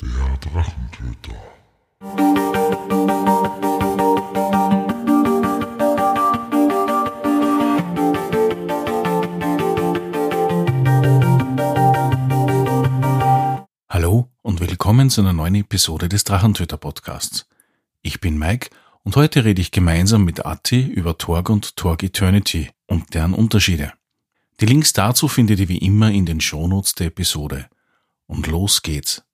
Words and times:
Der 0.00 0.38
Drachentöter. 0.38 1.34
Hallo 13.88 14.28
und 14.42 14.60
willkommen 14.60 15.10
zu 15.10 15.22
einer 15.22 15.32
neuen 15.32 15.56
Episode 15.56 16.08
des 16.08 16.22
Drachentöter 16.22 16.76
Podcasts. 16.76 17.48
Ich 18.02 18.20
bin 18.20 18.38
Mike 18.38 18.70
und 19.02 19.16
heute 19.16 19.44
rede 19.44 19.60
ich 19.60 19.72
gemeinsam 19.72 20.24
mit 20.24 20.46
Atti 20.46 20.80
über 20.80 21.18
Torg 21.18 21.50
und 21.50 21.74
Torg 21.74 22.04
Eternity 22.04 22.70
und 22.86 23.14
deren 23.14 23.34
Unterschiede. 23.34 23.92
Die 24.60 24.66
Links 24.66 24.92
dazu 24.92 25.26
findet 25.26 25.58
ihr 25.58 25.68
wie 25.68 25.78
immer 25.78 26.12
in 26.12 26.24
den 26.24 26.40
Shownotes 26.40 26.94
der 26.94 27.08
Episode. 27.08 27.68
Und 28.28 28.46
los 28.46 28.82
geht's. 28.82 29.24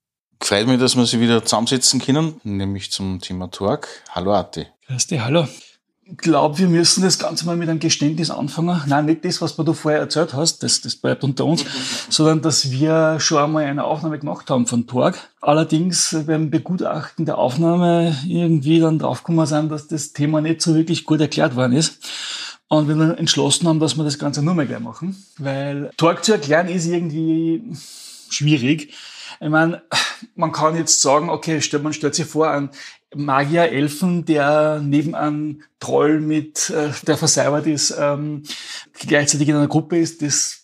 Freut 0.45 0.67
mich, 0.67 0.79
dass 0.79 0.95
wir 0.95 1.07
sie 1.07 1.19
wieder 1.19 1.43
zusammensetzen 1.43 1.99
können, 1.99 2.39
nämlich 2.43 2.91
zum 2.91 3.19
Thema 3.19 3.49
Torg. 3.49 3.87
Hallo 4.11 4.31
Atti. 4.31 4.67
Grüß 4.87 5.07
dich, 5.07 5.19
hallo. 5.19 5.47
Ich 6.03 6.17
glaube, 6.17 6.59
wir 6.59 6.67
müssen 6.67 7.01
das 7.01 7.17
Ganze 7.17 7.47
mal 7.47 7.57
mit 7.57 7.67
einem 7.67 7.79
Geständnis 7.79 8.29
anfangen. 8.29 8.79
Nein, 8.85 9.05
nicht 9.05 9.25
das, 9.25 9.41
was 9.41 9.55
du 9.55 9.73
vorher 9.73 10.01
erzählt 10.01 10.35
hast, 10.35 10.61
das, 10.61 10.81
das 10.81 10.97
bleibt 10.97 11.23
unter 11.23 11.45
uns, 11.45 11.65
sondern 12.09 12.43
dass 12.43 12.69
wir 12.69 13.19
schon 13.19 13.39
einmal 13.39 13.65
eine 13.65 13.85
Aufnahme 13.85 14.19
gemacht 14.19 14.47
haben 14.51 14.67
von 14.67 14.85
Torg. 14.85 15.17
Allerdings 15.41 16.15
beim 16.27 16.51
Begutachten 16.51 17.25
der 17.25 17.39
Aufnahme 17.39 18.15
irgendwie 18.27 18.79
dann 18.79 18.99
draufgekommen 18.99 19.47
sind, 19.47 19.71
dass 19.71 19.87
das 19.87 20.13
Thema 20.13 20.41
nicht 20.41 20.61
so 20.61 20.75
wirklich 20.75 21.05
gut 21.05 21.21
erklärt 21.21 21.55
worden 21.55 21.73
ist. 21.73 22.07
Und 22.67 22.87
wir 22.87 22.93
dann 22.93 23.17
entschlossen 23.17 23.67
haben, 23.67 23.79
dass 23.79 23.97
wir 23.97 24.03
das 24.03 24.19
Ganze 24.19 24.43
nur 24.43 24.53
mal 24.53 24.67
gleich 24.67 24.79
machen. 24.79 25.25
Weil 25.39 25.89
Torg 25.97 26.23
zu 26.23 26.33
erklären 26.33 26.67
ist 26.67 26.85
irgendwie 26.85 27.63
schwierig. 28.29 28.93
Ich 29.39 29.49
meine, 29.49 29.83
man 30.35 30.51
kann 30.51 30.75
jetzt 30.75 31.01
sagen, 31.01 31.29
okay, 31.29 31.61
man 31.81 31.93
stellt 31.93 32.15
sich 32.15 32.25
vor, 32.25 32.49
ein 32.49 32.69
Magier, 33.15 33.71
Elfen, 33.71 34.25
der 34.25 34.81
neben 34.83 35.15
einem 35.15 35.61
Troll 35.79 36.19
mit, 36.19 36.69
äh, 36.69 36.89
der 37.07 37.17
versalbert 37.17 37.67
ist, 37.67 37.95
ähm, 37.97 38.43
gleichzeitig 38.93 39.47
in 39.47 39.55
einer 39.55 39.67
Gruppe 39.67 39.97
ist, 39.97 40.21
das 40.21 40.63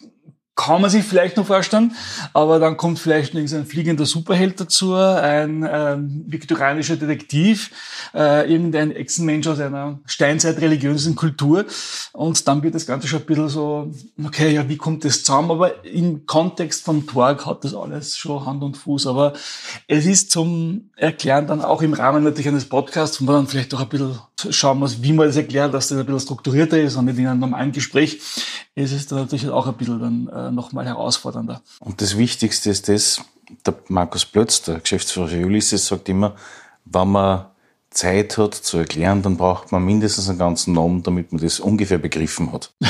kann 0.55 0.81
man 0.81 0.89
sich 0.89 1.03
vielleicht 1.03 1.37
noch 1.37 1.47
vorstellen, 1.47 1.95
aber 2.33 2.59
dann 2.59 2.77
kommt 2.77 2.99
vielleicht 2.99 3.33
ein 3.35 3.65
fliegender 3.65 4.05
Superheld 4.05 4.59
dazu, 4.59 4.93
ein 4.93 5.67
ähm, 5.69 6.25
viktorianischer 6.27 6.97
Detektiv, 6.97 7.71
äh, 8.13 8.51
irgendein 8.51 8.91
Echsenmensch 8.91 9.47
aus 9.47 9.59
einer 9.59 9.99
Steinzeit-religiösen 10.05 11.15
Kultur 11.15 11.65
und 12.13 12.47
dann 12.47 12.63
wird 12.63 12.75
das 12.75 12.85
Ganze 12.85 13.07
schon 13.07 13.21
ein 13.21 13.25
bisschen 13.25 13.49
so, 13.49 13.91
okay, 14.23 14.53
ja, 14.53 14.67
wie 14.67 14.77
kommt 14.77 15.05
das 15.05 15.23
zusammen? 15.23 15.51
Aber 15.51 15.85
im 15.85 16.25
Kontext 16.25 16.83
von 16.83 17.07
Torg 17.07 17.45
hat 17.45 17.63
das 17.63 17.73
alles 17.73 18.17
schon 18.17 18.45
Hand 18.45 18.61
und 18.61 18.75
Fuß, 18.77 19.07
aber 19.07 19.33
es 19.87 20.05
ist 20.05 20.31
zum 20.31 20.91
Erklären 20.95 21.47
dann 21.47 21.61
auch 21.61 21.81
im 21.81 21.93
Rahmen 21.93 22.23
natürlich 22.23 22.49
eines 22.49 22.65
Podcasts, 22.65 23.21
wo 23.21 23.25
man 23.25 23.35
dann 23.35 23.47
vielleicht 23.47 23.73
auch 23.73 23.81
ein 23.81 23.89
bisschen 23.89 24.19
schauen 24.49 24.79
muss, 24.79 25.01
wie 25.03 25.13
man 25.13 25.27
das 25.27 25.37
erklärt, 25.37 25.73
dass 25.73 25.89
das 25.89 25.97
ein 25.97 26.05
bisschen 26.05 26.21
strukturierter 26.21 26.79
ist 26.79 26.95
und 26.95 27.05
nicht 27.05 27.19
in 27.19 27.27
einem 27.27 27.39
normalen 27.39 27.71
Gespräch, 27.71 28.19
ist 28.75 28.93
es 28.93 29.07
dann 29.07 29.19
natürlich 29.19 29.49
auch 29.49 29.67
ein 29.67 29.75
bisschen 29.75 29.99
dann 29.99 30.27
äh, 30.27 30.50
nochmal 30.51 30.85
herausfordernder. 30.85 31.61
Und 31.79 32.01
das 32.01 32.17
Wichtigste 32.17 32.69
ist 32.69 32.87
das, 32.87 33.21
der 33.65 33.75
Markus 33.87 34.25
Plötz, 34.25 34.61
der 34.61 34.79
Geschäftsführer 34.79 35.27
für 35.27 35.45
Ulysses, 35.45 35.87
sagt 35.87 36.09
immer, 36.09 36.35
wenn 36.85 37.09
man 37.09 37.45
Zeit 37.89 38.37
hat 38.37 38.55
zu 38.55 38.77
erklären, 38.77 39.21
dann 39.21 39.37
braucht 39.37 39.71
man 39.71 39.83
mindestens 39.83 40.29
einen 40.29 40.39
ganzen 40.39 40.77
Abend, 40.77 41.05
damit 41.05 41.31
man 41.31 41.41
das 41.41 41.59
ungefähr 41.59 41.97
begriffen 41.97 42.51
hat. 42.53 42.73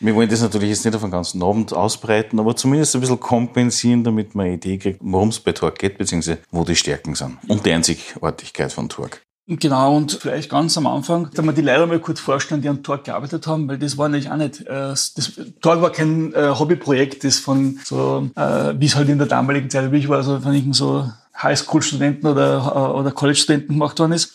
Wir 0.00 0.14
wollen 0.14 0.28
das 0.28 0.42
natürlich 0.42 0.68
jetzt 0.68 0.84
nicht 0.84 0.94
auf 0.94 1.02
einen 1.02 1.12
ganzen 1.12 1.42
Abend 1.42 1.72
ausbreiten, 1.72 2.38
aber 2.38 2.54
zumindest 2.54 2.94
ein 2.94 3.00
bisschen 3.00 3.20
kompensieren, 3.20 4.04
damit 4.04 4.34
man 4.34 4.46
eine 4.46 4.56
Idee 4.56 4.76
kriegt, 4.76 5.00
worum 5.02 5.30
es 5.30 5.40
bei 5.40 5.52
Torque 5.52 5.78
geht, 5.78 5.98
beziehungsweise 5.98 6.38
wo 6.50 6.64
die 6.64 6.76
Stärken 6.76 7.14
sind 7.14 7.38
und 7.48 7.64
die 7.64 7.72
Einzigartigkeit 7.72 8.72
von 8.72 8.88
Torque. 8.88 9.20
Genau, 9.46 9.94
und 9.94 10.12
vielleicht 10.12 10.48
ganz 10.48 10.78
am 10.78 10.86
Anfang, 10.86 11.28
da 11.34 11.42
wir 11.42 11.52
die 11.52 11.60
leider 11.60 11.86
mal 11.86 11.98
kurz 11.98 12.18
vorstellen, 12.18 12.62
die 12.62 12.68
an 12.70 12.82
Torg 12.82 13.04
gearbeitet 13.04 13.46
haben, 13.46 13.68
weil 13.68 13.76
das 13.76 13.98
war 13.98 14.08
nämlich 14.08 14.30
auch 14.30 14.36
nicht, 14.36 14.62
äh, 14.62 14.64
das, 14.68 15.12
Torg 15.60 15.82
war 15.82 15.92
kein 15.92 16.32
äh, 16.32 16.54
Hobbyprojekt, 16.58 17.24
das 17.24 17.40
von 17.40 17.78
so, 17.84 18.30
äh, 18.36 18.74
wie 18.78 18.86
es 18.86 18.96
halt 18.96 19.10
in 19.10 19.18
der 19.18 19.26
damaligen 19.26 19.68
Zeit 19.68 19.84
üblich 19.84 20.08
war, 20.08 20.16
also 20.16 20.40
von 20.40 20.72
so 20.72 21.10
Highschool-Studenten 21.36 22.26
oder, 22.26 22.72
äh, 22.74 22.98
oder 22.98 23.10
College-Studenten 23.10 23.74
gemacht 23.74 23.98
worden 23.98 24.12
ist, 24.12 24.32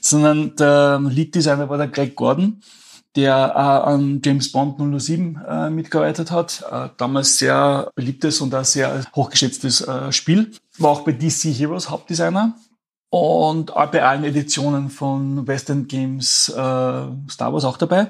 sondern 0.00 0.54
der 0.54 1.00
Lead-Designer 1.08 1.68
war 1.68 1.78
der 1.78 1.88
Greg 1.88 2.14
Gordon, 2.14 2.62
der 3.16 3.56
auch 3.56 3.88
an 3.88 4.22
James 4.24 4.52
Bond 4.52 4.78
007 4.78 5.40
äh, 5.44 5.70
mitgearbeitet 5.70 6.30
hat. 6.30 6.62
Äh, 6.70 6.88
damals 6.98 7.36
sehr 7.36 7.90
beliebtes 7.96 8.40
und 8.40 8.54
auch 8.54 8.64
sehr 8.64 9.04
hochgeschätztes 9.16 9.80
äh, 9.80 10.12
Spiel. 10.12 10.52
War 10.78 10.92
auch 10.92 11.00
bei 11.00 11.10
DC 11.10 11.52
Heroes 11.52 11.90
Hauptdesigner 11.90 12.54
und 13.12 13.66
bei 13.66 14.02
allen 14.02 14.24
Editionen 14.24 14.88
von 14.88 15.46
Western 15.46 15.86
Games 15.86 16.48
äh, 16.48 16.54
Star 16.56 17.52
Wars 17.52 17.66
auch 17.66 17.76
dabei 17.76 18.08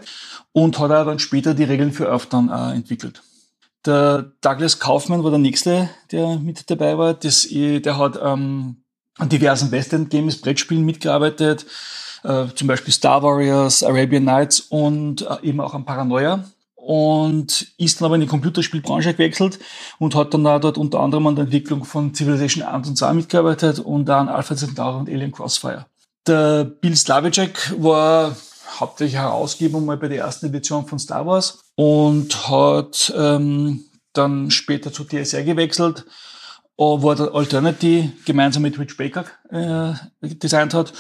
und 0.53 0.79
hat 0.79 0.93
auch 0.93 1.05
dann 1.05 1.19
später 1.19 1.55
die 1.55 1.65
Regeln 1.65 1.91
für 1.91 2.09
Earthdown 2.09 2.49
äh, 2.51 2.77
entwickelt. 2.77 3.21
Der 3.85 4.31
Douglas 4.43 4.79
Kaufmann 4.79 5.25
war 5.25 5.33
der 5.33 5.41
nächste, 5.41 5.91
der 6.13 6.39
mit 6.39 6.71
dabei 6.71 6.97
war. 6.99 7.15
Das, 7.15 7.49
der 7.51 7.99
hat 7.99 8.17
ähm, 8.23 8.77
an 9.19 9.29
diversen 9.29 9.73
Western 9.73 10.09
Games 10.09 10.41
Brettspielen 10.41 10.85
mitgearbeitet, 10.85 11.67
äh, 12.23 12.47
zum 12.55 12.69
Beispiel 12.69 12.95
Star 12.95 13.25
Warriors, 13.25 13.83
Arabian 13.83 14.23
Nights 14.23 14.61
und 14.61 15.23
äh, 15.23 15.37
eben 15.43 15.61
auch 15.61 15.75
an 15.75 15.85
Paranoia 15.85 16.45
und 16.85 17.75
ist 17.79 18.01
dann 18.01 18.07
aber 18.07 18.17
in 18.17 18.23
die 18.23 18.27
Computerspielbranche 18.27 19.13
gewechselt 19.13 19.61
und 20.01 20.17
hat 20.17 20.35
dann 20.35 20.47
auch 20.49 20.59
dort 20.59 20.79
unter 20.79 20.99
anderem 20.99 21.29
an 21.29 21.37
der 21.37 21.45
Entwicklung 21.45 21.85
von 21.85 22.13
Civilization 22.13 22.65
1 22.65 22.89
und 22.89 22.99
2 22.99 23.13
mitgearbeitet 23.13 23.79
und 23.79 24.11
an 24.11 24.29
Alpha 24.29 24.57
Centauri 24.57 24.99
und 24.99 25.09
Alien 25.09 25.31
Crossfire. 25.31 25.87
Der 26.27 26.65
Bill 26.65 26.97
Slavicek 26.97 27.73
war 27.79 28.35
hauptsächlich 28.81 29.21
Herausgeber 29.21 29.81
mal 29.81 29.97
bei 29.97 30.09
der 30.09 30.19
ersten 30.19 30.47
Edition 30.47 30.85
von 30.89 30.99
Star 30.99 31.25
Wars 31.25 31.61
und 31.77 32.49
hat 32.49 33.13
ähm, 33.17 33.85
dann 34.13 34.51
später 34.51 34.93
zu 34.93 35.05
TSR 35.05 35.45
gewechselt, 35.45 36.05
wo 36.77 37.11
er 37.11 37.15
dann 37.15 37.29
Alternity 37.29 38.11
gemeinsam 38.25 38.63
mit 38.63 38.77
Rich 38.77 38.97
Baker 38.97 39.27
äh, 39.51 39.95
designt 40.21 40.75
hat 40.75 40.93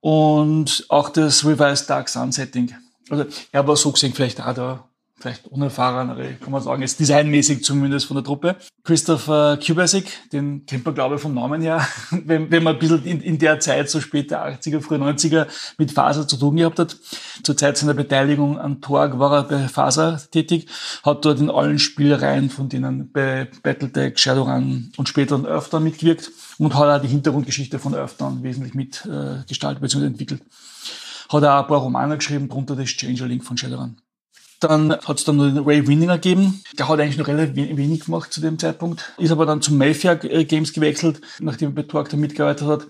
und 0.00 0.86
auch 0.90 1.08
das 1.08 1.44
Revised 1.44 1.90
Dark 1.90 2.08
Sun 2.08 2.30
Setting. 2.30 2.72
Also 3.10 3.24
er 3.50 3.66
war 3.66 3.74
so 3.74 3.90
gesehen 3.90 4.12
vielleicht 4.14 4.40
auch 4.40 4.54
der 4.54 4.84
vielleicht 5.16 5.46
unerfahrenere, 5.46 6.34
kann 6.34 6.50
man 6.50 6.62
sagen, 6.62 6.82
jetzt 6.82 6.98
designmäßig 6.98 7.64
zumindest 7.64 8.06
von 8.06 8.16
der 8.16 8.24
Truppe. 8.24 8.56
Christopher 8.82 9.58
Kubasik, 9.64 10.30
den 10.32 10.66
kennt 10.66 10.84
man 10.84 10.94
glaube 10.94 11.14
ich 11.14 11.20
vom 11.20 11.34
Namen 11.34 11.62
her, 11.62 11.86
wenn, 12.10 12.50
wenn 12.50 12.62
man 12.62 12.74
ein 12.74 12.78
bisschen 12.78 13.04
in, 13.04 13.20
in 13.20 13.38
der 13.38 13.60
Zeit, 13.60 13.88
so 13.88 14.00
später 14.00 14.44
80er, 14.44 14.80
frühe 14.80 14.98
90er, 14.98 15.46
mit 15.78 15.92
Faser 15.92 16.26
zu 16.26 16.36
tun 16.36 16.56
gehabt 16.56 16.78
hat. 16.78 16.96
Zur 17.42 17.56
Zeit 17.56 17.78
seiner 17.78 17.94
Beteiligung 17.94 18.58
an 18.58 18.80
Torg 18.80 19.18
war 19.18 19.32
er 19.32 19.42
bei 19.44 19.68
Faser 19.68 20.20
tätig, 20.30 20.68
hat 21.04 21.24
dort 21.24 21.40
in 21.40 21.50
allen 21.50 21.78
Spielereien 21.78 22.50
von 22.50 22.68
denen 22.68 23.10
bei 23.12 23.48
Battletech, 23.62 24.18
Shadowrun 24.18 24.92
und 24.96 25.08
später 25.08 25.36
an 25.36 25.46
Earthdown 25.46 25.84
mitgewirkt 25.84 26.32
und 26.58 26.74
hat 26.74 26.88
auch 26.88 27.02
die 27.02 27.08
Hintergrundgeschichte 27.08 27.78
von 27.78 27.94
Earthdown 27.94 28.42
wesentlich 28.42 28.74
mitgestaltet 28.74 29.78
äh, 29.78 29.86
bzw. 29.86 30.06
entwickelt. 30.06 30.42
Hat 31.28 31.44
auch 31.44 31.62
ein 31.62 31.66
paar 31.66 31.78
Romane 31.78 32.16
geschrieben, 32.16 32.48
darunter 32.48 32.76
das 32.76 32.90
Changeling 32.90 33.40
von 33.40 33.56
Shadowrun. 33.56 33.96
Dann 34.60 34.92
hat 34.92 35.18
es 35.18 35.24
dann 35.24 35.36
nur 35.36 35.50
den 35.50 35.64
Ray 35.64 35.86
Winninger 35.86 36.18
gegeben. 36.18 36.62
Der 36.78 36.88
hat 36.88 37.00
eigentlich 37.00 37.18
noch 37.18 37.28
relativ 37.28 37.54
wenig 37.54 38.04
gemacht 38.04 38.32
zu 38.32 38.40
dem 38.40 38.58
Zeitpunkt. 38.58 39.12
Ist 39.18 39.32
aber 39.32 39.46
dann 39.46 39.62
zum 39.62 39.78
Mayfair 39.78 40.16
Games 40.16 40.72
gewechselt, 40.72 41.20
nachdem 41.40 41.70
er 41.70 41.74
bei 41.74 41.82
Torque 41.82 42.16
mitgearbeitet 42.16 42.66
hat. 42.66 42.86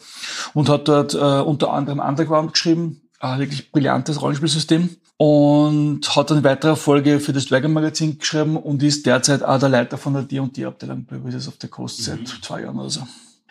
Und 0.52 0.68
hat 0.68 0.88
dort 0.88 1.14
äh, 1.14 1.18
unter 1.18 1.72
anderem 1.72 1.98
Underground 1.98 2.52
geschrieben. 2.52 3.02
Ein 3.20 3.40
wirklich 3.40 3.72
brillantes 3.72 4.20
Rollenspielsystem. 4.20 4.90
Und 5.16 6.16
hat 6.16 6.30
dann 6.30 6.38
in 6.38 6.44
weiterer 6.44 6.76
Folge 6.76 7.20
für 7.20 7.32
das 7.32 7.46
Dragon 7.46 7.72
Magazin 7.72 8.18
geschrieben 8.18 8.56
und 8.56 8.82
ist 8.82 9.06
derzeit 9.06 9.42
auch 9.44 9.58
der 9.58 9.68
Leiter 9.68 9.96
von 9.96 10.14
der 10.14 10.22
D&D 10.22 10.64
Abteilung 10.64 11.04
bei 11.04 11.22
Wizards 11.24 11.48
of 11.48 11.54
the 11.60 11.68
Coast 11.68 12.02
seit 12.02 12.26
zwei 12.42 12.62
Jahren 12.62 12.78
oder 12.78 12.90
so. 12.90 13.02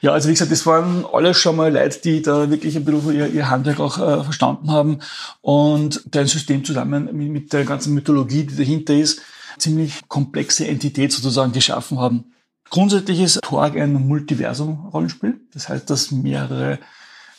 Ja, 0.04 0.12
also 0.12 0.28
wie 0.28 0.34
gesagt, 0.34 0.52
das 0.52 0.66
waren 0.66 1.06
alles 1.14 1.38
schon 1.38 1.56
mal 1.56 1.72
Leute, 1.72 1.98
die 2.04 2.22
da 2.22 2.50
wirklich 2.50 2.76
ein 2.76 2.84
bisschen 2.84 3.16
ihr, 3.16 3.28
ihr 3.28 3.50
Handwerk 3.50 3.80
auch 3.80 3.98
äh, 3.98 4.22
verstanden 4.22 4.70
haben 4.70 5.00
und 5.40 6.04
dein 6.12 6.28
System 6.28 6.66
zusammen 6.66 7.06
mit, 7.14 7.30
mit 7.30 7.54
der 7.54 7.64
ganzen 7.64 7.94
Mythologie, 7.94 8.44
die 8.44 8.58
dahinter 8.58 8.94
ist, 8.94 9.22
ziemlich 9.58 10.02
komplexe 10.10 10.68
Entität 10.68 11.14
sozusagen 11.14 11.54
geschaffen 11.54 12.00
haben. 12.00 12.26
Grundsätzlich 12.70 13.22
ist 13.22 13.40
Torg 13.44 13.78
ein 13.78 13.94
Multiversum-Rollenspiel. 13.94 15.40
Das 15.54 15.70
heißt, 15.70 15.90
dass 15.90 16.12
mehrere, 16.12 16.80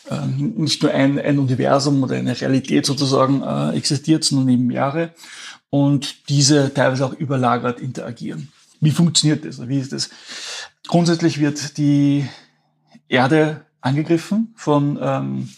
äh, 0.08 0.26
nicht 0.26 0.82
nur 0.82 0.90
ein, 0.90 1.18
ein 1.18 1.38
Universum 1.38 2.02
oder 2.02 2.16
eine 2.16 2.40
Realität 2.40 2.86
sozusagen 2.86 3.42
äh, 3.42 3.76
existiert, 3.76 4.24
sondern 4.24 4.48
eben 4.48 4.66
mehrere 4.68 5.10
und 5.68 6.30
diese 6.30 6.72
teilweise 6.72 7.04
auch 7.04 7.12
überlagert 7.12 7.78
interagieren. 7.80 8.48
Wie 8.80 8.90
funktioniert 8.90 9.44
das? 9.44 9.68
Wie 9.68 9.80
ist 9.80 9.92
das? 9.92 10.08
Grundsätzlich 10.86 11.40
wird 11.40 11.76
die 11.76 12.26
Erde 13.08 13.66
angegriffen 13.80 14.54
von 14.56 14.98
ähm, 15.00 15.48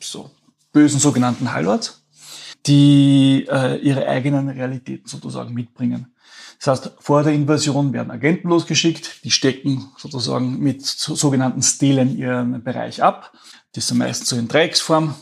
so 0.00 0.30
bösen 0.72 1.00
sogenannten 1.00 1.52
Highlords, 1.52 2.04
die 2.66 3.46
äh, 3.50 3.78
ihre 3.78 4.06
eigenen 4.06 4.48
Realitäten 4.48 5.08
sozusagen 5.08 5.54
mitbringen. 5.54 6.14
Das 6.58 6.66
heißt, 6.84 6.92
vor 7.00 7.22
der 7.22 7.32
Invasion 7.32 7.92
werden 7.94 8.10
Agenten 8.10 8.48
losgeschickt, 8.48 9.24
die 9.24 9.30
stecken 9.30 9.88
sozusagen 9.96 10.58
mit 10.58 10.84
sogenannten 10.84 11.62
Stelen 11.62 12.18
ihren 12.18 12.62
Bereich 12.62 13.02
ab. 13.02 13.32
Das 13.72 13.84
ist 13.84 13.94
meistens 13.94 14.28
so 14.28 14.36
in 14.36 14.46
Dreiecksform. 14.46 15.14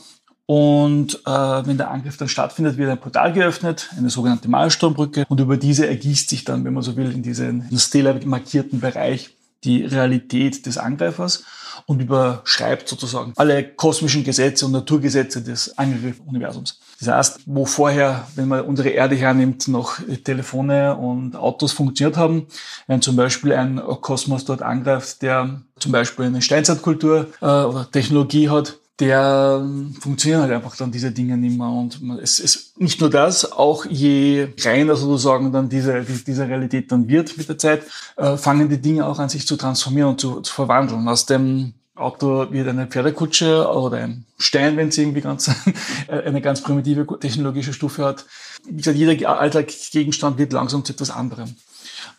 Und 0.46 1.20
äh, 1.26 1.30
wenn 1.66 1.76
der 1.76 1.90
Angriff 1.90 2.16
dann 2.16 2.28
stattfindet, 2.28 2.76
wird 2.76 2.90
ein 2.90 2.98
Portal 2.98 3.32
geöffnet, 3.34 3.90
eine 3.96 4.10
sogenannte 4.10 4.48
Malsturmbrücke. 4.48 5.26
Und 5.28 5.38
über 5.38 5.58
diese 5.58 5.86
ergießt 5.86 6.28
sich 6.28 6.44
dann, 6.44 6.64
wenn 6.64 6.72
man 6.72 6.82
so 6.82 6.96
will, 6.96 7.12
in 7.12 7.22
diesen 7.22 7.68
Stela 7.78 8.18
markierten 8.24 8.80
Bereich 8.80 9.30
die 9.64 9.84
Realität 9.84 10.66
des 10.66 10.78
Angreifers 10.78 11.44
und 11.86 12.00
überschreibt 12.00 12.88
sozusagen 12.88 13.32
alle 13.36 13.64
kosmischen 13.64 14.24
Gesetze 14.24 14.66
und 14.66 14.72
Naturgesetze 14.72 15.42
des 15.42 15.76
Angriff-Universums. 15.78 16.80
Das 17.00 17.08
heißt, 17.08 17.40
wo 17.46 17.64
vorher, 17.64 18.26
wenn 18.34 18.48
man 18.48 18.62
unsere 18.62 18.88
Erde 18.88 19.14
hernimmt, 19.14 19.68
noch 19.68 19.98
Telefone 20.24 20.96
und 20.96 21.36
Autos 21.36 21.72
funktioniert 21.72 22.16
haben, 22.16 22.46
wenn 22.86 23.00
zum 23.00 23.14
Beispiel 23.16 23.52
ein 23.52 23.80
Kosmos 24.00 24.44
dort 24.44 24.62
angreift, 24.62 25.22
der 25.22 25.60
zum 25.78 25.92
Beispiel 25.92 26.26
eine 26.26 26.42
Steinzeitkultur 26.42 27.28
äh, 27.40 27.44
oder 27.44 27.88
Technologie 27.90 28.48
hat, 28.48 28.78
der 29.00 29.60
ähm, 29.62 29.94
funktionieren 29.94 30.42
halt 30.42 30.52
einfach 30.52 30.76
dann 30.76 30.90
diese 30.90 31.12
Dinge 31.12 31.36
nicht 31.36 31.56
mehr. 31.56 31.68
Und 31.68 32.00
es 32.20 32.40
ist 32.40 32.80
nicht 32.80 33.00
nur 33.00 33.10
das, 33.10 33.52
auch 33.52 33.84
je 33.86 34.48
reiner 34.60 34.96
sozusagen 34.96 35.52
dann 35.52 35.68
diese, 35.68 36.04
diese 36.26 36.48
Realität 36.48 36.90
dann 36.90 37.08
wird 37.08 37.36
mit 37.36 37.48
der 37.48 37.58
Zeit, 37.58 37.84
äh, 38.16 38.36
fangen 38.36 38.68
die 38.68 38.80
Dinge 38.80 39.06
auch 39.06 39.18
an 39.18 39.28
sich 39.28 39.46
zu 39.46 39.56
transformieren 39.56 40.10
und 40.10 40.20
zu, 40.20 40.40
zu 40.40 40.52
verwandeln. 40.52 41.06
Aus 41.06 41.26
dem 41.26 41.74
Auto 41.94 42.50
wird 42.50 42.68
eine 42.68 42.86
Pferdekutsche 42.86 43.68
oder 43.68 43.98
ein 43.98 44.24
Stein, 44.36 44.76
wenn 44.76 44.88
es 44.88 44.98
irgendwie 44.98 45.20
ganz 45.20 45.50
eine 46.08 46.40
ganz 46.40 46.62
primitive 46.62 47.06
technologische 47.20 47.72
Stufe 47.72 48.04
hat. 48.04 48.26
Wie 48.64 48.76
gesagt, 48.76 48.98
jeder 48.98 49.38
Alltagsgegenstand 49.38 50.38
wird 50.38 50.52
langsam 50.52 50.84
zu 50.84 50.92
etwas 50.92 51.10
anderem. 51.10 51.54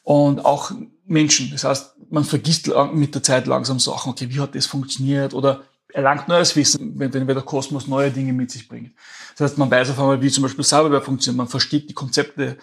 Und 0.04 0.46
auch 0.46 0.72
Menschen. 1.06 1.50
Das 1.52 1.64
heißt, 1.64 1.96
man 2.10 2.24
vergisst 2.24 2.72
mit 2.94 3.16
der 3.16 3.24
Zeit 3.24 3.48
langsam 3.48 3.80
Sachen. 3.80 4.12
Okay, 4.12 4.30
wie 4.30 4.40
hat 4.40 4.56
das 4.56 4.66
funktioniert? 4.66 5.34
Oder 5.34 5.62
erlangt 5.94 6.28
neues 6.28 6.56
Wissen, 6.56 6.98
wenn, 7.00 7.14
wenn 7.14 7.28
der 7.28 7.42
Kosmos 7.42 7.88
neue 7.88 8.12
Dinge 8.12 8.34
mit 8.34 8.52
sich 8.52 8.68
bringt. 8.68 8.92
Das 9.36 9.52
heißt, 9.52 9.58
man 9.58 9.72
weiß 9.72 9.92
auf 9.92 10.00
einmal, 10.00 10.22
wie 10.22 10.30
zum 10.30 10.44
Beispiel 10.44 10.64
Cyberware 10.64 11.02
funktioniert. 11.02 11.38
Man 11.38 11.48
versteht 11.48 11.90
die 11.90 11.94
Konzepte, 11.94 12.58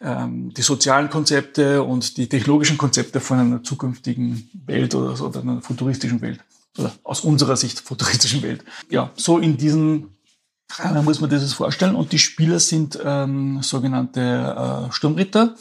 ähm, 0.00 0.52
die 0.54 0.62
sozialen 0.62 1.10
Konzepte 1.10 1.82
und 1.82 2.16
die 2.16 2.28
technologischen 2.28 2.78
Konzepte 2.78 3.20
von 3.20 3.38
einer 3.38 3.62
zukünftigen 3.62 4.50
Welt 4.66 4.94
oder, 4.94 5.16
so, 5.16 5.26
oder 5.26 5.40
einer 5.40 5.62
futuristischen 5.62 6.20
Welt 6.20 6.40
oder 6.78 6.92
aus 7.04 7.20
unserer 7.20 7.56
Sicht 7.56 7.80
futuristischen 7.80 8.42
Welt. 8.42 8.64
Ja, 8.88 9.10
so 9.14 9.38
in 9.38 9.56
diesen 9.56 10.16
Rahmen 10.78 11.04
muss 11.04 11.20
man 11.20 11.30
das 11.30 11.52
vorstellen. 11.52 11.94
Und 11.94 12.12
die 12.12 12.18
Spieler 12.18 12.58
sind 12.58 12.98
ähm, 13.04 13.62
sogenannte 13.62 14.88
äh, 14.88 14.92
Sturmritter, 14.92 15.54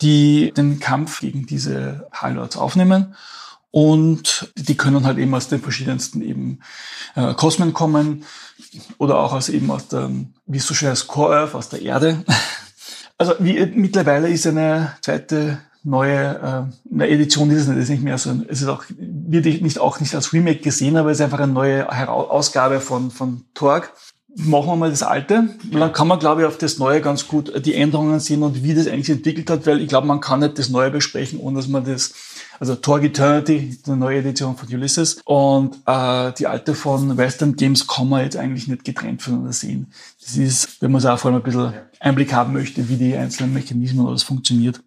die 0.00 0.52
den 0.56 0.80
Kampf 0.80 1.20
gegen 1.20 1.46
diese 1.46 2.08
Highlords 2.12 2.56
aufnehmen. 2.56 3.14
Und 3.72 4.52
die 4.56 4.76
können 4.76 5.04
halt 5.04 5.18
eben 5.18 5.34
aus 5.34 5.48
den 5.48 5.60
verschiedensten 5.60 6.22
eben 6.22 6.60
äh, 7.16 7.34
Kosmen 7.34 7.72
kommen 7.72 8.24
oder 8.98 9.18
auch 9.18 9.32
aus 9.32 9.48
eben 9.48 9.70
aus 9.70 9.88
der, 9.88 10.10
wie 10.46 10.58
es 10.58 10.66
so 10.66 10.74
schön 10.74 10.90
heißt, 10.90 11.08
Core 11.08 11.36
Earth, 11.36 11.54
aus 11.54 11.68
der 11.68 11.82
Erde. 11.82 12.24
Also 13.18 13.34
wie, 13.38 13.64
mittlerweile 13.66 14.28
ist 14.30 14.48
eine 14.48 14.96
zweite 15.00 15.58
neue 15.84 16.70
äh, 16.90 16.92
eine 16.92 17.08
Edition 17.08 17.50
ist 17.50 17.62
es 17.62 17.68
nicht, 17.68 17.78
ist 17.78 17.88
nicht 17.88 18.02
mehr 18.02 18.18
so, 18.18 18.30
es 18.48 18.62
ist 18.62 18.68
auch, 18.68 18.84
wird 18.88 19.44
nicht 19.44 19.78
auch 19.78 20.00
nicht 20.00 20.14
als 20.14 20.32
Remake 20.32 20.60
gesehen, 20.60 20.96
aber 20.96 21.10
es 21.10 21.18
ist 21.18 21.24
einfach 21.24 21.40
eine 21.40 21.52
neue 21.52 21.88
Ausgabe 22.08 22.80
von, 22.80 23.10
von 23.10 23.44
Torg. 23.54 23.92
Machen 24.34 24.66
wir 24.68 24.76
mal 24.76 24.90
das 24.90 25.02
alte, 25.02 25.50
und 25.70 25.74
dann 25.74 25.92
kann 25.92 26.08
man, 26.08 26.18
glaube 26.18 26.40
ich, 26.40 26.46
auf 26.46 26.56
das 26.56 26.78
Neue 26.78 27.02
ganz 27.02 27.28
gut 27.28 27.52
die 27.66 27.74
Änderungen 27.74 28.18
sehen 28.18 28.42
und 28.42 28.64
wie 28.64 28.74
das 28.74 28.86
eigentlich 28.86 29.10
entwickelt 29.10 29.50
hat, 29.50 29.66
weil 29.66 29.82
ich 29.82 29.88
glaube, 29.88 30.06
man 30.06 30.20
kann 30.20 30.40
nicht 30.40 30.58
das 30.58 30.70
Neue 30.70 30.90
besprechen, 30.90 31.38
ohne 31.38 31.58
dass 31.58 31.68
man 31.68 31.84
das, 31.84 32.14
also 32.62 32.76
Torg 32.76 33.02
Eternity, 33.02 33.76
eine 33.88 33.96
neue 33.96 34.18
Edition 34.18 34.56
von 34.56 34.68
Ulysses 34.72 35.20
und 35.24 35.74
äh, 35.84 36.32
die 36.38 36.46
alte 36.46 36.76
von 36.76 37.16
Western 37.16 37.56
Games 37.56 37.88
kann 37.88 38.08
man 38.08 38.22
jetzt 38.22 38.36
eigentlich 38.36 38.68
nicht 38.68 38.84
getrennt 38.84 39.20
voneinander 39.20 39.52
sehen. 39.52 39.92
Das 40.20 40.36
ist, 40.36 40.80
wenn 40.80 40.92
man 40.92 41.00
es 41.00 41.04
auch 41.04 41.18
vor 41.18 41.32
allem 41.32 41.40
ein 41.40 41.42
bisschen 41.42 41.72
Einblick 41.98 42.32
haben 42.32 42.52
möchte, 42.52 42.88
wie 42.88 42.94
die 42.94 43.16
einzelnen 43.16 43.52
Mechanismen 43.52 44.06
alles 44.06 44.22
funktioniert. 44.22 44.80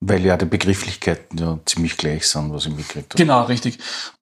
Weil 0.00 0.26
ja 0.26 0.36
die 0.36 0.44
Begrifflichkeiten 0.44 1.38
ja 1.38 1.58
ziemlich 1.64 1.96
gleich 1.96 2.26
sind, 2.26 2.52
was 2.52 2.66
ich 2.66 2.76
mitgekriegt 2.76 3.14
habe. 3.14 3.22
Genau, 3.22 3.44
richtig. 3.44 3.78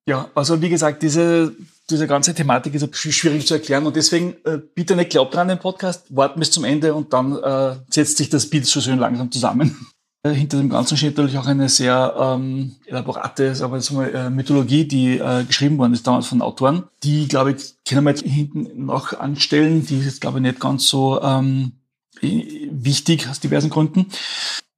Ja, 0.07 0.31
also 0.37 0.63
wie 0.63 0.69
gesagt, 0.69 1.03
diese, 1.03 1.53
diese 1.91 2.07
ganze 2.07 2.33
Thematik 2.33 2.75
ist 2.75 2.97
schwierig 2.97 3.45
zu 3.49 3.55
erklären 3.55 3.87
und 3.87 3.97
deswegen 3.97 4.37
äh, 4.45 4.59
bitte 4.73 4.95
nicht 4.95 5.11
glaubt 5.11 5.35
dran 5.35 5.49
den 5.49 5.59
Podcast, 5.59 6.15
warten 6.15 6.39
bis 6.39 6.53
zum 6.53 6.63
Ende 6.63 6.95
und 6.95 7.13
dann 7.13 7.37
äh, 7.43 7.75
setzt 7.91 8.19
sich 8.19 8.29
das 8.29 8.49
Bild 8.49 8.69
schon 8.69 8.83
schön 8.83 9.01
langsam 9.01 9.33
zusammen. 9.33 9.85
Äh, 10.25 10.31
hinter 10.31 10.59
dem 10.59 10.71
Ganzen 10.71 10.97
steht 10.97 11.17
natürlich 11.17 11.39
auch 11.39 11.47
eine 11.47 11.69
sehr 11.69 12.15
ähm, 12.19 12.75
elaborate 12.87 13.55
aber 13.63 13.77
jetzt 13.77 13.93
mal, 13.93 14.13
äh, 14.13 14.31
Mythologie, 14.31 14.85
die 14.87 15.19
äh, 15.19 15.45
geschrieben 15.45 15.79
worden 15.79 15.93
ist 15.93 16.07
damals 16.07 16.27
von 16.27 16.43
Autoren. 16.43 16.85
Die, 17.05 17.29
glaube 17.29 17.53
ich, 17.53 17.77
können 17.89 18.05
wir 18.05 18.11
jetzt 18.11 18.25
hinten 18.25 18.87
noch 18.87 19.13
anstellen. 19.13 19.87
Die 19.87 19.99
ist 19.99 20.07
jetzt, 20.07 20.21
glaube 20.21 20.39
ich, 20.39 20.43
nicht 20.43 20.59
ganz 20.59 20.89
so 20.89 21.23
ähm, 21.23 21.73
wichtig 22.21 23.29
aus 23.29 23.39
diversen 23.39 23.71
Gründen 23.71 24.07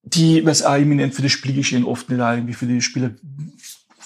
die, 0.07 0.47
was 0.47 0.63
auch 0.63 0.75
eminent 0.75 1.15
für 1.15 1.23
das 1.23 1.33
Spielgeschehen 1.33 1.85
oft 1.85 2.09
nicht 2.09 2.21
irgendwie 2.21 2.55
für 2.55 2.67
die 2.67 2.81
Spieler 2.81 3.11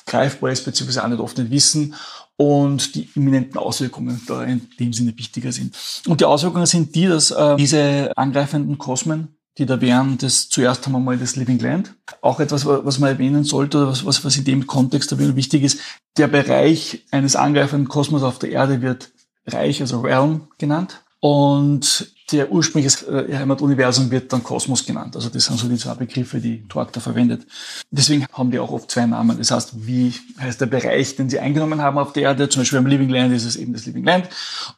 greifbar 0.06 0.50
ist, 0.50 0.64
beziehungsweise 0.64 1.04
auch 1.04 1.08
nicht 1.08 1.20
oft 1.20 1.38
nicht 1.38 1.50
wissen 1.50 1.94
und 2.36 2.94
die 2.94 3.08
eminenten 3.14 3.58
Auswirkungen 3.58 4.20
da 4.26 4.42
in 4.44 4.66
dem 4.78 4.94
Sinne 4.94 5.16
wichtiger 5.16 5.52
sind. 5.52 5.76
Und 6.08 6.20
die 6.20 6.24
Auswirkungen 6.24 6.66
sind 6.66 6.94
die, 6.94 7.06
dass 7.06 7.30
äh, 7.30 7.56
diese 7.56 8.16
angreifenden 8.16 8.78
Kosmen, 8.78 9.36
die 9.58 9.66
da 9.66 9.80
wären, 9.80 10.16
das 10.18 10.48
zuerst 10.48 10.86
haben 10.86 10.92
wir 10.92 11.00
mal 11.00 11.18
das 11.18 11.36
Living 11.36 11.58
Land. 11.58 11.94
Auch 12.22 12.40
etwas, 12.40 12.64
was 12.66 12.98
man 12.98 13.10
erwähnen 13.10 13.44
sollte, 13.44 13.78
oder 13.78 13.88
was, 13.88 14.04
was, 14.04 14.24
was 14.24 14.36
in 14.36 14.44
dem 14.44 14.66
Kontext 14.66 15.16
wichtig 15.36 15.62
ist, 15.62 15.80
der 16.16 16.28
Bereich 16.28 17.04
eines 17.10 17.36
angreifenden 17.36 17.88
Kosmos 17.88 18.22
auf 18.22 18.38
der 18.38 18.50
Erde 18.50 18.82
wird 18.82 19.10
Reich, 19.46 19.80
also 19.80 20.00
Realm 20.00 20.48
genannt. 20.58 21.02
Und 21.20 22.14
der 22.32 22.50
ursprüngliche 22.50 23.06
äh, 23.06 23.36
Heimatuniversum 23.36 24.10
wird 24.10 24.32
dann 24.32 24.42
Kosmos 24.42 24.86
genannt. 24.86 25.16
Also 25.16 25.28
das 25.28 25.44
sind 25.44 25.58
so 25.58 25.68
die 25.68 25.76
zwei 25.76 25.94
Begriffe, 25.94 26.40
die 26.40 26.66
Torque 26.68 26.92
da 26.92 27.00
verwendet. 27.00 27.46
Deswegen 27.90 28.26
haben 28.32 28.50
die 28.50 28.58
auch 28.58 28.70
oft 28.70 28.90
zwei 28.90 29.06
Namen. 29.06 29.36
Das 29.36 29.50
heißt, 29.50 29.86
wie 29.86 30.14
heißt 30.38 30.60
der 30.60 30.66
Bereich, 30.66 31.16
den 31.16 31.28
sie 31.28 31.40
eingenommen 31.40 31.82
haben 31.82 31.98
auf 31.98 32.12
der 32.12 32.22
Erde? 32.24 32.48
Zum 32.48 32.62
Beispiel 32.62 32.78
beim 32.78 32.86
Living 32.86 33.10
Land 33.10 33.34
ist 33.34 33.44
es 33.44 33.56
eben 33.56 33.72
das 33.72 33.84
Living 33.86 34.04
Land. 34.04 34.28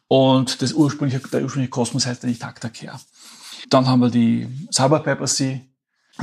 Und 0.07 0.61
das 0.61 0.73
ursprüngliche, 0.73 1.25
der 1.29 1.43
ursprüngliche 1.43 1.69
Kosmos 1.69 2.05
heißt 2.05 2.23
eigentlich 2.25 2.39
Taktakea. 2.39 2.99
Dann 3.73 3.87
haben 3.87 4.01
wir 4.01 4.11
die 4.11 4.47
Cyber 4.71 4.99
Papacy, 4.99 5.61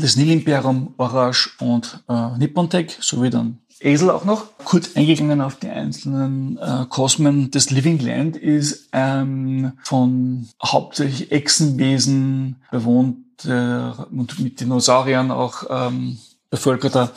das 0.00 0.14
Nil 0.14 0.30
Imperium, 0.30 0.94
Orange 0.98 1.50
und 1.58 2.00
äh, 2.08 2.38
Nippontech, 2.38 2.98
sowie 3.00 3.28
dann 3.28 3.58
Esel 3.80 4.10
auch 4.10 4.24
noch. 4.24 4.56
Kurz 4.64 4.94
eingegangen 4.94 5.40
auf 5.40 5.56
die 5.56 5.68
einzelnen 5.68 6.58
äh, 6.58 6.84
Kosmen. 6.88 7.50
Das 7.50 7.70
Living 7.70 7.98
Land 7.98 8.36
ist 8.36 8.88
ähm, 8.92 9.72
von 9.82 10.48
hauptsächlich 10.62 11.32
Echsenwesen 11.32 12.56
bewohnt 12.70 13.44
äh, 13.46 13.90
und 14.12 14.38
mit 14.38 14.60
Dinosauriern 14.60 15.32
auch 15.32 15.64
ähm, 15.70 16.18
bevölkerter 16.50 17.10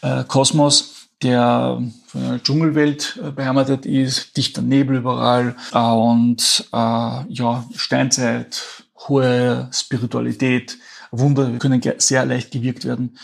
äh, 0.00 0.24
Kosmos, 0.24 1.08
der 1.22 1.82
von 2.06 2.22
einer 2.22 2.42
Dschungelwelt 2.42 3.20
äh, 3.22 3.32
beheimatet 3.32 3.84
ist, 3.84 4.36
dichter 4.36 4.62
Nebel 4.62 4.96
überall 4.96 5.56
äh, 5.72 5.78
und 5.78 6.68
äh, 6.72 6.76
ja, 6.76 7.64
Steinzeit, 7.74 8.83
hohe 9.08 9.68
Spiritualität, 9.72 10.78
Wunder 11.10 11.50
können 11.58 11.82
sehr 11.98 12.24
leicht 12.24 12.50
gewirkt 12.50 12.84
werden. 12.84 13.16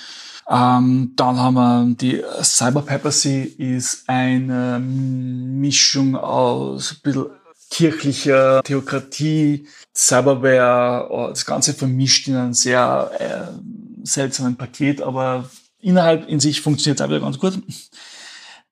Ähm, 0.48 1.12
dann 1.16 1.38
haben 1.38 1.54
wir 1.54 1.94
die 1.94 2.22
Cyber 2.42 2.82
Papacy 2.82 3.42
ist 3.42 4.08
eine 4.08 4.80
Mischung 4.80 6.16
aus 6.16 6.92
ein 6.92 6.98
bisschen 7.02 7.26
kirchlicher 7.70 8.62
Theokratie, 8.64 9.68
Cyberware, 9.94 11.08
oh, 11.10 11.28
das 11.28 11.46
Ganze 11.46 11.72
vermischt 11.72 12.26
in 12.26 12.34
einem 12.34 12.52
sehr 12.52 13.10
äh, 13.18 14.04
seltsamen 14.04 14.56
Paket, 14.56 15.02
aber 15.02 15.48
innerhalb 15.80 16.28
in 16.28 16.40
sich 16.40 16.60
funktioniert 16.60 17.00
wieder 17.08 17.20
ganz 17.20 17.38
gut. 17.38 17.62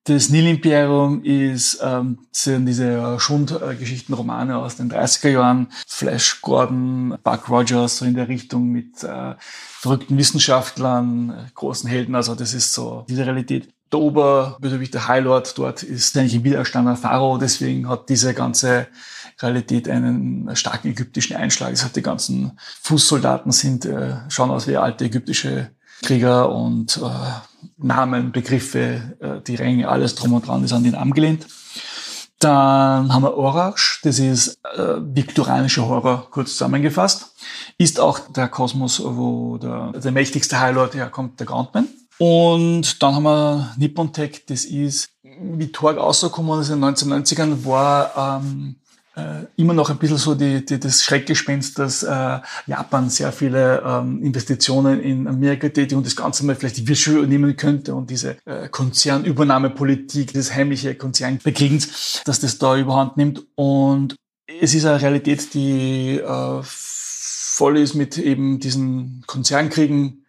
Das 0.09 0.31
Nil-Imperium 0.31 1.23
ist, 1.23 1.79
ähm, 1.83 2.17
sind 2.31 2.65
diese 2.65 3.19
Schundgeschichten, 3.19 4.15
Romane 4.15 4.57
aus 4.57 4.75
den 4.75 4.89
30er 4.91 5.29
Jahren. 5.29 5.67
Flash 5.85 6.41
Gordon, 6.41 7.15
Buck 7.23 7.47
Rogers, 7.47 7.97
so 7.97 8.05
in 8.05 8.15
der 8.15 8.27
Richtung 8.27 8.69
mit 8.69 9.03
äh, 9.03 9.35
verrückten 9.37 10.17
Wissenschaftlern, 10.17 11.51
großen 11.53 11.87
Helden. 11.87 12.15
Also 12.15 12.33
das 12.33 12.55
ist 12.55 12.73
so 12.73 13.05
diese 13.07 13.23
Realität. 13.23 13.69
Der 13.91 13.99
Oberbösewicht, 13.99 14.95
der 14.95 15.07
High 15.07 15.23
Lord 15.23 15.55
dort, 15.55 15.83
ist 15.83 16.17
eigentlich 16.17 16.33
ein 16.33 16.43
widerstandener 16.43 16.97
Pharao. 16.97 17.37
Deswegen 17.37 17.87
hat 17.87 18.09
diese 18.09 18.33
ganze 18.33 18.87
Realität 19.39 19.87
einen 19.87 20.55
starken 20.55 20.87
ägyptischen 20.87 21.35
Einschlag. 21.35 21.69
Das 21.69 21.85
hat 21.85 21.95
die 21.95 22.01
ganzen 22.01 22.57
Fußsoldaten 22.81 23.51
sind, 23.51 23.85
äh, 23.85 24.15
schauen 24.29 24.49
aus 24.49 24.67
wie 24.67 24.75
alte 24.75 25.05
ägyptische 25.05 25.69
Krieger 26.01 26.51
und 26.51 26.97
äh, 26.97 27.01
Namen, 27.77 28.31
Begriffe, 28.31 29.15
äh, 29.19 29.41
die 29.45 29.55
Ränge, 29.55 29.89
alles 29.89 30.15
drum 30.15 30.33
und 30.33 30.47
dran 30.47 30.63
ist 30.63 30.73
an 30.73 30.83
den 30.83 30.95
angelehnt. 30.95 31.47
Dann 32.39 33.13
haben 33.13 33.23
wir 33.23 33.35
Orange, 33.35 33.99
das 34.03 34.17
ist 34.19 34.59
äh, 34.75 34.95
viktorianischer 35.01 35.85
Horror, 35.87 36.27
kurz 36.31 36.51
zusammengefasst. 36.51 37.33
Ist 37.77 37.99
auch 37.99 38.19
der 38.19 38.47
Kosmos, 38.47 39.01
wo 39.03 39.57
der, 39.57 39.91
der 39.91 40.11
mächtigste 40.13 40.59
Highlord 40.59 40.95
herkommt, 40.95 41.39
der 41.39 41.47
Groundman. 41.47 41.89
Und 42.17 43.03
dann 43.03 43.15
haben 43.15 43.23
wir 43.23 43.73
Nippon 43.77 44.13
Tech, 44.13 44.43
das 44.47 44.63
ist, 44.63 45.09
wie 45.23 45.71
Torg 45.71 45.97
rausgekommen 45.97 46.61
ist 46.61 46.69
in 46.69 46.81
den 46.81 46.95
1990ern, 46.95 47.65
war 47.65 48.41
ähm, 48.41 48.75
äh, 48.75 48.88
immer 49.57 49.73
noch 49.73 49.89
ein 49.89 49.97
bisschen 49.97 50.17
so 50.17 50.35
die, 50.35 50.65
die, 50.65 50.79
das 50.79 51.03
Schreckgespenst, 51.03 51.77
dass 51.79 52.03
äh, 52.03 52.39
Japan 52.67 53.09
sehr 53.09 53.31
viele 53.31 53.81
ähm, 53.85 54.23
Investitionen 54.23 55.01
in 55.01 55.27
Amerika 55.27 55.67
tätigt 55.67 55.93
und 55.93 56.05
das 56.05 56.15
Ganze 56.15 56.45
mal 56.45 56.55
vielleicht 56.55 56.77
die 56.77 56.87
Wirtschaft 56.87 57.17
übernehmen 57.17 57.55
könnte 57.57 57.95
und 57.95 58.09
diese 58.09 58.37
äh, 58.45 58.69
Konzernübernahmepolitik, 58.69 60.33
das 60.33 60.53
heimliche 60.53 60.95
Konzernbekriegen, 60.95 61.83
dass 62.25 62.39
das 62.39 62.57
da 62.59 62.77
überhand 62.77 63.17
nimmt. 63.17 63.45
Und 63.55 64.15
es 64.61 64.73
ist 64.73 64.85
eine 64.85 65.01
Realität, 65.01 65.53
die 65.53 66.19
äh, 66.19 66.61
voll 66.63 67.77
ist 67.77 67.95
mit 67.95 68.17
eben 68.17 68.59
diesen 68.59 69.23
Konzernkriegen, 69.27 70.25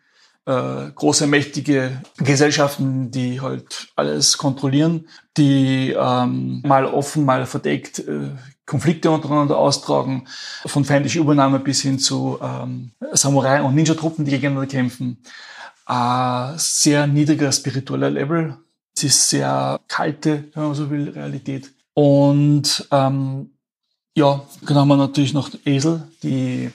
äh, 0.47 0.91
große, 0.95 1.27
mächtige 1.27 2.03
Gesellschaften, 2.19 3.11
die 3.11 3.41
halt 3.41 3.89
alles 3.95 4.37
kontrollieren, 4.39 5.09
die 5.37 5.95
ähm, 5.97 6.63
mal 6.65 6.87
offen, 6.87 7.25
mal 7.25 7.47
verdeckt 7.47 8.01
äh, 8.01 8.31
Konflikte 8.71 9.11
untereinander 9.11 9.59
austragen, 9.59 10.29
von 10.65 10.85
feindlicher 10.85 11.19
Übernahme 11.19 11.59
bis 11.59 11.83
hin 11.83 11.99
zu 11.99 12.39
ähm, 12.41 12.93
Samurai- 13.13 13.63
und 13.63 13.75
Ninja-Truppen, 13.75 14.25
die 14.25 14.31
gegeneinander 14.31 14.69
kämpfen. 14.69 15.19
Äh, 15.89 16.53
sehr 16.57 17.09
niedriger 17.09 17.51
spiritueller 17.51 18.11
Level. 18.11 18.57
Es 18.97 19.03
ist 19.03 19.29
sehr 19.29 19.81
kalte, 19.89 20.45
wenn 20.55 20.63
man 20.63 20.75
so 20.75 20.89
will, 20.89 21.09
Realität. 21.09 21.73
Und 21.95 22.87
ähm, 22.93 23.51
ja, 24.15 24.41
dann 24.63 24.77
haben 24.77 24.89
wir 24.89 24.97
natürlich 24.97 25.35
noch 25.35 25.51
Esel, 25.65 26.07
die 26.23 26.71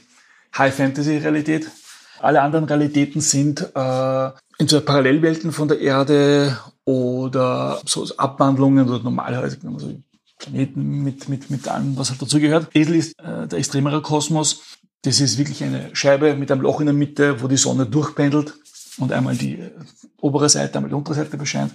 High-Fantasy-Realität. 0.57 1.71
Alle 2.19 2.41
anderen 2.41 2.65
Realitäten 2.65 3.21
sind 3.21 3.61
äh, 3.73 4.29
entweder 4.57 4.81
Parallelwelten 4.81 5.53
von 5.53 5.69
der 5.69 5.79
Erde 5.79 6.57
oder 6.83 7.79
so 7.85 8.05
Abwandlungen 8.17 8.89
oder 8.89 9.01
Normalheit, 9.01 9.37
also 9.37 9.95
Planeten 10.37 11.03
mit, 11.03 11.29
mit, 11.29 11.49
mit 11.49 11.67
allem, 11.67 11.97
was 11.97 12.09
halt 12.09 12.21
dazugehört. 12.21 12.69
Esel 12.73 12.95
ist 12.95 13.19
äh, 13.19 13.47
der 13.47 13.59
extremere 13.59 14.01
Kosmos. 14.01 14.61
Das 15.01 15.19
ist 15.19 15.37
wirklich 15.37 15.63
eine 15.63 15.95
Scheibe 15.95 16.35
mit 16.35 16.51
einem 16.51 16.61
Loch 16.61 16.79
in 16.79 16.87
der 16.87 16.95
Mitte, 16.95 17.41
wo 17.41 17.47
die 17.47 17.57
Sonne 17.57 17.85
durchpendelt 17.85 18.53
und 18.97 19.11
einmal 19.11 19.35
die 19.35 19.59
äh, 19.59 19.71
obere 20.19 20.49
Seite, 20.49 20.77
einmal 20.77 20.89
die 20.89 20.95
untere 20.95 21.15
Seite 21.15 21.37
bescheint. 21.37 21.73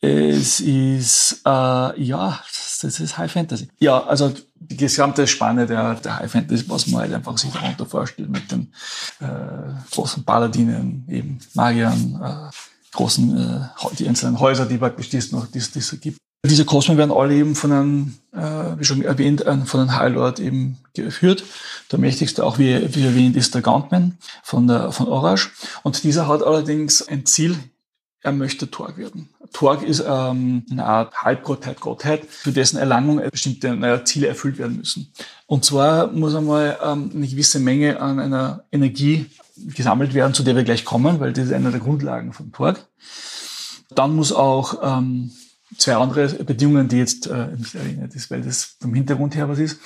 Es 0.00 0.58
ist, 0.58 1.42
äh, 1.46 2.02
ja, 2.02 2.40
das 2.82 2.98
ist 2.98 3.18
High 3.18 3.30
Fantasy. 3.30 3.68
Ja, 3.78 4.02
also 4.02 4.32
die 4.56 4.76
gesamte 4.76 5.28
Spanne 5.28 5.66
der, 5.66 5.94
der 5.94 6.18
High 6.18 6.30
Fantasy, 6.30 6.64
was 6.68 6.88
man 6.88 7.02
halt 7.02 7.14
einfach 7.14 7.38
sich 7.38 7.52
darunter 7.52 7.86
vorstellt, 7.86 8.28
mit 8.28 8.50
den 8.50 8.72
äh, 9.20 9.74
großen 9.92 10.24
Paladinen, 10.24 11.06
eben 11.08 11.38
Magiern, 11.54 12.20
äh, 12.20 12.96
großen, 12.96 13.36
äh, 13.36 13.94
die 13.96 14.08
einzelnen 14.08 14.40
Häuser, 14.40 14.66
die 14.66 14.78
praktisch 14.78 15.08
dies 15.08 15.30
noch, 15.30 15.46
dies, 15.46 15.70
dies 15.70 15.96
gibt. 16.00 16.18
Diese 16.44 16.64
Kosmen 16.64 16.98
werden 16.98 17.12
alle 17.12 17.34
eben 17.34 17.54
von 17.54 17.70
einem, 17.70 18.14
äh, 18.32 18.76
wie 18.76 18.84
schon 18.84 19.02
erwähnt, 19.02 19.44
von 19.64 19.80
einem 19.80 19.96
High 19.96 20.12
Lord 20.12 20.40
eben 20.40 20.78
geführt. 20.92 21.44
Der 21.92 22.00
mächtigste, 22.00 22.44
auch 22.44 22.58
wie, 22.58 22.94
wie 22.94 23.04
erwähnt, 23.04 23.36
ist 23.36 23.54
der 23.54 23.62
Gauntman 23.62 24.18
von, 24.42 24.66
der, 24.66 24.90
von 24.90 25.06
Orange. 25.06 25.50
Und 25.84 26.02
dieser 26.02 26.26
hat 26.26 26.42
allerdings 26.42 27.06
ein 27.06 27.26
Ziel, 27.26 27.56
er 28.22 28.32
möchte 28.32 28.70
Torg 28.70 28.98
werden. 28.98 29.28
Torg 29.52 29.82
ist 29.82 30.02
ähm, 30.06 30.64
eine 30.70 30.84
Art 30.84 31.14
Halbgottheit, 31.14 31.80
Gottheit, 31.80 32.24
für 32.28 32.52
dessen 32.52 32.78
Erlangung 32.78 33.20
bestimmte 33.30 33.76
naja, 33.76 34.04
Ziele 34.04 34.26
erfüllt 34.26 34.58
werden 34.58 34.78
müssen. 34.78 35.12
Und 35.46 35.64
zwar 35.64 36.08
muss 36.08 36.34
einmal 36.34 36.78
ähm, 36.82 37.10
eine 37.14 37.26
gewisse 37.26 37.60
Menge 37.60 38.00
an 38.00 38.18
einer 38.18 38.64
Energie 38.72 39.26
gesammelt 39.56 40.14
werden, 40.14 40.34
zu 40.34 40.42
der 40.42 40.56
wir 40.56 40.64
gleich 40.64 40.84
kommen, 40.84 41.20
weil 41.20 41.32
das 41.32 41.46
ist 41.46 41.52
eine 41.52 41.70
der 41.70 41.80
Grundlagen 41.80 42.32
von 42.32 42.52
Torg. 42.52 42.84
Dann 43.94 44.16
muss 44.16 44.32
auch 44.32 44.80
ähm, 44.82 45.32
zwei 45.78 45.96
andere 45.96 46.28
Bedingungen, 46.44 46.88
die 46.88 46.98
jetzt 46.98 47.26
äh, 47.26 47.48
nicht 47.56 47.74
erinnert 47.74 48.14
ist, 48.14 48.30
weil 48.30 48.42
das 48.42 48.76
vom 48.80 48.94
Hintergrund 48.94 49.34
her 49.34 49.48
was 49.48 49.58
ist, 49.58 49.78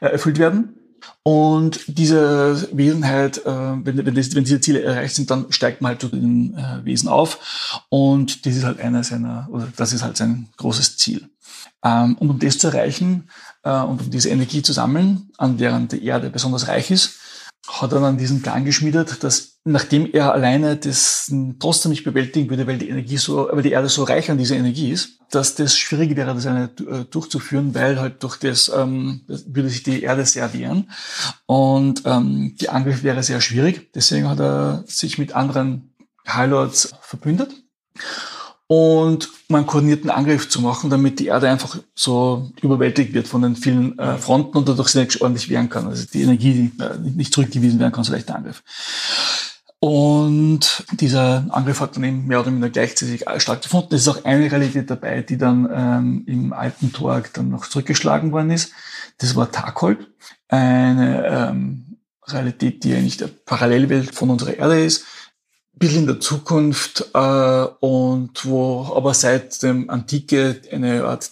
äh, 0.00 0.06
erfüllt 0.06 0.38
werden. 0.38 0.74
Und 1.22 1.80
diese 1.86 2.68
Wesenheit, 2.72 3.38
äh, 3.38 3.50
wenn, 3.50 4.04
wenn, 4.04 4.14
das, 4.14 4.34
wenn 4.34 4.44
diese 4.44 4.60
Ziele 4.60 4.82
erreicht 4.82 5.14
sind, 5.14 5.30
dann 5.30 5.50
steigt 5.50 5.80
man 5.80 5.90
halt 5.90 6.00
zu 6.00 6.08
den 6.08 6.56
äh, 6.56 6.84
Wesen 6.84 7.08
auf. 7.08 7.82
Und 7.88 8.46
das 8.46 8.56
ist 8.56 8.64
halt 8.64 8.80
einer 8.80 9.04
seiner, 9.04 9.48
oder 9.50 9.68
das 9.76 9.92
ist 9.92 10.02
halt 10.02 10.16
sein 10.16 10.48
großes 10.56 10.96
Ziel. 10.96 11.28
Ähm, 11.82 12.16
und 12.18 12.30
um 12.30 12.38
das 12.38 12.58
zu 12.58 12.68
erreichen 12.68 13.28
äh, 13.62 13.70
und 13.70 14.00
um 14.02 14.10
diese 14.10 14.30
Energie 14.30 14.62
zu 14.62 14.72
sammeln, 14.72 15.30
an 15.38 15.56
deren 15.56 15.88
die 15.88 16.04
Erde 16.04 16.30
besonders 16.30 16.68
reich 16.68 16.90
ist, 16.90 17.18
hat 17.66 17.92
er 17.92 18.00
dann 18.00 18.18
diesen 18.18 18.42
Plan 18.42 18.64
geschmiedet, 18.64 19.24
dass 19.24 19.58
nachdem 19.64 20.10
er 20.12 20.32
alleine 20.32 20.76
das 20.76 21.32
trotzdem 21.58 21.90
nicht 21.90 22.04
bewältigen 22.04 22.50
würde, 22.50 22.66
weil 22.66 22.78
die 22.78 22.90
Energie 22.90 23.16
so, 23.16 23.48
weil 23.50 23.62
die 23.62 23.72
Erde 23.72 23.88
so 23.88 24.04
reich 24.04 24.30
an 24.30 24.36
dieser 24.36 24.56
Energie 24.56 24.90
ist, 24.90 25.18
dass 25.30 25.54
das 25.54 25.76
schwierig 25.76 26.14
wäre, 26.16 26.34
das 26.34 26.46
eine 26.46 26.70
äh, 26.86 27.04
durchzuführen, 27.04 27.74
weil 27.74 27.98
halt 27.98 28.22
durch 28.22 28.36
das 28.36 28.70
ähm, 28.74 29.22
würde 29.26 29.70
sich 29.70 29.82
die 29.82 30.02
Erde 30.02 30.26
sehr 30.26 30.52
wehren 30.52 30.90
und 31.46 32.02
ähm, 32.04 32.54
die 32.60 32.68
Angriff 32.68 33.02
wäre 33.02 33.22
sehr 33.22 33.40
schwierig. 33.40 33.92
Deswegen 33.94 34.28
hat 34.28 34.40
er 34.40 34.84
sich 34.86 35.16
mit 35.18 35.34
anderen 35.34 35.94
High 36.28 36.50
Lords 36.50 36.94
verbündet 37.00 37.50
und 38.66 39.28
um 39.48 39.56
einen 39.56 39.66
koordinierten 39.66 40.10
Angriff 40.10 40.48
zu 40.48 40.60
machen, 40.62 40.88
damit 40.88 41.20
die 41.20 41.26
Erde 41.26 41.50
einfach 41.50 41.78
so 41.94 42.50
überwältigt 42.62 43.12
wird 43.12 43.28
von 43.28 43.42
den 43.42 43.56
vielen 43.56 43.98
äh, 43.98 44.16
Fronten 44.16 44.56
und 44.56 44.68
dadurch 44.68 44.88
sie 44.88 45.06
ordentlich 45.20 45.50
wehren 45.50 45.68
kann. 45.68 45.86
Also 45.86 46.06
die 46.12 46.22
Energie 46.22 46.72
die, 46.78 46.82
äh, 46.82 46.98
nicht 46.98 47.34
zurückgewiesen 47.34 47.78
werden 47.78 47.92
kann, 47.92 48.04
so 48.04 48.12
leicht 48.12 48.28
der 48.28 48.36
Angriff. 48.36 48.62
Und 49.80 50.84
dieser 50.92 51.44
Angriff 51.50 51.80
hat 51.80 51.96
dann 51.96 52.04
eben 52.04 52.26
mehr 52.26 52.40
oder 52.40 52.50
minder 52.50 52.70
gleichzeitig 52.70 53.26
stattgefunden. 53.36 53.94
Es 53.94 54.02
ist 54.02 54.08
auch 54.08 54.24
eine 54.24 54.50
Realität 54.50 54.88
dabei, 54.88 55.20
die 55.20 55.36
dann 55.36 55.68
ähm, 55.70 56.24
im 56.26 56.52
alten 56.54 56.90
Torg 56.90 57.34
dann 57.34 57.50
noch 57.50 57.66
zurückgeschlagen 57.66 58.32
worden 58.32 58.50
ist. 58.50 58.72
Das 59.18 59.36
war 59.36 59.52
Tarkhold, 59.52 60.08
eine 60.48 61.26
ähm, 61.26 61.98
Realität, 62.26 62.82
die 62.82 62.94
eigentlich 62.94 63.18
der 63.18 63.26
Parallelwelt 63.26 64.14
von 64.14 64.30
unserer 64.30 64.54
Erde 64.54 64.82
ist 64.82 65.04
bisschen 65.76 66.00
in 66.00 66.06
der 66.06 66.20
Zukunft 66.20 67.10
äh, 67.14 67.66
und 67.80 68.44
wo 68.44 68.92
aber 68.94 69.14
seit 69.14 69.62
dem 69.62 69.90
Antike 69.90 70.60
eine 70.70 71.04
Art 71.04 71.30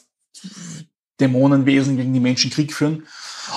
Dämonenwesen 1.21 1.97
gegen 1.97 2.13
die 2.13 2.21
Menschen 2.21 2.51
Krieg 2.51 2.73
führen 2.73 3.07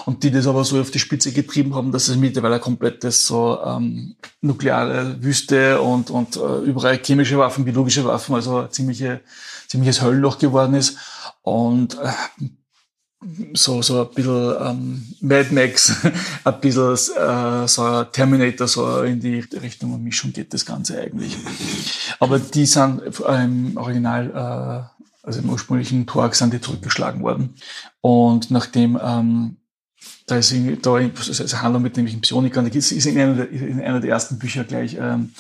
und 0.06 0.24
die 0.24 0.32
das 0.32 0.48
aber 0.48 0.64
so 0.64 0.80
auf 0.80 0.92
die 0.92 1.00
Spitze 1.00 1.32
getrieben 1.32 1.76
haben, 1.76 1.92
dass 1.92 2.08
es 2.08 2.18
mittlerweile 2.18 2.60
komplettes 2.60 3.26
so 3.26 3.60
ähm, 3.64 4.16
nukleare 4.42 5.22
Wüste 5.24 5.82
und, 5.82 6.10
und 6.10 6.36
äh, 6.38 6.60
überall 6.64 7.00
chemische 7.04 7.38
Waffen, 7.38 7.66
biologische 7.66 8.06
Waffen, 8.06 8.36
also 8.36 8.68
ziemliche, 8.68 9.22
ziemliches 9.68 10.02
Höllenloch 10.02 10.38
geworden 10.38 10.76
ist. 10.76 10.98
Und 11.42 11.98
äh, 12.00 12.12
so, 13.54 13.82
so 13.82 14.02
ein 14.02 14.14
bisschen 14.14 14.56
ähm, 14.62 15.16
Mad 15.22 15.54
Max, 15.54 15.96
ein 16.44 16.60
bisschen 16.60 16.94
äh, 17.18 17.68
so 17.68 18.04
Terminator, 18.06 18.68
so 18.68 19.02
in 19.02 19.20
die 19.20 19.40
Richtung 19.40 19.94
und 19.94 20.04
Mischung 20.04 20.34
geht 20.34 20.54
das 20.54 20.66
Ganze 20.66 21.00
eigentlich. 21.00 21.38
Aber 22.20 22.40
die 22.40 22.66
sind 22.66 23.02
im 23.28 23.78
Original, 23.78 24.30
äh, 24.30 25.26
also 25.26 25.40
im 25.40 25.50
ursprünglichen 25.50 26.06
Torque 26.06 26.36
sind 26.36 26.54
die 26.54 26.62
zurückgeschlagen 26.62 27.22
worden. 27.24 27.56
Und 28.02 28.52
nachdem 28.52 29.00
ähm, 29.02 29.58
da 30.28 30.38
ist 30.38 30.54
da 30.82 31.00
ist 31.00 31.62
Handlung 31.62 31.84
mit 31.84 31.98
nämlich 31.98 32.20
Psionikern, 32.22 32.70
da 32.70 32.72
ist 32.72 32.92
in 32.92 33.18
einer, 33.18 33.36
der, 33.36 33.50
in 33.50 33.82
einer 33.82 34.00
der 34.00 34.12
ersten 34.12 34.38
Bücher 34.38 34.64
gleich 34.64 34.98
ähm, 35.00 35.32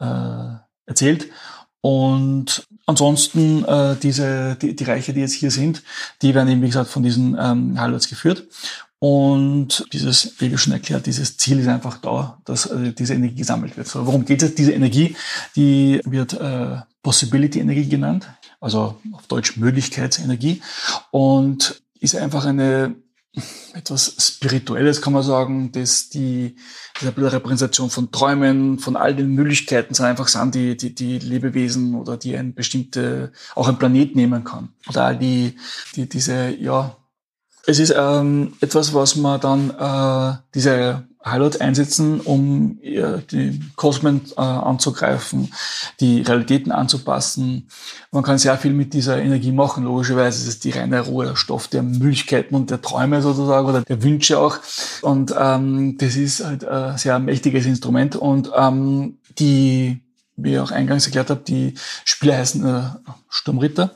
äh, 0.00 0.56
erzählt. 0.86 1.28
Und 1.80 2.66
ansonsten 2.86 3.64
äh, 3.64 3.96
diese 4.02 4.56
die, 4.60 4.74
die 4.76 4.84
Reiche, 4.84 5.12
die 5.12 5.20
jetzt 5.20 5.34
hier 5.34 5.50
sind, 5.50 5.82
die 6.22 6.34
werden 6.34 6.48
eben 6.48 6.62
wie 6.62 6.66
gesagt 6.66 6.90
von 6.90 7.02
diesen 7.02 7.36
ähm, 7.38 7.80
Highlights 7.80 8.08
geführt. 8.08 8.46
Und 8.98 9.84
dieses, 9.92 10.40
wie 10.40 10.48
wir 10.52 10.58
schon 10.58 10.72
erklärt, 10.72 11.06
dieses 11.06 11.36
Ziel 11.36 11.58
ist 11.58 11.66
einfach 11.66 11.98
da, 11.98 12.38
dass 12.44 12.66
äh, 12.66 12.92
diese 12.92 13.14
Energie 13.14 13.34
gesammelt 13.34 13.76
wird. 13.76 13.88
So, 13.88 14.06
worum 14.06 14.24
geht 14.24 14.44
es? 14.44 14.54
Diese 14.54 14.72
Energie, 14.72 15.16
die 15.56 16.00
wird 16.04 16.34
äh, 16.34 16.76
Possibility 17.02 17.58
Energie 17.58 17.88
genannt, 17.88 18.28
also 18.60 19.00
auf 19.10 19.26
Deutsch 19.26 19.56
Möglichkeitsenergie 19.56 20.62
und 21.10 21.82
ist 21.98 22.14
einfach 22.14 22.44
eine 22.44 22.94
etwas 23.74 24.14
Spirituelles, 24.18 25.00
kann 25.00 25.12
man 25.14 25.22
sagen, 25.22 25.72
dass 25.72 26.10
die, 26.10 26.56
eine 27.00 27.32
Repräsentation 27.32 27.88
von 27.88 28.10
Träumen, 28.10 28.78
von 28.78 28.96
all 28.96 29.14
den 29.14 29.30
Möglichkeiten 29.30 29.94
sind 29.94 30.04
einfach 30.04 30.28
sind, 30.28 30.54
die, 30.54 30.76
die, 30.76 30.94
die 30.94 31.18
Lebewesen 31.18 31.94
oder 31.94 32.16
die 32.16 32.36
ein 32.36 32.54
bestimmte, 32.54 33.32
auch 33.54 33.68
ein 33.68 33.78
Planet 33.78 34.14
nehmen 34.16 34.44
kann. 34.44 34.70
Oder 34.88 35.04
all 35.04 35.18
die, 35.18 35.56
die, 35.96 36.08
diese, 36.08 36.50
ja, 36.50 36.96
es 37.64 37.78
ist 37.78 37.94
ähm, 37.96 38.54
etwas, 38.60 38.92
was 38.92 39.16
man 39.16 39.40
dann, 39.40 39.70
äh, 39.70 40.36
diese 40.54 41.06
Highlight 41.24 41.60
einsetzen, 41.60 42.20
um 42.20 42.78
die 42.80 43.60
Cosmen 43.76 44.22
äh, 44.36 44.40
anzugreifen, 44.40 45.52
die 46.00 46.22
Realitäten 46.22 46.72
anzupassen. 46.72 47.68
Man 48.10 48.22
kann 48.22 48.38
sehr 48.38 48.56
viel 48.58 48.72
mit 48.72 48.92
dieser 48.92 49.22
Energie 49.22 49.52
machen. 49.52 49.84
Logischerweise 49.84 50.42
ist 50.42 50.48
es 50.48 50.58
die 50.58 50.70
reine 50.70 51.00
rohe 51.00 51.36
Stoff 51.36 51.68
der 51.68 51.82
Möglichkeiten 51.82 52.54
und 52.54 52.70
der 52.70 52.82
Träume 52.82 53.22
sozusagen 53.22 53.68
oder 53.68 53.82
der 53.82 54.02
Wünsche 54.02 54.38
auch. 54.38 54.58
Und 55.02 55.34
ähm, 55.38 55.96
das 55.98 56.16
ist 56.16 56.44
halt 56.44 56.64
ein 56.64 56.98
sehr 56.98 57.18
mächtiges 57.18 57.66
Instrument. 57.66 58.16
Und 58.16 58.50
ähm, 58.56 59.18
die, 59.38 60.00
wie 60.36 60.54
ich 60.54 60.58
auch 60.58 60.70
eingangs 60.72 61.06
erklärt 61.06 61.30
habe, 61.30 61.42
die 61.46 61.74
Spieler 62.04 62.38
heißen 62.38 62.66
äh, 62.66 62.82
Sturmritter. 63.28 63.92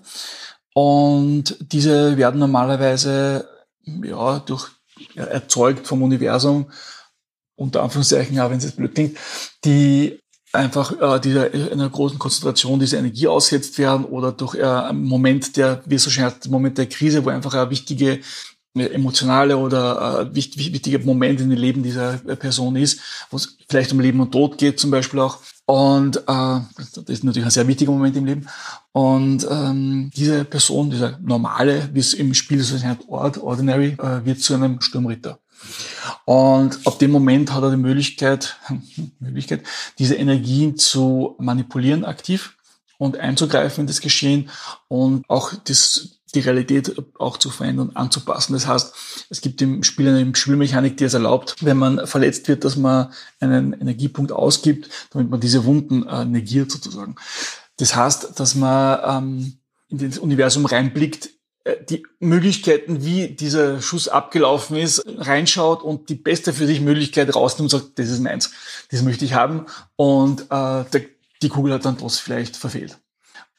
Und 0.75 1.57
diese 1.73 2.17
werden 2.17 2.39
normalerweise 2.39 3.49
ja 3.85 4.39
durch 4.41 4.69
erzeugt 5.15 5.87
vom 5.87 6.03
Universum 6.03 6.67
unter 7.57 7.83
Anführungszeichen, 7.83 8.37
ja, 8.37 8.51
wenn 8.51 8.59
es 8.59 8.65
jetzt 8.65 8.77
blöd 8.77 8.95
klingt, 8.95 9.17
die 9.65 10.21
einfach 10.53 10.93
äh, 11.01 11.21
dieser 11.21 11.53
einer 11.53 11.89
großen 11.89 12.19
Konzentration 12.19 12.81
dieser 12.81 12.99
Energie 12.99 13.27
ausgesetzt 13.27 13.79
werden 13.79 14.05
oder 14.05 14.33
durch 14.33 14.55
äh, 14.55 14.63
einen 14.63 15.05
Moment 15.05 15.57
der, 15.57 15.83
wie 15.87 15.99
so 15.99 16.11
schön 16.11 16.25
heißt, 16.25 16.49
Moment 16.51 16.79
der 16.79 16.87
Krise, 16.87 17.25
wo 17.25 17.31
einfach 17.31 17.55
eine 17.55 17.71
wichtige 17.71 18.21
äh, 18.77 18.87
emotionale 18.87 19.57
oder 19.57 20.29
äh, 20.31 20.35
wichtig, 20.35 20.73
wichtiger 20.73 20.99
Moment 21.01 21.41
in 21.41 21.51
dem 21.51 21.59
Leben 21.59 21.83
dieser 21.83 22.19
Person 22.19 22.77
ist, 22.77 23.01
wo 23.31 23.37
es 23.37 23.57
vielleicht 23.69 23.93
um 23.93 24.01
Leben 24.01 24.21
und 24.21 24.33
Tod 24.33 24.59
geht 24.59 24.79
zum 24.79 24.91
Beispiel 24.91 25.21
auch. 25.21 25.39
Und 25.67 26.19
äh, 26.19 26.23
das 26.27 27.05
ist 27.09 27.25
natürlich 27.25 27.45
ein 27.45 27.51
sehr 27.51 27.67
wichtiger 27.67 27.91
Moment 27.91 28.17
im 28.17 28.25
Leben. 28.25 28.47
Und 28.93 29.47
ähm, 29.51 30.11
diese 30.15 30.45
Person, 30.45 30.91
dieser 30.91 31.19
normale, 31.21 31.91
wie 31.93 32.01
es 32.01 32.15
im 32.15 32.35
Spiel 32.35 32.63
so 32.63 32.79
heißt, 32.79 33.01
Ort, 33.09 33.39
Ordinary, 33.39 33.97
äh, 33.99 34.25
wird 34.25 34.41
zu 34.41 34.55
einem 34.55 34.81
Sturmritter. 34.81 35.41
Und 36.25 36.87
ab 36.87 36.99
dem 36.99 37.11
Moment 37.11 37.53
hat 37.53 37.63
er 37.63 37.71
die 37.71 37.77
Möglichkeit, 37.77 38.57
Möglichkeit, 39.21 39.63
diese 39.99 40.15
Energien 40.15 40.77
zu 40.77 41.37
manipulieren 41.39 42.05
aktiv 42.05 42.57
und 42.99 43.19
einzugreifen 43.19 43.83
in 43.83 43.87
das 43.87 44.01
Geschehen 44.01 44.51
und 44.89 45.25
auch 45.29 45.53
das, 45.65 46.19
die 46.35 46.41
Realität 46.41 46.97
auch 47.19 47.37
zu 47.37 47.51
verändern, 47.51 47.93
anzupassen. 47.95 48.55
Das 48.55 48.67
heißt, 48.67 48.95
es 49.31 49.41
gibt 49.41 49.61
im 49.63 49.83
Spiel 49.83 50.09
eine 50.09 50.35
Spielmechanik, 50.35 50.97
die 50.97 51.05
es 51.05 51.15
erlaubt, 51.15 51.57
wenn 51.61 51.77
man 51.77 52.07
verletzt 52.07 52.49
wird, 52.49 52.65
dass 52.65 52.77
man 52.77 53.13
einen 53.41 53.73
Energiepunkt 53.75 54.33
ausgibt, 54.33 54.89
damit 55.11 55.31
man 55.31 55.41
diese 55.41 55.65
Wunden 55.65 56.07
äh, 56.07 56.25
negiert 56.25 56.71
sozusagen. 56.71 57.17
Das 57.77 57.95
heißt, 57.95 58.39
dass 58.41 58.55
man 58.55 59.25
ähm, 59.25 59.59
in 59.89 59.99
das 59.99 60.19
Universum 60.19 60.67
reinblickt, 60.67 61.31
die 61.89 62.07
Möglichkeiten, 62.21 63.05
wie 63.05 63.29
dieser 63.29 63.81
Schuss 63.81 64.09
abgelaufen 64.09 64.77
ist, 64.77 65.05
reinschaut 65.07 65.83
und 65.83 66.09
die 66.09 66.15
beste 66.15 66.53
für 66.53 66.67
sich 66.67 66.81
Möglichkeit 66.81 67.35
rausnimmt 67.35 67.73
und 67.73 67.81
sagt, 67.81 67.99
das 67.99 68.09
ist 68.09 68.21
meins, 68.21 68.53
das 68.91 69.03
möchte 69.03 69.25
ich 69.25 69.35
haben 69.35 69.67
und 69.97 70.43
äh, 70.43 70.85
der, 70.85 71.03
die 71.43 71.49
Kugel 71.49 71.73
hat 71.73 71.85
dann 71.85 71.99
trotzdem 71.99 72.25
vielleicht 72.25 72.57
verfehlt. 72.57 72.99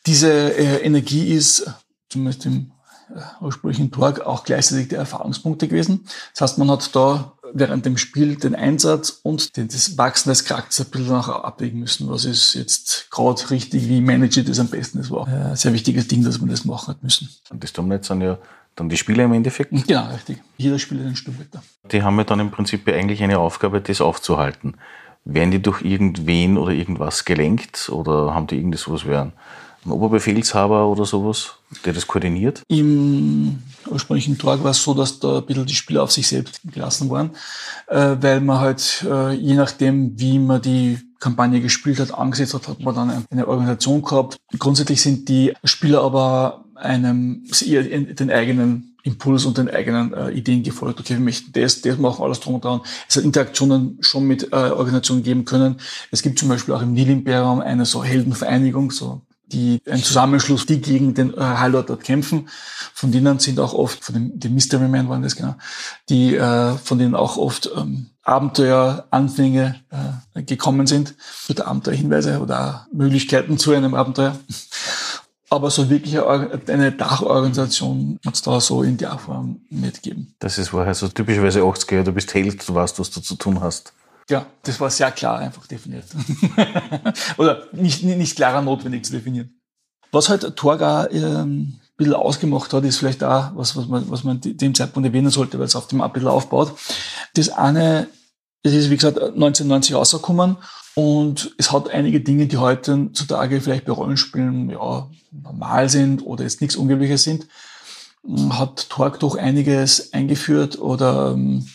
Diese 0.05 0.31
äh, 0.31 0.83
Energie 0.83 1.33
ist 1.33 1.69
zumindest 2.09 2.45
im 2.45 2.71
äh, 3.09 3.19
ursprünglichen 3.41 3.91
Torg 3.91 4.21
auch 4.21 4.43
gleichzeitig 4.43 4.89
der 4.89 4.99
Erfahrungspunkte 4.99 5.67
gewesen. 5.67 6.05
Das 6.33 6.41
heißt, 6.41 6.57
man 6.57 6.71
hat 6.71 6.95
da 6.95 7.36
während 7.53 7.85
dem 7.85 7.97
Spiel 7.97 8.35
den 8.35 8.55
Einsatz 8.55 9.19
und 9.23 9.57
den, 9.57 9.67
das 9.67 9.97
Wachsen 9.97 10.29
des 10.29 10.45
Charakters 10.45 10.81
ein 10.81 10.91
bisschen 10.91 11.07
nachher 11.09 11.45
abwägen 11.45 11.79
müssen. 11.79 12.09
Was 12.09 12.25
ist 12.25 12.53
jetzt 12.53 13.09
gerade 13.11 13.49
richtig, 13.49 13.87
wie 13.87 14.01
manage 14.01 14.39
ich 14.39 14.45
das 14.45 14.59
am 14.59 14.67
besten? 14.67 14.99
Das 14.99 15.11
war 15.11 15.27
ein 15.27 15.55
sehr 15.55 15.73
wichtiges 15.73 16.07
Ding, 16.07 16.23
dass 16.23 16.39
man 16.39 16.49
das 16.49 16.65
machen 16.65 16.89
hat 16.89 17.03
müssen. 17.03 17.29
Und 17.49 17.63
das 17.63 17.73
tun 17.73 17.91
jetzt 17.91 18.09
dann 18.09 18.21
ja 18.21 18.37
dann 18.77 18.89
die 18.89 18.97
Spieler 18.97 19.25
im 19.25 19.33
Endeffekt? 19.33 19.73
Genau, 19.87 20.07
richtig. 20.11 20.41
Jeder 20.57 20.79
Spieler 20.79 21.03
den 21.03 21.15
Sturmritter. 21.15 21.61
Die 21.91 22.03
haben 22.03 22.17
ja 22.17 22.23
dann 22.23 22.39
im 22.39 22.51
Prinzip 22.51 22.87
eigentlich 22.87 23.21
eine 23.23 23.39
Aufgabe, 23.39 23.81
das 23.81 24.01
aufzuhalten. 24.01 24.75
Werden 25.25 25.51
die 25.51 25.61
durch 25.61 25.81
irgendwen 25.81 26.57
oder 26.57 26.71
irgendwas 26.71 27.25
gelenkt 27.25 27.89
oder 27.89 28.33
haben 28.33 28.47
die 28.47 28.57
irgendwie 28.57 28.77
sowas 28.77 29.05
wie 29.05 29.29
einen 29.87 29.97
Oberbefehlshaber 29.97 30.87
oder 30.87 31.05
sowas, 31.05 31.55
der 31.85 31.93
das 31.93 32.07
koordiniert? 32.07 32.63
Im 32.67 33.59
ursprünglichen 33.89 34.37
Tag 34.37 34.63
war 34.63 34.71
es 34.71 34.83
so, 34.83 34.93
dass 34.93 35.19
da 35.19 35.37
ein 35.37 35.45
bisschen 35.45 35.65
die 35.65 35.75
Spieler 35.75 36.03
auf 36.03 36.11
sich 36.11 36.27
selbst 36.27 36.61
gelassen 36.71 37.09
waren, 37.09 37.31
äh, 37.87 38.17
weil 38.19 38.41
man 38.41 38.59
halt, 38.59 39.05
äh, 39.09 39.33
je 39.33 39.55
nachdem, 39.55 40.19
wie 40.19 40.39
man 40.39 40.61
die 40.61 40.99
Kampagne 41.19 41.61
gespielt 41.61 41.99
hat, 41.99 42.13
angesetzt 42.13 42.53
hat, 42.53 42.67
hat 42.67 42.79
man 42.81 42.93
dann 42.93 43.25
eine 43.31 43.47
Organisation 43.47 44.01
gehabt. 44.01 44.37
Grundsätzlich 44.59 45.01
sind 45.01 45.29
die 45.29 45.53
Spieler 45.63 46.01
aber 46.03 46.65
einem 46.75 47.43
den 47.61 48.29
eigenen 48.29 48.97
Impuls 49.07 49.45
und 49.45 49.57
den 49.57 49.69
eigenen 49.69 50.13
äh, 50.13 50.31
Ideen 50.31 50.63
gefolgt. 50.63 50.99
Okay, 50.99 51.13
wir 51.13 51.21
möchten 51.21 51.51
das, 51.53 51.81
das 51.81 51.97
machen, 51.97 52.23
alles 52.23 52.39
drum 52.41 52.55
und 52.55 52.65
dran. 52.65 52.81
Es 53.07 53.15
hat 53.15 53.23
Interaktionen 53.23 53.97
schon 54.01 54.25
mit 54.25 54.51
äh, 54.51 54.55
Organisationen 54.55 55.23
geben 55.23 55.45
können. 55.45 55.77
Es 56.11 56.21
gibt 56.21 56.37
zum 56.37 56.49
Beispiel 56.49 56.73
auch 56.73 56.81
im 56.81 56.93
Nil-Imperium 56.93 57.61
eine 57.61 57.85
so 57.85 58.03
Heldenvereinigung, 58.03 58.91
so 58.91 59.21
die 59.47 59.81
ein 59.89 60.03
Zusammenschluss, 60.03 60.65
die 60.65 60.81
gegen 60.81 61.13
den 61.13 61.33
äh, 61.33 61.41
High 61.41 61.71
Lord 61.71 61.89
dort 61.89 62.03
kämpfen. 62.03 62.49
Von 62.93 63.11
denen 63.11 63.39
sind 63.39 63.59
auch 63.59 63.73
oft, 63.73 64.03
von 64.03 64.13
den, 64.13 64.39
den 64.39 64.53
Mystery 64.53 64.87
Men 64.87 65.09
waren 65.09 65.23
das 65.23 65.35
genau, 65.35 65.55
die 66.09 66.35
äh, 66.35 66.73
von 66.77 66.99
denen 66.99 67.15
auch 67.15 67.37
oft 67.37 67.69
ähm, 67.75 68.07
Abenteueranfänge 68.23 69.75
äh, 70.35 70.43
gekommen 70.43 70.85
sind, 70.85 71.15
oder 71.49 71.67
Abenteuerhinweise 71.67 72.39
oder 72.41 72.87
Möglichkeiten 72.91 73.57
zu 73.57 73.71
einem 73.71 73.95
Abenteuer. 73.95 74.37
Aber 75.49 75.71
so 75.71 75.89
wirklich 75.89 76.19
eine 76.19 76.91
Dachorganisation 76.91 78.19
hat 78.25 78.35
es 78.35 78.41
da 78.41 78.59
so 78.59 78.83
in 78.83 78.97
der 78.97 79.17
Form 79.17 79.61
nicht 79.69 80.03
gegeben. 80.03 80.35
Das 80.39 80.57
ist 80.57 80.69
vorher 80.69 80.93
so 80.93 81.07
typischerweise 81.07 81.61
80er, 81.61 82.03
du 82.03 82.11
bist 82.11 82.33
Held, 82.33 82.67
du 82.67 82.75
weißt, 82.75 82.99
was 82.99 83.11
du 83.11 83.21
zu 83.21 83.35
tun 83.35 83.61
hast. 83.61 83.93
Ja, 84.29 84.45
das 84.63 84.79
war 84.79 84.89
sehr 84.89 85.11
klar 85.11 85.39
einfach 85.39 85.67
definiert. 85.67 86.05
Oder 87.37 87.67
nicht, 87.71 88.03
nicht 88.03 88.35
klarer 88.35 88.61
notwendig 88.61 89.05
zu 89.05 89.13
definieren. 89.13 89.59
Was 90.11 90.29
halt 90.29 90.55
Torga 90.57 91.07
ähm, 91.11 91.79
ein 91.79 91.81
bisschen 91.95 92.13
ausgemacht 92.13 92.73
hat, 92.73 92.83
ist 92.83 92.97
vielleicht 92.97 93.23
auch 93.23 93.51
was, 93.55 93.75
was 93.75 93.87
man, 93.87 94.09
was 94.09 94.23
man 94.23 94.41
dem 94.41 94.75
Zeitpunkt 94.75 95.07
erwähnen 95.07 95.29
sollte, 95.29 95.59
weil 95.59 95.65
es 95.65 95.75
auf 95.75 95.87
dem 95.87 96.01
ein 96.01 96.27
aufbaut. 96.27 96.73
Das 97.35 97.49
eine, 97.49 98.07
das 98.63 98.73
ist 98.73 98.89
wie 98.89 98.97
gesagt 98.97 99.17
1990 99.17 99.95
rausgekommen 99.95 100.57
und 100.95 101.53
es 101.57 101.71
hat 101.71 101.89
einige 101.89 102.19
Dinge, 102.19 102.47
die 102.47 102.57
heutzutage 102.57 103.61
vielleicht 103.61 103.85
bei 103.85 103.93
Rollenspielen 103.93 104.69
ja, 104.69 105.09
normal 105.31 105.89
sind 105.89 106.25
oder 106.25 106.43
jetzt 106.43 106.59
nichts 106.59 106.75
Ungewöhnliches 106.75 107.23
sind, 107.23 107.47
hat 108.49 108.89
Torg 108.89 109.19
doch 109.19 109.35
einiges 109.35 110.11
eingeführt 110.11 110.79
oder 110.79 111.31
ähm, 111.33 111.67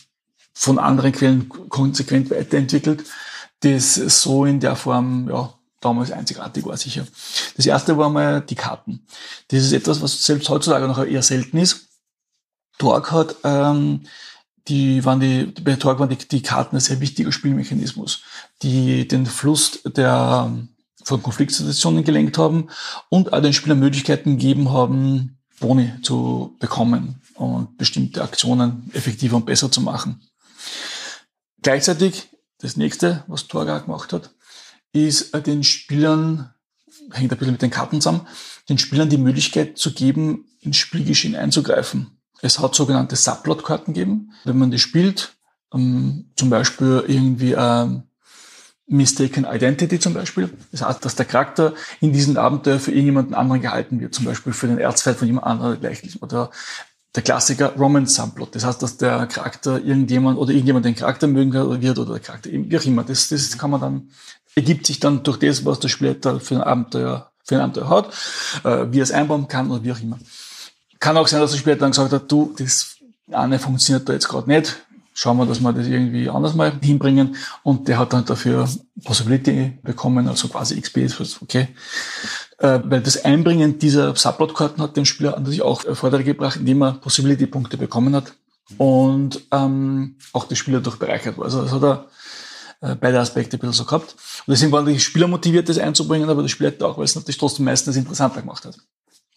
von 0.63 0.79
anderen 0.79 1.11
Quellen 1.11 1.49
konsequent 1.49 2.31
weiterentwickelt, 2.31 3.03
das 3.61 3.97
so 3.97 4.45
in 4.45 4.61
der 4.61 4.77
Form 4.77 5.29
ja, 5.29 5.53
damals 5.81 6.13
einzigartig 6.13 6.65
war 6.65 6.77
sicher. 6.77 7.05
Das 7.57 7.67
erste 7.67 7.99
war 7.99 8.09
mal 8.09 8.41
die 8.43 8.55
Karten. 8.55 9.05
Das 9.49 9.61
ist 9.61 9.73
etwas, 9.73 10.01
was 10.01 10.23
selbst 10.23 10.49
heutzutage 10.49 10.87
noch 10.87 11.05
eher 11.05 11.23
selten 11.25 11.57
ist. 11.57 11.89
Torg 12.79 13.11
hat, 13.11 13.35
ähm, 13.43 14.03
die 14.69 15.05
waren 15.05 15.19
die, 15.19 15.47
bei 15.47 15.75
Torg 15.75 15.99
waren 15.99 16.11
die, 16.11 16.29
die 16.29 16.43
Karten 16.43 16.77
ein 16.77 16.81
sehr 16.81 17.01
wichtiger 17.01 17.33
Spielmechanismus, 17.33 18.23
die 18.63 19.09
den 19.09 19.27
Fluss 19.27 19.81
der, 19.85 20.49
von 21.03 21.23
Konfliktsituationen 21.25 22.05
gelenkt 22.05 22.39
haben 22.39 22.69
und 23.09 23.33
auch 23.33 23.43
den 23.43 23.53
Spielern 23.53 23.81
Möglichkeiten 23.81 24.39
gegeben 24.39 24.71
haben, 24.71 25.39
Boni 25.59 25.91
zu 26.03 26.55
bekommen 26.61 27.21
und 27.35 27.77
bestimmte 27.79 28.23
Aktionen 28.23 28.89
effektiver 28.95 29.35
und 29.35 29.47
besser 29.47 29.69
zu 29.69 29.81
machen. 29.81 30.21
Gleichzeitig, 31.63 32.29
das 32.59 32.77
nächste, 32.77 33.25
was 33.27 33.49
Torga 33.49 33.79
gemacht 33.79 34.13
hat, 34.13 34.31
ist 34.93 35.35
äh, 35.35 35.43
den 35.43 35.65
Spielern, 35.65 36.55
hängt 37.13 37.33
ein 37.33 37.39
bisschen 37.39 37.53
mit 37.53 37.63
den 37.63 37.71
Karten 37.71 38.01
zusammen, 38.01 38.27
den 38.69 38.79
Spielern 38.79 39.09
die 39.09 39.19
Möglichkeit 39.19 39.79
zu 39.79 39.93
geben, 39.93 40.47
ins 40.61 40.77
Spielgeschehen 40.77 41.35
einzugreifen. 41.35 42.19
Es 42.41 42.59
hat 42.59 42.75
sogenannte 42.75 43.17
Subplot-Karten 43.17 43.95
gegeben. 43.95 44.33
Wenn 44.45 44.59
man 44.59 44.71
die 44.71 44.79
spielt, 44.79 45.35
ähm, 45.73 46.33
zum 46.37 46.51
Beispiel 46.51 47.05
irgendwie 47.07 47.53
ähm, 47.53 48.05
Mistaken 48.87 49.47
Identity 49.49 49.99
zum 49.99 50.15
Beispiel. 50.15 50.51
Das 50.71 50.83
heißt, 50.83 51.05
dass 51.05 51.15
der 51.15 51.27
Charakter 51.27 51.75
in 52.01 52.13
diesem 52.13 52.37
Abenteuer 52.37 52.79
für 52.79 52.91
irgendjemanden 52.91 53.35
anderen 53.35 53.63
gehalten 53.63 54.01
wird, 54.01 54.15
zum 54.15 54.25
Beispiel 54.25 54.53
für 54.53 54.67
den 54.67 54.79
Erzfeind 54.79 55.19
von 55.19 55.27
jemand 55.27 55.47
anderem 55.47 55.81
gleich. 55.81 56.03
Oder 56.21 56.51
der 57.15 57.23
Klassiker 57.23 57.75
Romance 57.77 58.15
Subplot. 58.15 58.55
Das 58.55 58.65
heißt, 58.65 58.83
dass 58.83 58.97
der 58.97 59.27
Charakter 59.27 59.83
irgendjemand 59.83 60.39
oder 60.39 60.51
irgendjemand 60.51 60.87
den 60.87 60.95
Charakter 60.95 61.27
mögen 61.27 61.53
wird 61.53 61.99
oder 61.99 62.13
der 62.15 62.21
Charakter, 62.21 62.51
wie 62.51 62.79
auch 62.79 62.85
immer. 62.85 63.05
Das, 63.05 63.29
das 63.29 63.59
kann 63.59 63.71
man 63.71 63.81
dann, 63.81 64.11
ergibt 64.55 64.87
sich 64.87 65.01
dann 65.01 65.23
durch 65.23 65.39
das, 65.39 65.65
was 65.65 65.81
der 65.81 65.89
Spieler 65.89 66.41
für 66.41 66.57
ein 66.57 66.63
Abenteuer, 66.63 67.31
für 67.45 67.57
ein 67.57 67.61
Abenteuer 67.61 67.89
hat, 67.89 68.07
äh, 68.65 68.87
wie 68.91 69.01
er 69.01 69.05
es 69.05 69.13
einbauen 69.13 69.49
kann 69.49 69.71
oder 69.71 69.85
wie 69.85 69.93
auch 69.93 70.01
immer. 70.01 70.19
Kann 71.01 71.17
auch 71.17 71.29
sein, 71.29 71.41
dass 71.41 71.51
der 71.51 71.59
Spieler 71.59 71.77
dann 71.77 71.91
gesagt 71.91 72.13
hat, 72.13 72.31
du, 72.31 72.55
das 72.57 72.97
eine 73.31 73.59
funktioniert 73.59 74.09
da 74.09 74.13
jetzt 74.13 74.29
gerade 74.29 74.49
nicht. 74.49 74.77
Schauen 75.15 75.37
wir, 75.37 75.47
dass 75.47 75.61
wir 75.61 75.73
das 75.73 75.87
irgendwie 75.87 76.29
anders 76.29 76.55
mal 76.55 76.73
hinbringen. 76.81 77.37
Und 77.63 77.89
der 77.89 77.99
hat 77.99 78.13
dann 78.13 78.25
dafür 78.25 78.69
Possibility 79.05 79.79
bekommen, 79.83 80.29
also 80.29 80.49
quasi 80.49 80.81
XP, 80.81 80.99
okay 81.43 81.69
äh, 82.63 82.81
weil 82.85 83.01
das 83.01 83.25
Einbringen 83.25 83.79
dieser 83.79 84.15
Subplot-Karten 84.15 84.81
hat 84.81 84.97
den 84.97 85.05
Spieler 85.05 85.33
natürlich 85.33 85.63
auch 85.63 85.83
Vorteile 85.95 86.25
gebracht, 86.25 86.57
indem 86.57 86.83
er 86.83 86.93
Possibility-Punkte 86.93 87.77
bekommen 87.77 88.15
hat. 88.15 88.33
und 88.79 89.43
ähm, 89.51 90.17
auch 90.33 90.45
der 90.45 90.55
Spieler 90.55 90.81
durch 90.81 90.99
bereichert 90.99 91.37
war. 91.37 91.45
Also 91.45 91.63
das 91.63 91.73
hat 91.73 91.83
er 91.83 92.07
äh, 92.81 92.95
beide 92.95 93.21
Aspekte 93.21 93.57
ein 93.57 93.61
bisschen 93.61 93.75
so 93.75 93.85
gehabt. 93.85 94.15
Und 94.47 94.53
deswegen 94.53 94.73
waren 94.73 94.87
die 94.87 94.99
Spieler 95.01 95.27
motiviert, 95.27 95.69
das 95.69 95.79
einzubringen, 95.79 96.31
aber 96.31 96.43
der 96.43 96.49
Spieler 96.49 96.73
auch, 96.81 96.97
weil 96.97 97.05
es 97.05 97.15
natürlich 97.15 97.39
trotzdem 97.39 97.67
meistens 97.67 97.97
interessanter 97.97 98.41
gemacht 98.41 98.65
hat. 98.65 98.79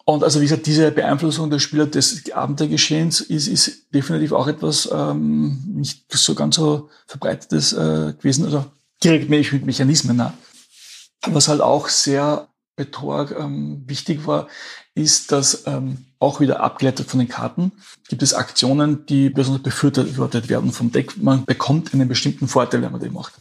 Und 0.06 0.24
also 0.24 0.40
wie 0.40 0.46
gesagt, 0.46 0.68
diese 0.68 0.92
Beeinflussung 0.92 1.50
der 1.50 1.58
Spieler 1.58 1.88
des 1.88 2.32
Abenteuergeschehens 2.32 3.22
ist, 3.22 3.48
ist 3.48 3.92
definitiv 3.94 4.34
auch 4.34 4.48
etwas 4.48 4.88
ähm, 4.94 5.64
nicht 5.68 6.06
so 6.14 6.36
ganz 6.36 6.56
so 6.56 6.90
verbreitetes 7.08 7.74
äh, 7.74 8.14
gewesen, 8.18 8.46
also 8.46 8.66
direkt 9.04 9.30
mit 9.30 9.66
Mechanismen. 9.66 10.18
Ne? 10.18 10.32
Was 11.26 11.48
halt 11.48 11.62
auch 11.62 11.90
sehr 11.90 12.48
bei 12.76 12.84
Torg 12.84 13.36
ähm, 13.38 13.84
wichtig 13.88 14.28
war, 14.28 14.48
ist, 14.94 15.32
dass 15.32 15.66
ähm, 15.66 16.06
auch 16.20 16.40
wieder 16.40 16.62
abgeleitet 16.62 17.10
von 17.10 17.20
den 17.20 17.30
Karten 17.30 17.72
gibt 18.08 18.22
es 18.22 18.34
Aktionen, 18.34 19.06
die 19.08 19.30
besonders 19.30 19.64
befürwortet 19.64 20.50
werden 20.50 20.72
vom 20.72 20.92
Deck. 20.92 21.18
Man 21.18 21.46
bekommt 21.46 21.94
einen 21.94 22.08
bestimmten 22.08 22.48
Vorteil, 22.48 22.82
wenn 22.82 22.92
man 22.92 23.02
den 23.02 23.14
macht. 23.14 23.34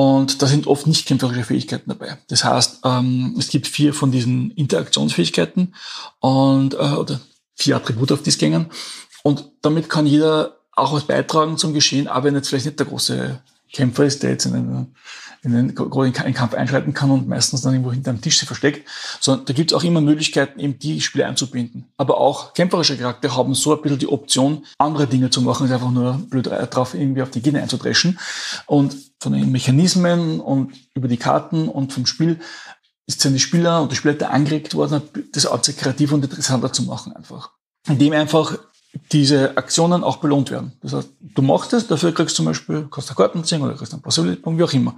Und 0.00 0.40
da 0.40 0.46
sind 0.46 0.66
oft 0.66 0.86
nicht 0.86 1.04
kämpferische 1.04 1.44
Fähigkeiten 1.44 1.90
dabei. 1.90 2.16
Das 2.28 2.42
heißt, 2.42 2.78
ähm, 2.86 3.36
es 3.38 3.50
gibt 3.50 3.66
vier 3.66 3.92
von 3.92 4.10
diesen 4.10 4.50
Interaktionsfähigkeiten 4.52 5.74
und 6.20 6.72
äh, 6.72 6.94
oder 6.94 7.20
vier 7.54 7.76
Attribute, 7.76 8.10
auf 8.12 8.22
die 8.22 8.30
gängen. 8.30 8.70
Und 9.22 9.50
damit 9.60 9.90
kann 9.90 10.06
jeder 10.06 10.56
auch 10.72 10.94
was 10.94 11.04
beitragen 11.04 11.58
zum 11.58 11.74
Geschehen, 11.74 12.08
aber 12.08 12.24
wenn 12.24 12.34
jetzt 12.34 12.48
vielleicht 12.48 12.64
nicht 12.64 12.78
der 12.78 12.86
große 12.86 13.42
Kämpfer 13.72 14.04
ist, 14.04 14.22
der 14.22 14.30
jetzt 14.30 14.46
in 14.46 14.54
einen, 14.54 14.94
in 15.42 15.54
einen, 15.54 15.70
in 15.70 16.16
einen 16.16 16.34
Kampf 16.34 16.54
einschreiten 16.54 16.92
kann 16.92 17.10
und 17.10 17.28
meistens 17.28 17.62
dann 17.62 17.72
irgendwo 17.72 17.92
hinter 17.92 18.10
einem 18.10 18.20
Tisch 18.20 18.38
sich 18.38 18.46
versteckt, 18.46 18.88
sondern 19.20 19.46
da 19.46 19.52
gibt 19.52 19.70
es 19.70 19.76
auch 19.76 19.84
immer 19.84 20.00
Möglichkeiten, 20.00 20.60
eben 20.60 20.78
die 20.78 21.00
Spiele 21.00 21.26
einzubinden. 21.26 21.86
Aber 21.96 22.18
auch 22.18 22.54
kämpferische 22.54 22.96
Charaktere 22.96 23.36
haben 23.36 23.54
so 23.54 23.74
ein 23.74 23.82
bisschen 23.82 23.98
die 23.98 24.08
Option, 24.08 24.66
andere 24.78 25.06
Dinge 25.06 25.30
zu 25.30 25.42
machen, 25.42 25.64
als 25.64 25.72
einfach 25.72 25.90
nur 25.90 26.14
blöd 26.28 26.46
drauf 26.46 26.94
irgendwie 26.94 27.22
auf 27.22 27.30
die 27.30 27.42
Gegner 27.42 27.62
einzudreschen. 27.62 28.18
Und 28.66 28.96
von 29.20 29.32
den 29.32 29.50
Mechanismen 29.52 30.40
und 30.40 30.72
über 30.94 31.08
die 31.08 31.16
Karten 31.16 31.68
und 31.68 31.92
vom 31.92 32.06
Spiel 32.06 32.40
ist 33.06 33.20
sind 33.20 33.34
die 33.34 33.40
Spieler 33.40 33.82
und 33.82 33.90
die 33.90 33.96
Spieler 33.96 34.14
der 34.14 34.32
angeregt 34.32 34.74
worden, 34.74 35.02
das 35.32 35.50
Ganze 35.50 35.72
kreativ 35.72 36.12
und 36.12 36.24
interessanter 36.24 36.72
zu 36.72 36.84
machen 36.84 37.12
einfach. 37.14 37.50
Indem 37.88 38.12
einfach 38.12 38.56
diese 39.12 39.56
Aktionen 39.56 40.04
auch 40.04 40.16
belohnt 40.16 40.50
werden. 40.50 40.72
Das 40.82 40.92
heißt, 40.92 41.08
du 41.20 41.42
machst 41.42 41.72
es, 41.72 41.86
dafür 41.86 42.12
kriegst 42.12 42.34
du 42.34 42.36
zum 42.36 42.46
Beispiel, 42.46 42.88
kannst 42.90 43.10
du 43.10 43.14
Karten 43.14 43.40
oder 43.62 43.74
kriegst 43.74 43.92
einen 43.92 44.02
Possibility-Punkt, 44.02 44.58
wie 44.58 44.64
auch 44.64 44.72
immer. 44.72 44.96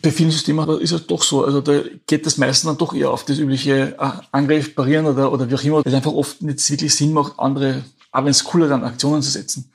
Bei 0.00 0.10
vielen 0.10 0.30
Systemen 0.30 0.68
ist 0.80 0.92
es 0.92 1.06
doch 1.06 1.22
so, 1.22 1.44
also 1.44 1.60
da 1.60 1.80
geht 2.06 2.24
das 2.24 2.38
meistens 2.38 2.68
dann 2.68 2.78
doch 2.78 2.94
eher 2.94 3.10
auf 3.10 3.24
das 3.24 3.38
übliche 3.38 3.94
äh, 3.98 4.10
Angriff, 4.32 4.74
Parieren 4.74 5.06
oder, 5.06 5.30
oder 5.30 5.50
wie 5.50 5.54
auch 5.54 5.62
immer, 5.62 5.76
weil 5.76 5.84
es 5.86 5.94
einfach 5.94 6.12
oft 6.12 6.42
nicht 6.42 6.70
wirklich 6.70 6.94
Sinn 6.94 7.12
macht, 7.12 7.38
andere, 7.38 7.84
aber 8.10 8.26
wenn 8.26 8.30
es 8.30 8.44
cooler 8.44 8.68
dann 8.68 8.84
Aktionen 8.84 9.22
zu 9.22 9.30
setzen. 9.30 9.70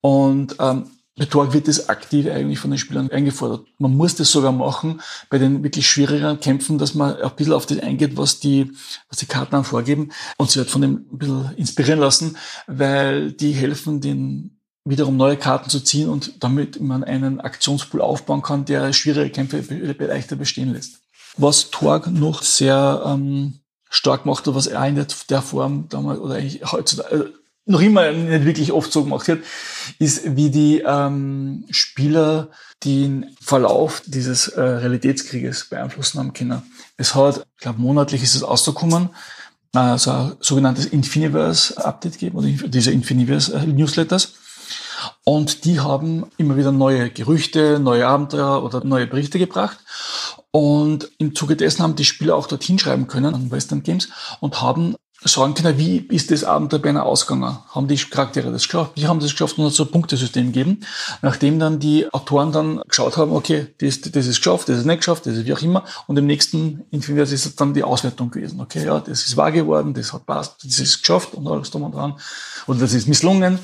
Und 0.00 0.54
ähm, 0.60 0.86
bei 1.16 1.26
Torg 1.26 1.52
wird 1.52 1.68
das 1.68 1.88
aktiv 1.88 2.26
eigentlich 2.28 2.58
von 2.58 2.70
den 2.70 2.78
Spielern 2.78 3.10
eingefordert. 3.10 3.66
Man 3.78 3.96
muss 3.96 4.16
das 4.16 4.32
sogar 4.32 4.50
machen 4.50 5.00
bei 5.30 5.38
den 5.38 5.62
wirklich 5.62 5.88
schwierigeren 5.88 6.40
Kämpfen, 6.40 6.76
dass 6.76 6.94
man 6.94 7.16
ein 7.16 7.36
bisschen 7.36 7.52
auf 7.52 7.66
das 7.66 7.78
eingeht, 7.78 8.16
was 8.16 8.40
die, 8.40 8.72
was 9.08 9.18
die 9.18 9.26
Karten 9.26 9.52
dann 9.52 9.64
vorgeben 9.64 10.10
und 10.38 10.50
sich 10.50 10.58
halt 10.58 10.70
von 10.70 10.82
dem 10.82 11.06
ein 11.12 11.18
bisschen 11.18 11.54
inspirieren 11.56 12.00
lassen, 12.00 12.36
weil 12.66 13.30
die 13.30 13.52
helfen, 13.52 14.00
den 14.00 14.60
wiederum 14.84 15.16
neue 15.16 15.36
Karten 15.36 15.70
zu 15.70 15.80
ziehen 15.80 16.08
und 16.08 16.42
damit 16.42 16.80
man 16.80 17.04
einen 17.04 17.40
Aktionspool 17.40 18.00
aufbauen 18.00 18.42
kann, 18.42 18.64
der 18.64 18.92
schwierige 18.92 19.30
Kämpfe 19.30 19.60
leichter 19.98 20.36
bestehen 20.36 20.72
lässt. 20.72 21.00
Was 21.36 21.70
Torg 21.70 22.08
noch 22.08 22.42
sehr 22.42 23.02
ähm, 23.06 23.60
stark 23.88 24.26
macht, 24.26 24.52
was 24.52 24.66
er 24.66 24.86
in 24.86 25.06
der 25.28 25.42
Form 25.42 25.88
damals 25.88 26.18
oder 26.18 26.34
eigentlich 26.34 26.70
heutzutage, 26.70 27.32
noch 27.66 27.80
immer 27.80 28.12
nicht 28.12 28.44
wirklich 28.44 28.72
oft 28.72 28.92
so 28.92 29.04
gemacht 29.04 29.26
wird, 29.28 29.44
ist, 29.98 30.36
wie 30.36 30.50
die 30.50 30.82
ähm, 30.86 31.64
Spieler 31.70 32.50
den 32.84 33.34
Verlauf 33.40 34.02
dieses 34.04 34.48
äh, 34.48 34.60
Realitätskrieges 34.60 35.70
beeinflussen 35.70 36.18
haben 36.18 36.32
können. 36.32 36.62
Es 36.96 37.14
hat, 37.14 37.46
ich 37.56 37.62
glaube, 37.62 37.80
monatlich 37.80 38.22
ist 38.22 38.34
es 38.34 38.42
auszukommen, 38.42 39.10
äh, 39.74 39.96
so 39.96 40.10
ein 40.10 40.32
sogenanntes 40.40 40.86
Infiniverse-Update 40.86 42.14
gegeben, 42.14 42.38
oder 42.38 42.48
diese 42.68 42.92
Infiniverse-Newsletters. 42.92 44.34
Und 45.24 45.64
die 45.64 45.80
haben 45.80 46.26
immer 46.36 46.56
wieder 46.56 46.72
neue 46.72 47.10
Gerüchte, 47.10 47.78
neue 47.78 48.06
Abenteuer 48.06 48.62
oder 48.62 48.84
neue 48.84 49.06
Berichte 49.06 49.38
gebracht. 49.38 49.78
Und 50.50 51.10
im 51.18 51.34
Zuge 51.34 51.56
dessen 51.56 51.82
haben 51.82 51.96
die 51.96 52.04
Spieler 52.04 52.36
auch 52.36 52.46
dorthin 52.46 52.78
schreiben 52.78 53.06
können 53.08 53.34
an 53.34 53.50
Western 53.50 53.82
Games 53.82 54.08
und 54.40 54.60
haben 54.62 54.94
sagen 55.24 55.54
können, 55.54 55.78
wie 55.78 55.98
ist 56.10 56.30
das 56.30 56.44
Abenteuer 56.44 56.80
bei 56.80 56.90
einer 56.90 57.06
ausgegangen? 57.06 57.58
Haben 57.70 57.88
die 57.88 57.96
Charaktere 57.96 58.52
das 58.52 58.64
geschafft? 58.64 58.92
Wie 58.94 59.06
haben 59.06 59.18
es 59.18 59.30
geschafft? 59.30 59.56
Hat 59.58 59.72
so 59.72 59.84
ein 59.84 59.90
Punktesystem 59.90 60.52
gegeben. 60.52 60.80
Nachdem 61.22 61.58
dann 61.58 61.78
die 61.78 62.12
Autoren 62.12 62.52
dann 62.52 62.82
geschaut 62.86 63.16
haben, 63.16 63.32
okay, 63.32 63.68
das, 63.78 64.00
das 64.00 64.26
ist 64.26 64.36
geschafft, 64.36 64.68
das 64.68 64.78
ist 64.78 64.84
nicht 64.84 64.98
geschafft, 64.98 65.26
das 65.26 65.36
ist 65.36 65.46
wie 65.46 65.54
auch 65.54 65.62
immer. 65.62 65.84
Und 66.06 66.18
im 66.18 66.26
nächsten 66.26 66.84
Infinivers 66.90 67.32
ist 67.32 67.60
dann 67.60 67.72
die 67.72 67.82
Auswertung 67.82 68.30
gewesen. 68.30 68.60
Okay, 68.60 68.84
ja, 68.84 69.00
das 69.00 69.22
ist 69.26 69.36
wahr 69.36 69.50
geworden, 69.50 69.94
das 69.94 70.12
hat 70.12 70.26
passt, 70.26 70.62
das 70.64 70.78
ist 70.78 71.00
geschafft 71.00 71.34
und 71.34 71.46
alles 71.46 71.70
drum 71.70 71.84
und 71.84 71.94
dran. 71.94 72.14
Oder 72.66 72.80
das 72.80 72.92
ist 72.92 73.08
misslungen. 73.08 73.58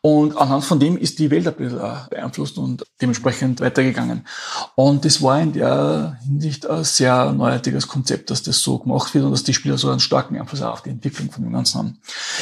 Und 0.00 0.36
anhand 0.36 0.64
von 0.64 0.78
dem 0.78 0.96
ist 0.96 1.18
die 1.18 1.30
Welt 1.30 1.46
ein 1.46 1.54
bisschen 1.54 1.80
beeinflusst 2.10 2.58
und 2.58 2.84
dementsprechend 3.00 3.60
weitergegangen. 3.60 4.26
Und 4.74 5.04
das 5.04 5.22
war 5.22 5.40
in 5.40 5.52
der 5.52 6.18
Hinsicht 6.24 6.68
ein 6.68 6.84
sehr 6.84 7.32
neuartiges 7.32 7.88
Konzept, 7.88 8.30
dass 8.30 8.42
das 8.42 8.60
so 8.60 8.78
gemacht 8.78 9.12
wird 9.14 9.24
und 9.24 9.32
dass 9.32 9.44
die 9.44 9.54
Spieler 9.54 9.78
so 9.78 9.90
einen 9.90 10.00
starken 10.00 10.38
Einfluss 10.38 10.62
auf 10.62 10.82
die 10.82 10.99
Entwicklung 11.00 11.30
von 11.30 11.42
dem 11.42 11.52
Ganzen 11.52 11.78
haben. 11.78 11.98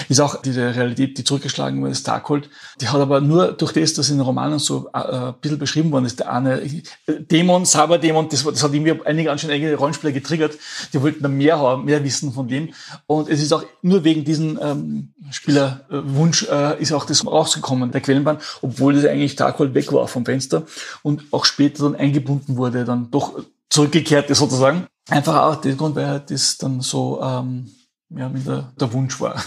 Ist 0.09 0.21
auch 0.21 0.43
diese 0.43 0.75
Realität, 0.75 1.17
die 1.17 1.25
zurückgeschlagen 1.25 1.81
wurde, 1.81 1.91
das 1.91 2.03
Darkhold, 2.03 2.51
die 2.81 2.89
hat 2.89 3.01
aber 3.01 3.21
nur 3.21 3.53
durch 3.53 3.73
das, 3.73 3.95
dass 3.95 4.11
in 4.11 4.17
den 4.17 4.27
Romanen 4.27 4.59
so 4.59 4.91
äh, 4.93 4.99
ein 4.99 5.35
bisschen 5.41 5.59
beschrieben 5.59 5.93
worden 5.93 6.07
ist, 6.07 6.19
der 6.19 6.33
eine 6.33 6.61
Dämon, 7.07 7.65
Saberdämon, 7.65 8.29
das, 8.29 8.45
das 8.45 8.63
hat 8.63 8.75
irgendwie 8.75 9.01
einige 9.05 9.31
anscheinend 9.31 9.55
eigene 9.55 9.77
Rollenspieler 9.77 10.13
getriggert, 10.13 10.59
die 10.93 11.01
wollten 11.01 11.23
da 11.23 11.29
mehr 11.29 11.59
haben, 11.59 11.85
mehr 11.85 12.03
wissen 12.03 12.33
von 12.33 12.49
dem. 12.49 12.71
Und 13.07 13.29
es 13.29 13.41
ist 13.41 13.53
auch 13.53 13.65
nur 13.83 14.03
wegen 14.03 14.25
diesen 14.25 14.59
ähm, 14.61 15.13
Spielerwunsch 15.31 16.49
äh, 16.51 16.83
ist 16.83 16.93
auch 16.93 17.05
das 17.05 17.25
rausgekommen, 17.25 17.93
der 17.93 18.01
Quellenbahn, 18.01 18.39
obwohl 18.61 18.95
das 18.95 19.05
eigentlich 19.05 19.37
Darkhold 19.37 19.75
weg 19.75 19.93
war 19.93 20.09
vom 20.09 20.25
Fenster 20.25 20.65
und 21.03 21.23
auch 21.31 21.45
später 21.45 21.85
dann 21.85 21.95
eingebunden 21.95 22.57
wurde, 22.57 22.85
dann 22.85 23.11
doch 23.11 23.39
zurückgekehrt 23.71 24.31
ist 24.31 24.39
sozusagen. 24.39 24.87
Einfach 25.09 25.43
auch 25.43 25.57
der 25.57 25.75
Grund, 25.75 25.97
weil 25.97 26.21
das 26.21 26.59
dann 26.59 26.81
so 26.81 27.21
ähm, 27.23 27.71
ja, 28.11 28.33
wie 28.35 28.41
der, 28.41 28.73
der 28.81 28.93
Wunsch 28.93 29.21
war. 29.21 29.43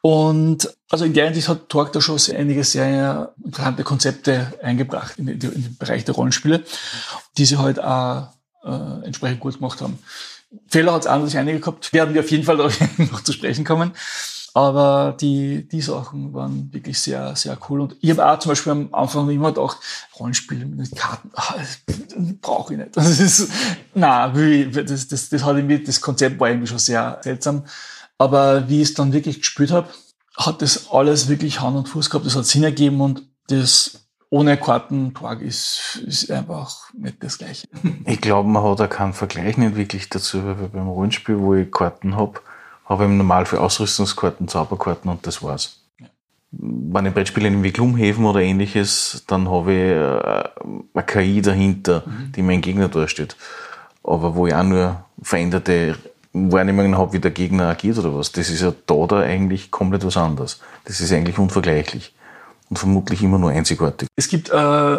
Und 0.00 0.74
also 0.90 1.04
in 1.04 1.14
der 1.14 1.26
Hinsicht 1.26 1.48
hat 1.48 1.68
Torque 1.68 1.92
da 1.92 2.00
schon 2.00 2.18
einige 2.34 2.64
sehr 2.64 3.32
interessante 3.44 3.84
Konzepte 3.84 4.54
eingebracht 4.62 5.18
in, 5.18 5.28
in, 5.28 5.38
den 5.38 5.76
Bereich 5.78 6.04
der 6.04 6.14
Rollenspiele, 6.14 6.64
die 7.38 7.44
sie 7.44 7.58
halt 7.58 7.82
auch 7.82 8.28
äh, 8.64 9.04
entsprechend 9.04 9.40
gut 9.40 9.54
gemacht 9.54 9.80
haben. 9.80 9.98
Fehler 10.68 10.92
hat 10.92 11.02
es 11.02 11.06
natürlich 11.06 11.38
einige 11.38 11.60
gehabt, 11.60 11.92
werden 11.92 12.14
wir 12.14 12.22
auf 12.22 12.30
jeden 12.30 12.44
Fall 12.44 12.56
noch 12.98 13.22
zu 13.22 13.32
sprechen 13.32 13.64
kommen. 13.64 13.92
Aber 14.56 15.14
die, 15.20 15.68
die 15.68 15.82
Sachen 15.82 16.32
waren 16.32 16.72
wirklich 16.72 16.98
sehr, 16.98 17.36
sehr 17.36 17.58
cool. 17.68 17.82
Und 17.82 17.96
ich 18.00 18.08
habe 18.08 18.26
auch 18.26 18.38
zum 18.38 18.52
Beispiel 18.52 18.72
am 18.72 18.88
Anfang 18.90 19.28
immer 19.28 19.52
gedacht, 19.52 19.76
Rollenspiele 20.18 20.64
mit 20.64 20.96
Karten, 20.96 21.30
ah, 21.34 21.56
brauche 22.40 22.72
ich 22.72 22.78
nicht. 22.78 22.96
Das 22.96 23.20
ist, 23.20 23.50
na, 23.92 24.28
das, 24.28 25.08
das, 25.08 25.28
das 25.28 25.44
hat 25.44 25.56
irgendwie, 25.56 25.84
das 25.84 26.00
Konzept 26.00 26.40
war 26.40 26.48
irgendwie 26.48 26.68
schon 26.68 26.78
sehr 26.78 27.20
seltsam. 27.22 27.64
Aber 28.16 28.66
wie 28.66 28.80
ich 28.80 28.88
es 28.88 28.94
dann 28.94 29.12
wirklich 29.12 29.40
gespielt 29.40 29.72
habe, 29.72 29.88
hat 30.38 30.62
das 30.62 30.90
alles 30.90 31.28
wirklich 31.28 31.60
Hand 31.60 31.76
und 31.76 31.90
Fuß 31.90 32.08
gehabt. 32.08 32.24
Das 32.24 32.34
hat 32.34 32.46
Sinn 32.46 32.64
ergeben 32.64 33.02
und 33.02 33.28
das 33.48 34.08
ohne 34.30 34.56
Kartenpark 34.56 35.42
ist, 35.42 36.00
ist 36.06 36.30
einfach 36.30 36.94
nicht 36.94 37.22
das 37.22 37.36
Gleiche. 37.36 37.68
Ich 38.06 38.22
glaube, 38.22 38.48
man 38.48 38.64
hat 38.64 38.80
da 38.80 38.86
keinen 38.86 39.12
Vergleich 39.12 39.58
nicht 39.58 39.76
wirklich 39.76 40.08
dazu, 40.08 40.42
weil 40.42 40.54
beim 40.54 40.88
Rollenspiel, 40.88 41.38
wo 41.40 41.54
ich 41.54 41.70
Karten 41.70 42.16
habe, 42.16 42.40
habe 42.86 43.04
im 43.04 43.16
Normal 43.16 43.46
für 43.46 43.60
Ausrüstungskarten, 43.60 44.48
Zauberkarten 44.48 45.10
und 45.10 45.26
das 45.26 45.42
war's. 45.42 45.82
Ja. 45.98 46.06
Wenn 46.52 47.06
ich 47.06 47.14
Brettspiele 47.14 47.62
wie 47.62 47.72
Glumhaven 47.72 48.24
oder 48.24 48.40
ähnliches, 48.40 49.24
dann 49.26 49.50
habe 49.50 49.72
ich 49.72 49.90
äh, 49.90 50.78
eine 50.94 51.06
KI 51.06 51.42
dahinter, 51.42 52.04
mhm. 52.06 52.32
die 52.32 52.42
mein 52.42 52.60
Gegner 52.60 52.88
darstellt. 52.88 53.36
Aber 54.02 54.36
wo 54.36 54.46
ich 54.46 54.54
auch 54.54 54.62
nur 54.62 55.04
veränderte 55.20 55.96
Wahrnehmungen 56.32 56.96
habe, 56.96 57.14
wie 57.14 57.18
der 57.18 57.32
Gegner 57.32 57.68
agiert 57.68 57.98
oder 57.98 58.14
was, 58.14 58.30
das 58.30 58.50
ist 58.50 58.62
ja 58.62 58.72
da, 58.86 59.06
da 59.06 59.20
eigentlich 59.20 59.70
komplett 59.70 60.04
was 60.04 60.16
anderes. 60.16 60.60
Das 60.84 61.00
ist 61.00 61.12
eigentlich 61.12 61.38
unvergleichlich 61.38 62.14
und 62.68 62.78
vermutlich 62.78 63.22
immer 63.22 63.38
nur 63.38 63.50
einzigartig. 63.50 64.08
Es 64.16 64.28
gibt 64.28 64.50
äh, 64.50 64.98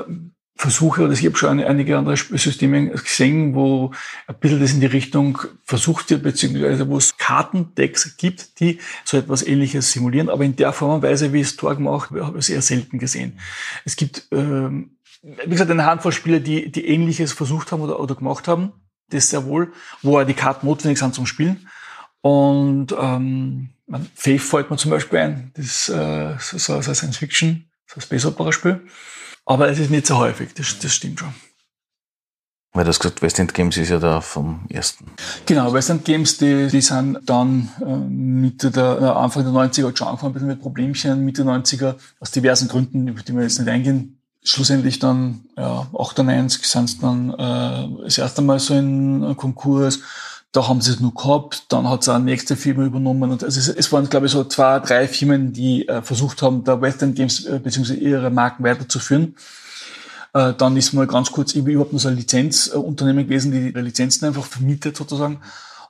Versuche, 0.57 1.03
oder 1.03 1.13
ich 1.13 1.23
habe 1.23 1.37
schon 1.37 1.59
einige 1.59 1.97
andere 1.97 2.17
Systeme 2.17 2.89
gesehen, 2.89 3.53
wo 3.53 3.91
ein 4.25 4.35
bisschen 4.39 4.59
das 4.59 4.73
in 4.73 4.79
die 4.79 4.87
Richtung 4.87 5.39
versucht 5.63 6.09
wird, 6.09 6.23
beziehungsweise 6.23 6.89
wo 6.89 6.97
es 6.97 7.17
Kartendecks 7.17 8.17
gibt, 8.17 8.59
die 8.59 8.79
so 9.05 9.17
etwas 9.17 9.45
ähnliches 9.45 9.91
simulieren, 9.91 10.29
aber 10.29 10.43
in 10.43 10.55
der 10.55 10.73
Form 10.73 10.95
und 10.95 11.03
Weise, 11.03 11.31
wie 11.31 11.41
es 11.41 11.57
Torg 11.57 11.79
macht, 11.79 12.09
habe 12.09 12.39
ich 12.39 12.45
es 12.45 12.49
eher 12.49 12.63
selten 12.63 12.97
gesehen. 12.97 13.39
Es 13.85 13.95
gibt, 13.95 14.27
ähm, 14.31 14.97
wie 15.21 15.51
gesagt, 15.51 15.69
eine 15.69 15.85
Handvoll 15.85 16.11
Spieler, 16.11 16.39
die, 16.39 16.71
die 16.71 16.87
ähnliches 16.87 17.33
versucht 17.33 17.71
haben 17.71 17.81
oder, 17.81 17.99
oder 17.99 18.15
gemacht 18.15 18.47
haben, 18.47 18.71
das 19.09 19.29
sehr 19.29 19.45
wohl, 19.45 19.71
wo 20.01 20.21
die 20.23 20.33
Karten 20.33 20.65
notwendig 20.65 20.97
sind 20.97 21.13
zum 21.13 21.27
Spielen. 21.27 21.67
Und 22.21 22.95
ähm, 22.99 23.69
Faith 24.15 24.41
fällt 24.41 24.71
mir 24.71 24.77
zum 24.77 24.89
Beispiel 24.91 25.19
ein. 25.19 25.51
Das 25.55 25.65
ist 25.65 25.89
äh, 25.89 26.35
so, 26.39 26.57
so, 26.57 26.81
so 26.81 26.93
Science 26.93 27.17
Fiction, 27.17 27.69
so 27.85 27.97
ein 27.97 28.01
Space 28.01 28.25
Opera 28.25 28.51
Spiel. 28.51 28.81
Aber 29.47 29.69
es 29.69 29.79
ist 29.79 29.89
nicht 29.89 30.05
so 30.05 30.17
häufig, 30.17 30.53
das, 30.53 30.77
das 30.79 30.93
stimmt 30.93 31.21
schon. 31.21 31.33
Weil 32.73 32.83
du 32.83 32.89
hast 32.89 32.99
gesagt, 32.99 33.21
West 33.21 33.39
End 33.39 33.53
Games 33.53 33.77
ist 33.77 33.89
ja 33.89 33.97
da 33.97 34.19
vom 34.19 34.65
ersten. 34.69 35.05
Genau, 35.45 35.71
West 35.73 35.89
End 35.89 36.03
Games, 36.03 36.37
die, 36.37 36.67
die 36.67 36.81
sind 36.81 37.19
dann 37.25 37.69
äh, 37.81 37.95
Mitte 37.95 38.69
der, 38.69 38.99
äh, 39.01 39.05
Anfang 39.05 39.43
der 39.43 39.53
90er 39.53 39.97
schon 39.97 40.07
angefangen, 40.09 40.31
ein 40.31 40.33
bisschen 40.33 40.47
mit 40.49 40.61
Problemchen, 40.61 41.23
Mitte 41.23 41.45
der 41.45 41.53
90er, 41.53 41.95
aus 42.19 42.31
diversen 42.31 42.67
Gründen, 42.67 43.07
über 43.07 43.23
die 43.23 43.33
wir 43.33 43.41
jetzt 43.41 43.57
nicht 43.57 43.69
eingehen. 43.69 44.21
Schlussendlich 44.43 44.99
dann, 44.99 45.45
ja, 45.57 45.87
98 45.97 46.67
sind 46.67 46.89
es 46.89 46.99
dann 46.99 47.31
äh, 47.33 48.03
das 48.03 48.17
erste 48.17 48.41
Mal 48.41 48.59
so 48.59 48.75
in 48.75 49.35
Konkurs. 49.37 50.01
Da 50.57 50.67
haben 50.67 50.81
sie 50.81 50.89
es 50.89 50.99
nur 50.99 51.13
gehabt, 51.13 51.71
dann 51.71 51.87
hat 51.87 52.01
es 52.01 52.09
eine 52.09 52.23
nächste 52.23 52.55
Firma 52.55 52.83
übernommen. 52.83 53.29
Und 53.29 53.43
also 53.43 53.59
es, 53.59 53.67
es 53.67 53.91
waren, 53.91 54.09
glaube 54.09 54.25
ich, 54.25 54.31
so 54.31 54.43
zwei, 54.43 54.79
drei 54.79 55.07
Firmen, 55.07 55.53
die 55.53 55.87
äh, 55.87 56.01
versucht 56.01 56.41
haben, 56.41 56.63
da 56.63 56.81
West 56.81 57.03
End 57.03 57.15
Games 57.15 57.45
äh, 57.45 57.59
bzw. 57.59 57.93
ihre 57.93 58.31
Marken 58.31 58.63
weiterzuführen. 58.63 59.35
Äh, 60.33 60.55
dann 60.57 60.75
ist 60.75 60.93
mal 60.93 61.05
ganz 61.05 61.31
kurz 61.31 61.53
überhaupt 61.53 61.93
nur 61.93 61.99
so 61.99 62.07
ein 62.07 62.15
Lizenzunternehmen 62.15 63.25
gewesen, 63.25 63.51
die 63.51 63.71
die 63.71 63.79
Lizenzen 63.79 64.25
einfach 64.25 64.45
vermietet 64.45 64.97
sozusagen. 64.97 65.41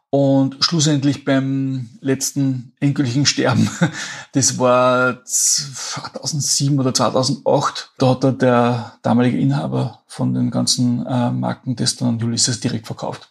Und 0.10 0.58
schlussendlich 0.60 1.24
beim 1.24 1.88
letzten 2.02 2.74
endgültigen 2.82 3.26
Sterben, 3.26 3.70
das 4.34 4.60
war 4.60 5.24
2007 5.24 6.78
oder 6.78 6.94
2008, 6.94 7.92
da 8.00 8.10
hat 8.10 8.42
der 8.42 8.98
damalige 9.02 9.38
Inhaber 9.38 10.00
von 10.08 10.34
den 10.34 10.52
ganzen 10.52 11.06
äh, 11.06 11.32
Marken 11.32 11.78
das 11.78 11.96
dann 11.96 12.22
Ulysses 12.22 12.60
direkt 12.60 12.88
verkauft. 12.88 13.30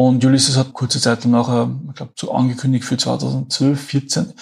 Und 0.00 0.24
Ulysses 0.24 0.56
hat 0.56 0.72
kurze 0.72 0.98
Zeit 0.98 1.26
danach, 1.26 1.68
ich 1.90 1.94
glaube, 1.94 2.14
so 2.16 2.32
angekündigt 2.32 2.86
für 2.86 2.96
2012, 2.96 3.78
14, 3.78 4.32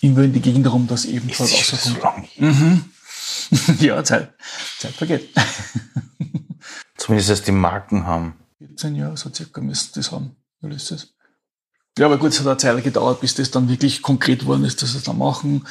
irgendwo 0.00 0.22
in 0.22 0.32
die 0.32 0.40
Gegend 0.40 0.64
darum, 0.64 0.86
dass 0.86 1.04
eben 1.04 1.28
dort 1.28 1.40
rauskommt. 1.40 2.26
So 2.34 2.42
mhm. 2.42 2.84
ja, 3.80 4.02
Zeit, 4.02 4.32
Zeit 4.78 4.92
vergeht. 4.92 5.28
Zumindest, 6.96 7.28
dass 7.28 7.42
die 7.42 7.52
Marken 7.52 8.06
haben. 8.06 8.32
14 8.56 8.96
Jahre, 8.96 9.18
so 9.18 9.30
circa 9.30 9.60
müsste 9.60 10.00
das 10.00 10.10
haben, 10.10 10.36
Ulysses. 10.62 11.12
Ja, 11.98 12.06
aber 12.06 12.16
gut, 12.16 12.32
es 12.32 12.40
hat 12.40 12.46
eine 12.46 12.56
Zeit 12.56 12.82
gedauert, 12.82 13.20
bis 13.20 13.34
das 13.34 13.50
dann 13.50 13.68
wirklich 13.68 14.00
konkret 14.00 14.40
geworden 14.40 14.64
ist, 14.64 14.80
dass 14.80 14.92
sie 14.92 14.98
es 14.98 15.04
dann 15.04 15.18
machen, 15.18 15.66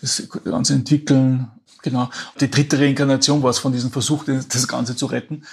das 0.00 0.26
Ganze 0.44 0.72
entwickeln. 0.72 1.50
Genau. 1.82 2.08
Die 2.40 2.50
dritte 2.50 2.78
Reinkarnation 2.78 3.42
war 3.42 3.50
es 3.50 3.58
von 3.58 3.70
diesem 3.70 3.90
Versuch, 3.90 4.24
das 4.24 4.66
Ganze 4.66 4.96
zu 4.96 5.04
retten. 5.04 5.44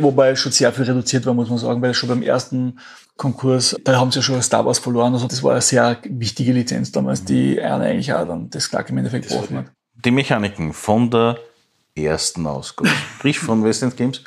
Wobei 0.00 0.36
schon 0.36 0.52
sehr 0.52 0.72
viel 0.72 0.84
reduziert 0.84 1.26
war, 1.26 1.34
muss 1.34 1.48
man 1.48 1.58
sagen, 1.58 1.82
weil 1.82 1.92
schon 1.92 2.08
beim 2.08 2.22
ersten 2.22 2.78
Konkurs, 3.16 3.76
da 3.82 3.98
haben 3.98 4.12
sie 4.12 4.20
ja 4.20 4.22
schon 4.22 4.40
Star 4.42 4.64
Wars 4.64 4.78
verloren. 4.78 5.12
Also 5.12 5.26
das 5.26 5.42
war 5.42 5.52
eine 5.52 5.60
sehr 5.60 5.98
wichtige 6.04 6.52
Lizenz 6.52 6.92
damals, 6.92 7.24
die 7.24 7.60
einer 7.60 7.84
eigentlich 7.84 8.12
auch 8.12 8.26
dann 8.26 8.48
das 8.50 8.70
Clark 8.70 8.90
im 8.90 8.98
Endeffekt 8.98 9.28
gebrochen 9.28 9.56
hat 9.56 9.66
die 10.04 10.10
Mechaniken 10.10 10.72
von 10.72 11.10
der 11.10 11.38
ersten 11.94 12.46
Ausgabe, 12.46 12.90
sprich 13.18 13.38
von 13.38 13.64
West 13.64 13.82
End 13.82 13.96
Games, 13.96 14.22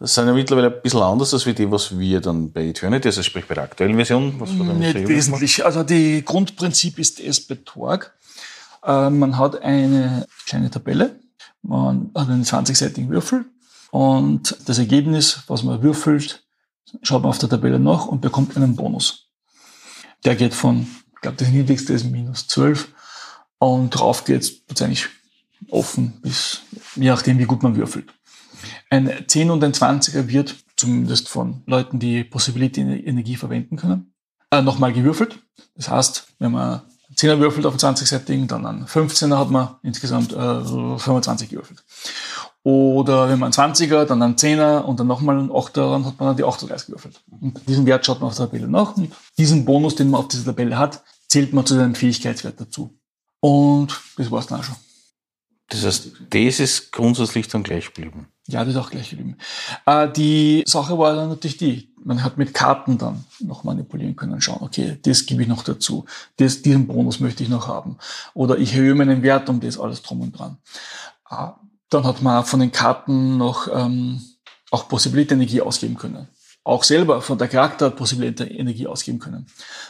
sind 0.00 0.26
ja 0.26 0.32
mittlerweile 0.32 0.74
ein 0.74 0.82
bisschen 0.82 1.02
anders 1.02 1.32
als 1.32 1.46
wie 1.46 1.54
die, 1.54 1.70
was 1.70 1.96
wir 1.96 2.20
dann 2.20 2.50
bei 2.50 2.66
Eternity, 2.66 3.08
also 3.08 3.22
sprich 3.22 3.46
bei 3.46 3.54
der 3.54 3.64
aktuellen 3.64 3.94
Version. 3.94 4.34
Was 4.40 4.50
wir 4.50 4.64
Nicht 4.64 5.06
wesentlich. 5.06 5.64
Also 5.64 5.84
die 5.84 6.24
Grundprinzip 6.24 6.98
ist 6.98 7.20
es 7.20 7.46
bei 7.46 7.56
Torg. 7.64 8.12
Äh, 8.84 9.10
man 9.10 9.38
hat 9.38 9.62
eine 9.62 10.26
kleine 10.46 10.70
Tabelle, 10.70 11.14
man 11.62 12.10
hat 12.16 12.28
einen 12.28 12.42
20-seitigen 12.42 13.10
Würfel 13.10 13.44
und 13.92 14.56
das 14.64 14.78
Ergebnis, 14.78 15.42
was 15.48 15.64
man 15.64 15.82
würfelt, 15.82 16.42
schaut 17.02 17.20
man 17.20 17.28
auf 17.28 17.36
der 17.36 17.50
Tabelle 17.50 17.78
nach 17.78 18.06
und 18.06 18.22
bekommt 18.22 18.56
einen 18.56 18.74
Bonus. 18.74 19.28
Der 20.24 20.34
geht 20.34 20.54
von, 20.54 20.86
ich 21.14 21.20
glaube, 21.20 21.36
das 21.36 21.48
niedrigste 21.48 21.92
ist 21.92 22.04
minus 22.04 22.48
12 22.48 22.88
und 23.58 23.90
drauf 23.90 24.24
geht's 24.24 24.62
eigentlich 24.80 25.08
offen 25.68 26.22
bis, 26.22 26.62
je 26.94 27.10
nachdem, 27.10 27.38
wie 27.38 27.44
gut 27.44 27.62
man 27.62 27.76
würfelt. 27.76 28.08
Ein 28.88 29.24
10 29.26 29.50
und 29.50 29.62
ein 29.62 29.74
20er 29.74 30.26
wird 30.26 30.56
zumindest 30.74 31.28
von 31.28 31.62
Leuten, 31.66 31.98
die 31.98 32.24
Possibility 32.24 32.80
Energie 32.80 33.36
verwenden 33.36 33.76
können, 33.76 34.14
äh, 34.50 34.62
nochmal 34.62 34.94
gewürfelt. 34.94 35.38
Das 35.74 35.90
heißt, 35.90 36.28
wenn 36.38 36.52
man 36.52 36.80
10er 37.14 37.40
würfelt 37.40 37.66
auf 37.66 37.74
ein 37.74 37.94
20-Setting, 37.94 38.46
dann 38.48 38.64
ein 38.64 38.86
15er 38.86 39.36
hat 39.36 39.50
man 39.50 39.76
insgesamt 39.82 40.32
äh, 40.32 40.64
25 40.64 41.50
gewürfelt. 41.50 41.84
Oder 42.64 43.28
wenn 43.28 43.40
man 43.40 43.50
20er, 43.50 44.04
dann 44.04 44.22
ein 44.22 44.36
10er 44.36 44.80
und 44.82 45.00
dann 45.00 45.08
nochmal 45.08 45.38
ein 45.38 45.50
8er, 45.50 45.90
dann 45.90 46.06
hat 46.06 46.18
man 46.18 46.28
dann 46.28 46.36
die 46.36 46.44
38 46.44 46.86
gewürfelt. 46.86 47.20
Und 47.40 47.60
diesen 47.68 47.86
Wert 47.86 48.06
schaut 48.06 48.20
man 48.20 48.28
auf 48.28 48.36
der 48.36 48.46
Tabelle 48.46 48.68
nach 48.68 48.96
und 48.96 49.12
diesen 49.36 49.64
Bonus, 49.64 49.96
den 49.96 50.10
man 50.10 50.20
auf 50.20 50.28
dieser 50.28 50.44
Tabelle 50.44 50.78
hat, 50.78 51.02
zählt 51.28 51.52
man 51.52 51.66
zu 51.66 51.74
seinem 51.74 51.96
Fähigkeitswert 51.96 52.60
dazu. 52.60 52.96
Und 53.40 54.00
das 54.16 54.30
war's 54.30 54.46
dann 54.46 54.60
auch 54.60 54.64
schon. 54.64 54.76
Das 55.70 55.84
heißt, 55.84 56.10
das 56.30 56.60
ist 56.60 56.92
grundsätzlich 56.92 57.48
dann 57.48 57.62
gleich 57.62 57.86
geblieben. 57.86 58.28
Ja, 58.46 58.64
das 58.64 58.74
ist 58.74 58.80
auch 58.80 58.90
gleich 58.90 59.10
geblieben. 59.10 59.38
Äh, 59.86 60.12
die 60.12 60.62
Sache 60.66 60.98
war 60.98 61.16
dann 61.16 61.30
natürlich 61.30 61.56
die, 61.56 61.94
man 62.04 62.22
hat 62.22 62.36
mit 62.36 62.52
Karten 62.52 62.98
dann 62.98 63.24
noch 63.40 63.64
manipulieren 63.64 64.14
können, 64.14 64.40
schauen, 64.40 64.58
okay, 64.60 64.98
das 65.02 65.26
gebe 65.26 65.42
ich 65.42 65.48
noch 65.48 65.64
dazu, 65.64 66.04
das, 66.36 66.62
diesen 66.62 66.86
Bonus 66.86 67.20
möchte 67.20 67.42
ich 67.42 67.48
noch 67.48 67.68
haben. 67.68 67.96
Oder 68.34 68.58
ich 68.58 68.74
erhöhe 68.74 68.94
meinen 68.94 69.22
Wert 69.22 69.48
um 69.48 69.60
das 69.60 69.80
alles 69.80 70.02
drum 70.02 70.20
und 70.20 70.38
dran. 70.38 70.58
Äh, 71.30 71.48
dann 71.92 72.04
hat 72.04 72.22
man 72.22 72.44
von 72.44 72.60
den 72.60 72.72
Karten 72.72 73.36
noch 73.36 73.68
ähm, 73.72 74.20
auch 74.70 74.88
Possibility 74.88 75.34
Energie 75.34 75.60
ausgeben 75.60 75.96
können 75.96 76.28
auch 76.64 76.84
selber 76.84 77.20
von 77.22 77.38
der 77.38 77.48
Charakter 77.48 77.90
Possibility 77.90 78.44
Energie 78.44 78.86
ausgeben 78.86 79.18
können. 79.18 79.46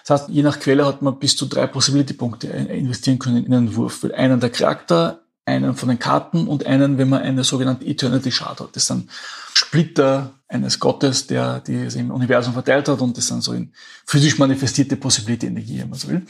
Das 0.07 0.23
heißt, 0.23 0.31
je 0.31 0.43
nach 0.43 0.59
Quelle 0.59 0.87
hat 0.87 1.03
man 1.03 1.19
bis 1.19 1.37
zu 1.37 1.47
drei 1.47 1.67
Possibility-Punkte 1.67 2.47
investieren 2.49 3.19
können 3.19 3.45
in 3.45 3.53
einen 3.53 3.77
Wurf. 3.77 4.05
Einen 4.15 4.41
der 4.41 4.51
Charakter, 4.51 5.21
einen 5.45 5.75
von 5.75 5.89
den 5.89 5.99
Karten 5.99 6.47
und 6.47 6.65
einen, 6.67 6.99
wenn 6.99 7.09
man 7.09 7.23
eine 7.23 7.45
sogenannte 7.45 7.85
Eternity 7.85 8.33
Shard 8.33 8.61
hat. 8.61 8.77
Das 8.77 8.87
sind 8.87 9.11
Splitter 9.55 10.33
eines 10.49 10.79
Gottes, 10.79 11.27
der 11.27 11.61
die 11.61 11.89
im 11.99 12.11
Universum 12.11 12.55
verteilt 12.55 12.89
hat 12.89 13.01
und 13.01 13.17
das 13.19 13.27
sind 13.27 13.43
so 13.43 13.53
in 13.53 13.73
physisch 14.07 14.39
manifestierte 14.39 14.97
Possibility 14.97 15.47
Energie, 15.47 15.81
wenn 15.81 15.91
man 15.91 15.99
so 15.99 16.09
will 16.09 16.23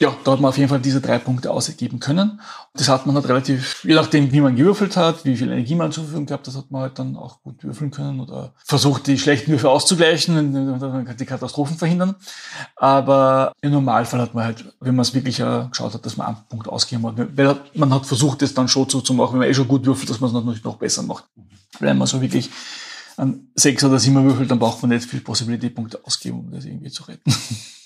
ja, 0.00 0.16
da 0.22 0.32
hat 0.32 0.40
man 0.40 0.50
auf 0.50 0.56
jeden 0.56 0.68
Fall 0.68 0.78
diese 0.78 1.00
drei 1.00 1.18
Punkte 1.18 1.50
ausgeben 1.50 1.98
können. 1.98 2.40
Das 2.74 2.88
hat 2.88 3.06
man 3.06 3.16
halt 3.16 3.28
relativ, 3.28 3.82
je 3.84 3.94
nachdem, 3.94 4.30
wie 4.30 4.40
man 4.40 4.54
gewürfelt 4.54 4.96
hat, 4.96 5.24
wie 5.24 5.36
viel 5.36 5.50
Energie 5.50 5.74
man 5.74 5.90
zur 5.90 6.04
Verfügung 6.04 6.26
gehabt, 6.26 6.46
das 6.46 6.56
hat 6.56 6.70
man 6.70 6.82
halt 6.82 7.00
dann 7.00 7.16
auch 7.16 7.42
gut 7.42 7.64
würfeln 7.64 7.90
können 7.90 8.20
oder 8.20 8.52
versucht, 8.64 9.08
die 9.08 9.18
schlechten 9.18 9.50
Würfe 9.50 9.68
auszugleichen, 9.68 11.16
die 11.18 11.26
Katastrophen 11.26 11.76
verhindern. 11.76 12.14
Aber 12.76 13.52
im 13.60 13.72
Normalfall 13.72 14.20
hat 14.20 14.34
man 14.34 14.44
halt, 14.44 14.64
wenn 14.78 14.94
man 14.94 15.02
es 15.02 15.14
wirklich 15.14 15.40
äh, 15.40 15.66
geschaut 15.68 15.94
hat, 15.94 16.06
dass 16.06 16.16
man 16.16 16.28
einen 16.28 16.36
Punkt 16.48 16.68
ausgegeben 16.68 17.06
hat, 17.08 17.36
weil 17.36 17.56
man 17.74 17.92
hat 17.92 18.06
versucht, 18.06 18.42
das 18.42 18.54
dann 18.54 18.68
schon 18.68 18.88
so 18.88 19.00
zu 19.00 19.14
machen, 19.14 19.32
wenn 19.32 19.40
man 19.40 19.48
eh 19.48 19.54
schon 19.54 19.66
gut 19.66 19.84
würfelt, 19.84 20.10
dass 20.10 20.20
man 20.20 20.28
es 20.28 20.34
natürlich 20.34 20.62
noch 20.62 20.76
besser 20.76 21.02
macht. 21.02 21.24
Wenn 21.80 21.98
man 21.98 22.06
so 22.06 22.20
wirklich 22.20 22.50
an 23.16 23.48
sechs 23.56 23.82
oder 23.82 23.98
sieben 23.98 24.24
würfelt, 24.24 24.48
dann 24.48 24.60
braucht 24.60 24.80
man 24.80 24.90
nicht 24.90 25.10
viel 25.10 25.20
Possibility-Punkte 25.20 25.98
ausgeben, 26.04 26.38
um 26.38 26.52
das 26.52 26.64
irgendwie 26.64 26.90
zu 26.90 27.02
retten. 27.02 27.34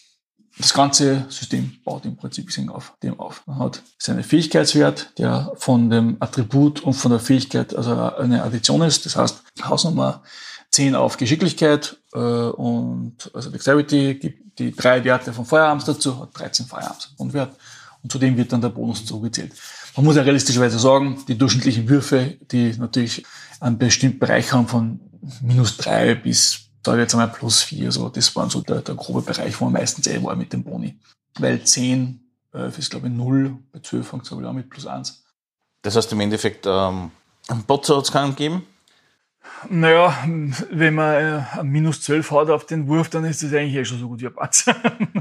Das 0.59 0.75
ganze 0.75 1.25
System 1.29 1.73
baut 1.85 2.05
im 2.05 2.17
Prinzip 2.17 2.49
auf 2.69 2.95
dem 3.03 3.19
auf. 3.19 3.43
Man 3.47 3.59
hat 3.59 3.83
seinen 3.99 4.23
Fähigkeitswert, 4.23 5.19
der 5.19 5.53
von 5.57 5.89
dem 5.89 6.17
Attribut 6.21 6.81
und 6.81 6.93
von 6.93 7.11
der 7.11 7.21
Fähigkeit 7.21 7.75
also 7.75 7.93
eine 7.93 8.43
Addition 8.43 8.83
ist. 8.83 9.07
Das 9.07 9.17
heißt, 9.17 9.43
Hausnummer 9.65 10.23
10 10.71 10.95
auf 10.95 11.17
Geschicklichkeit 11.17 11.97
äh, 12.13 12.19
und 12.19 13.31
also 13.35 13.51
Dexterity 13.51 14.15
gibt 14.15 14.59
die 14.59 14.75
drei 14.75 15.03
Werte 15.05 15.33
von 15.33 15.47
Feuerarms 15.47 15.85
dazu, 15.85 16.21
hat 16.21 16.39
13 16.39 16.67
Feuerarms 16.67 17.15
und 17.17 17.33
Wert. 17.33 17.57
Und 18.03 18.11
zudem 18.11 18.37
wird 18.37 18.53
dann 18.53 18.61
der 18.61 18.69
Bonus 18.69 19.07
zugezählt. 19.07 19.53
Man 19.97 20.05
muss 20.05 20.17
ja 20.17 20.23
realistischerweise 20.23 20.79
sagen, 20.79 21.23
die 21.29 21.39
durchschnittlichen 21.39 21.89
Würfe, 21.89 22.37
die 22.51 22.75
natürlich 22.79 23.25
einen 23.61 23.79
bestimmten 23.79 24.19
Bereich 24.19 24.53
haben 24.53 24.67
von 24.67 25.01
minus 25.41 25.77
drei 25.77 26.15
bis 26.15 26.72
sage 26.85 27.01
jetzt 27.01 27.15
einmal 27.15 27.29
plus 27.29 27.63
vier, 27.63 27.93
so, 27.93 28.09
das 28.09 28.35
war 28.35 28.49
so 28.51 28.61
der, 28.61 28.81
der 28.81 28.95
grobe 28.95 29.23
Bereich, 29.23 29.61
wo 29.61 29.65
man 29.67 29.75
meistens 29.75 30.07
eh 30.07 30.23
war 30.23 30.35
mit 30.37 30.53
dem 30.53 30.65
Boni. 30.65 30.99
Weil 31.39 31.63
10 31.63 32.21
äh, 32.55 32.69
ist, 32.69 32.91
glaube 32.91 33.09
ich, 33.09 33.13
0, 33.13 33.57
bei 33.73 33.81
12 33.81 34.09
fängt 34.09 34.25
es 34.25 34.33
auch 34.33 34.53
mit 34.53 34.69
plus 34.69 34.87
1. 34.87 35.25
Das 35.83 35.97
heißt 35.97 36.13
im 36.13 36.21
Endeffekt, 36.21 36.67
ähm, 36.67 37.11
einen 37.49 37.63
Botzer 37.65 37.97
hat 37.97 38.05
es 38.05 38.13
keinen 38.13 38.31
gegeben? 38.31 38.67
Naja, 39.69 40.17
wenn 40.71 40.95
man 40.95 41.15
äh, 41.15 41.43
ein 41.59 41.67
minus 41.69 42.03
12 42.03 42.31
hat 42.31 42.51
auf 42.51 42.67
den 42.67 42.87
Wurf, 42.87 43.09
dann 43.11 43.25
ist 43.25 43.43
das 43.43 43.53
eigentlich 43.53 43.75
eh 43.75 43.85
schon 43.85 43.99
so 43.99 44.09
gut 44.09 44.21
wie 44.21 44.27
ein 44.27 44.35
Patzer. 44.35 44.75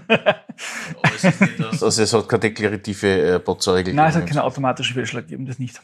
also 1.82 2.02
es 2.02 2.14
hat 2.14 2.30
keine 2.30 2.40
deklarative 2.40 3.36
äh, 3.36 3.40
Botzer-Regel 3.40 3.94
Nein, 3.94 4.10
es 4.10 4.16
hat 4.16 4.28
keine 4.28 4.44
automatische 4.44 4.94
Fehlschlag 4.94 5.26
gegeben, 5.26 5.46
das 5.46 5.60
nicht. 5.60 5.82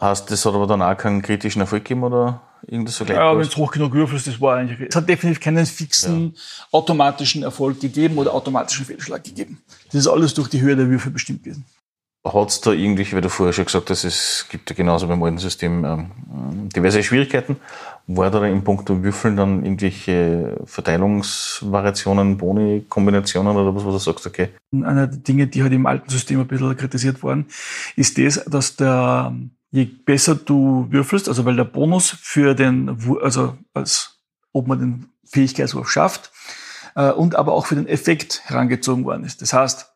Heißt, 0.00 0.30
das 0.30 0.44
hat 0.44 0.54
aber 0.54 0.66
dann 0.66 0.82
auch 0.82 0.96
keinen 0.96 1.22
kritischen 1.22 1.60
Erfolg 1.60 1.84
gegeben 1.84 2.02
oder 2.04 2.40
irgendwas 2.66 2.96
so 2.96 3.04
Ja, 3.04 3.36
wenn 3.36 3.46
es 3.46 3.56
hoch 3.56 3.72
genug 3.72 3.92
würfelst, 3.92 4.26
das 4.26 4.40
war 4.40 4.56
eigentlich. 4.56 4.88
Es 4.88 4.96
hat 4.96 5.08
definitiv 5.08 5.40
keinen 5.40 5.66
fixen 5.66 6.32
ja. 6.34 6.40
automatischen 6.72 7.42
Erfolg 7.42 7.80
gegeben 7.80 8.18
oder 8.18 8.34
automatischen 8.34 8.84
Fehlschlag 8.86 9.24
gegeben. 9.24 9.62
Das 9.86 9.94
ist 9.96 10.06
alles 10.06 10.34
durch 10.34 10.48
die 10.48 10.60
Höhe 10.60 10.76
der 10.76 10.88
Würfel 10.88 11.12
bestimmt 11.12 11.42
gewesen. 11.42 11.64
Hat 12.24 12.50
es 12.50 12.60
da 12.60 12.70
irgendwelche, 12.70 13.16
weil 13.16 13.22
du 13.22 13.28
vorher 13.28 13.52
schon 13.52 13.64
gesagt 13.64 13.90
hast, 13.90 14.04
es 14.04 14.46
gibt 14.48 14.70
ja 14.70 14.76
genauso 14.76 15.08
beim 15.08 15.20
alten 15.24 15.38
System 15.38 15.84
ähm, 15.84 16.10
diverse 16.68 17.02
Schwierigkeiten. 17.02 17.56
War 18.06 18.30
da 18.30 18.46
im 18.46 18.62
Punkt 18.62 18.88
Würfeln 18.88 19.36
dann 19.36 19.64
irgendwelche 19.64 20.56
Verteilungsvariationen, 20.64 22.38
Boni-Kombinationen 22.38 23.56
oder 23.56 23.74
was, 23.74 23.84
wo 23.84 23.90
du 23.90 23.98
sagst, 23.98 24.24
okay? 24.24 24.50
Eine 24.72 25.08
der 25.08 25.18
Dinge, 25.18 25.48
die 25.48 25.64
halt 25.64 25.72
im 25.72 25.86
alten 25.86 26.10
System 26.10 26.38
ein 26.38 26.46
bisschen 26.46 26.76
kritisiert 26.76 27.24
worden, 27.24 27.46
ist 27.96 28.16
das, 28.18 28.44
dass 28.44 28.76
der, 28.76 29.34
je 29.72 29.86
besser 29.86 30.36
du 30.36 30.86
würfelst, 30.90 31.28
also 31.28 31.44
weil 31.44 31.56
der 31.56 31.64
Bonus 31.64 32.10
für 32.10 32.54
den, 32.54 32.96
also 33.20 33.56
als 33.74 34.20
ob 34.52 34.68
man 34.68 34.78
den 34.78 35.08
Fähigkeitswurf 35.24 35.90
schafft, 35.90 36.30
äh, 36.94 37.10
und 37.10 37.34
aber 37.34 37.52
auch 37.52 37.66
für 37.66 37.74
den 37.74 37.88
Effekt 37.88 38.42
herangezogen 38.44 39.04
worden 39.04 39.24
ist. 39.24 39.42
Das 39.42 39.52
heißt, 39.52 39.90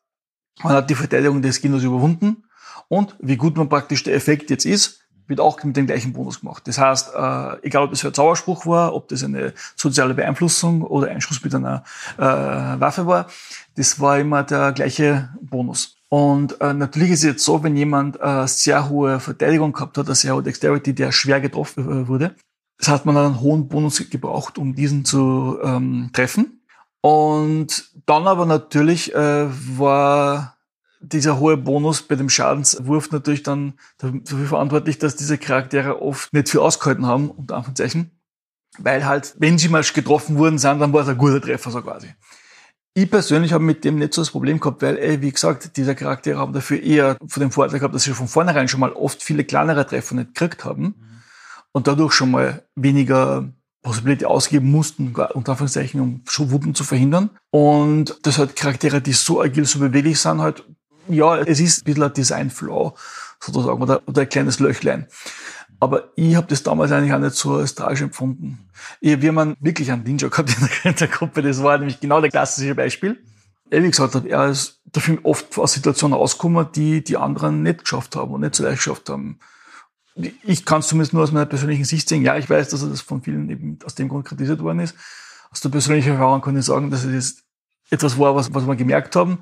man 0.63 0.73
hat 0.73 0.91
die 0.91 0.95
Verteidigung 0.95 1.43
des 1.43 1.61
Gegners 1.61 1.83
überwunden 1.83 2.45
und 2.89 3.15
wie 3.21 3.37
gut 3.37 3.57
man 3.57 3.69
praktisch 3.69 4.03
der 4.03 4.15
Effekt 4.15 4.51
jetzt 4.51 4.65
ist, 4.65 5.03
wird 5.27 5.41
auch 5.41 5.63
mit 5.65 5.77
dem 5.77 5.87
gleichen 5.87 6.13
Bonus 6.13 6.41
gemacht. 6.41 6.67
Das 6.67 6.79
heißt, 6.79 7.15
äh, 7.15 7.67
egal 7.67 7.83
ob 7.83 7.91
das 7.91 8.05
ein 8.05 8.15
Zauberspruch 8.15 8.65
war, 8.65 8.95
ob 8.95 9.09
das 9.09 9.25
eine 9.25 9.53
soziale 9.75 10.15
Beeinflussung 10.15 10.83
oder 10.83 11.09
ein 11.09 11.21
Schuss 11.21 11.43
mit 11.43 11.55
einer 11.55 11.85
äh, 12.17 12.23
Waffe 12.23 13.07
war, 13.07 13.27
das 13.75 14.01
war 14.01 14.19
immer 14.19 14.43
der 14.45 14.73
gleiche 14.73 15.29
Bonus. 15.43 15.96
Und 16.09 16.61
äh, 16.61 16.73
natürlich 16.73 17.11
ist 17.11 17.19
es 17.21 17.25
jetzt 17.25 17.45
so, 17.45 17.63
wenn 17.63 17.77
jemand 17.77 18.19
äh, 18.21 18.47
sehr 18.47 18.89
hohe 18.89 19.19
Verteidigung 19.19 19.73
gehabt 19.73 19.99
hat, 19.99 20.07
eine 20.07 20.15
sehr 20.15 20.35
hohe 20.35 20.43
Dexterity, 20.43 20.95
der 20.95 21.11
schwer 21.11 21.41
getroffen 21.41 22.05
äh, 22.05 22.09
wurde, 22.09 22.37
das 22.79 22.89
hat 22.89 23.07
man 23.07 23.17
einen 23.17 23.41
hohen 23.41 23.69
Bonus 23.69 24.03
gebraucht, 24.11 24.59
um 24.59 24.75
diesen 24.75 25.05
zu 25.05 25.59
ähm, 25.63 26.11
treffen. 26.13 26.63
Und 27.01 27.91
dann 28.07 28.27
aber 28.27 28.47
natürlich 28.47 29.15
äh, 29.15 29.47
war 29.79 30.57
dieser 31.01 31.39
hohe 31.39 31.57
Bonus 31.57 32.03
bei 32.03 32.17
dem 32.17 32.29
Schadenswurf 32.29 33.11
natürlich 33.11 33.43
dann 33.43 33.75
dafür 33.99 34.47
verantwortlich, 34.47 34.99
dass 34.99 35.17
diese 35.17 35.39
Charaktere 35.39 36.03
oft 36.03 36.33
nicht 36.33 36.49
viel 36.49 36.61
ausgehalten 36.61 37.07
haben, 37.07 37.31
unter 37.31 37.57
Anführungszeichen. 37.57 38.11
Weil 38.79 39.07
halt, 39.07 39.35
wenn 39.39 39.59
sie 39.59 39.69
mal 39.69 39.83
getroffen 39.83 40.37
wurden 40.37 40.59
sind, 40.59 40.81
dann 40.81 40.93
war 40.93 41.03
es 41.03 41.09
ein 41.09 41.19
guter 41.19 41.41
Treffer 41.41 41.71
so 41.71 41.81
quasi. 41.81 42.09
Ich 42.99 43.11
persönlich 43.11 43.53
habe 43.53 43.63
mit 43.63 43.85
dem 43.85 43.99
nicht 43.99 44.15
so 44.15 44.23
das 44.23 44.31
Problem 44.31 44.59
gehabt, 44.59 44.81
weil, 44.81 44.97
ey, 44.97 45.21
wie 45.21 45.31
gesagt, 45.31 45.77
diese 45.77 45.95
Charaktere 45.95 46.39
haben 46.39 46.55
dafür 46.55 46.83
eher 46.83 47.19
von 47.29 47.43
dem 47.43 47.51
Vorteil 47.51 47.79
gehabt, 47.79 47.95
dass 47.95 48.05
sie 48.05 48.15
von 48.15 48.27
vornherein 48.27 48.69
schon 48.69 48.81
mal 48.81 48.93
oft 48.93 49.23
viele 49.23 49.45
kleinere 49.45 49.87
Treffer 49.87 50.15
nicht 50.15 50.35
gekriegt 50.35 50.65
haben 50.65 50.83
mhm. 50.83 50.95
und 51.73 51.89
dadurch 51.89 52.15
schon 52.15 52.31
mal 52.31 52.63
weniger 52.75 53.51
Possibility 53.83 54.25
ausgeben 54.25 54.71
mussten, 54.71 55.15
unter 55.35 55.53
Anführungszeichen, 55.53 56.01
um 56.01 56.23
Wunden 56.51 56.75
zu 56.75 56.85
verhindern. 56.85 57.29
Und 57.51 58.17
das 58.23 58.39
halt 58.39 58.57
Charaktere, 58.57 59.03
die 59.03 59.13
so 59.13 59.43
agil, 59.43 59.67
so 59.67 59.79
beweglich 59.79 60.19
sind, 60.19 60.41
halt, 60.41 60.65
ja, 61.07 61.37
es 61.37 61.61
ist 61.61 61.83
ein 61.83 61.85
bisschen 61.85 62.03
ein 62.03 62.15
Design-Flaw, 62.15 62.95
sozusagen, 63.41 63.83
oder, 63.83 64.01
oder 64.07 64.23
ein 64.23 64.29
kleines 64.31 64.59
Löchlein. 64.59 65.07
Aber 65.79 66.11
ich 66.17 66.35
habe 66.35 66.47
das 66.47 66.63
damals 66.63 66.91
eigentlich 66.93 67.13
auch 67.13 67.19
nicht 67.19 67.35
so 67.35 67.57
als 67.57 67.75
tragisch 67.75 68.03
empfunden. 68.03 68.67
Ich, 69.01 69.21
wir 69.21 69.35
haben 69.35 69.57
wirklich 69.61 69.93
einen 69.93 70.05
Ninja 70.05 70.29
gehabt 70.29 70.57
in 70.85 70.95
der, 70.95 71.09
Gruppe, 71.09 71.43
das 71.43 71.63
war 71.63 71.79
nämlich 71.79 72.01
genau 72.01 72.21
der 72.21 72.31
klassische 72.31 72.75
Beispiel. 72.75 73.19
Wie 73.69 73.91
gesagt, 73.91 74.15
er 74.15 74.49
ist 74.49 74.81
dafür 74.87 75.19
oft 75.25 75.59
aus 75.59 75.73
Situationen 75.73 76.17
ausgekommen, 76.17 76.67
die 76.75 77.03
die 77.03 77.17
anderen 77.17 77.63
nicht 77.63 77.81
geschafft 77.81 78.17
haben 78.17 78.33
und 78.33 78.43
nicht 78.43 78.55
so 78.55 78.63
leicht 78.63 78.79
geschafft 78.79 79.09
haben 79.09 79.39
ich 80.43 80.65
kann 80.65 80.81
es 80.81 80.89
zumindest 80.89 81.13
nur 81.13 81.23
aus 81.23 81.33
meiner 81.33 81.47
persönlichen 81.47 81.85
Sicht 81.85 82.09
sehen. 82.09 82.23
Ja, 82.23 82.37
ich 82.37 82.49
weiß, 82.49 82.71
dass 82.71 82.83
er 82.83 82.89
das 82.89 83.03
von 83.03 83.23
vielen 83.23 83.51
eben 83.51 83.79
aus 83.85 83.95
dem 83.95 84.09
Grund 84.09 84.25
kritisiert 84.25 84.63
worden 84.63 84.81
ist. 84.81 84.95
Aus 85.51 85.61
der 85.61 85.69
persönlichen 85.69 86.13
Erfahrung 86.13 86.41
kann 86.41 86.57
ich 86.57 86.65
sagen, 86.65 86.91
dass 86.91 87.05
es 87.05 87.43
etwas 87.91 88.19
war, 88.19 88.35
was, 88.35 88.53
was 88.53 88.67
wir 88.67 88.77
gemerkt 88.77 89.15
haben, 89.15 89.39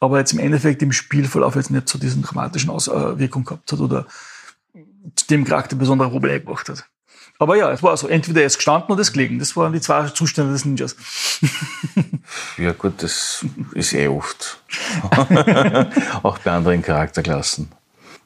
aber 0.00 0.18
jetzt 0.18 0.32
im 0.32 0.38
Endeffekt 0.38 0.82
im 0.82 0.92
Spielverlauf 0.92 1.56
jetzt 1.56 1.70
nicht 1.70 1.88
so 1.88 1.98
diesen 1.98 2.22
dramatischen 2.22 2.70
Auswirkungen 2.70 3.44
gehabt 3.44 3.70
hat 3.70 3.80
oder 3.80 4.06
dem 5.30 5.44
Charakter 5.44 5.76
besondere 5.76 6.10
Probleme 6.10 6.40
gebracht 6.40 6.68
hat. 6.68 6.86
Aber 7.38 7.56
ja, 7.56 7.72
es 7.72 7.82
war 7.82 7.96
so. 7.96 8.06
Entweder 8.06 8.42
er 8.42 8.46
ist 8.46 8.58
gestanden 8.58 8.92
oder 8.92 9.00
ist 9.00 9.12
gelegen. 9.12 9.38
Das 9.38 9.56
waren 9.56 9.72
die 9.72 9.80
zwei 9.80 10.08
Zustände 10.10 10.52
des 10.52 10.64
Ninjas. 10.64 10.96
ja 12.56 12.72
gut, 12.72 13.02
das 13.02 13.44
ist 13.72 13.94
eh 13.94 14.06
oft. 14.06 14.62
Auch 16.22 16.38
bei 16.38 16.52
anderen 16.52 16.82
Charakterklassen. 16.82 17.72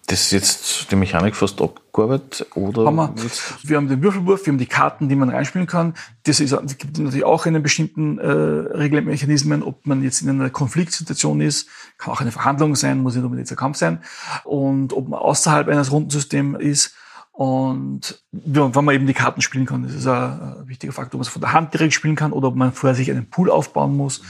Das 0.08 0.20
ist 0.20 0.30
jetzt 0.30 0.92
die 0.92 0.96
Mechanik 0.96 1.34
fast 1.34 1.60
abgearbeitet, 1.60 2.46
oder? 2.54 2.86
Haben 2.86 2.96
wir. 2.96 3.30
wir 3.64 3.76
haben 3.76 3.88
den 3.88 4.02
Würfelwurf, 4.02 4.46
wir 4.46 4.52
haben 4.52 4.58
die 4.58 4.66
Karten, 4.66 5.08
die 5.08 5.16
man 5.16 5.30
reinspielen 5.30 5.66
kann. 5.66 5.94
Das 6.22 6.38
ist, 6.38 6.52
es 6.52 6.78
gibt 6.78 6.96
natürlich 6.98 7.24
auch 7.24 7.44
einen 7.44 7.60
bestimmten 7.60 8.18
äh, 8.18 8.30
Regelmechanismen, 8.30 9.64
ob 9.64 9.84
man 9.84 10.04
jetzt 10.04 10.22
in 10.22 10.30
einer 10.30 10.48
Konfliktsituation 10.50 11.40
ist, 11.40 11.68
kann 11.98 12.14
auch 12.14 12.20
eine 12.20 12.30
Verhandlung 12.30 12.76
sein, 12.76 13.02
muss 13.02 13.16
nicht 13.16 13.24
unbedingt 13.24 13.50
ein 13.50 13.56
Kampf 13.56 13.78
sein, 13.78 14.00
und 14.44 14.92
ob 14.92 15.08
man 15.08 15.18
außerhalb 15.18 15.66
eines 15.66 15.90
Rundensystems 15.90 16.60
ist. 16.60 16.94
Und 17.32 18.22
wenn 18.30 18.72
man 18.72 18.94
eben 18.94 19.06
die 19.06 19.12
Karten 19.12 19.42
spielen 19.42 19.66
kann, 19.66 19.82
das 19.82 19.92
ist 19.92 20.06
ein, 20.06 20.40
ein 20.40 20.68
wichtiger 20.68 20.92
Faktor, 20.92 21.16
ob 21.16 21.18
man 21.18 21.26
es 21.26 21.32
von 21.32 21.42
der 21.42 21.52
Hand 21.52 21.74
direkt 21.74 21.94
spielen 21.94 22.16
kann 22.16 22.32
oder 22.32 22.48
ob 22.48 22.54
man 22.54 22.72
vorher 22.72 22.94
sich 22.94 23.10
einen 23.10 23.28
Pool 23.28 23.50
aufbauen 23.50 23.96
muss. 23.96 24.22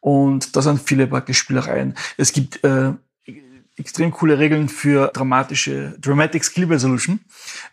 Und 0.00 0.56
da 0.56 0.62
sind 0.62 0.80
viele 0.80 1.06
praktisch 1.06 1.38
Spielereien. 1.38 1.94
Es 2.16 2.32
gibt 2.32 2.64
äh, 2.64 2.94
extrem 3.80 4.10
coole 4.10 4.38
Regeln 4.38 4.68
für 4.68 5.08
dramatische, 5.08 5.96
Dramatic 5.98 6.44
Skill 6.44 6.66
Resolution, 6.66 7.20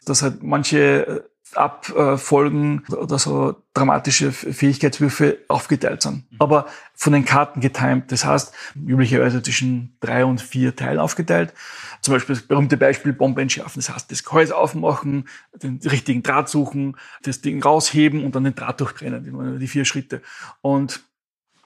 dass 0.05 0.21
halt 0.21 0.41
manche 0.41 1.07
äh, 1.07 1.21
Abfolgen 1.57 2.83
oder 2.89 3.17
so 3.17 3.55
dramatische 3.73 4.31
Fähigkeitswürfe 4.31 5.39
aufgeteilt 5.47 6.01
sind. 6.03 6.29
Mhm. 6.31 6.37
Aber 6.39 6.67
von 6.93 7.13
den 7.13 7.25
Karten 7.25 7.61
getimed. 7.61 8.11
Das 8.11 8.25
heißt, 8.25 8.53
üblicherweise 8.75 9.41
zwischen 9.41 9.95
drei 9.99 10.25
und 10.25 10.41
vier 10.41 10.75
Teilen 10.75 10.99
aufgeteilt. 10.99 11.53
Zum 12.01 12.13
Beispiel 12.13 12.35
das 12.35 12.45
berühmte 12.45 12.77
Beispiel 12.77 13.13
Bombe 13.13 13.41
entschärfen. 13.41 13.81
Das 13.81 13.89
heißt, 13.89 14.11
das 14.11 14.23
Gehäuse 14.23 14.55
aufmachen, 14.55 15.27
den 15.53 15.79
richtigen 15.83 16.21
Draht 16.21 16.49
suchen, 16.49 16.97
das 17.23 17.41
Ding 17.41 17.63
rausheben 17.63 18.23
und 18.23 18.35
dann 18.35 18.43
den 18.43 18.55
Draht 18.55 18.81
durchtrennen. 18.81 19.59
Die 19.59 19.67
vier 19.67 19.85
Schritte. 19.85 20.21
Und 20.61 21.01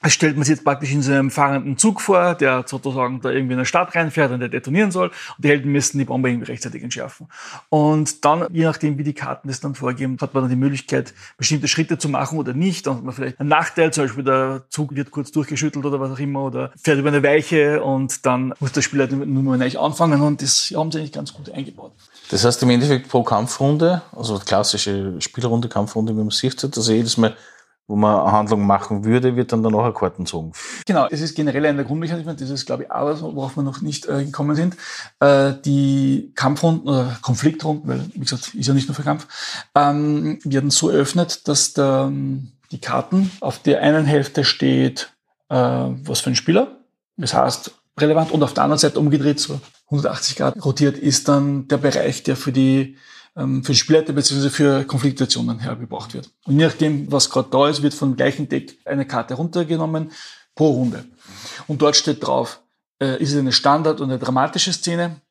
es 0.03 0.13
stellt 0.13 0.35
man 0.35 0.43
sich 0.43 0.55
jetzt 0.55 0.63
praktisch 0.63 0.91
in 0.91 1.01
so 1.03 1.11
einem 1.11 1.29
fahrenden 1.29 1.77
Zug 1.77 2.01
vor, 2.01 2.33
der 2.33 2.63
sozusagen 2.65 3.21
da 3.21 3.29
irgendwie 3.29 3.53
in 3.53 3.59
eine 3.59 3.65
Stadt 3.65 3.93
reinfährt 3.93 4.31
und 4.31 4.39
der 4.39 4.49
detonieren 4.49 4.91
soll. 4.91 5.09
Und 5.09 5.45
die 5.45 5.49
Helden 5.49 5.71
müssen 5.71 5.99
die 5.99 6.05
Bombe 6.05 6.29
irgendwie 6.29 6.51
rechtzeitig 6.51 6.81
entschärfen. 6.81 7.27
Und 7.69 8.25
dann, 8.25 8.47
je 8.51 8.63
nachdem, 8.63 8.97
wie 8.97 9.03
die 9.03 9.13
Karten 9.13 9.47
das 9.47 9.59
dann 9.59 9.75
vorgeben, 9.75 10.17
hat 10.19 10.33
man 10.33 10.43
dann 10.43 10.49
die 10.49 10.55
Möglichkeit, 10.55 11.13
bestimmte 11.37 11.67
Schritte 11.67 11.99
zu 11.99 12.09
machen 12.09 12.39
oder 12.39 12.53
nicht. 12.53 12.87
Dann 12.87 12.97
hat 12.97 13.03
man 13.03 13.13
vielleicht 13.13 13.39
einen 13.39 13.49
Nachteil, 13.49 13.93
zum 13.93 14.05
Beispiel 14.05 14.23
der 14.23 14.63
Zug 14.69 14.95
wird 14.95 15.11
kurz 15.11 15.31
durchgeschüttelt 15.31 15.85
oder 15.85 15.99
was 15.99 16.11
auch 16.11 16.19
immer 16.19 16.45
oder 16.45 16.71
fährt 16.81 16.97
über 16.97 17.09
eine 17.09 17.21
Weiche 17.21 17.83
und 17.83 18.25
dann 18.25 18.53
muss 18.59 18.71
der 18.71 18.81
Spieler 18.81 19.07
nur 19.07 19.43
mal 19.43 19.57
neu 19.57 19.77
anfangen 19.77 20.21
und 20.21 20.41
das 20.41 20.73
haben 20.75 20.91
sie 20.91 20.99
eigentlich 20.99 21.11
ganz 21.11 21.33
gut 21.33 21.51
eingebaut. 21.51 21.91
Das 22.31 22.43
heißt 22.43 22.63
im 22.63 22.69
Endeffekt 22.71 23.07
pro 23.09 23.23
Kampfrunde, 23.23 24.01
also 24.15 24.39
klassische 24.39 25.19
Spielrunde, 25.19 25.69
Kampfrunde, 25.69 26.13
wie 26.13 26.19
man 26.19 26.29
sieht, 26.31 26.63
also 26.63 26.91
jedes 26.91 27.17
Mal 27.17 27.35
wo 27.91 27.97
man 27.97 28.21
eine 28.21 28.31
Handlung 28.31 28.65
machen 28.65 29.03
würde, 29.03 29.35
wird 29.35 29.51
dann 29.51 29.63
danach 29.63 29.83
eine 29.83 29.93
Karten 29.93 30.25
zogen. 30.25 30.53
Genau, 30.85 31.07
es 31.11 31.19
ist 31.19 31.35
generell 31.35 31.65
ein 31.65 31.75
der 31.75 31.83
Grundmechanismen, 31.83 32.37
das 32.37 32.49
ist, 32.49 32.65
glaube 32.65 32.83
ich, 32.83 32.91
auch 32.91 33.21
worauf 33.21 33.57
wir 33.57 33.63
noch 33.63 33.81
nicht 33.81 34.07
äh, 34.07 34.23
gekommen 34.23 34.55
sind. 34.55 34.77
Äh, 35.19 35.53
die 35.65 36.31
Kampfrunden 36.35 36.87
oder 36.87 37.17
Konfliktrunden, 37.21 37.89
weil, 37.89 38.05
wie 38.13 38.21
gesagt, 38.21 38.55
ist 38.55 38.65
ja 38.65 38.73
nicht 38.73 38.87
nur 38.87 38.95
für 38.95 39.03
Kampf, 39.03 39.27
ähm, 39.75 40.39
werden 40.45 40.69
so 40.69 40.89
eröffnet, 40.89 41.49
dass 41.49 41.73
der, 41.73 42.09
die 42.71 42.79
Karten 42.79 43.29
auf 43.41 43.59
der 43.59 43.81
einen 43.81 44.05
Hälfte 44.05 44.45
steht, 44.45 45.11
äh, 45.49 45.55
was 45.55 46.21
für 46.21 46.29
ein 46.29 46.35
Spieler, 46.35 46.77
das 47.17 47.33
heißt 47.33 47.71
relevant, 47.99 48.31
und 48.31 48.41
auf 48.41 48.53
der 48.53 48.63
anderen 48.63 48.79
Seite 48.79 48.99
umgedreht, 48.99 49.41
so 49.41 49.59
180 49.87 50.37
Grad 50.37 50.63
rotiert, 50.63 50.97
ist 50.97 51.27
dann 51.27 51.67
der 51.67 51.77
Bereich, 51.77 52.23
der 52.23 52.37
für 52.37 52.53
die 52.53 52.95
ähm, 52.95 52.95
für 53.33 53.73
Spielleiter 53.73 54.13
bzw. 54.13 54.49
für 54.49 54.83
Konfliktsituationen 54.83 55.59
hergebracht 55.59 56.13
wird. 56.13 56.29
Und 56.45 56.59
je 56.59 56.65
nachdem, 56.65 57.11
was 57.11 57.29
gerade 57.29 57.49
da 57.49 57.69
ist, 57.69 57.81
wird 57.81 57.93
vom 57.93 58.15
gleichen 58.15 58.49
Deck 58.49 58.77
eine 58.85 59.05
Karte 59.05 59.35
runtergenommen 59.35 60.11
pro 60.55 60.69
Runde. 60.71 61.05
Und 61.67 61.81
dort 61.81 61.95
steht 61.95 62.25
drauf, 62.25 62.61
äh, 63.01 63.21
ist 63.21 63.31
es 63.31 63.39
eine 63.39 63.53
Standard- 63.53 64.01
und 64.01 64.09
eine 64.09 64.19
dramatische 64.19 64.73
Szene? 64.73 65.21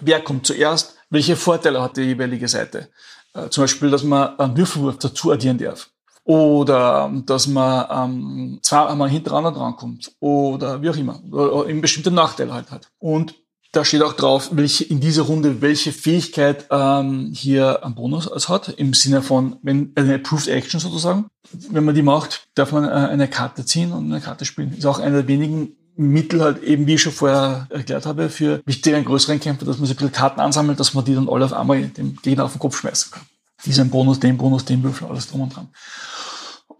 Wer 0.00 0.20
kommt 0.22 0.46
zuerst? 0.46 0.96
Welche 1.10 1.36
Vorteile 1.36 1.82
hat 1.82 1.96
die 1.96 2.02
jeweilige 2.02 2.48
Seite? 2.48 2.88
Äh, 3.34 3.48
zum 3.50 3.64
Beispiel, 3.64 3.90
dass 3.90 4.04
man 4.04 4.38
einen 4.38 4.56
Würfelwurf 4.56 4.98
dazu 4.98 5.30
addieren 5.30 5.58
darf. 5.58 5.90
Oder 6.24 7.06
ähm, 7.10 7.26
dass 7.26 7.46
man 7.46 7.86
ähm, 7.90 8.58
zweimal 8.62 9.08
hintereinander 9.08 9.58
drankommt. 9.58 10.12
Oder 10.20 10.80
wie 10.80 10.90
auch 10.90 10.96
immer. 10.96 11.22
Oder 11.30 11.68
eben 11.68 11.80
bestimmte 11.80 12.10
Nachteile 12.10 12.54
halt 12.54 12.70
hat. 12.70 12.90
Und 12.98 13.34
da 13.72 13.84
steht 13.84 14.02
auch 14.02 14.14
drauf, 14.14 14.50
welche 14.52 14.84
in 14.84 15.00
dieser 15.00 15.22
Runde 15.22 15.60
welche 15.60 15.92
Fähigkeit 15.92 16.66
ähm, 16.70 17.32
hier 17.32 17.84
einen 17.84 17.94
Bonus 17.94 18.48
hat, 18.48 18.68
im 18.68 18.94
Sinne 18.94 19.22
von 19.22 19.56
wenn 19.62 19.92
eine 19.94 20.16
Approved 20.16 20.48
Action 20.48 20.80
sozusagen. 20.80 21.26
Wenn 21.52 21.84
man 21.84 21.94
die 21.94 22.02
macht, 22.02 22.48
darf 22.54 22.72
man 22.72 22.84
äh, 22.84 22.88
eine 22.88 23.28
Karte 23.28 23.64
ziehen 23.64 23.92
und 23.92 24.10
eine 24.10 24.20
Karte 24.20 24.44
spielen. 24.44 24.76
Ist 24.76 24.86
auch 24.86 24.98
einer 24.98 25.18
der 25.18 25.28
wenigen 25.28 25.76
Mittel 25.96 26.42
halt 26.42 26.62
eben, 26.62 26.86
wie 26.86 26.94
ich 26.94 27.02
schon 27.02 27.12
vorher 27.12 27.68
erklärt 27.70 28.06
habe, 28.06 28.28
für 28.28 28.62
wichtigeren, 28.64 29.04
größeren 29.04 29.38
Kämpfe, 29.38 29.64
dass 29.64 29.78
man 29.78 29.86
sich 29.86 29.96
ein 29.96 29.98
bisschen 29.98 30.12
Karten 30.12 30.40
ansammelt, 30.40 30.80
dass 30.80 30.94
man 30.94 31.04
die 31.04 31.14
dann 31.14 31.28
alle 31.28 31.44
auf 31.44 31.52
einmal 31.52 31.82
dem 31.82 32.16
Gegner 32.16 32.44
auf 32.44 32.52
den 32.52 32.58
Kopf 32.58 32.78
schmeißen 32.78 33.12
kann. 33.12 33.22
Diesen 33.64 33.90
Bonus, 33.90 34.18
den 34.18 34.36
Bonus, 34.36 34.64
den 34.64 34.82
Würfel, 34.82 35.08
alles 35.08 35.28
drum 35.28 35.42
und 35.42 35.54
dran. 35.54 35.68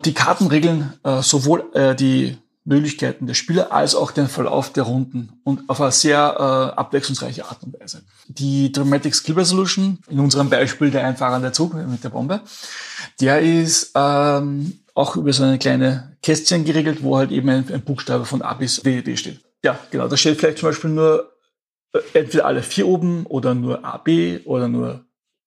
Die 0.05 0.15
Kartenregeln, 0.15 0.95
äh, 1.05 1.23
sowohl 1.23 1.71
äh, 1.75 1.95
die 1.95 2.39
Möglichkeiten 2.65 3.27
der 3.27 3.35
Spieler 3.35 3.73
als 3.73 3.95
auch 3.95 4.11
den 4.11 4.29
Verlauf 4.29 4.73
der 4.73 4.85
Runden 4.85 5.41
und 5.45 5.69
auf 5.69 5.81
eine 5.81 5.93
sehr 5.93 6.35
äh, 6.39 6.79
abwechslungsreiche 6.79 7.47
Art 7.47 7.63
und 7.63 7.79
Weise. 7.81 8.03
Die 8.29 8.71
Dramatic 8.71 9.15
Skill 9.15 9.37
Resolution, 9.37 9.99
in 10.09 10.21
unserem 10.21 10.51
Beispiel 10.51 10.91
der 10.91 11.07
einfahrende 11.07 11.53
Zug 11.53 11.75
mit 11.75 12.05
der 12.05 12.11
Bombe, 12.11 12.41
der 13.21 13.41
ist 13.41 13.93
ähm, 13.95 14.81
auch 14.95 15.17
über 15.17 15.33
so 15.33 15.43
eine 15.43 15.59
kleine 15.59 16.17
Kästchen 16.23 16.65
geregelt, 16.65 17.03
wo 17.03 17.17
halt 17.17 17.31
eben 17.31 17.49
ein, 17.49 17.73
ein 17.73 17.83
Buchstabe 17.83 18.27
von 18.27 18.43
A 18.43 18.55
bis 18.55 18.83
D 18.83 19.17
steht. 19.17 19.41
Ja, 19.65 19.79
genau, 19.91 20.09
da 20.09 20.17
steht 20.17 20.39
vielleicht 20.39 20.59
zum 20.59 20.69
Beispiel 20.69 20.91
nur 20.91 21.33
äh, 21.93 22.01
entweder 22.15 22.45
alle 22.45 22.63
vier 22.63 22.87
oben 22.87 23.25
oder 23.27 23.55
nur 23.55 23.85
A, 23.85 23.97
B 23.97 24.41
oder 24.45 24.69
nur 24.69 25.05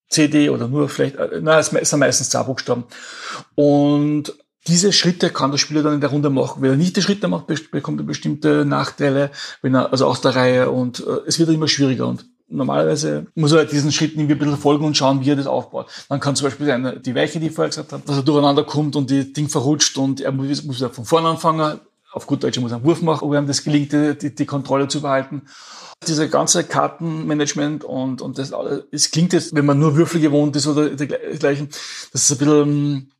CD 0.09 0.49
oder 0.49 0.67
nur 0.67 0.89
vielleicht, 0.89 1.15
äh, 1.15 1.39
na, 1.41 1.59
es 1.59 1.67
sind 1.67 1.99
meistens 1.99 2.29
zwei 2.29 2.43
Buchstaben. 2.43 2.85
Und 3.55 4.33
diese 4.67 4.93
Schritte 4.93 5.29
kann 5.29 5.51
der 5.51 5.57
Spieler 5.57 5.83
dann 5.83 5.95
in 5.95 6.01
der 6.01 6.09
Runde 6.09 6.29
machen. 6.29 6.61
Wenn 6.61 6.71
er 6.71 6.77
nicht 6.77 6.95
die 6.95 7.01
Schritte 7.01 7.27
macht, 7.27 7.47
bekommt 7.71 7.99
er 7.99 8.05
bestimmte 8.05 8.65
Nachteile, 8.65 9.31
wenn 9.61 9.75
er, 9.75 9.91
also 9.91 10.05
aus 10.05 10.21
der 10.21 10.35
Reihe 10.35 10.69
und 10.71 10.99
äh, 11.01 11.27
es 11.27 11.39
wird 11.39 11.49
immer 11.49 11.67
schwieriger 11.67 12.07
und 12.07 12.25
normalerweise 12.47 13.25
muss 13.35 13.51
er 13.51 13.59
halt 13.59 13.71
diesen 13.71 13.91
Schritten 13.91 14.19
irgendwie 14.19 14.35
ein 14.35 14.39
bisschen 14.39 14.57
folgen 14.57 14.85
und 14.85 14.95
schauen, 14.95 15.21
wie 15.21 15.31
er 15.31 15.35
das 15.35 15.47
aufbaut. 15.47 15.87
Dann 16.07 16.19
kann 16.19 16.35
zum 16.35 16.45
Beispiel 16.45 16.67
sein, 16.67 16.99
die 17.03 17.15
Weiche, 17.15 17.39
die 17.39 17.47
ich 17.47 17.53
vorher 17.53 17.69
gesagt 17.69 17.91
habe, 17.91 18.03
dass 18.05 18.17
er 18.17 18.23
durcheinander 18.23 18.63
kommt 18.63 18.95
und 18.95 19.09
die 19.09 19.33
Ding 19.33 19.49
verrutscht 19.49 19.97
und 19.97 20.21
er 20.21 20.31
muss, 20.31 20.63
muss 20.63 20.77
von 20.77 21.05
vorne 21.05 21.29
anfangen. 21.29 21.79
Auf 22.11 22.27
gut 22.27 22.43
Deutsch, 22.43 22.57
er 22.57 22.61
muss 22.61 22.71
einen 22.71 22.83
Wurf 22.83 23.01
machen, 23.01 23.25
ob 23.25 23.33
ihm 23.33 23.47
das 23.47 23.63
gelingt, 23.63 23.91
die, 23.91 24.35
die 24.35 24.45
Kontrolle 24.45 24.87
zu 24.87 25.01
behalten. 25.01 25.41
Diese 26.07 26.29
ganze 26.29 26.63
Kartenmanagement 26.63 27.83
und, 27.83 28.21
und 28.21 28.37
das 28.37 28.53
alles, 28.53 28.83
es 28.91 29.09
klingt 29.09 29.33
jetzt, 29.33 29.55
wenn 29.55 29.65
man 29.65 29.79
nur 29.79 29.95
Würfel 29.95 30.21
gewohnt 30.21 30.55
ist 30.55 30.67
oder 30.67 30.89
dergleichen, 30.89 31.69
dass 32.11 32.29
es 32.29 32.31
ein 32.31 32.37
bisschen 32.37 33.11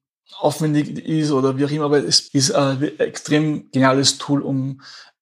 aufwendig 0.44 1.00
ist 1.00 1.32
oder 1.32 1.58
wie 1.58 1.66
auch 1.66 1.72
immer, 1.72 1.86
aber 1.86 2.04
es 2.04 2.20
ist 2.34 2.52
ein 2.52 3.00
extrem 3.00 3.72
geniales 3.72 4.18
Tool, 4.18 4.42
um 4.42 4.82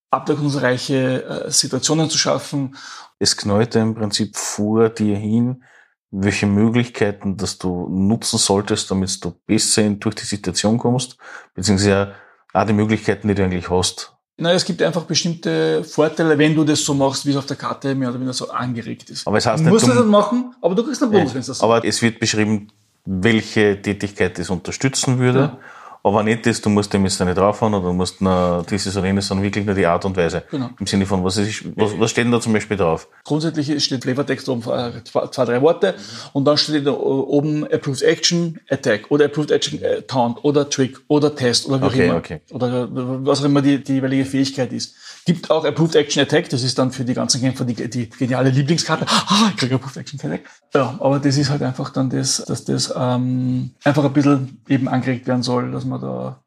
abwechslungsreiche 0.09 1.23
äh, 1.23 1.51
Situationen 1.51 2.09
zu 2.09 2.17
schaffen. 2.17 2.75
Es 3.19 3.37
knallt 3.37 3.75
im 3.75 3.93
Prinzip 3.93 4.35
vor 4.35 4.89
dir 4.89 5.15
hin, 5.15 5.63
welche 6.09 6.47
Möglichkeiten, 6.47 7.37
dass 7.37 7.57
du 7.57 7.87
nutzen 7.89 8.37
solltest, 8.37 8.89
damit 8.89 9.23
du 9.23 9.33
besser 9.45 9.89
durch 9.91 10.15
die 10.15 10.25
Situation 10.25 10.77
kommst, 10.77 11.17
beziehungsweise 11.53 12.13
auch 12.53 12.65
die 12.65 12.73
Möglichkeiten, 12.73 13.27
die 13.27 13.35
du 13.35 13.43
eigentlich 13.43 13.69
hast. 13.69 14.13
Naja, 14.37 14.55
es 14.55 14.65
gibt 14.65 14.81
einfach 14.81 15.03
bestimmte 15.03 15.83
Vorteile, 15.83 16.35
wenn 16.37 16.55
du 16.55 16.63
das 16.63 16.83
so 16.83 16.95
machst, 16.95 17.25
wie 17.27 17.29
es 17.29 17.37
auf 17.37 17.45
der 17.45 17.57
Karte 17.57 17.93
mehr 17.93 18.09
oder 18.09 18.17
weniger 18.17 18.33
so 18.33 18.49
angeregt 18.49 19.09
ist. 19.11 19.27
Aber 19.27 19.37
es 19.37 19.45
heißt 19.45 19.59
du 19.59 19.65
nicht, 19.65 19.73
musst 19.73 19.87
du 19.87 19.93
das 19.93 20.05
machen, 20.05 20.55
aber 20.61 20.73
du 20.73 20.83
kriegst 20.83 21.01
einen 21.03 21.11
Bonus, 21.11 21.33
wenn 21.33 21.41
es 21.41 21.47
das 21.47 21.59
so 21.59 21.65
Aber 21.65 21.85
es 21.85 22.01
wird 22.01 22.19
beschrieben, 22.19 22.71
welche 23.05 23.81
Tätigkeit 23.81 24.37
das 24.37 24.49
unterstützen 24.49 25.19
würde. 25.19 25.39
Ja. 25.39 25.57
Aber 26.03 26.23
nicht 26.23 26.47
das, 26.47 26.59
du 26.61 26.69
musst 26.69 26.91
dem 26.93 27.03
jetzt 27.03 27.19
nicht 27.19 27.37
draufhauen 27.37 27.75
oder 27.75 27.87
du 27.87 27.93
musst 27.93 28.21
nur 28.21 28.65
dieses 28.67 28.97
oder 28.97 29.05
jenes, 29.05 29.27
sondern 29.27 29.43
wirklich 29.43 29.63
nur 29.63 29.75
die 29.75 29.85
Art 29.85 30.03
und 30.03 30.17
Weise. 30.17 30.43
Genau. 30.49 30.71
Im 30.79 30.87
Sinne 30.87 31.05
von, 31.05 31.23
was, 31.23 31.37
ist, 31.37 31.63
was, 31.75 31.91
was 31.99 32.09
steht 32.09 32.25
denn 32.25 32.31
da 32.31 32.41
zum 32.41 32.53
Beispiel 32.53 32.75
drauf? 32.75 33.07
Grundsätzlich 33.23 33.83
steht 33.83 34.03
Flavortext 34.03 34.49
oben 34.49 34.61
äh, 34.63 35.03
zwei, 35.03 35.27
zwei, 35.27 35.45
drei 35.45 35.61
Worte 35.61 35.93
und 36.33 36.45
dann 36.45 36.57
steht 36.57 36.87
da 36.87 36.91
oben 36.91 37.65
Approved 37.65 38.01
Action, 38.01 38.59
Attack 38.69 39.11
oder 39.11 39.25
Approved 39.25 39.51
Action, 39.51 39.79
äh, 39.83 40.01
Taunt 40.01 40.43
oder 40.43 40.67
Trick 40.67 40.99
oder 41.07 41.35
Test 41.35 41.67
oder 41.67 41.79
wie 41.81 41.85
okay, 41.85 42.01
auch 42.01 42.05
immer. 42.05 42.17
Okay. 42.17 42.41
Oder 42.49 42.87
was 42.91 43.41
auch 43.41 43.45
immer 43.45 43.61
die, 43.61 43.83
die 43.83 43.93
jeweilige 43.93 44.25
Fähigkeit 44.25 44.73
ist. 44.73 44.95
Gibt 45.25 45.51
auch 45.51 45.65
Approved 45.65 45.95
Action 45.95 46.21
Attack, 46.21 46.49
das 46.49 46.63
ist 46.63 46.77
dann 46.79 46.91
für 46.91 47.05
die 47.05 47.13
ganzen 47.13 47.41
Kämpfer 47.41 47.63
die, 47.63 47.89
die 47.89 48.09
geniale 48.09 48.49
Lieblingskarte. 48.49 49.05
Ah, 49.07 49.49
ich 49.51 49.57
kriege 49.57 49.75
Approved 49.75 49.97
Action 49.97 50.19
Attack. 50.19 50.41
Ja, 50.73 50.97
aber 50.99 51.19
das 51.19 51.37
ist 51.37 51.49
halt 51.49 51.61
einfach 51.61 51.89
dann 51.91 52.09
das, 52.09 52.43
dass 52.47 52.65
das 52.65 52.93
ähm, 52.95 53.71
einfach 53.83 54.03
ein 54.03 54.13
bisschen 54.13 54.61
eben 54.67 54.87
angeregt 54.87 55.27
werden 55.27 55.43
soll, 55.43 55.71
dass 55.71 55.85
man 55.85 56.01
da 56.01 56.41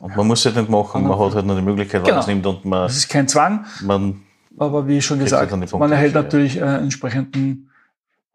und 0.00 0.16
man 0.16 0.26
muss 0.26 0.40
es 0.40 0.46
halt 0.46 0.56
nicht 0.56 0.68
machen, 0.68 1.06
man 1.06 1.18
hat 1.18 1.34
halt 1.34 1.46
nur 1.46 1.56
die 1.56 1.62
Möglichkeit, 1.62 2.02
genau. 2.02 2.16
man 2.16 2.20
es 2.20 2.26
nimmt 2.26 2.44
und 2.44 2.64
man. 2.64 2.82
Das 2.82 2.96
ist 2.96 3.08
kein 3.08 3.26
Zwang. 3.26 3.64
Man 3.80 4.20
aber 4.58 4.86
wie 4.86 5.00
schon 5.00 5.18
gesagt, 5.18 5.50
halt 5.50 5.72
man 5.72 5.92
erhält 5.92 6.14
natürlich 6.14 6.56
äh, 6.56 6.76
entsprechenden 6.76 7.70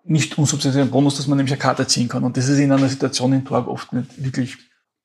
nicht 0.03 0.37
unsubstanziellen 0.37 0.89
Bonus, 0.89 1.17
dass 1.17 1.27
man 1.27 1.37
nämlich 1.37 1.53
eine 1.53 1.61
Karte 1.61 1.85
ziehen 1.85 2.07
kann. 2.07 2.23
Und 2.23 2.37
das 2.37 2.47
ist 2.47 2.59
in 2.59 2.71
einer 2.71 2.87
Situation 2.87 3.33
in 3.33 3.45
Torg 3.45 3.67
oft 3.67 3.91
nicht 3.93 4.23
wirklich 4.23 4.57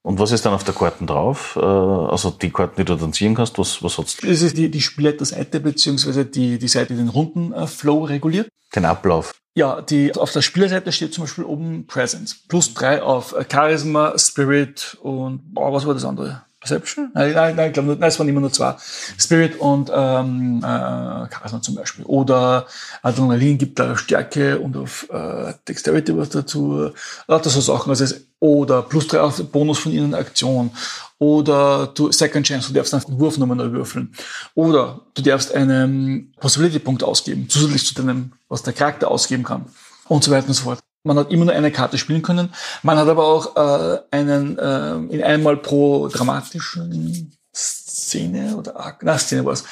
und 0.02 0.18
was 0.18 0.32
ist 0.32 0.44
dann 0.44 0.52
auf 0.52 0.64
der 0.64 0.74
Karten 0.74 1.06
drauf? 1.06 1.56
Äh, 1.56 1.64
also 1.64 2.30
die 2.30 2.50
Karten, 2.50 2.74
die 2.76 2.84
du 2.84 2.96
dann 2.96 3.12
ziehen 3.12 3.34
kannst, 3.34 3.58
was, 3.58 3.82
was 3.82 3.98
hat's? 3.98 4.16
Das 4.16 4.42
ist 4.42 4.56
die, 4.56 4.70
die 4.70 4.80
Spielleiterseite 4.80 5.60
beziehungsweise 5.60 6.24
die, 6.24 6.58
die 6.58 6.68
Seite, 6.68 6.94
die 6.94 6.98
den 6.98 7.08
Rundenflow 7.08 8.04
reguliert. 8.04 8.48
Den 8.74 8.84
Ablauf. 8.84 9.32
Ja, 9.54 9.80
die, 9.82 10.14
auf 10.16 10.32
der 10.32 10.42
Spielerseite 10.42 10.90
steht 10.92 11.14
zum 11.14 11.24
Beispiel 11.24 11.44
oben 11.44 11.86
Presence. 11.86 12.34
Plus 12.48 12.74
drei 12.74 13.02
auf 13.02 13.34
Charisma, 13.50 14.18
Spirit 14.18 14.96
und, 15.02 15.54
boah, 15.54 15.72
was 15.72 15.86
war 15.86 15.94
das 15.94 16.04
andere? 16.04 16.42
Perception? 16.62 17.10
Nein, 17.12 17.32
nein, 17.32 17.56
nein 17.56 17.66
ich 17.68 17.72
glaube, 17.74 17.96
nein, 17.98 18.08
es 18.08 18.18
waren 18.18 18.28
immer 18.28 18.40
nur 18.40 18.52
zwei. 18.52 18.76
Spirit 19.18 19.58
und 19.58 19.90
ähm, 19.92 20.58
äh, 20.62 20.64
Charisma 20.64 21.60
zum 21.60 21.74
Beispiel. 21.74 22.04
Oder 22.04 22.66
Adrenalin 23.02 23.58
gibt 23.58 23.80
da 23.80 23.96
Stärke 23.96 24.60
und 24.60 24.76
auf 24.76 25.08
äh, 25.10 25.54
Dexterity 25.66 26.16
was 26.16 26.28
dazu. 26.28 26.90
Lauter 27.26 27.50
so 27.50 27.60
Sachen. 27.60 27.90
Also 27.90 28.04
es, 28.04 28.26
oder 28.38 28.82
plus 28.82 29.08
drei 29.08 29.20
auf 29.20 29.42
Bonus 29.50 29.80
von 29.80 29.90
ihnen 29.90 30.14
Aktion. 30.14 30.70
Oder 31.18 31.88
du 31.88 32.12
Second 32.12 32.46
Chance, 32.46 32.68
du 32.68 32.74
darfst 32.74 32.94
einen 32.94 33.18
Wurf 33.18 33.38
nochmal 33.38 33.56
neu 33.56 33.72
würfeln. 33.72 34.14
Oder 34.54 35.00
du 35.14 35.22
darfst 35.22 35.52
einen 35.52 36.32
Possibility-Punkt 36.38 37.02
ausgeben, 37.02 37.48
zusätzlich 37.48 37.86
zu 37.86 37.94
deinem, 37.94 38.32
was 38.48 38.62
der 38.62 38.72
Charakter 38.72 39.10
ausgeben 39.10 39.42
kann. 39.42 39.66
Und 40.06 40.22
so 40.22 40.30
weiter 40.30 40.48
und 40.48 40.54
so 40.54 40.64
fort. 40.64 40.78
Man 41.04 41.18
hat 41.18 41.32
immer 41.32 41.46
nur 41.46 41.54
eine 41.54 41.72
Karte 41.72 41.98
spielen 41.98 42.22
können. 42.22 42.52
Man 42.82 42.96
hat 42.96 43.08
aber 43.08 43.26
auch 43.26 43.56
äh, 43.56 43.98
einen 44.10 44.58
äh, 44.58 44.94
in 45.14 45.22
einmal 45.22 45.56
pro 45.56 46.08
dramatischen 46.08 47.32
Szene 47.54 48.56
oder 48.56 48.96
na 49.02 49.18
Szene 49.18 49.44
war 49.44 49.52
es, 49.52 49.64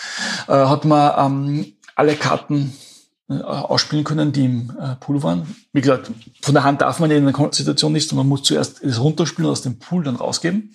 äh, 0.49 0.53
hat 0.53 0.85
man 0.85 1.13
ähm, 1.17 1.73
alle 1.95 2.17
Karten 2.17 2.75
äh, 3.29 3.35
ausspielen 3.35 4.05
können, 4.05 4.33
die 4.33 4.45
im 4.45 4.77
äh, 4.81 4.97
Pool 4.97 5.23
waren. 5.23 5.55
Wie 5.73 5.81
gesagt, 5.81 6.11
von 6.43 6.55
der 6.55 6.65
Hand 6.65 6.83
darf 6.83 6.99
man 6.99 7.11
in 7.11 7.27
einer 7.27 7.53
Situation 7.53 7.93
nicht, 7.93 8.13
man 8.13 8.27
muss 8.27 8.43
zuerst 8.43 8.85
das 8.85 9.01
runterspielen 9.01 9.47
und 9.47 9.53
aus 9.53 9.63
dem 9.63 9.79
Pool 9.79 10.03
dann 10.03 10.17
rausgeben. 10.17 10.75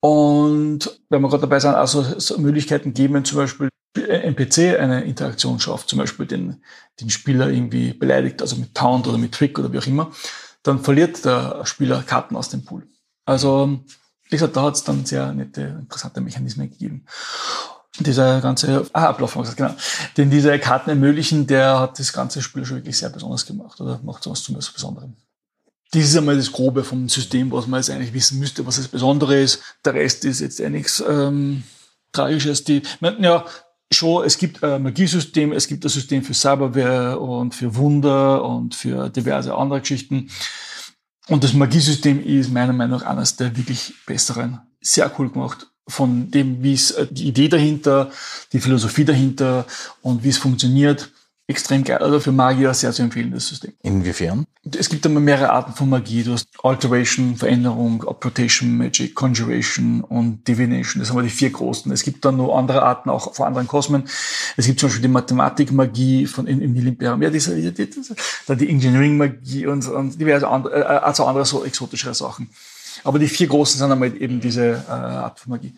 Und 0.00 1.00
wenn 1.08 1.22
wir 1.22 1.28
gerade 1.28 1.42
dabei 1.42 1.60
sind, 1.60 1.74
also 1.74 2.04
so 2.18 2.38
Möglichkeiten 2.38 2.92
geben, 2.92 3.24
zum 3.24 3.38
Beispiel 3.38 3.68
NPC 3.94 4.78
eine 4.78 5.02
Interaktion 5.04 5.60
schafft, 5.60 5.88
zum 5.88 5.98
Beispiel 5.98 6.26
den, 6.26 6.62
den 7.00 7.10
Spieler 7.10 7.48
irgendwie 7.48 7.92
beleidigt, 7.92 8.42
also 8.42 8.56
mit 8.56 8.74
Taunt 8.74 9.06
oder 9.06 9.18
mit 9.18 9.32
Trick 9.32 9.58
oder 9.58 9.72
wie 9.72 9.78
auch 9.78 9.86
immer, 9.86 10.12
dann 10.62 10.80
verliert 10.80 11.24
der 11.24 11.64
Spieler 11.64 12.02
Karten 12.02 12.36
aus 12.36 12.50
dem 12.50 12.64
Pool. 12.64 12.86
Also, 13.24 13.80
wie 14.24 14.36
gesagt, 14.36 14.56
da 14.56 14.62
hat 14.62 14.74
es 14.74 14.84
dann 14.84 15.04
sehr 15.04 15.32
nette, 15.32 15.62
interessante 15.80 16.20
Mechanismen 16.20 16.70
gegeben. 16.70 17.06
Dieser 18.00 18.40
ganze 18.40 18.86
ah, 18.92 19.08
Ablauf, 19.08 19.36
genau. 19.56 19.74
Den 20.16 20.30
diese 20.30 20.56
Karten 20.58 20.90
ermöglichen, 20.90 21.46
der 21.46 21.80
hat 21.80 21.98
das 21.98 22.12
ganze 22.12 22.42
Spiel 22.42 22.64
schon 22.64 22.76
wirklich 22.78 22.96
sehr 22.96 23.10
besonders 23.10 23.44
gemacht 23.44 23.80
oder 23.80 24.00
macht 24.04 24.22
sowas 24.22 24.42
zum 24.42 24.54
Besonderen. 24.54 25.16
Das 25.90 26.02
ist 26.02 26.16
einmal 26.16 26.36
das 26.36 26.52
Grobe 26.52 26.84
vom 26.84 27.08
System, 27.08 27.50
was 27.50 27.66
man 27.66 27.80
jetzt 27.80 27.90
eigentlich 27.90 28.12
wissen 28.12 28.38
müsste, 28.38 28.66
was 28.66 28.76
das 28.76 28.88
Besondere 28.88 29.40
ist. 29.40 29.62
Der 29.84 29.94
Rest 29.94 30.24
ist 30.24 30.40
jetzt 30.40 30.60
eh 30.60 30.68
nichts 30.68 31.02
ähm, 31.06 31.64
Tragisches. 32.12 32.64
Die, 32.64 32.82
ja, 33.00 33.44
schon, 33.92 34.24
es 34.24 34.38
gibt 34.38 34.62
ein 34.62 34.82
Magiesystem, 34.82 35.52
es 35.52 35.66
gibt 35.66 35.84
ein 35.84 35.88
System 35.88 36.22
für 36.22 36.34
Cyberware 36.34 37.18
und 37.18 37.54
für 37.54 37.74
Wunder 37.76 38.44
und 38.44 38.74
für 38.74 39.08
diverse 39.08 39.54
andere 39.54 39.80
Geschichten. 39.80 40.30
Und 41.28 41.44
das 41.44 41.52
Magiesystem 41.52 42.24
ist 42.24 42.52
meiner 42.52 42.72
Meinung 42.72 43.00
nach 43.00 43.06
eines 43.06 43.36
der 43.36 43.56
wirklich 43.56 43.94
besseren. 44.06 44.60
Sehr 44.80 45.10
cool 45.18 45.30
gemacht. 45.30 45.66
Von 45.86 46.30
dem, 46.30 46.62
wie 46.62 46.74
es, 46.74 46.90
äh, 46.90 47.06
die 47.10 47.28
Idee 47.28 47.48
dahinter, 47.48 48.10
die 48.52 48.60
Philosophie 48.60 49.04
dahinter 49.04 49.66
und 50.02 50.22
wie 50.22 50.28
es 50.28 50.38
funktioniert 50.38 51.10
extrem 51.48 51.82
geil. 51.82 51.98
Also 51.98 52.20
für 52.20 52.30
Magier 52.30 52.74
sehr 52.74 52.92
zu 52.92 53.02
empfehlen, 53.02 53.32
das 53.32 53.48
System. 53.48 53.72
Inwiefern? 53.82 54.46
Es 54.78 54.90
gibt 54.90 55.06
immer 55.06 55.18
mehrere 55.18 55.50
Arten 55.50 55.72
von 55.72 55.88
Magie. 55.88 56.22
Du 56.22 56.34
hast 56.34 56.48
Alteration, 56.62 57.36
Veränderung, 57.36 58.04
Operation 58.04 58.76
Magic, 58.76 59.14
Conjuration 59.14 60.02
und 60.02 60.46
Divination. 60.46 61.00
Das 61.00 61.08
sind 61.08 61.16
aber 61.16 61.22
die 61.22 61.30
vier 61.30 61.50
großen. 61.50 61.90
Es 61.90 62.02
gibt 62.02 62.22
dann 62.26 62.36
noch 62.36 62.54
andere 62.54 62.82
Arten, 62.82 63.08
auch 63.08 63.34
von 63.34 63.46
anderen 63.46 63.66
Kosmen. 63.66 64.04
Es 64.58 64.66
gibt 64.66 64.78
zum 64.78 64.90
Beispiel 64.90 65.02
die 65.02 65.08
Mathematik-Magie 65.08 66.26
von 66.26 66.46
in, 66.46 66.60
im 66.60 66.74
Nilimperium. 66.74 67.22
Ja, 67.22 67.30
diese, 67.30 67.56
die, 67.56 67.72
die, 67.72 67.90
dann 68.46 68.58
die 68.58 68.68
Engineering-Magie 68.68 69.66
und, 69.66 69.88
und 69.88 70.20
diverse 70.20 70.46
andere, 70.46 70.82
äh, 70.82 70.84
also 70.84 71.24
andere 71.24 71.46
so 71.46 71.64
exotischere 71.64 72.14
Sachen. 72.14 72.50
Aber 73.04 73.18
die 73.18 73.28
vier 73.28 73.46
großen 73.46 73.78
sind 73.78 73.90
einmal 73.90 74.14
eben 74.20 74.40
diese 74.40 74.84
äh, 74.86 74.90
Art 74.90 75.40
von 75.40 75.52
Magie. 75.52 75.72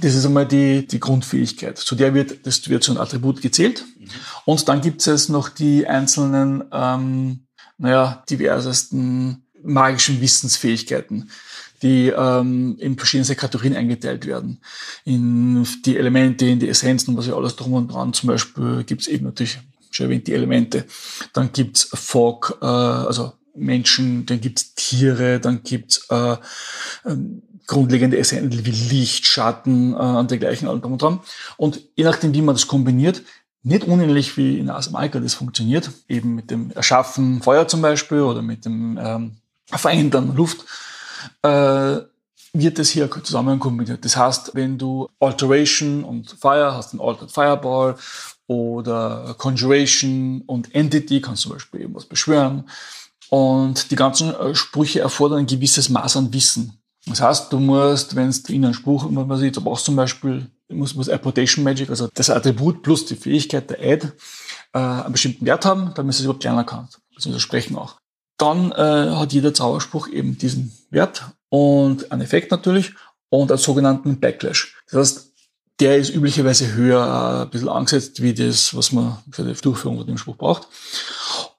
Das 0.00 0.14
ist 0.14 0.24
einmal 0.24 0.46
die, 0.46 0.86
die 0.86 1.00
Grundfähigkeit. 1.00 1.76
Zu 1.76 1.94
der 1.94 2.14
wird, 2.14 2.46
das 2.46 2.68
wird 2.68 2.82
zu 2.82 2.92
einem 2.92 3.00
Attribut 3.00 3.42
gezählt. 3.42 3.84
Mhm. 3.98 4.06
Und 4.50 4.68
dann 4.68 4.80
gibt 4.80 5.06
es 5.06 5.28
noch 5.28 5.48
die 5.48 5.86
einzelnen, 5.86 6.64
ähm, 6.72 7.46
naja, 7.78 8.24
diversesten 8.28 9.44
magischen 9.62 10.20
Wissensfähigkeiten, 10.20 11.30
die 11.84 12.08
ähm, 12.08 12.76
in 12.80 12.98
verschiedene 12.98 13.36
Kategorien 13.36 13.76
eingeteilt 13.76 14.26
werden. 14.26 14.60
In 15.04 15.64
die 15.86 15.96
Elemente, 15.96 16.46
in 16.46 16.58
die 16.58 16.68
Essenzen, 16.68 17.16
was 17.16 17.28
ja 17.28 17.36
alles 17.36 17.54
drum 17.54 17.74
und 17.74 17.92
dran. 17.92 18.12
Zum 18.12 18.26
Beispiel 18.26 18.82
gibt 18.82 19.02
es 19.02 19.06
eben 19.06 19.26
natürlich, 19.26 19.60
schon 19.92 20.06
erwähnt, 20.06 20.26
die 20.26 20.34
Elemente. 20.34 20.84
Dann 21.32 21.52
gibt's 21.52 21.88
Fog, 21.94 22.58
äh, 22.60 22.66
also 22.66 23.34
Menschen, 23.54 24.26
dann 24.26 24.40
gibt's 24.40 24.74
Tiere, 24.74 25.38
dann 25.38 25.62
gibt's 25.62 26.08
äh, 26.10 26.36
ähm, 27.06 27.42
grundlegende 27.68 28.18
Essenzen 28.18 28.66
wie 28.66 28.70
Licht, 28.72 29.26
Schatten 29.26 29.92
äh, 29.92 29.96
und 29.96 30.28
dergleichen 30.28 30.66
allem 30.66 30.80
drum 30.80 30.94
und 30.94 31.02
dran. 31.02 31.20
Und 31.56 31.80
je 31.94 32.02
nachdem, 32.02 32.34
wie 32.34 32.42
man 32.42 32.56
das 32.56 32.66
kombiniert, 32.66 33.22
nicht 33.62 33.84
unähnlich 33.84 34.36
wie 34.36 34.58
in 34.58 34.70
Asamaika 34.70 35.20
das 35.20 35.34
funktioniert, 35.34 35.90
eben 36.08 36.34
mit 36.34 36.50
dem 36.50 36.70
Erschaffen 36.70 37.42
Feuer 37.42 37.68
zum 37.68 37.82
Beispiel 37.82 38.20
oder 38.20 38.42
mit 38.42 38.64
dem 38.64 38.98
ähm, 39.02 39.36
Verändern 39.66 40.34
Luft, 40.34 40.64
äh, 41.42 41.98
wird 42.52 42.78
das 42.78 42.88
hier 42.88 43.08
zusammen 43.22 43.60
kombiniert. 43.60 44.04
Das 44.04 44.16
heißt, 44.16 44.52
wenn 44.54 44.78
du 44.78 45.08
Alteration 45.20 46.04
und 46.04 46.30
Fire 46.40 46.74
hast, 46.74 46.94
ein 46.94 47.00
Altered 47.00 47.30
Fireball 47.30 47.96
oder 48.46 49.34
Conjuration 49.38 50.42
und 50.46 50.74
Entity, 50.74 51.20
kannst 51.20 51.44
du 51.44 51.48
zum 51.48 51.56
Beispiel 51.56 51.80
irgendwas 51.82 52.06
beschwören. 52.06 52.68
Und 53.28 53.92
die 53.92 53.96
ganzen 53.96 54.34
äh, 54.34 54.54
Sprüche 54.54 55.00
erfordern 55.00 55.40
ein 55.40 55.46
gewisses 55.46 55.88
Maß 55.88 56.16
an 56.16 56.32
Wissen. 56.32 56.72
Das 57.06 57.20
heißt, 57.20 57.52
du 57.52 57.60
musst, 57.60 58.16
wenn 58.16 58.30
du 58.30 58.52
in 58.52 58.64
einen 58.64 58.74
Spruch, 58.74 59.08
man 59.08 59.38
sieht, 59.38 59.56
du 59.56 59.60
brauchst 59.60 59.84
zum 59.84 59.96
Beispiel, 59.96 60.50
muss, 60.70 60.94
muss 60.94 61.08
Apportation 61.08 61.64
Magic, 61.64 61.90
also 61.90 62.08
das 62.14 62.30
Attribut 62.30 62.82
plus 62.82 63.04
die 63.06 63.16
Fähigkeit 63.16 63.70
der 63.70 63.80
Add, 63.80 64.12
äh, 64.72 64.78
einen 64.78 65.12
bestimmten 65.12 65.46
Wert 65.46 65.64
haben, 65.64 65.92
damit 65.94 66.14
es 66.14 66.20
überhaupt 66.20 66.44
lernen 66.44 66.66
kann, 66.66 66.88
beziehungsweise 67.14 67.40
sprechen 67.40 67.76
auch. 67.76 67.96
Dann 68.38 68.72
äh, 68.72 69.14
hat 69.14 69.32
jeder 69.32 69.52
Zauberspruch 69.52 70.08
eben 70.08 70.38
diesen 70.38 70.72
Wert 70.90 71.24
und 71.50 72.10
einen 72.10 72.22
Effekt 72.22 72.50
natürlich 72.50 72.92
und 73.28 73.50
einen 73.50 73.58
sogenannten 73.58 74.18
Backlash. 74.18 74.76
Das 74.90 74.98
heißt, 74.98 75.30
der 75.80 75.96
ist 75.98 76.14
üblicherweise 76.14 76.72
höher 76.74 77.00
äh, 77.00 77.42
ein 77.42 77.50
bisschen 77.50 77.68
angesetzt, 77.68 78.22
wie 78.22 78.34
das, 78.34 78.74
was 78.74 78.92
man 78.92 79.18
für 79.30 79.44
die 79.44 79.60
Durchführung 79.60 79.98
von 79.98 80.06
dem 80.06 80.18
Spruch 80.18 80.36
braucht. 80.36 80.68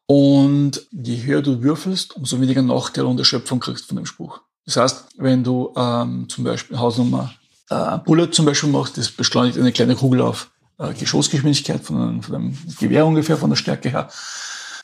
Und 0.06 0.86
je 0.92 1.24
höher 1.24 1.42
du 1.42 1.62
würfelst, 1.64 2.16
umso 2.16 2.40
weniger 2.42 2.62
Nachteil 2.62 3.06
und 3.06 3.18
Erschöpfung 3.20 3.60
kriegst 3.60 3.86
von 3.86 3.96
dem 3.96 4.06
Spruch. 4.06 4.42
Das 4.66 4.78
heißt, 4.78 5.06
wenn 5.18 5.44
du 5.44 5.74
ähm, 5.76 6.28
zum 6.30 6.44
Beispiel 6.44 6.78
Hausnummer 6.78 7.34
äh, 7.72 7.98
Bullet 8.00 8.32
zum 8.32 8.46
Beispiel 8.46 8.70
machst, 8.70 8.98
das 8.98 9.12
beschleunigt 9.12 9.58
eine 9.58 9.72
kleine 9.72 9.96
Kugel 9.96 10.22
auf 10.22 10.52
äh, 10.78 10.94
Geschossgeschwindigkeit 10.94 11.82
von 11.82 12.02
einem, 12.02 12.24
von 12.24 12.36
einem 12.36 12.58
Gewehr 12.80 13.06
ungefähr, 13.06 13.38
von 13.38 13.50
der 13.50 13.58
Stärke 13.58 13.90
her, 13.90 14.10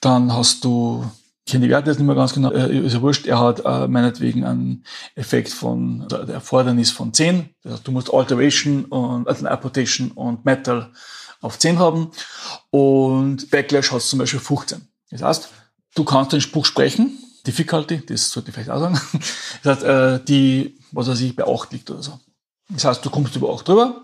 dann 0.02 0.34
hast 0.34 0.64
du 0.64 1.06
ich 1.48 1.54
kenne 1.54 1.66
die 1.66 1.72
Werte 1.72 1.90
jetzt 1.90 1.98
nicht 1.98 2.06
mehr 2.06 2.16
ganz 2.16 2.34
genau, 2.34 2.52
äh, 2.52 2.78
ist 2.78 2.92
ja 2.92 3.02
wurscht, 3.02 3.26
er 3.26 3.40
hat 3.40 3.62
äh, 3.64 3.88
meinetwegen 3.88 4.44
einen 4.44 4.84
Effekt 5.16 5.48
von, 5.48 6.06
der 6.10 6.28
Erfordernis 6.28 6.92
von 6.92 7.14
10. 7.14 7.50
Das 7.64 7.72
heißt, 7.72 7.88
du 7.88 7.94
musst 7.94 8.14
Alteration 8.14 8.84
und 8.84 9.30
also 9.30 9.48
Apportation 9.48 10.12
und 10.12 10.44
Metal 10.44 10.92
auf 11.40 11.58
10 11.58 11.80
haben 11.80 12.12
und 12.70 13.50
Backlash 13.50 13.94
hast 13.94 14.10
zum 14.10 14.20
Beispiel 14.20 14.42
15. 14.42 14.90
Das 15.12 15.22
heißt, 15.22 15.50
du 15.96 16.04
kannst 16.04 16.34
den 16.34 16.42
Spruch 16.42 16.66
sprechen, 16.66 17.18
Difficulty, 17.46 18.06
das 18.06 18.30
sollte 18.30 18.50
ich 18.50 18.56
vielleicht 18.56 18.70
auch 18.70 18.82
sagen, 18.82 19.00
das 19.64 19.78
heißt, 19.78 19.84
äh, 19.84 20.26
die, 20.26 20.78
was 20.92 21.08
weiß 21.08 21.22
ich, 21.22 21.34
bei 21.34 21.48
8 21.48 21.72
liegt 21.72 21.90
oder 21.90 22.04
so. 22.04 22.20
Das 22.70 22.86
heißt, 22.86 23.06
du 23.06 23.10
kommst 23.10 23.36
über 23.36 23.54
8 23.54 23.68
drüber, 23.68 24.02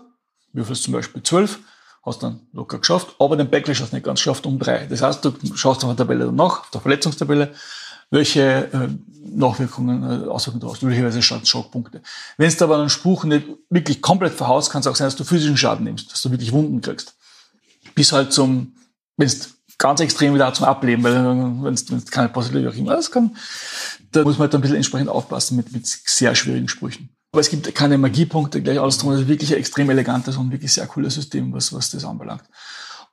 würfelst 0.52 0.84
zum 0.84 0.92
Beispiel 0.92 1.22
12 1.22 1.58
hast 2.04 2.22
dann 2.22 2.40
locker 2.52 2.78
geschafft, 2.78 3.14
aber 3.18 3.36
den 3.36 3.48
Backlash 3.48 3.80
hast 3.80 3.92
du 3.92 3.96
nicht 3.96 4.04
ganz 4.04 4.20
geschafft 4.20 4.44
um 4.46 4.58
drei. 4.58 4.86
Das 4.86 5.00
heißt, 5.00 5.24
du 5.24 5.32
schaust 5.54 5.82
auf 5.84 5.90
der 5.90 5.96
Tabelle 5.96 6.26
danach, 6.26 6.60
auf 6.60 6.70
der 6.70 6.80
Verletzungstabelle, 6.80 7.54
welche 8.10 8.42
äh, 8.42 8.88
Nachwirkungen, 9.24 10.02
äh, 10.02 10.28
Auswirkungen 10.28 10.60
du 10.60 10.70
hast, 10.70 10.82
möglicherweise 10.82 11.22
Schockpunkte. 11.22 12.02
Wenn 12.36 12.50
du 12.50 12.64
aber 12.64 12.78
einen 12.78 12.90
Spruch 12.90 13.24
nicht 13.24 13.46
wirklich 13.70 14.02
komplett 14.02 14.34
verhaust, 14.34 14.70
kann 14.70 14.80
es 14.80 14.86
auch 14.86 14.96
sein, 14.96 15.06
dass 15.06 15.16
du 15.16 15.24
physischen 15.24 15.56
Schaden 15.56 15.84
nimmst, 15.84 16.12
dass 16.12 16.20
du 16.20 16.30
wirklich 16.30 16.52
Wunden 16.52 16.80
kriegst. 16.80 17.14
Bis 17.94 18.12
halt 18.12 18.32
zum, 18.32 18.74
wenn 19.16 19.26
es 19.26 19.54
ganz 19.78 20.00
extrem 20.00 20.34
wieder 20.34 20.52
zum 20.52 20.66
Ableben, 20.66 21.02
weil 21.02 21.14
wenn 21.14 21.74
es 21.74 22.10
keine 22.10 22.28
Positive 22.28 22.68
auch 22.68 22.74
immer 22.74 22.96
das 22.96 23.10
kann, 23.10 23.36
da 24.12 24.22
muss 24.22 24.34
man 24.38 24.46
halt 24.46 24.54
ein 24.54 24.60
bisschen 24.60 24.76
entsprechend 24.76 25.08
aufpassen 25.08 25.56
mit, 25.56 25.72
mit 25.72 25.86
sehr 25.86 26.34
schwierigen 26.34 26.68
Sprüchen. 26.68 27.08
Aber 27.34 27.40
es 27.40 27.50
gibt 27.50 27.74
keine 27.74 27.98
Magiepunkte, 27.98 28.62
gleich 28.62 28.78
alles 28.78 28.96
drum. 28.96 29.10
Also 29.10 29.26
wirklich 29.26 29.52
ein 29.52 29.58
extrem 29.58 29.90
elegantes 29.90 30.36
und 30.36 30.52
wirklich 30.52 30.72
sehr 30.72 30.86
cooles 30.86 31.14
System, 31.14 31.52
was, 31.52 31.72
was 31.72 31.90
das 31.90 32.04
anbelangt. 32.04 32.44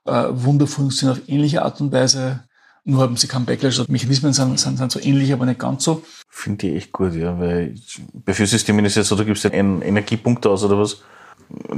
Äh, 0.04 0.26
Wunder 0.30 0.68
funktionieren 0.68 1.18
auf 1.18 1.28
ähnliche 1.28 1.62
Art 1.64 1.80
und 1.80 1.90
Weise. 1.90 2.44
Nur 2.84 3.02
haben 3.02 3.16
sie 3.16 3.26
keinen 3.26 3.46
Backlash. 3.46 3.80
Also 3.80 3.90
Mechanismen 3.90 4.32
sind, 4.32 4.60
sind, 4.60 4.76
sind 4.76 4.92
so 4.92 5.00
ähnlich, 5.00 5.32
aber 5.32 5.44
nicht 5.44 5.58
ganz 5.58 5.82
so. 5.82 6.04
Finde 6.28 6.68
ich 6.68 6.76
echt 6.76 6.92
gut, 6.92 7.14
ja, 7.14 7.36
weil 7.40 7.74
bei 8.12 8.32
vielen 8.32 8.46
Systemen 8.46 8.84
ist 8.84 8.92
es 8.92 8.96
ja 8.98 9.02
so, 9.02 9.16
da 9.16 9.24
gibt 9.24 9.38
es 9.38 9.46
einen 9.46 9.82
Energiepunkt 9.82 10.46
aus 10.46 10.62
oder 10.62 10.78
was. 10.78 11.02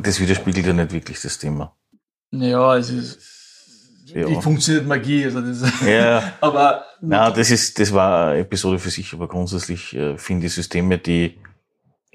Das 0.02 0.20
widerspiegelt 0.20 0.66
ja 0.66 0.74
nicht 0.74 0.92
wirklich 0.92 1.22
das 1.22 1.38
Thema. 1.38 1.74
Naja, 2.30 2.76
es 2.76 2.90
ist, 2.90 3.18
ja. 4.04 4.28
wie 4.28 4.38
funktioniert 4.42 4.86
Magie? 4.86 5.24
Also 5.24 5.40
das, 5.40 5.62
ja. 5.80 6.34
aber. 6.42 6.84
Na, 7.00 7.30
das 7.30 7.50
ist, 7.50 7.78
das 7.78 7.90
war 7.90 8.32
eine 8.32 8.40
Episode 8.40 8.78
für 8.78 8.90
sich, 8.90 9.14
aber 9.14 9.28
grundsätzlich 9.28 9.96
äh, 9.96 10.18
finde 10.18 10.48
ich 10.48 10.52
Systeme, 10.52 10.98
die 10.98 11.38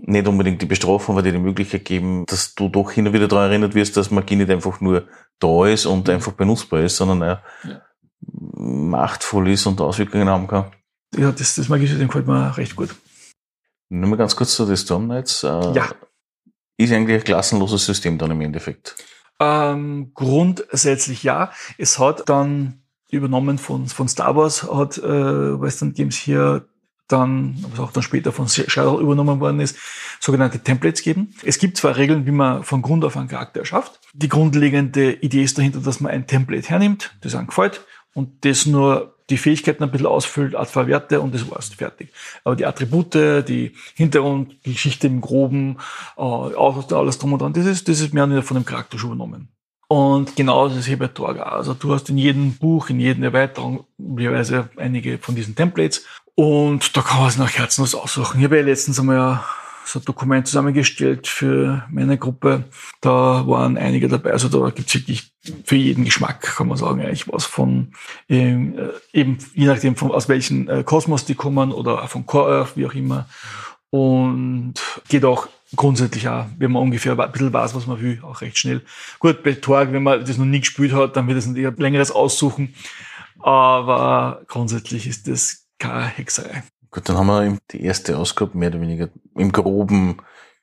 nicht 0.05 0.27
unbedingt 0.27 0.61
die 0.61 0.65
Bestrafung, 0.65 1.15
aber 1.15 1.23
dir 1.23 1.31
die 1.31 1.39
Möglichkeit 1.39 1.85
geben, 1.85 2.25
dass 2.25 2.55
du 2.55 2.69
doch 2.69 2.91
hin 2.91 3.07
und 3.07 3.13
wieder 3.13 3.27
daran 3.27 3.49
erinnert 3.49 3.75
wirst, 3.75 3.97
dass 3.97 4.11
Magie 4.11 4.35
nicht 4.35 4.49
einfach 4.49 4.81
nur 4.81 5.07
da 5.39 5.67
ist 5.67 5.85
und 5.85 6.07
mhm. 6.07 6.15
einfach 6.15 6.33
benutzbar 6.33 6.81
ist, 6.81 6.97
sondern 6.97 7.23
auch 7.23 7.39
ja. 7.63 7.81
machtvoll 8.21 9.49
ist 9.49 9.65
und 9.65 9.81
Auswirkungen 9.81 10.29
haben 10.29 10.47
kann. 10.47 10.71
Ja, 11.17 11.31
das, 11.31 11.55
das 11.55 11.69
magische 11.69 11.93
System 11.93 12.07
gefällt 12.07 12.27
mir 12.27 12.57
recht 12.57 12.75
gut. 12.75 12.95
Nur 13.89 14.09
mal 14.09 14.15
ganz 14.17 14.35
kurz 14.35 14.55
zu 14.55 14.65
den 14.65 14.77
Storm 14.77 15.05
Knights. 15.05 15.43
Äh, 15.43 15.47
ja. 15.73 15.89
Ist 16.77 16.93
eigentlich 16.93 17.19
ein 17.19 17.23
klassenloses 17.23 17.85
System 17.85 18.17
dann 18.17 18.31
im 18.31 18.41
Endeffekt? 18.41 18.95
Ähm, 19.39 20.11
grundsätzlich 20.13 21.23
ja. 21.23 21.51
Es 21.77 21.97
hat 21.97 22.29
dann 22.29 22.83
übernommen 23.09 23.57
von, 23.57 23.87
von 23.87 24.07
Star 24.07 24.35
Wars, 24.35 24.63
hat 24.71 24.97
äh, 24.99 25.61
Western 25.61 25.93
Games 25.93 26.15
hier 26.15 26.67
dann, 27.11 27.55
was 27.71 27.79
auch 27.79 27.91
dann 27.91 28.03
später 28.03 28.31
von 28.31 28.47
Shadow 28.47 28.99
übernommen 28.99 29.39
worden 29.39 29.59
ist, 29.59 29.77
sogenannte 30.19 30.59
Templates 30.59 31.01
geben. 31.01 31.33
Es 31.43 31.57
gibt 31.57 31.77
zwar 31.77 31.97
Regeln, 31.97 32.25
wie 32.25 32.31
man 32.31 32.63
von 32.63 32.81
Grund 32.81 33.03
auf 33.03 33.17
einen 33.17 33.27
Charakter 33.27 33.59
erschafft. 33.59 33.99
Die 34.13 34.29
grundlegende 34.29 35.13
Idee 35.13 35.43
ist 35.43 35.57
dahinter, 35.57 35.79
dass 35.79 35.99
man 35.99 36.11
ein 36.11 36.27
Template 36.27 36.69
hernimmt, 36.69 37.15
das 37.21 37.35
einem 37.35 37.47
gefällt 37.47 37.85
und 38.13 38.45
das 38.45 38.65
nur 38.65 39.15
die 39.29 39.37
Fähigkeiten 39.37 39.83
ein 39.83 39.91
bisschen 39.91 40.07
ausfüllt, 40.07 40.55
Art 40.55 40.75
Werte 40.75 41.21
und 41.21 41.33
das 41.33 41.49
war's, 41.49 41.69
fertig. 41.69 42.11
Aber 42.43 42.55
die 42.55 42.65
Attribute, 42.65 43.13
die 43.47 43.73
Hintergrundgeschichte 43.95 45.07
im 45.07 45.21
Groben, 45.21 45.77
äh, 46.17 46.21
alles 46.21 47.19
drum 47.19 47.33
und 47.33 47.41
dran, 47.41 47.53
das 47.53 47.65
ist, 47.65 47.87
das 47.87 47.99
ist 47.99 48.13
mehr 48.13 48.23
oder 48.23 48.31
weniger 48.31 48.47
von 48.47 48.57
dem 48.57 48.65
Charakter 48.65 48.97
schon 48.97 49.11
übernommen. 49.11 49.49
Und 49.91 50.35
genauso 50.35 50.75
ist 50.75 50.81
es 50.81 50.85
hier 50.85 50.99
bei 50.99 51.07
Torga. 51.07 51.43
Also 51.43 51.73
du 51.73 51.91
hast 51.93 52.09
in 52.09 52.17
jedem 52.19 52.53
Buch, 52.53 52.91
in 52.91 52.99
jeder 52.99 53.23
Erweiterung 53.23 53.85
möglicherweise 53.97 54.69
einige 54.77 55.17
von 55.17 55.33
diesen 55.33 55.55
Templates 55.55 56.05
und 56.39 56.95
da 56.95 57.01
kann 57.01 57.19
man 57.19 57.27
es 57.27 57.37
nach 57.37 57.51
Herzenlos 57.51 57.93
aussuchen. 57.93 58.39
Ich 58.39 58.45
habe 58.45 58.55
ja 58.55 58.63
letztens 58.63 58.97
einmal 58.97 59.43
so 59.83 59.99
ein 59.99 60.05
Dokument 60.05 60.47
zusammengestellt 60.47 61.27
für 61.27 61.83
meine 61.91 62.17
Gruppe. 62.17 62.63
Da 63.01 63.45
waren 63.45 63.77
einige 63.77 64.07
dabei. 64.07 64.31
Also 64.31 64.47
da 64.47 64.69
gibt 64.69 64.87
es 64.87 64.95
wirklich 64.95 65.33
für 65.65 65.75
jeden 65.75 66.05
Geschmack, 66.05 66.39
kann 66.55 66.69
man 66.69 66.77
sagen, 66.77 67.01
eigentlich 67.01 67.27
was 67.27 67.43
von 67.43 67.91
ähm, 68.29 68.79
äh, 68.79 69.19
eben 69.19 69.39
je 69.53 69.65
nachdem 69.65 69.97
von 69.97 70.11
aus 70.11 70.29
welchen 70.29 70.69
äh, 70.69 70.83
Kosmos 70.85 71.25
die 71.25 71.35
kommen 71.35 71.73
oder 71.73 72.07
von 72.07 72.25
Core 72.25 72.59
Earth, 72.59 72.77
wie 72.77 72.85
auch 72.85 72.93
immer. 72.93 73.27
Und 73.89 74.75
geht 75.09 75.25
auch 75.25 75.49
grundsätzlich 75.75 76.29
auch, 76.29 76.45
wenn 76.57 76.71
man 76.71 76.83
ungefähr 76.83 77.19
ein 77.19 77.31
bisschen 77.33 77.51
weiß, 77.51 77.75
was 77.75 77.85
man 77.85 77.99
will, 77.99 78.21
auch 78.23 78.39
recht 78.39 78.57
schnell. 78.57 78.81
Gut, 79.19 79.43
bei 79.43 79.55
Torg, 79.55 79.91
wenn 79.91 80.03
man 80.03 80.23
das 80.23 80.37
noch 80.37 80.45
nie 80.45 80.61
gespielt 80.61 80.93
hat, 80.93 81.17
dann 81.17 81.27
wird 81.27 81.37
es 81.37 81.47
natürlich 81.47 81.67
ein 81.67 81.75
längeres 81.75 82.11
aussuchen. 82.11 82.73
Aber 83.41 84.43
grundsätzlich 84.47 85.05
ist 85.05 85.27
das 85.27 85.58
keine 85.79 86.07
Hexerei. 86.07 86.63
Gut, 86.91 87.07
dann 87.07 87.17
haben 87.17 87.27
wir 87.27 87.57
die 87.71 87.83
erste 87.83 88.17
Ausgabe 88.17 88.57
mehr 88.57 88.69
oder 88.69 88.81
weniger 88.81 89.09
im 89.35 89.51
Groben 89.51 90.17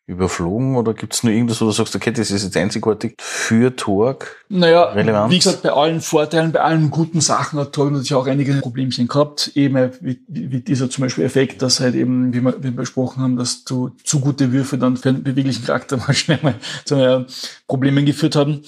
überflogen 0.08 0.76
oder 0.76 0.94
gibt 0.94 1.14
es 1.14 1.24
nur 1.24 1.32
irgendwas, 1.32 1.60
wo 1.60 1.64
du 1.64 1.72
sagst, 1.72 1.96
okay, 1.96 2.12
das 2.12 2.30
ist 2.30 2.44
jetzt 2.44 2.56
einzigartig 2.56 3.16
für 3.18 3.74
Torg 3.74 4.44
naja, 4.48 4.84
relevant? 4.84 5.32
Wie 5.32 5.38
gesagt, 5.38 5.62
bei 5.62 5.72
allen 5.72 6.00
Vorteilen, 6.00 6.52
bei 6.52 6.60
allen 6.60 6.90
guten 6.90 7.20
Sachen 7.20 7.58
hat 7.58 7.72
Torg 7.72 7.90
natürlich 7.90 8.14
auch 8.14 8.28
einige 8.28 8.54
Problemchen 8.54 9.08
gehabt. 9.08 9.50
Eben 9.56 9.90
wie, 10.00 10.20
wie 10.28 10.60
dieser 10.60 10.88
zum 10.90 11.02
Beispiel 11.02 11.24
Effekt, 11.24 11.60
dass 11.60 11.80
halt 11.80 11.96
eben, 11.96 12.32
wie 12.32 12.40
wir, 12.40 12.56
wie 12.58 12.64
wir 12.64 12.76
besprochen 12.76 13.20
haben, 13.20 13.36
dass 13.36 13.64
du 13.64 13.90
zu 14.04 14.20
gute 14.20 14.52
Würfe 14.52 14.78
dann 14.78 14.96
für 14.96 15.08
einen 15.08 15.24
beweglichen 15.24 15.64
Charakter 15.64 15.96
mal 16.06 16.14
schnell 16.14 16.38
mal 16.40 16.54
zu 16.84 16.94
äh, 16.94 17.24
Problemen 17.66 18.06
geführt 18.06 18.36
haben. 18.36 18.62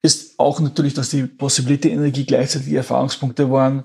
Ist 0.00 0.38
auch 0.38 0.60
natürlich, 0.60 0.94
dass 0.94 1.10
die 1.10 1.24
Possibility-Energie 1.24 2.24
gleichzeitig 2.24 2.72
Erfahrungspunkte 2.72 3.50
waren. 3.50 3.84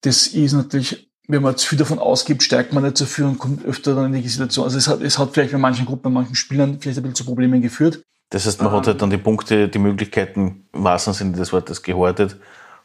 Das 0.00 0.26
ist 0.26 0.54
natürlich 0.54 1.08
wenn 1.28 1.42
man 1.42 1.56
zu 1.56 1.68
viel 1.68 1.78
davon 1.78 1.98
ausgibt, 1.98 2.42
steigt 2.42 2.72
man 2.72 2.84
nicht 2.84 2.98
viel 2.98 3.24
und 3.24 3.38
kommt 3.38 3.64
öfter 3.64 3.94
dann 3.94 4.14
in 4.14 4.22
die 4.22 4.28
Situation. 4.28 4.64
Also 4.64 4.78
es 4.78 4.88
hat, 4.88 5.00
es 5.02 5.18
hat 5.18 5.30
vielleicht 5.32 5.52
bei 5.52 5.58
manchen 5.58 5.86
Gruppen, 5.86 6.02
bei 6.04 6.10
manchen 6.10 6.34
Spielern 6.34 6.78
vielleicht 6.80 6.98
ein 6.98 7.02
bisschen 7.02 7.16
zu 7.16 7.24
Problemen 7.24 7.62
geführt. 7.62 8.02
Das 8.30 8.46
heißt, 8.46 8.60
man 8.60 8.72
ähm, 8.72 8.78
hat 8.78 8.86
halt 8.86 9.02
dann 9.02 9.10
die 9.10 9.18
Punkte, 9.18 9.68
die 9.68 9.78
Möglichkeiten, 9.78 10.64
im 10.72 10.84
wahrsten 10.84 11.12
Sinne 11.12 11.36
des 11.36 11.52
Wortes, 11.52 11.82
gehortet 11.82 12.36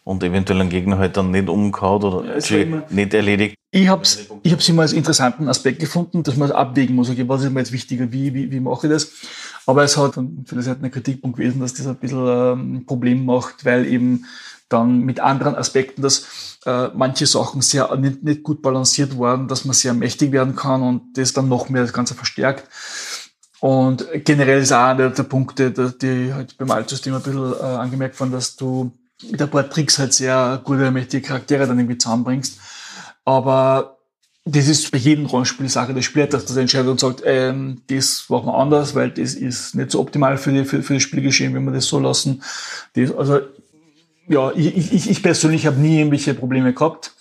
und 0.03 0.23
eventuell 0.23 0.61
einen 0.61 0.69
Gegner 0.69 0.97
halt 0.97 1.17
dann 1.17 1.31
nicht 1.31 1.49
umgehauen 1.49 2.03
oder 2.03 2.37
ja, 2.37 2.83
nicht 2.89 3.13
erledigt. 3.13 3.55
Ich 3.71 3.87
habe 3.87 4.01
es 4.01 4.27
ich 4.43 4.51
hab's 4.51 4.67
immer 4.67 4.81
als 4.81 4.93
interessanten 4.93 5.47
Aspekt 5.47 5.79
gefunden, 5.79 6.23
dass 6.23 6.35
man 6.35 6.51
abwägen 6.51 6.95
muss, 6.95 7.09
okay, 7.09 7.27
was 7.27 7.43
ist 7.43 7.51
mir 7.51 7.59
jetzt 7.59 7.71
wichtiger, 7.71 8.11
wie, 8.11 8.33
wie, 8.33 8.51
wie 8.51 8.59
mache 8.59 8.87
ich 8.87 8.93
das? 8.93 9.11
Aber 9.65 9.83
es 9.83 9.95
hat 9.97 10.15
von 10.15 10.43
vieler 10.47 10.75
ein 10.81 10.91
Kritikpunkt 10.91 11.37
gewesen, 11.37 11.61
dass 11.61 11.73
das 11.73 11.87
ein 11.87 11.95
bisschen 11.95 12.27
ähm, 12.27 12.75
ein 12.75 12.85
Problem 12.85 13.25
macht, 13.25 13.63
weil 13.63 13.85
eben 13.85 14.25
dann 14.69 15.01
mit 15.01 15.19
anderen 15.19 15.55
Aspekten, 15.55 16.01
dass 16.01 16.50
äh, 16.65 16.89
manche 16.93 17.25
Sachen 17.25 17.61
sehr 17.61 17.95
nicht, 17.97 18.23
nicht 18.23 18.43
gut 18.43 18.61
balanciert 18.61 19.17
waren, 19.17 19.47
dass 19.47 19.65
man 19.65 19.73
sehr 19.73 19.93
mächtig 19.93 20.31
werden 20.31 20.55
kann 20.55 20.81
und 20.81 21.17
das 21.17 21.33
dann 21.33 21.49
noch 21.49 21.69
mehr 21.69 21.81
das 21.81 21.93
Ganze 21.93 22.13
verstärkt. 22.13 22.65
Und 23.59 24.07
generell 24.25 24.61
ist 24.61 24.71
auch 24.71 24.85
einer 24.85 25.09
der 25.09 25.23
Punkte, 25.23 25.71
die 25.71 26.33
halt 26.33 26.57
beim 26.57 26.71
Altsystem 26.71 27.13
ein 27.13 27.21
bisschen 27.21 27.53
äh, 27.53 27.63
angemerkt 27.63 28.19
waren, 28.19 28.31
dass 28.31 28.55
du 28.55 28.91
mit 29.29 29.41
ein 29.41 29.49
paar 29.49 29.69
Tricks 29.69 29.99
halt 29.99 30.13
sehr 30.13 30.59
gute, 30.63 30.89
mächtige 30.89 31.27
Charaktere 31.27 31.67
dann 31.67 31.77
irgendwie 31.77 31.97
zusammenbringst. 31.97 32.59
Aber 33.23 33.99
das 34.45 34.67
ist 34.67 34.91
bei 34.91 34.97
jedem 34.97 35.27
Rollenspiel 35.27 35.69
Sache 35.69 35.93
des 35.93 36.05
Spielers, 36.05 36.29
dass 36.29 36.45
der 36.45 36.57
entscheidet 36.57 36.89
und 36.89 36.99
sagt, 36.99 37.21
ähm, 37.23 37.83
das 37.87 38.25
machen 38.29 38.47
wir 38.47 38.55
anders, 38.55 38.95
weil 38.95 39.11
das 39.11 39.35
ist 39.35 39.75
nicht 39.75 39.91
so 39.91 39.99
optimal 39.99 40.37
für, 40.37 40.51
die, 40.51 40.65
für, 40.65 40.81
für 40.81 40.95
das 40.95 41.03
Spielgeschehen, 41.03 41.53
wenn 41.53 41.63
wir 41.63 41.71
das 41.71 41.85
so 41.85 41.99
lassen. 41.99 42.41
Das, 42.95 43.15
also 43.15 43.41
ja, 44.31 44.51
ich, 44.55 44.93
ich, 44.93 45.09
ich 45.09 45.23
persönlich 45.23 45.65
habe 45.65 45.79
nie 45.79 45.99
irgendwelche 45.99 46.33
Probleme 46.33 46.73
gehabt. 46.73 47.13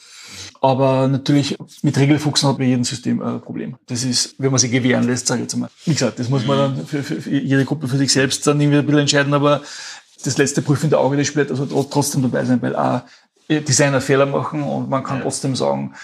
Aber 0.62 1.08
natürlich, 1.08 1.56
mit 1.80 1.96
Regelfuchsen 1.96 2.48
hat 2.48 2.58
bei 2.58 2.64
jedem 2.64 2.84
System 2.84 3.22
ein 3.22 3.40
Problem. 3.40 3.76
Das 3.86 4.04
ist, 4.04 4.34
wenn 4.36 4.50
man 4.50 4.58
sich 4.58 4.70
gewähren 4.70 5.04
lässt, 5.04 5.26
sage 5.26 5.40
ich 5.40 5.44
jetzt 5.44 5.56
mal. 5.56 5.70
Wie 5.86 5.94
gesagt, 5.94 6.18
das 6.18 6.28
muss 6.28 6.46
man 6.46 6.58
dann 6.58 6.86
für, 6.86 7.02
für, 7.02 7.20
für 7.20 7.30
jede 7.30 7.64
Gruppe 7.64 7.88
für 7.88 7.96
sich 7.96 8.12
selbst 8.12 8.46
dann 8.46 8.60
irgendwie 8.60 8.78
ein 8.78 8.84
bisschen 8.84 9.00
entscheiden, 9.00 9.32
aber 9.32 9.62
das 10.22 10.36
letzte 10.36 10.60
prüfende 10.60 10.98
Auge 10.98 11.16
des 11.16 11.28
Spielers 11.28 11.58
also 11.58 11.82
trotzdem 11.84 12.20
dabei 12.20 12.44
sein, 12.44 12.60
weil 12.60 12.76
auch 12.76 13.00
Designer 13.48 14.02
Fehler 14.02 14.26
machen 14.26 14.62
und 14.62 14.90
man 14.90 15.02
kann 15.02 15.22
trotzdem 15.22 15.56
sagen, 15.56 15.94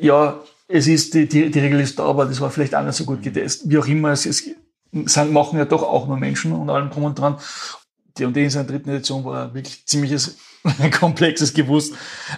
ja, 0.00 0.38
es 0.68 0.86
ist, 0.86 1.14
die, 1.14 1.26
die, 1.26 1.50
die 1.50 1.58
Regel 1.58 1.80
ist 1.80 1.98
da, 1.98 2.04
aber 2.04 2.26
das 2.26 2.40
war 2.40 2.50
vielleicht 2.50 2.72
nicht 2.72 2.94
so 2.94 3.04
gut 3.04 3.22
getestet. 3.22 3.70
Wie 3.70 3.78
auch 3.78 3.86
immer, 3.86 4.10
es, 4.10 4.26
es 4.26 4.44
sind, 5.06 5.32
machen 5.32 5.58
ja 5.58 5.64
doch 5.64 5.82
auch 5.82 6.06
nur 6.06 6.18
Menschen 6.18 6.52
und 6.52 6.70
allem 6.70 6.90
drum 6.90 7.04
und 7.04 7.18
dran. 7.18 7.36
Die 8.18 8.24
und 8.24 8.36
die 8.36 8.44
in 8.44 8.50
seiner 8.50 8.68
dritten 8.68 8.90
Edition 8.90 9.24
war 9.24 9.54
wirklich 9.54 9.86
ziemliches 9.86 10.36
komplexes 10.98 11.52
gewusst. 11.52 11.94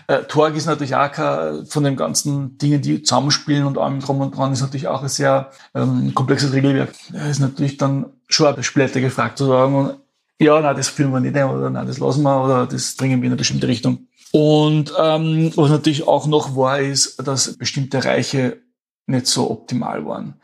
Äh, 0.06 0.22
Torg 0.24 0.56
ist 0.56 0.66
natürlich 0.66 0.94
auch 0.94 1.10
kein, 1.12 1.66
von 1.66 1.84
den 1.84 1.96
ganzen 1.96 2.58
Dingen, 2.58 2.82
die 2.82 3.02
zusammenspielen 3.02 3.66
und 3.66 3.78
allem 3.78 4.00
drum 4.00 4.20
und 4.20 4.36
dran, 4.36 4.52
ist 4.52 4.62
natürlich 4.62 4.88
auch 4.88 5.02
ein 5.02 5.08
sehr 5.08 5.50
ähm, 5.74 6.14
komplexes 6.14 6.52
Regelwerk. 6.52 6.92
Da 7.12 7.28
ist 7.28 7.40
natürlich 7.40 7.76
dann 7.76 8.06
schon 8.28 8.54
ein 8.54 8.62
Splitter 8.62 9.00
gefragt 9.00 9.38
zu 9.38 9.46
sagen, 9.46 9.74
und, 9.74 9.96
ja, 10.38 10.60
na, 10.60 10.74
das 10.74 10.88
führen 10.88 11.12
wir 11.12 11.20
nicht 11.20 11.36
oder 11.36 11.70
na, 11.70 11.84
das 11.84 11.98
lassen 11.98 12.22
wir, 12.22 12.44
oder 12.44 12.66
das 12.66 12.94
bringen 12.96 13.20
wir 13.20 13.26
in 13.26 13.32
eine 13.32 13.36
bestimmte 13.36 13.68
Richtung. 13.68 14.08
Und 14.32 14.92
ähm, 15.00 15.52
was 15.54 15.70
natürlich 15.70 16.06
auch 16.06 16.26
noch 16.26 16.56
war, 16.56 16.80
ist, 16.80 17.26
dass 17.26 17.56
bestimmte 17.56 18.04
Reiche 18.04 18.58
nicht 19.06 19.26
so 19.26 19.50
optimal 19.50 20.04
waren. 20.04 20.34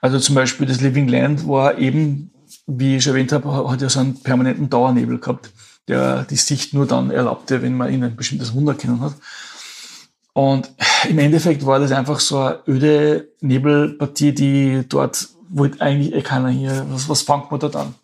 Also 0.00 0.18
zum 0.18 0.34
Beispiel 0.34 0.66
das 0.66 0.80
Living 0.80 1.08
Land 1.08 1.46
war 1.46 1.78
eben, 1.78 2.31
wie 2.78 2.96
ich 2.96 3.06
erwähnt 3.06 3.32
habe, 3.32 3.68
hat 3.70 3.82
ja 3.82 3.88
so 3.88 4.00
einen 4.00 4.20
permanenten 4.22 4.70
Dauernebel 4.70 5.18
gehabt, 5.18 5.50
der 5.88 6.24
die 6.24 6.36
Sicht 6.36 6.74
nur 6.74 6.86
dann 6.86 7.10
erlaubte, 7.10 7.62
wenn 7.62 7.76
man 7.76 7.92
in 7.92 8.04
ein 8.04 8.16
bestimmtes 8.16 8.54
Wunder 8.54 8.74
kennen 8.74 9.00
hat. 9.00 9.14
Und 10.34 10.70
im 11.08 11.18
Endeffekt 11.18 11.66
war 11.66 11.78
das 11.78 11.92
einfach 11.92 12.20
so 12.20 12.38
eine 12.38 12.58
öde 12.66 13.28
Nebelpartie, 13.40 14.32
die 14.32 14.84
dort 14.88 15.28
wollte 15.50 15.82
eigentlich 15.82 16.14
eh 16.14 16.22
keiner 16.22 16.48
hier, 16.48 16.86
was, 16.88 17.08
was 17.08 17.22
fängt 17.22 17.50
man 17.50 17.60
dort 17.60 17.76
an? 17.76 17.94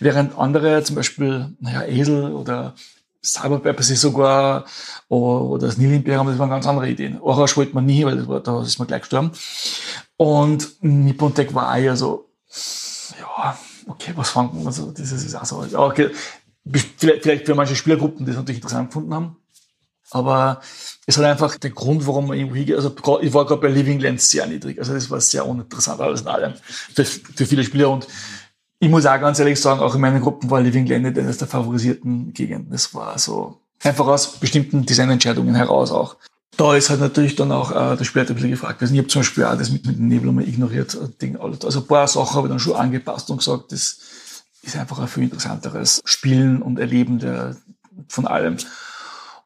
Während 0.00 0.38
andere, 0.38 0.82
zum 0.82 0.96
Beispiel, 0.96 1.54
naja, 1.60 1.82
Esel 1.82 2.32
oder 2.32 2.74
Cyberpepper 3.22 3.80
ist 3.80 4.00
sogar, 4.00 4.64
oder 5.08 5.66
das 5.66 5.76
Nil-Imperium, 5.76 6.26
das 6.26 6.38
waren 6.38 6.50
ganz 6.50 6.66
andere 6.66 6.88
Ideen. 6.88 7.20
Orange 7.20 7.56
wollte 7.56 7.74
man 7.74 7.86
nie, 7.86 8.04
weil 8.04 8.16
das 8.16 8.28
war, 8.28 8.40
da 8.40 8.62
ist 8.62 8.78
man 8.78 8.88
gleich 8.88 9.02
gestorben. 9.02 9.32
Und 10.16 10.72
Nippon 10.80 11.34
Tech 11.34 11.54
war 11.54 11.76
ja 11.78 11.96
so, 11.96 12.30
ja, 13.18 13.56
okay, 13.86 14.12
was 14.14 14.30
fangen 14.30 14.50
wir, 14.60 14.66
also, 14.66 14.90
das 14.90 15.12
ist 15.12 15.34
auch 15.34 15.44
so, 15.44 15.64
okay, 15.74 16.10
vielleicht, 16.96 17.22
vielleicht 17.22 17.46
für 17.46 17.54
manche 17.54 17.76
Spielergruppen 17.76 18.26
das 18.26 18.36
natürlich 18.36 18.58
interessant 18.58 18.88
gefunden 18.88 19.14
haben. 19.14 19.36
Aber 20.10 20.60
es 21.06 21.18
hat 21.18 21.24
einfach 21.24 21.56
der 21.56 21.70
Grund, 21.70 22.06
warum 22.06 22.28
man 22.28 22.36
irgendwo 22.36 22.56
hingeht. 22.56 22.76
Also 22.76 22.94
ich 23.20 23.34
war 23.34 23.46
gerade 23.46 23.60
bei 23.60 23.68
Living 23.68 23.98
Lands 24.00 24.30
sehr 24.30 24.46
niedrig. 24.46 24.78
Also 24.78 24.94
das 24.94 25.10
war 25.10 25.20
sehr 25.20 25.46
uninteressant 25.46 26.00
alles 26.00 26.20
in 26.20 26.28
allem 26.28 26.54
für, 26.94 27.04
für 27.04 27.46
viele 27.46 27.64
Spieler. 27.64 27.90
Und 27.90 28.06
ich 28.78 28.88
muss 28.88 29.06
auch 29.06 29.20
ganz 29.20 29.38
ehrlich 29.38 29.60
sagen, 29.60 29.80
auch 29.80 29.94
in 29.94 30.00
meinen 30.00 30.20
Gruppen 30.20 30.50
war 30.50 30.60
Living 30.60 30.86
Land 30.86 31.04
nicht 31.04 31.18
eines 31.18 31.38
der 31.38 31.48
favorisierten 31.48 32.32
Gegenden. 32.32 32.70
Das 32.70 32.94
war 32.94 33.18
so 33.18 33.58
einfach 33.82 34.06
aus 34.06 34.38
bestimmten 34.38 34.86
Designentscheidungen 34.86 35.54
heraus 35.54 35.90
auch. 35.90 36.16
Da 36.56 36.76
ist 36.76 36.90
halt 36.90 37.00
natürlich 37.00 37.36
dann 37.36 37.52
auch 37.52 37.70
äh, 37.70 37.96
der 37.96 38.04
Spieler 38.04 38.26
ein 38.28 38.34
bisschen 38.34 38.50
gefragt. 38.50 38.80
Also 38.80 38.92
ich 38.92 38.98
habe 38.98 39.08
zum 39.08 39.20
Beispiel 39.20 39.44
auch 39.44 39.56
das 39.56 39.70
mit, 39.70 39.86
mit 39.86 39.98
dem 39.98 40.08
Nebel 40.08 40.32
mal 40.32 40.46
ignoriert. 40.46 40.94
Äh, 40.94 41.08
Ding, 41.20 41.36
also 41.36 41.80
ein 41.80 41.86
paar 41.86 42.06
Sachen 42.06 42.36
habe 42.36 42.46
ich 42.46 42.50
dann 42.50 42.60
schon 42.60 42.76
angepasst 42.76 43.30
und 43.30 43.38
gesagt, 43.38 43.72
das 43.72 43.98
ist 44.62 44.76
einfach 44.76 44.98
ein 44.98 45.08
viel 45.08 45.24
interessanteres 45.24 46.02
Spielen 46.04 46.62
und 46.62 46.78
Erleben 46.78 47.18
der, 47.18 47.56
von 48.08 48.26
allem. 48.26 48.56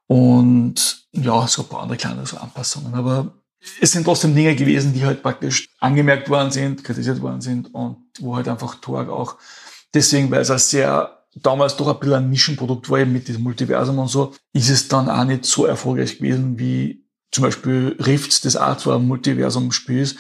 Und 0.07 1.07
ja, 1.13 1.47
so 1.47 1.63
ein 1.63 1.69
paar 1.69 1.83
andere 1.83 1.99
kleine 1.99 2.27
so 2.27 2.37
Anpassungen. 2.37 2.95
Aber 2.95 3.33
es 3.81 3.93
sind 3.93 4.05
trotzdem 4.05 4.35
Dinge 4.35 4.55
gewesen, 4.55 4.93
die 4.93 5.05
halt 5.05 5.23
praktisch 5.23 5.69
angemerkt 5.81 6.29
worden 6.29 6.51
sind, 6.51 6.85
kritisiert 6.85 7.21
worden 7.21 7.41
sind 7.41 7.75
und 7.75 7.97
wo 8.21 8.37
halt 8.37 8.49
einfach 8.49 8.77
Torg 8.77 9.09
auch 9.09 9.37
deswegen, 9.95 10.31
weil 10.31 10.41
es 10.41 10.51
ein 10.51 10.59
sehr 10.59 11.18
damals 11.43 11.77
doch 11.77 11.89
ein 11.89 11.99
bisschen 11.99 12.15
ein 12.15 12.31
Nischenprodukt 12.31 12.89
war, 12.91 12.99
eben 13.01 13.13
mit 13.13 13.29
diesem 13.29 13.43
Multiversum 13.43 13.99
und 13.99 14.09
so, 14.09 14.35
ist 14.53 14.71
es 14.71 14.89
dann 14.89 15.09
auch 15.09 15.25
nicht 15.25 15.45
so 15.45 15.67
erfolgreich 15.67 16.19
gewesen 16.19 16.59
wie 16.59 17.05
zum 17.31 17.45
Beispiel 17.45 17.97
Rifts, 18.01 18.41
das 18.41 18.57
auch 18.57 18.77
zwar 18.77 18.97
ein 18.97 19.07
Multiversum-Spiel 19.07 20.01
ist. 20.01 20.17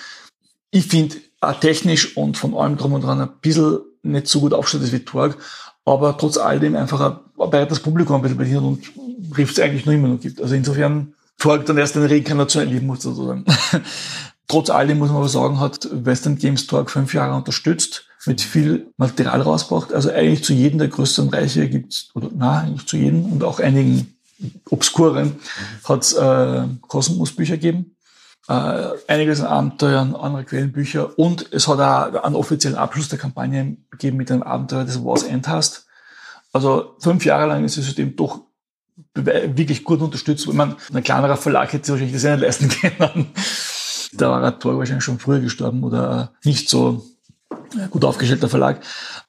Ich 0.71 0.87
finde 0.87 1.16
auch 1.41 1.59
technisch 1.59 2.16
und 2.16 2.37
von 2.37 2.55
allem 2.55 2.77
drum 2.77 2.93
und 2.93 3.03
dran 3.03 3.21
ein 3.21 3.31
bisschen 3.41 3.81
nicht 4.03 4.27
so 4.27 4.41
gut 4.41 4.53
aufgestellt 4.53 4.85
ist 4.85 4.93
wie 4.93 5.05
Torg, 5.05 5.39
aber 5.85 6.16
trotz 6.19 6.37
alledem 6.37 6.77
einfach 6.77 7.01
ein, 7.01 7.51
breites 7.51 7.81
Publikum 7.81 8.16
ein 8.16 8.23
bisschen 8.23 8.39
bedient 8.39 8.62
und 8.62 9.37
Rifts 9.37 9.59
eigentlich 9.59 9.87
noch 9.87 9.93
immer 9.93 10.09
noch 10.09 10.21
gibt. 10.21 10.41
Also 10.41 10.55
insofern 10.55 11.14
Torg 11.39 11.64
dann 11.66 11.79
erst 11.79 11.97
eine 11.97 12.11
Reinkarnation 12.11 12.64
erleben 12.64 12.87
muss 12.87 13.03
sozusagen. 13.03 13.45
trotz 14.49 14.71
alledem 14.71 14.99
muss 14.99 15.09
man 15.09 15.19
aber 15.19 15.29
sagen, 15.29 15.61
hat 15.61 15.89
Western 15.93 16.37
Games 16.37 16.66
Torg 16.66 16.91
fünf 16.91 17.14
Jahre 17.14 17.35
unterstützt 17.35 18.08
mit 18.27 18.41
viel 18.41 18.93
Material 18.97 19.41
rausgebracht. 19.41 19.93
Also 19.93 20.11
eigentlich 20.11 20.45
zu 20.45 20.53
jedem 20.53 20.79
der 20.79 20.89
größeren 20.89 21.29
Reiche 21.31 21.69
gibt's 21.69 22.11
oder 22.14 22.31
na, 22.35 22.61
eigentlich 22.61 22.87
zu 22.87 22.97
jedem 22.97 23.27
und 23.33 23.45
auch 23.45 23.61
einigen 23.61 24.14
obskuren 24.71 25.37
hat 25.85 26.03
es 26.03 26.12
äh, 26.12 26.62
Kosmos-Bücher 26.87 27.57
gegeben. 27.57 27.97
Äh, 28.49 28.89
einiges 29.09 29.41
an 29.41 29.47
Abenteuern, 29.47 30.14
andere 30.14 30.45
Quellenbücher 30.45 31.19
und 31.19 31.53
es 31.53 31.69
hat 31.69 31.81
auch 31.81 32.23
einen 32.23 32.35
offiziellen 32.35 32.79
Abschluss 32.79 33.09
der 33.09 33.19
Kampagne 33.19 33.77
gegeben 33.91 34.16
mit 34.16 34.31
einem 34.31 34.43
Abenteuer, 34.43 34.85
das 34.85 35.05
Wars 35.05 35.23
End 35.23 35.49
hast. 35.49 35.87
Also 36.53 36.97
fünf 36.99 37.25
Jahre 37.25 37.47
lang 37.47 37.64
ist 37.64 37.77
das 37.77 37.85
System 37.85 38.16
doch 38.16 38.41
wirklich 39.14 39.85
gut 39.85 40.01
unterstützt. 40.01 40.47
Ich 40.47 40.53
meine, 40.55 40.77
ein 40.93 41.03
kleinerer 41.03 41.37
Verlag 41.37 41.73
hätte 41.73 41.85
sich 41.85 41.93
wahrscheinlich 41.93 42.14
das 42.14 42.23
ja 42.23 42.37
nicht 42.37 42.43
leisten 42.43 42.69
können. 42.99 43.27
Da 44.14 44.31
war 44.31 44.41
der 44.41 44.59
Tor 44.59 44.79
wahrscheinlich 44.79 45.05
schon 45.05 45.19
früher 45.19 45.41
gestorben 45.41 45.85
oder 45.85 46.33
nicht 46.43 46.69
so 46.69 47.05
gut 47.91 48.05
aufgestellter 48.05 48.49
Verlag. 48.49 48.81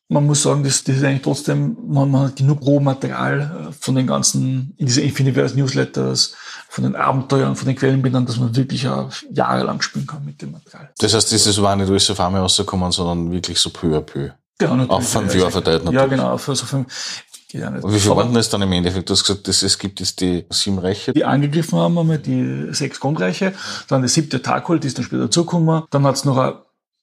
Man 0.08 0.26
muss 0.26 0.42
sagen, 0.42 0.64
das, 0.64 0.84
das 0.84 0.98
ist 0.98 1.04
eigentlich 1.04 1.22
trotzdem, 1.22 1.78
man, 1.88 2.10
man 2.10 2.28
hat 2.28 2.38
genug 2.38 2.62
Rohmaterial 2.62 3.70
äh, 3.70 3.74
von 3.80 3.96
den 3.96 4.08
ganzen, 4.08 4.74
in 4.78 4.88
diese 4.88 5.02
Infiniverse 5.02 5.56
Newsletters, 5.56 6.36
von 6.68 6.84
den 6.84 6.96
Abenteuern, 6.96 7.56
von 7.56 7.68
den 7.68 7.76
Quellenbindern, 7.76 8.26
dass 8.26 8.38
man 8.38 8.56
wirklich 8.56 8.88
auch 8.88 9.12
jahrelang 9.32 9.82
spielen 9.82 10.08
kann 10.08 10.26
mit 10.26 10.42
dem 10.42 10.52
Material. 10.52 10.90
Das 10.98 11.14
heißt, 11.14 11.32
dieses 11.32 11.62
war 11.62 11.76
nicht 11.76 11.90
alles 11.90 12.10
auf 12.10 12.20
einmal 12.20 12.42
rausgekommen, 12.42 12.92
sondern 12.92 13.32
wirklich 13.32 13.60
so 13.60 13.70
peu 13.70 13.98
à 13.98 14.02
peu. 14.02 14.32
Ja, 14.62 14.70
natürlich. 14.70 14.90
Auf 14.90 15.10
fünf 15.10 15.36
Jahre 15.36 15.52
verteilt 15.52 15.86
natürlich. 15.86 16.02
Ja, 16.02 16.08
genau, 16.08 16.32
auf 16.32 16.46
so 16.46 16.56
fünf. 16.56 17.24
Geht 17.50 17.62
ja 17.62 17.70
nicht. 17.72 17.84
Und 17.84 17.94
wie 17.94 18.00
viel 18.00 18.12
waren 18.12 18.34
das 18.34 18.50
dann 18.50 18.62
im 18.62 18.72
Endeffekt? 18.72 19.10
Du 19.10 19.14
hast 19.14 19.24
gesagt, 19.24 19.48
dass 19.48 19.64
es 19.64 19.78
gibt 19.80 20.00
jetzt 20.00 20.22
die 20.22 20.46
sieben 20.52 20.78
Reiche. 20.78 21.14
Die 21.14 21.26
angegriffen 21.26 21.80
haben, 21.80 21.98
haben 21.98 22.10
wir 22.10 22.20
die 22.20 22.68
sechs 22.74 23.00
Grundreiche, 23.00 23.54
dann 23.88 24.02
der 24.02 24.10
siebte 24.10 24.42
Taghold, 24.42 24.84
die 24.84 24.88
ist 24.88 24.98
dann 24.98 25.06
später 25.06 25.24
dazugekommen. 25.24 25.84
Dann 25.90 26.04
hat 26.06 26.16
es 26.16 26.26
noch 26.26 26.38
ein 26.38 26.54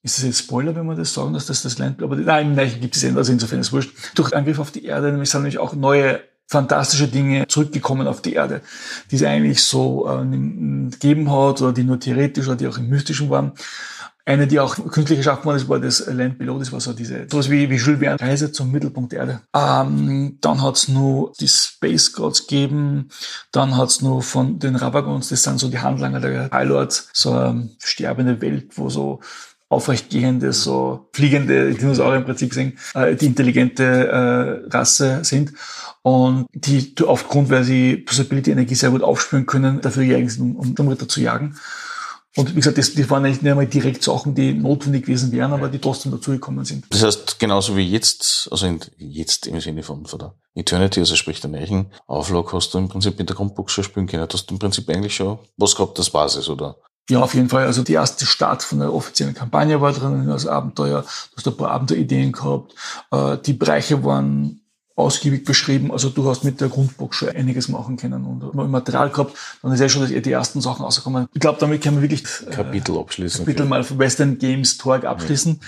ist 0.06 0.18
das 0.18 0.24
jetzt 0.24 0.38
Spoiler, 0.38 0.74
wenn 0.76 0.86
man 0.86 0.96
das 0.96 1.12
sagen, 1.12 1.34
dass 1.34 1.46
das 1.46 1.62
das 1.62 1.78
Land, 1.78 2.02
aber 2.02 2.16
nein, 2.16 2.54
Märchen 2.54 2.80
gibt 2.80 2.96
es 2.96 3.02
ja, 3.02 3.14
also 3.14 3.32
insofern 3.32 3.60
ist 3.60 3.68
es 3.68 3.72
wurscht. 3.72 3.90
Durch 4.14 4.34
Angriff 4.34 4.58
auf 4.58 4.70
die 4.70 4.84
Erde 4.84 5.10
nämlich 5.10 5.30
sind 5.30 5.42
nämlich 5.42 5.58
auch 5.58 5.74
neue 5.74 6.20
fantastische 6.46 7.08
Dinge 7.08 7.48
zurückgekommen 7.48 8.06
auf 8.06 8.22
die 8.22 8.34
Erde, 8.34 8.60
die 9.10 9.16
es 9.16 9.24
eigentlich 9.24 9.64
so 9.64 10.08
äh, 10.08 10.24
gegeben 10.90 11.30
hat 11.30 11.60
oder 11.60 11.72
die 11.72 11.82
nur 11.82 11.98
theoretisch 11.98 12.46
oder 12.46 12.56
die 12.56 12.68
auch 12.68 12.78
im 12.78 12.88
Mystischen 12.88 13.30
waren. 13.30 13.52
Eine, 14.24 14.48
die 14.48 14.58
auch 14.58 14.74
künstlich 14.90 15.18
geschaffen 15.18 15.44
worden 15.44 15.56
ist, 15.56 15.68
war 15.68 15.78
das 15.78 16.04
Land 16.06 16.38
Below, 16.38 16.58
das 16.58 16.72
war 16.72 16.80
so 16.80 16.92
diese, 16.92 17.26
sowas 17.30 17.48
wie, 17.48 17.70
wie 17.70 17.76
Jules 17.76 18.00
Verne, 18.00 18.20
Reise 18.20 18.50
zum 18.50 18.72
Mittelpunkt 18.72 19.12
der 19.12 19.20
Erde. 19.20 19.40
Ähm, 19.54 20.38
dann 20.40 20.62
hat's 20.62 20.88
nur 20.88 21.32
die 21.38 21.46
Space 21.46 22.12
Gods 22.12 22.46
gegeben, 22.46 23.08
dann 23.52 23.76
hat's 23.76 24.02
nur 24.02 24.22
von 24.22 24.58
den 24.58 24.74
Rabagons, 24.74 25.28
das 25.28 25.44
sind 25.44 25.58
so 25.58 25.68
die 25.68 25.78
Handlanger 25.78 26.18
der 26.20 26.50
Highlords, 26.50 27.08
so 27.12 27.32
eine 27.32 27.70
sterbende 27.78 28.40
Welt, 28.40 28.76
wo 28.76 28.88
so 28.88 29.20
aufrechtgehende, 29.68 30.52
so 30.52 31.08
fliegende 31.12 31.74
Dinosaurier 31.74 32.18
im 32.18 32.24
Prinzip 32.24 32.54
sind, 32.54 32.74
äh, 32.94 33.16
die 33.16 33.26
intelligente 33.26 33.82
äh, 33.84 34.76
Rasse 34.76 35.24
sind 35.24 35.52
und 36.02 36.46
die 36.52 36.94
aufgrund, 37.04 37.50
weil 37.50 37.64
sie 37.64 37.96
Possibility 37.96 38.52
Energie 38.52 38.76
sehr 38.76 38.90
gut 38.90 39.02
aufspüren 39.02 39.46
können, 39.46 39.80
dafür 39.80 40.04
jagen 40.04 40.28
sie, 40.28 40.40
um, 40.40 40.74
um 40.78 40.88
Ritter 40.88 41.08
zu 41.08 41.20
jagen. 41.20 41.56
Und 42.36 42.50
wie 42.50 42.56
gesagt, 42.56 42.76
das, 42.76 42.92
das 42.92 43.08
waren 43.08 43.22
nicht 43.22 43.44
einmal 43.44 43.66
direkt 43.66 44.02
Sachen, 44.02 44.34
die 44.34 44.52
notwendig 44.52 45.06
gewesen 45.06 45.32
wären, 45.32 45.54
aber 45.54 45.68
die 45.68 45.78
trotzdem 45.78 46.12
dazugekommen 46.12 46.66
sind. 46.66 46.84
Das 46.90 47.02
heißt, 47.02 47.38
genauso 47.38 47.76
wie 47.76 47.90
jetzt, 47.90 48.48
also 48.52 48.66
in, 48.66 48.78
jetzt 48.98 49.46
im 49.46 49.58
Sinne 49.58 49.82
von, 49.82 50.04
von 50.04 50.18
der 50.18 50.34
Eternity, 50.54 51.00
also 51.00 51.16
sprich 51.16 51.40
der 51.40 51.50
neuen 51.50 51.86
Auflage, 52.06 52.52
hast 52.52 52.74
du 52.74 52.78
im 52.78 52.88
Prinzip 52.88 53.18
mit 53.18 53.30
der 53.30 53.36
Grundbox 53.36 53.72
schon 53.72 53.84
spielen 53.84 54.06
können. 54.06 54.28
Du 54.28 54.34
hast 54.34 54.50
im 54.50 54.58
Prinzip 54.58 54.88
eigentlich 54.90 55.16
schon 55.16 55.38
was 55.56 55.74
gehabt, 55.74 55.98
das 55.98 56.10
Basis, 56.10 56.50
oder? 56.50 56.76
Ja, 57.08 57.20
auf 57.20 57.34
jeden 57.34 57.48
Fall. 57.48 57.66
Also 57.66 57.82
die 57.82 57.92
erste 57.92 58.26
Start 58.26 58.62
von 58.62 58.80
der 58.80 58.92
offiziellen 58.92 59.34
Kampagne 59.34 59.80
war 59.80 59.92
drin, 59.92 60.28
als 60.28 60.46
Abenteuer. 60.46 61.02
Du 61.02 61.36
hast 61.36 61.46
ein 61.46 61.56
paar 61.56 61.70
Abenteuerideen 61.70 62.32
gehabt. 62.32 62.74
Äh, 63.12 63.38
die 63.38 63.52
Bereiche 63.52 64.04
waren 64.04 64.60
ausgiebig 64.96 65.44
beschrieben. 65.44 65.92
Also 65.92 66.08
du 66.08 66.28
hast 66.28 66.42
mit 66.42 66.60
der 66.60 66.68
Grundbox 66.68 67.16
schon 67.16 67.28
einiges 67.28 67.68
machen 67.68 67.96
können 67.96 68.24
und 68.24 68.54
mal 68.54 68.66
Material 68.66 69.10
gehabt. 69.10 69.36
Dann 69.62 69.72
ist 69.72 69.80
ja 69.80 69.88
schon 69.88 70.06
die 70.06 70.32
ersten 70.32 70.60
Sachen 70.60 70.84
rausgekommen. 70.84 71.28
Ich 71.34 71.40
glaube, 71.40 71.60
damit 71.60 71.82
können 71.82 71.96
wir 71.96 72.02
wirklich 72.02 72.24
äh, 72.46 72.50
Kapitel 72.50 72.98
abschließen. 72.98 73.44
Kapitel 73.44 73.66
mal 73.66 73.84
für 73.84 73.98
Western 73.98 74.38
Games 74.38 74.78
Torg 74.78 75.04
abschließen. 75.04 75.60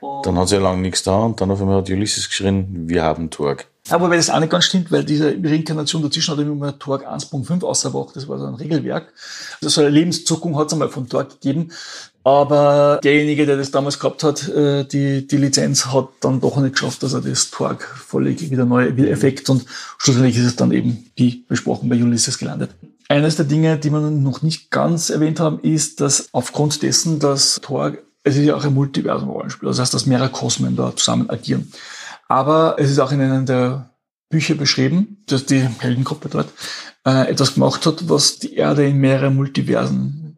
Ja. 0.00 0.20
Dann 0.22 0.38
hat 0.38 0.48
sie 0.48 0.56
ja 0.56 0.60
lange 0.60 0.82
nichts 0.82 1.02
da 1.02 1.16
und 1.16 1.40
dann 1.40 1.50
auf 1.50 1.60
einmal 1.60 1.78
hat 1.78 1.90
Ulysses 1.90 2.28
geschrien, 2.28 2.88
wir 2.88 3.02
haben 3.02 3.30
Torg. 3.30 3.66
Aber 3.90 4.10
weil 4.10 4.18
das 4.18 4.30
auch 4.30 4.40
nicht 4.40 4.50
ganz 4.50 4.64
stimmt, 4.64 4.90
weil 4.90 5.04
diese 5.04 5.36
Reinkarnation 5.42 6.02
dazwischen 6.02 6.36
hat 6.36 6.40
immer 6.40 6.78
Torg 6.78 7.06
1.5 7.06 7.64
ausgebracht. 7.64 8.14
Das 8.14 8.28
war 8.28 8.38
so 8.38 8.46
ein 8.46 8.54
Regelwerk. 8.54 9.12
Also 9.62 9.68
so 9.68 9.80
eine 9.80 9.90
Lebenszuckung 9.90 10.56
hat 10.58 10.66
es 10.66 10.72
einmal 10.72 10.88
von 10.88 11.08
Torg 11.08 11.30
gegeben. 11.30 11.70
Aber 12.24 13.00
derjenige, 13.02 13.46
der 13.46 13.56
das 13.56 13.70
damals 13.70 13.98
gehabt 13.98 14.22
hat, 14.22 14.46
äh, 14.48 14.84
die, 14.84 15.26
die 15.26 15.36
Lizenz, 15.38 15.86
hat 15.86 16.08
dann 16.20 16.40
doch 16.40 16.58
nicht 16.58 16.74
geschafft, 16.74 17.02
dass 17.02 17.14
er 17.14 17.22
das 17.22 17.50
Torg 17.50 17.82
völlig 17.82 18.50
wieder 18.50 18.66
neu 18.66 18.86
Effekt 18.86 19.48
und 19.48 19.64
schlussendlich 19.96 20.36
ist 20.36 20.44
es 20.44 20.56
dann 20.56 20.70
eben, 20.72 21.10
wie 21.16 21.44
besprochen, 21.48 21.88
bei 21.88 21.96
Ulysses 21.96 22.36
gelandet. 22.36 22.70
Eines 23.08 23.36
der 23.36 23.46
Dinge, 23.46 23.78
die 23.78 23.90
wir 23.90 24.00
noch 24.00 24.42
nicht 24.42 24.70
ganz 24.70 25.08
erwähnt 25.08 25.40
haben, 25.40 25.60
ist, 25.60 26.02
dass 26.02 26.28
aufgrund 26.32 26.82
dessen, 26.82 27.18
dass 27.18 27.58
Torg, 27.62 28.02
es 28.24 28.36
ist 28.36 28.44
ja 28.44 28.56
auch 28.56 28.64
ein 28.64 28.74
Multiversum-Rollenspiel, 28.74 29.66
das 29.66 29.78
heißt, 29.78 29.94
dass 29.94 30.04
mehrere 30.04 30.28
Kosmen 30.28 30.76
da 30.76 30.94
zusammen 30.94 31.30
agieren. 31.30 31.72
Aber 32.28 32.76
es 32.78 32.90
ist 32.90 32.98
auch 32.98 33.12
in 33.12 33.20
einem 33.20 33.46
der 33.46 33.94
Bücher 34.28 34.54
beschrieben, 34.54 35.24
dass 35.26 35.46
die 35.46 35.60
Heldengruppe 35.60 36.28
dort 36.28 36.52
äh, 37.06 37.30
etwas 37.30 37.54
gemacht 37.54 37.86
hat, 37.86 38.08
was 38.08 38.38
die 38.38 38.54
Erde 38.54 38.86
in 38.86 38.98
mehrere 38.98 39.30
Multiversen 39.30 40.28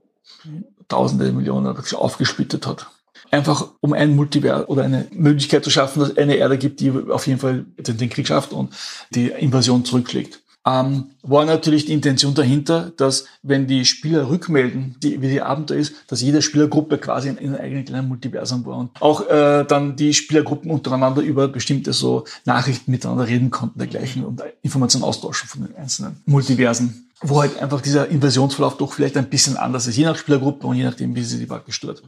Tausende, 0.88 1.32
Millionen 1.32 1.76
aufgesplittet 1.94 2.66
hat. 2.66 2.90
Einfach 3.30 3.70
um 3.80 3.92
ein 3.92 4.16
Multivers 4.16 4.68
oder 4.68 4.82
eine 4.82 5.06
Möglichkeit 5.12 5.62
zu 5.62 5.70
schaffen, 5.70 6.00
dass 6.00 6.10
es 6.10 6.18
eine 6.18 6.34
Erde 6.34 6.58
gibt, 6.58 6.80
die 6.80 6.90
auf 6.90 7.28
jeden 7.28 7.38
Fall 7.38 7.64
den 7.78 8.10
Krieg 8.10 8.26
schafft 8.26 8.52
und 8.52 8.74
die 9.10 9.28
Invasion 9.28 9.84
zurückschlägt. 9.84 10.39
Ähm, 10.66 11.12
war 11.22 11.46
natürlich 11.46 11.86
die 11.86 11.94
Intention 11.94 12.34
dahinter, 12.34 12.92
dass 12.98 13.24
wenn 13.42 13.66
die 13.66 13.86
Spieler 13.86 14.28
rückmelden, 14.28 14.96
die, 15.02 15.22
wie 15.22 15.28
die 15.28 15.40
Abenteuer 15.40 15.78
ist, 15.78 15.94
dass 16.06 16.20
jede 16.20 16.42
Spielergruppe 16.42 16.98
quasi 16.98 17.30
in, 17.30 17.38
in 17.38 17.54
einem 17.54 17.60
eigenen 17.60 17.84
kleinen 17.86 18.08
Multiversum 18.08 18.66
war 18.66 18.76
und 18.76 18.90
auch 19.00 19.26
äh, 19.28 19.64
dann 19.64 19.96
die 19.96 20.12
Spielergruppen 20.12 20.70
untereinander 20.70 21.22
über 21.22 21.48
bestimmte 21.48 21.94
so 21.94 22.24
Nachrichten 22.44 22.90
miteinander 22.90 23.26
reden 23.26 23.50
konnten, 23.50 23.78
dergleichen 23.78 24.24
und 24.24 24.42
Informationen 24.60 25.04
austauschen 25.04 25.48
von 25.48 25.66
den 25.66 25.76
einzelnen 25.76 26.20
Multiversen 26.26 27.06
wo 27.22 27.40
halt 27.40 27.58
einfach 27.58 27.80
dieser 27.80 28.08
Inversionsverlauf 28.08 28.76
doch 28.78 28.94
vielleicht 28.94 29.16
ein 29.16 29.28
bisschen 29.28 29.56
anders 29.56 29.86
ist, 29.86 29.96
je 29.96 30.04
nach 30.04 30.16
Spielergruppe 30.16 30.66
und 30.66 30.76
je 30.76 30.84
nachdem, 30.84 31.14
wie 31.14 31.22
sie 31.22 31.38
die 31.38 31.50
Wahl 31.50 31.62
gestört. 31.64 32.02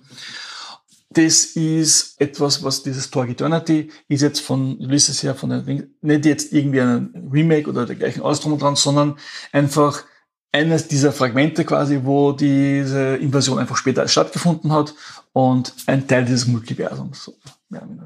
Das 1.14 1.44
ist 1.44 2.20
etwas, 2.20 2.62
was 2.62 2.82
dieses 2.82 3.10
Torg 3.10 3.28
Eternity 3.28 3.90
ist 4.08 4.22
jetzt 4.22 4.40
von 4.40 4.78
Ulysses 4.78 5.22
her, 5.22 5.34
von 5.34 5.50
der, 5.50 5.62
nicht 6.00 6.24
jetzt 6.24 6.52
irgendwie 6.52 6.80
ein 6.80 7.28
Remake 7.32 7.68
oder 7.68 7.86
dergleichen 7.86 8.22
alles 8.22 8.40
und 8.40 8.60
dran, 8.60 8.76
sondern 8.76 9.16
einfach 9.52 10.04
eines 10.52 10.86
dieser 10.86 11.12
Fragmente 11.12 11.64
quasi, 11.64 12.00
wo 12.04 12.32
diese 12.32 13.16
Invasion 13.16 13.58
einfach 13.58 13.76
später 13.76 14.06
stattgefunden 14.06 14.72
hat 14.72 14.94
und 15.32 15.74
ein 15.86 16.06
Teil 16.06 16.24
dieses 16.24 16.46
Multiversums, 16.46 17.32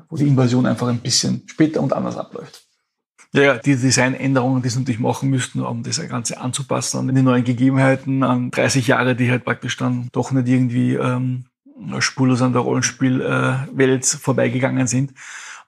wo 0.09 0.17
die 0.17 0.29
Invasion 0.29 0.65
einfach 0.65 0.87
ein 0.87 1.01
bisschen 1.01 1.43
später 1.47 1.83
und 1.83 1.93
anders 1.93 2.17
abläuft. 2.17 2.67
Ja, 3.33 3.59
die 3.59 3.77
Designänderungen, 3.77 4.63
die 4.63 4.69
sie 4.69 4.79
natürlich 4.79 5.01
machen 5.01 5.29
müssten, 5.29 5.61
um 5.61 5.83
das 5.83 6.01
Ganze 6.09 6.41
anzupassen 6.41 6.99
an 6.99 7.15
die 7.15 7.23
neuen 7.23 7.45
Gegebenheiten, 7.45 8.23
an 8.23 8.51
30 8.51 8.87
Jahre, 8.87 9.17
die 9.17 9.31
halt 9.31 9.45
praktisch 9.45 9.77
dann 9.77 10.09
doch 10.13 10.31
nicht 10.31 10.49
irgendwie 10.49 10.95
ähm, 10.95 11.45
spurlos 12.01 12.43
an 12.43 12.53
der 12.53 12.63
Rollenspielwelt 12.63 14.05
äh, 14.05 14.17
vorbeigegangen 14.19 14.87
sind. 14.87 15.13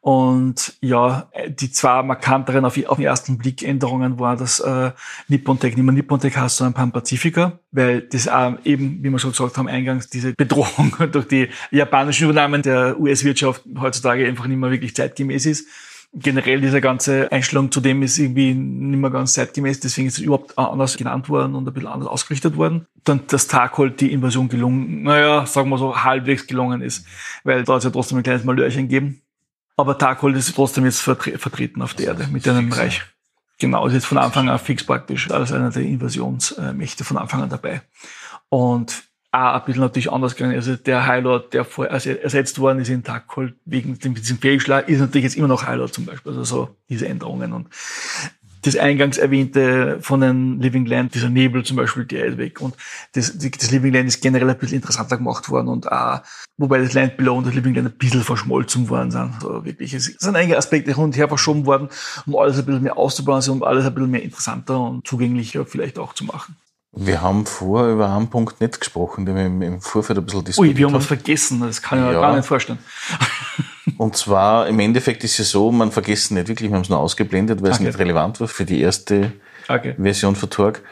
Und 0.00 0.74
ja, 0.80 1.28
die 1.48 1.72
zwei 1.72 2.02
markanteren 2.02 2.64
auf, 2.64 2.78
auf 2.86 2.96
den 2.96 3.06
ersten 3.06 3.36
Blick 3.36 3.62
Änderungen 3.62 4.18
war 4.18 4.36
das 4.36 4.60
äh, 4.60 4.92
Nippon-Tech, 5.26 5.76
nicht 5.76 5.84
mehr 5.84 5.92
Nippon-Tech 5.92 6.36
heißt, 6.36 6.56
sondern 6.56 6.74
Pan 6.74 6.92
Pacifica, 6.92 7.58
weil 7.72 8.02
das 8.02 8.26
äh, 8.26 8.52
eben, 8.64 9.02
wie 9.02 9.10
wir 9.10 9.18
schon 9.18 9.32
gesagt 9.32 9.58
haben, 9.58 9.68
eingangs 9.68 10.08
diese 10.08 10.34
Bedrohung 10.34 10.94
durch 11.12 11.26
die 11.26 11.48
japanischen 11.72 12.24
Übernahmen 12.24 12.62
der 12.62 12.98
US-Wirtschaft 12.98 13.64
heutzutage 13.78 14.26
einfach 14.26 14.46
nicht 14.46 14.58
mehr 14.58 14.70
wirklich 14.70 14.94
zeitgemäß 14.94 15.46
ist 15.46 15.66
generell 16.12 16.60
diese 16.60 16.80
ganze 16.80 17.30
Einstellung 17.30 17.70
zu 17.70 17.80
dem 17.80 18.02
ist 18.02 18.18
irgendwie 18.18 18.54
nicht 18.54 18.98
mehr 18.98 19.10
ganz 19.10 19.34
zeitgemäß, 19.34 19.80
deswegen 19.80 20.08
ist 20.08 20.18
es 20.18 20.24
überhaupt 20.24 20.58
anders 20.58 20.96
genannt 20.96 21.28
worden 21.28 21.54
und 21.54 21.68
ein 21.68 21.72
bisschen 21.72 21.88
anders 21.88 22.08
ausgerichtet 22.08 22.56
worden. 22.56 22.86
Dann 23.04 23.20
das 23.28 23.46
Tag 23.46 23.76
halt 23.78 24.00
die 24.00 24.12
Invasion 24.12 24.48
gelungen, 24.48 25.02
naja, 25.02 25.46
sagen 25.46 25.68
wir 25.68 25.78
so, 25.78 26.02
halbwegs 26.02 26.46
gelungen 26.46 26.80
ist, 26.80 27.06
weil 27.44 27.64
da 27.64 27.74
hat 27.74 27.78
es 27.78 27.84
ja 27.84 27.90
trotzdem 27.90 28.18
ein 28.18 28.24
kleines 28.24 28.44
Malörchen 28.44 28.88
gegeben. 28.88 29.22
Aber 29.76 29.96
Taghold 29.96 30.36
ist 30.36 30.54
trotzdem 30.54 30.84
jetzt 30.84 31.00
vertre 31.00 31.38
vertreten 31.38 31.82
auf 31.82 31.94
der 31.94 32.08
Erde 32.08 32.26
mit 32.32 32.48
einem 32.48 32.72
Reich. 32.72 33.02
Genau, 33.58 33.86
ist 33.86 33.94
jetzt 33.94 34.06
von 34.06 34.18
Anfang 34.18 34.48
an 34.48 34.58
fix 34.58 34.84
praktisch 34.84 35.30
als 35.30 35.52
einer 35.52 35.70
der 35.70 35.82
Invasionsmächte 35.82 37.04
von 37.04 37.16
Anfang 37.16 37.42
an 37.42 37.48
dabei. 37.48 37.82
Und 38.48 39.07
auch 39.30 39.54
ein 39.54 39.64
bisschen 39.64 39.82
natürlich 39.82 40.10
anders 40.10 40.36
gegangen. 40.36 40.56
Also 40.56 40.76
der 40.76 41.06
Highlord, 41.06 41.52
der 41.52 41.64
vorher 41.64 41.92
ersetzt 41.92 42.58
worden 42.58 42.80
ist 42.80 42.88
in 42.88 43.04
Taghold 43.04 43.54
wegen 43.64 43.98
diesem 43.98 44.38
Fehlschlag, 44.38 44.88
ist 44.88 45.00
natürlich 45.00 45.24
jetzt 45.24 45.36
immer 45.36 45.48
noch 45.48 45.66
Highlord 45.66 45.92
zum 45.92 46.06
Beispiel. 46.06 46.32
Also 46.32 46.44
so 46.44 46.76
diese 46.88 47.08
Änderungen. 47.08 47.52
Und 47.52 47.68
das 48.62 48.76
eingangs 48.76 49.18
erwähnte 49.18 49.98
von 50.00 50.20
den 50.20 50.60
Living 50.60 50.86
Land, 50.86 51.14
dieser 51.14 51.28
Nebel 51.28 51.64
zum 51.64 51.76
Beispiel, 51.76 52.04
der 52.06 52.26
ist 52.26 52.38
weg. 52.38 52.60
Und 52.60 52.74
das, 53.12 53.36
das 53.36 53.70
Living 53.70 53.92
Land 53.92 54.08
ist 54.08 54.20
generell 54.20 54.48
ein 54.48 54.58
bisschen 54.58 54.76
interessanter 54.76 55.18
gemacht 55.18 55.48
worden 55.50 55.68
und 55.68 55.92
auch, 55.92 56.22
wobei 56.56 56.78
das 56.78 56.94
Land 56.94 57.16
Below 57.16 57.36
und 57.36 57.46
das 57.46 57.54
Living 57.54 57.74
Land 57.74 57.88
ein 57.88 57.98
bisschen 57.98 58.22
verschmolzen 58.22 58.88
worden 58.88 59.10
sind. 59.10 59.34
So 59.40 59.64
wirklich. 59.64 59.92
Es 59.92 60.06
sind 60.06 60.36
einige 60.36 60.56
Aspekte 60.56 60.94
hin 60.94 61.04
und 61.04 61.16
her 61.16 61.28
verschoben 61.28 61.66
worden, 61.66 61.88
um 62.26 62.36
alles 62.36 62.58
ein 62.58 62.64
bisschen 62.64 62.82
mehr 62.82 62.96
auszubalancieren, 62.96 63.60
um 63.60 63.66
alles 63.66 63.84
ein 63.84 63.94
bisschen 63.94 64.10
mehr 64.10 64.22
interessanter 64.22 64.80
und 64.80 65.06
zugänglicher 65.06 65.64
vielleicht 65.66 65.98
auch 65.98 66.14
zu 66.14 66.24
machen. 66.24 66.56
Wir 67.00 67.22
haben 67.22 67.46
vorher 67.46 67.92
über 67.92 68.12
einen 68.12 68.28
Punkt 68.28 68.60
nicht 68.60 68.80
gesprochen, 68.80 69.24
den 69.24 69.36
wir 69.36 69.44
im 69.44 69.80
Vorfeld 69.80 70.18
ein 70.18 70.24
bisschen 70.24 70.44
diskutiert 70.44 70.70
haben. 70.70 70.74
Ui, 70.74 70.78
wir 70.78 70.86
haben 70.86 70.94
was 70.94 71.06
vergessen, 71.06 71.60
das 71.60 71.80
kann 71.80 72.00
ich 72.00 72.04
mir 72.04 72.12
ja. 72.14 72.20
gar 72.20 72.34
nicht 72.34 72.46
vorstellen. 72.46 72.80
Und 73.98 74.16
zwar, 74.16 74.66
im 74.66 74.80
Endeffekt 74.80 75.22
ist 75.22 75.38
es 75.38 75.50
so, 75.50 75.70
man 75.70 75.92
vergessen 75.92 76.34
nicht 76.34 76.48
wirklich, 76.48 76.70
wir 76.70 76.74
haben 76.74 76.82
es 76.82 76.88
nur 76.88 76.98
ausgeblendet, 76.98 77.62
weil 77.62 77.70
okay. 77.70 77.82
es 77.82 77.86
nicht 77.86 77.98
relevant 77.98 78.40
war 78.40 78.48
für 78.48 78.64
die 78.64 78.80
erste 78.80 79.32
okay. 79.68 79.94
Version 79.96 80.34
von 80.34 80.50
Torque. 80.50 80.82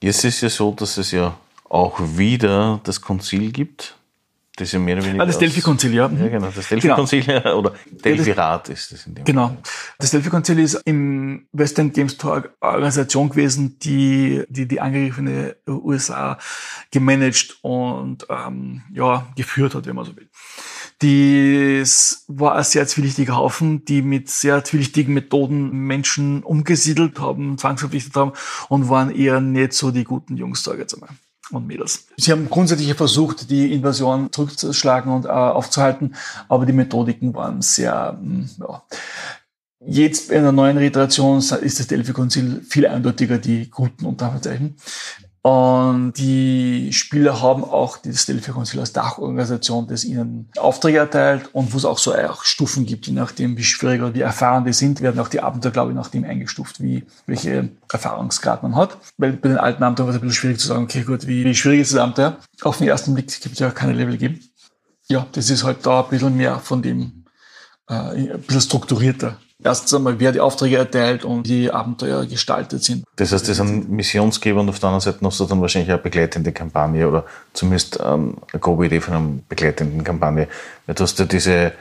Jetzt 0.00 0.24
ist 0.24 0.36
es 0.36 0.40
ja 0.40 0.48
so, 0.50 0.72
dass 0.72 0.98
es 0.98 1.10
ja 1.10 1.36
auch 1.68 1.98
wieder 2.00 2.80
das 2.84 3.00
Konzil 3.00 3.50
gibt. 3.50 3.95
Das 4.56 4.68
ist 4.68 4.72
ja 4.72 4.78
mehr 4.78 4.96
oder 4.96 5.04
weniger. 5.04 5.22
Ah, 5.22 5.26
das 5.26 5.38
Delphi-Konzil, 5.38 5.92
ja. 5.92 6.10
Ja, 6.10 6.28
genau. 6.28 6.48
Das 6.54 6.68
Delphi-Konzil 6.68 7.22
genau. 7.24 7.58
oder 7.58 7.74
Delphi-Rat 7.90 8.70
ist 8.70 8.90
das 8.90 9.06
in 9.06 9.14
dem 9.14 9.24
Genau. 9.26 9.48
Fall. 9.48 9.58
Das 9.98 10.10
Delphi-Konzil 10.12 10.58
ist 10.58 10.80
im 10.86 11.46
Western 11.52 11.92
Games 11.92 12.16
Talk 12.16 12.54
Organisation 12.60 13.28
gewesen, 13.28 13.78
die 13.78 14.44
die, 14.48 14.66
die 14.66 14.80
angegriffene 14.80 15.56
USA 15.68 16.38
gemanagt 16.90 17.58
und 17.60 18.26
ähm, 18.30 18.82
ja, 18.94 19.26
geführt 19.36 19.74
hat, 19.74 19.84
wenn 19.84 19.94
man 19.94 20.06
so 20.06 20.16
will. 20.16 20.28
Das 21.00 22.24
war 22.26 22.56
ein 22.56 22.64
sehr 22.64 22.86
zwielichtiger 22.86 23.36
Haufen, 23.36 23.84
die 23.84 24.00
mit 24.00 24.30
sehr 24.30 24.64
zwielichtigen 24.64 25.12
Methoden 25.12 25.70
Menschen 25.86 26.42
umgesiedelt 26.42 27.20
haben, 27.20 27.58
zwangsverpflichtet 27.58 28.16
haben 28.16 28.32
und 28.70 28.88
waren 28.88 29.14
eher 29.14 29.42
nicht 29.42 29.74
so 29.74 29.90
die 29.90 30.04
guten 30.04 30.38
Jungs, 30.38 30.64
sage 30.64 30.78
ich 30.78 30.80
jetzt 30.82 30.94
einmal 30.94 31.10
und 31.50 31.66
Mädels. 31.66 32.06
Sie 32.16 32.32
haben 32.32 32.48
grundsätzlich 32.48 32.92
versucht, 32.94 33.50
die 33.50 33.72
Invasion 33.72 34.32
zurückzuschlagen 34.32 35.12
und 35.12 35.26
äh, 35.26 35.28
aufzuhalten, 35.28 36.14
aber 36.48 36.66
die 36.66 36.72
Methodiken 36.72 37.34
waren 37.34 37.62
sehr, 37.62 38.18
hm, 38.20 38.48
ja. 38.58 38.82
Jetzt 39.88 40.32
in 40.32 40.42
der 40.42 40.52
neuen 40.52 40.78
Reiteration 40.78 41.38
ist 41.38 41.78
das 41.78 41.86
Delphi-Konzil 41.86 42.62
viel 42.68 42.86
eindeutiger 42.86 43.38
die 43.38 43.70
guten 43.70 44.06
Unterzeichen. 44.06 44.76
Und 45.46 46.14
die 46.14 46.92
Spieler 46.92 47.40
haben 47.40 47.62
auch 47.62 47.98
das 47.98 48.26
Delphi 48.26 48.50
Council 48.50 48.80
als 48.80 48.92
Dachorganisation, 48.92 49.86
das 49.86 50.02
ihnen 50.02 50.48
Aufträge 50.56 50.98
erteilt 50.98 51.50
und 51.52 51.72
wo 51.72 51.76
es 51.76 51.84
auch 51.84 51.98
so 51.98 52.16
auch 52.16 52.42
Stufen 52.42 52.84
gibt, 52.84 53.06
je 53.06 53.12
nachdem, 53.12 53.56
wie 53.56 53.62
schwierig 53.62 54.02
oder 54.02 54.12
wie 54.12 54.22
erfahren 54.22 54.64
die 54.64 54.72
sind, 54.72 55.02
werden 55.02 55.20
auch 55.20 55.28
die 55.28 55.40
Abenteuer, 55.40 55.70
glaube 55.70 55.92
ich, 55.92 55.96
nach 55.96 56.08
dem 56.08 56.24
eingestuft, 56.24 56.82
wie, 56.82 57.04
welche 57.26 57.68
Erfahrungsgrad 57.92 58.64
man 58.64 58.74
hat. 58.74 58.98
Weil 59.18 59.34
bei 59.34 59.50
den 59.50 59.58
alten 59.58 59.84
Abenteuern 59.84 60.08
war 60.08 60.16
es 60.16 60.20
ein 60.20 60.26
bisschen 60.26 60.40
schwierig 60.40 60.58
zu 60.58 60.66
sagen, 60.66 60.82
okay, 60.82 61.04
gut, 61.04 61.28
wie, 61.28 61.44
wie 61.44 61.54
schwierig 61.54 61.82
ist 61.82 61.92
das 61.92 62.00
Abenteuer? 62.00 62.38
Auf 62.62 62.78
den 62.78 62.88
ersten 62.88 63.14
Blick 63.14 63.28
gibt 63.40 63.52
es 63.52 63.60
ja 63.60 63.70
keine 63.70 63.92
Level 63.92 64.16
geben. 64.16 64.40
Ja, 65.06 65.28
das 65.30 65.48
ist 65.48 65.62
halt 65.62 65.86
da 65.86 66.02
ein 66.02 66.10
bisschen 66.10 66.36
mehr 66.36 66.58
von 66.58 66.82
dem, 66.82 67.24
äh, 67.88 67.94
ein 67.94 68.40
bisschen 68.40 68.62
strukturierter 68.62 69.38
Erstens 69.66 69.92
einmal, 69.94 70.20
wer 70.20 70.30
die 70.30 70.38
Aufträge 70.38 70.76
erteilt 70.76 71.24
und 71.24 71.44
die 71.44 71.72
Abenteuer 71.72 72.24
gestaltet 72.24 72.84
sind. 72.84 73.02
Das 73.16 73.32
heißt, 73.32 73.48
das 73.48 73.56
sind 73.56 73.90
Missionsgeber 73.90 74.60
und 74.60 74.68
auf 74.68 74.78
der 74.78 74.90
anderen 74.90 75.00
Seite 75.00 75.18
hast 75.26 75.40
du 75.40 75.44
dann 75.44 75.60
wahrscheinlich 75.60 75.90
eine 75.90 75.98
begleitende 75.98 76.52
Kampagne 76.52 77.08
oder 77.08 77.24
zumindest 77.52 77.98
ähm, 78.00 78.36
eine 78.52 78.60
grobe 78.60 78.86
Idee 78.86 79.00
von 79.00 79.14
einer 79.14 79.28
begleitenden 79.48 80.04
Kampagne. 80.04 80.46
Weil 80.86 80.94
du 80.94 81.02
hast 81.02 81.18
ja 81.18 81.24
diese 81.24 81.72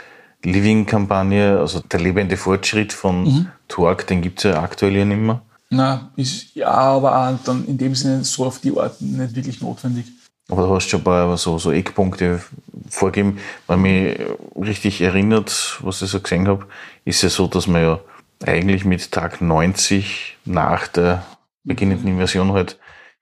Living-Kampagne, 0.43 1.59
also 1.59 1.79
der 1.79 1.99
lebende 1.99 2.37
Fortschritt 2.37 2.91
von 2.91 3.23
mhm. 3.23 3.47
Torque, 3.67 4.07
den 4.07 4.23
gibt 4.23 4.39
es 4.39 4.51
ja 4.51 4.63
aktuell 4.63 4.95
ja 4.95 5.05
nicht 5.05 5.21
mehr. 5.21 5.41
Na, 5.69 6.09
ist 6.15 6.55
ja, 6.55 6.69
aber 6.69 7.15
auch 7.15 7.37
dann 7.43 7.65
in 7.67 7.77
dem 7.77 7.93
Sinne 7.93 8.23
so 8.23 8.45
auf 8.45 8.59
die 8.59 8.75
Art 8.75 8.99
nicht 8.99 9.35
wirklich 9.35 9.61
notwendig. 9.61 10.05
Aber 10.49 10.67
du 10.67 10.75
hast 10.75 10.89
schon 10.89 11.01
ein 11.01 11.03
paar 11.03 11.37
so, 11.37 11.57
so 11.57 11.71
Eckpunkte 11.71 12.41
vorgegeben. 12.89 13.39
Wenn 13.67 13.81
mich 13.81 14.19
richtig 14.55 15.01
erinnert, 15.01 15.79
was 15.81 16.01
ich 16.01 16.09
so 16.09 16.19
gesehen 16.19 16.47
habe, 16.47 16.67
ist 17.03 17.23
ja 17.23 17.29
so, 17.29 17.47
dass 17.47 17.67
man 17.67 17.81
ja 17.81 17.99
eigentlich 18.45 18.85
mit 18.85 19.11
Tag 19.11 19.41
90 19.41 20.37
nach 20.45 20.87
der 20.87 21.25
beginnenden 21.63 22.07
Invasion 22.07 22.53
halt 22.53 22.77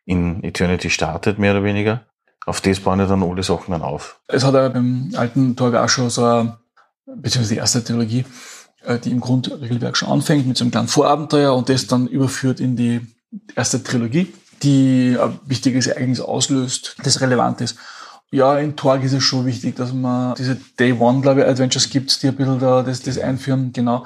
in 0.05 0.43
Eternity 0.43 0.89
startet, 0.89 1.39
mehr 1.39 1.53
oder 1.53 1.63
weniger. 1.63 2.01
Auf 2.45 2.59
das 2.59 2.81
bauen 2.81 2.99
ja 2.99 3.05
dann 3.05 3.23
alle 3.23 3.41
Sachen 3.41 3.71
dann 3.71 3.83
auf. 3.83 4.19
Es 4.27 4.43
hat 4.43 4.53
ja 4.53 4.67
beim 4.67 5.11
alten 5.15 5.55
Torg 5.55 5.75
auch 5.75 5.87
schon 5.87 6.09
so 6.09 6.25
eine, 6.25 6.57
beziehungsweise 7.05 7.53
die 7.53 7.59
erste 7.59 7.83
Trilogie, 7.83 8.25
äh, 8.83 8.99
die 8.99 9.11
im 9.11 9.21
Grundregelwerk 9.21 9.95
schon 9.95 10.09
anfängt 10.09 10.45
mit 10.45 10.57
so 10.57 10.65
einem 10.65 10.71
kleinen 10.71 10.89
Vorabenteuer 10.89 11.55
und 11.55 11.69
das 11.69 11.87
dann 11.87 12.07
überführt 12.07 12.59
in 12.59 12.75
die 12.75 12.99
erste 13.55 13.81
Trilogie 13.81 14.33
die 14.63 15.17
ein 15.19 15.39
wichtiges 15.45 15.87
Ereignis 15.87 16.19
auslöst, 16.19 16.95
das 17.03 17.21
relevant 17.21 17.61
ist. 17.61 17.77
Ja, 18.31 18.57
in 18.57 18.75
Torg 18.75 19.03
ist 19.03 19.13
es 19.13 19.23
schon 19.23 19.45
wichtig, 19.45 19.75
dass 19.75 19.93
man 19.93 20.33
diese 20.35 20.57
Day 20.79 20.93
One, 20.93 21.21
glaube 21.21 21.41
ich, 21.41 21.47
Adventures 21.47 21.89
gibt, 21.89 22.23
die 22.23 22.29
ein 22.29 22.35
bisschen 22.35 22.59
da 22.59 22.81
das, 22.81 23.01
das 23.03 23.19
einführen, 23.19 23.71
genau. 23.73 24.05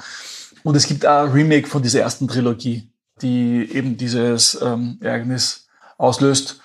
Und 0.64 0.76
es 0.76 0.86
gibt 0.86 1.06
auch 1.06 1.26
ein 1.26 1.32
Remake 1.32 1.68
von 1.68 1.82
dieser 1.82 2.02
ersten 2.02 2.28
Trilogie, 2.28 2.90
die 3.22 3.70
eben 3.72 3.96
dieses 3.96 4.60
ähm, 4.62 4.98
Ereignis 5.00 5.68
auslöst, 5.98 6.60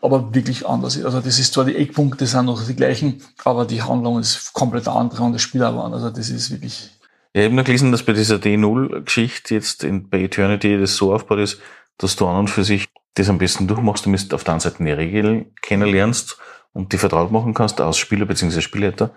aber 0.00 0.32
wirklich 0.32 0.66
anders 0.66 0.94
ist. 0.94 1.04
Also 1.04 1.20
das 1.20 1.40
ist 1.40 1.54
zwar 1.54 1.64
die 1.64 1.74
Eckpunkte 1.74 2.26
sind 2.26 2.46
noch 2.46 2.64
die 2.64 2.76
gleichen, 2.76 3.20
aber 3.44 3.64
die 3.64 3.82
Handlung 3.82 4.20
ist 4.20 4.52
komplett 4.52 4.86
andere 4.86 5.24
und 5.24 5.32
das 5.32 5.42
Spiel 5.42 5.64
aber 5.64 5.84
anders. 5.84 6.04
Also 6.04 6.16
das 6.16 6.30
ist 6.30 6.50
wirklich. 6.50 6.90
Ja, 7.34 7.42
ich 7.42 7.46
habe 7.46 7.56
noch 7.56 7.64
gelesen, 7.64 7.90
dass 7.90 8.04
bei 8.04 8.12
dieser 8.12 8.36
D0-Geschichte 8.36 9.54
jetzt 9.54 9.82
in, 9.84 10.08
bei 10.08 10.20
Eternity 10.22 10.78
das 10.78 10.96
so 10.96 11.12
aufgebaut 11.12 11.40
ist, 11.40 11.60
dass 11.98 12.16
du 12.16 12.26
an 12.26 12.36
und 12.36 12.50
für 12.50 12.64
sich 12.64 12.86
das 13.18 13.28
am 13.28 13.38
besten 13.38 13.66
durchmachst, 13.66 14.06
du 14.06 14.10
müsst 14.10 14.32
auf 14.34 14.44
der 14.44 14.54
einen 14.54 14.60
Seite 14.60 14.80
eine 14.80 14.96
Regel 14.96 15.52
kennenlernst 15.62 16.38
und 16.72 16.92
die 16.92 16.98
vertraut 16.98 17.32
machen 17.32 17.54
kannst 17.54 17.80
als 17.80 17.98
Spieler 17.98 18.26
bzw. 18.26 18.60
Spielleiter. 18.60 19.10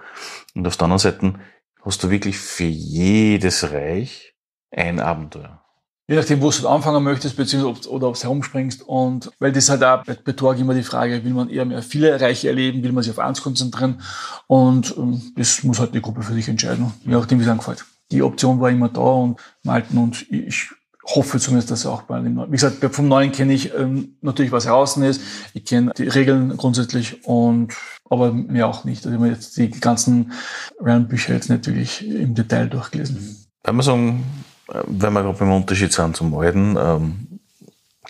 Und 0.56 0.68
auf 0.68 0.78
der 0.78 0.86
anderen 0.86 1.00
Seite 1.00 1.34
hast 1.84 2.04
du 2.04 2.10
wirklich 2.10 2.38
für 2.38 2.64
jedes 2.64 3.72
Reich 3.72 4.34
ein 4.72 5.00
Abenteuer. 5.00 5.62
Je 6.08 6.18
nachdem, 6.18 6.42
wo 6.42 6.50
du 6.50 6.68
anfangen 6.68 7.04
möchtest, 7.04 7.38
beziehungsweise 7.38 7.88
ob, 7.88 7.94
oder 7.94 8.08
ob 8.08 8.16
du 8.16 8.24
herumspringst. 8.24 8.82
Und 8.84 9.32
weil 9.40 9.52
das 9.52 9.70
halt 9.70 9.84
auch 9.84 10.04
bei, 10.04 10.32
Torg 10.34 10.60
immer 10.60 10.74
die 10.74 10.84
Frage, 10.84 11.24
will 11.24 11.34
man 11.34 11.50
eher 11.50 11.64
mehr 11.64 11.82
viele 11.82 12.20
Reiche 12.20 12.50
erleben, 12.50 12.84
will 12.84 12.92
man 12.92 13.04
sich 13.04 13.14
auf 13.14 13.20
eins 13.20 13.42
konzentrieren? 13.42 14.02
Und 14.48 14.94
ähm, 14.98 15.22
das 15.38 15.64
muss 15.64 15.80
halt 15.80 15.96
die 15.96 16.02
Gruppe 16.02 16.24
für 16.24 16.34
sich 16.34 16.50
entscheiden, 16.50 16.92
je 17.06 17.12
nachdem, 17.12 17.40
wie 17.40 17.44
es 17.44 17.50
einem 17.50 17.60
gefällt. 17.60 17.86
Die 18.12 18.24
Option 18.24 18.60
war 18.60 18.70
immer 18.70 18.90
da 18.90 19.00
und 19.00 19.40
malten 19.64 19.98
und 19.98 20.30
ich 20.30 20.72
hoffe 21.04 21.40
zumindest, 21.40 21.72
dass 21.72 21.86
er 21.86 21.92
auch 21.92 22.04
bei 22.04 22.20
dem 22.20 22.36
neuen. 22.36 22.52
Wie 22.52 22.56
gesagt, 22.56 22.78
vom 22.94 23.08
neuen 23.08 23.32
kenne 23.32 23.54
ich 23.54 23.74
ähm, 23.74 24.18
natürlich, 24.22 24.52
was 24.52 24.66
heraus 24.66 24.98
ist. 24.98 25.22
Ich 25.54 25.66
kenne 25.66 25.92
die 25.98 26.08
Regeln 26.08 26.56
grundsätzlich 26.58 27.26
und 27.26 27.74
aber 28.10 28.32
mehr 28.32 28.68
auch 28.68 28.84
nicht. 28.84 29.06
Also 29.06 29.18
ich 29.18 29.22
habe 29.22 29.32
jetzt 29.32 29.58
die 29.58 29.70
ganzen 29.72 30.34
Realm-Bücher 30.80 31.34
jetzt 31.34 31.50
nicht 31.50 31.66
wirklich 31.66 32.08
im 32.08 32.36
Detail 32.36 32.68
durchgelesen. 32.68 33.46
Wenn 33.64 33.76
wir 33.76 33.84
sagen, 33.84 34.24
wenn 34.68 35.14
wir 35.14 35.24
gerade 35.24 35.38
beim 35.38 35.52
Unterschied 35.52 35.94
sind 35.94 36.16
zum 36.16 36.34
alten, 36.38 36.78
ähm, 36.78 37.40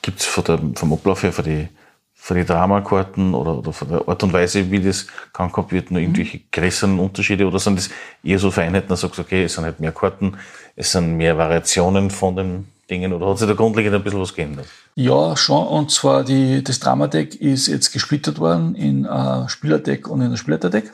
gibt 0.02 0.20
es 0.20 0.26
vom 0.26 0.94
Ablauf 0.94 1.24
her 1.24 1.34
für 1.34 1.44
die 1.44 1.68
für 2.24 2.36
die 2.36 2.46
Dramakarten 2.46 3.34
oder, 3.34 3.58
oder 3.58 3.74
von 3.74 3.90
der 3.90 4.08
Art 4.08 4.22
und 4.22 4.32
Weise, 4.32 4.70
wie 4.70 4.80
das 4.80 5.08
gehandhabt 5.34 5.72
wird, 5.72 5.90
nur 5.90 6.00
mhm. 6.00 6.06
irgendwelche 6.06 6.42
größeren 6.52 7.00
Unterschiede 7.00 7.48
oder 7.48 7.58
sind 7.58 7.80
das 7.80 7.90
eher 8.24 8.38
so 8.38 8.52
Feinheiten, 8.52 8.90
dass 8.90 9.02
du 9.02 9.08
sagst, 9.08 9.20
okay, 9.20 9.46
es 9.46 9.56
sind 9.56 9.64
halt 9.64 9.80
mehr 9.80 9.92
Karten, 9.92 10.38
es 10.76 10.92
sind 10.92 11.18
mehr 11.18 11.36
Variationen 11.36 12.12
von 12.12 12.36
den 12.36 12.68
Dingen 12.92 13.14
oder 13.14 13.28
hat 13.28 13.40
sich 13.40 13.48
da 13.48 13.54
grundlegend 13.54 13.96
ein 13.96 14.04
bisschen 14.04 14.22
was 14.22 14.36
geändert? 14.36 14.68
Ja, 14.96 15.36
schon. 15.38 15.66
Und 15.66 15.90
zwar 15.90 16.24
die, 16.24 16.64
das 16.64 16.80
Dramadeck 16.80 17.36
ist 17.36 17.68
jetzt 17.68 17.92
gesplittert 17.92 18.40
worden 18.40 18.76
in 18.76 19.08
ein 19.08 19.50
Spielerdeck 19.50 20.08
und 20.08 20.22
in 20.22 20.32
ein 20.32 20.38
Splitterdeck. 20.38 20.92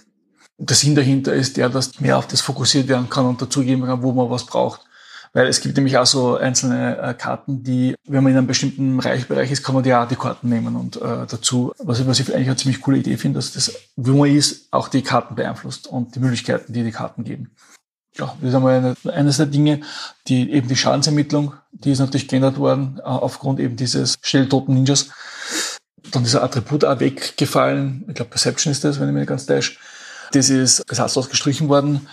Der 0.59 0.75
Sinn 0.75 0.95
dahinter 0.95 1.33
ist 1.33 1.57
der, 1.57 1.69
dass 1.69 1.99
mehr 1.99 2.17
auf 2.17 2.27
das 2.27 2.41
fokussiert 2.41 2.87
werden 2.87 3.09
kann 3.09 3.25
und 3.25 3.41
dazugeben 3.41 3.85
kann, 3.85 4.01
wo 4.01 4.11
man 4.11 4.29
was 4.29 4.45
braucht. 4.45 4.81
Weil 5.33 5.47
es 5.47 5.59
gibt 5.59 5.75
nämlich 5.75 5.97
auch 5.97 6.05
so 6.05 6.37
einzelne 6.37 6.97
äh, 6.97 7.13
Karten, 7.13 7.61
die, 7.61 7.95
wenn 8.07 8.23
man 8.23 8.31
in 8.31 8.37
einem 8.39 8.47
bestimmten 8.47 8.99
Reichbereich 8.99 9.51
ist, 9.51 9.61
kann 9.61 9.75
man 9.75 9.83
die 9.83 9.93
auch 9.93 10.07
die 10.07 10.15
Karten 10.15 10.49
nehmen. 10.49 10.75
Und 10.75 10.95
äh, 10.95 11.27
dazu, 11.27 11.73
was 11.77 11.99
ich, 11.99 12.07
was 12.07 12.19
ich 12.19 12.33
eigentlich 12.33 12.47
eine 12.47 12.55
ziemlich 12.55 12.81
coole 12.81 12.99
Idee 12.99 13.17
finde, 13.17 13.37
dass 13.37 13.51
das, 13.51 13.71
wo 13.95 14.13
man 14.13 14.33
ist, 14.33 14.67
auch 14.71 14.87
die 14.87 15.01
Karten 15.01 15.35
beeinflusst 15.35 15.87
und 15.87 16.15
die 16.15 16.19
Möglichkeiten, 16.19 16.71
die 16.71 16.83
die 16.83 16.91
Karten 16.91 17.23
geben 17.23 17.51
ja, 18.17 18.35
das 18.39 18.49
ist 18.49 18.55
einmal 18.55 18.95
eines 19.13 19.37
der 19.37 19.45
Dinge, 19.45 19.81
die 20.27 20.51
eben 20.51 20.67
die 20.67 20.75
Schadensermittlung, 20.75 21.53
die 21.71 21.91
ist 21.91 21.99
natürlich 21.99 22.27
geändert 22.27 22.57
worden, 22.57 22.99
äh, 22.99 23.03
aufgrund 23.03 23.59
eben 23.59 23.75
dieses 23.75 24.15
schnelltoten 24.21 24.73
Ninjas. 24.73 25.09
Dann 26.11 26.23
dieser 26.23 26.43
Attribut 26.43 26.85
auch 26.85 26.99
weggefallen. 26.99 28.05
Ich 28.07 28.15
glaube, 28.15 28.31
Perception 28.31 28.71
ist 28.71 28.83
das, 28.83 28.99
wenn 28.99 29.09
ich 29.09 29.13
mich 29.13 29.27
ganz 29.27 29.45
täusche. 29.45 29.77
Das 30.31 30.49
ist 30.49 30.79
ersatzlos 30.89 31.29
gestrichen 31.29 31.69
worden. 31.69 32.07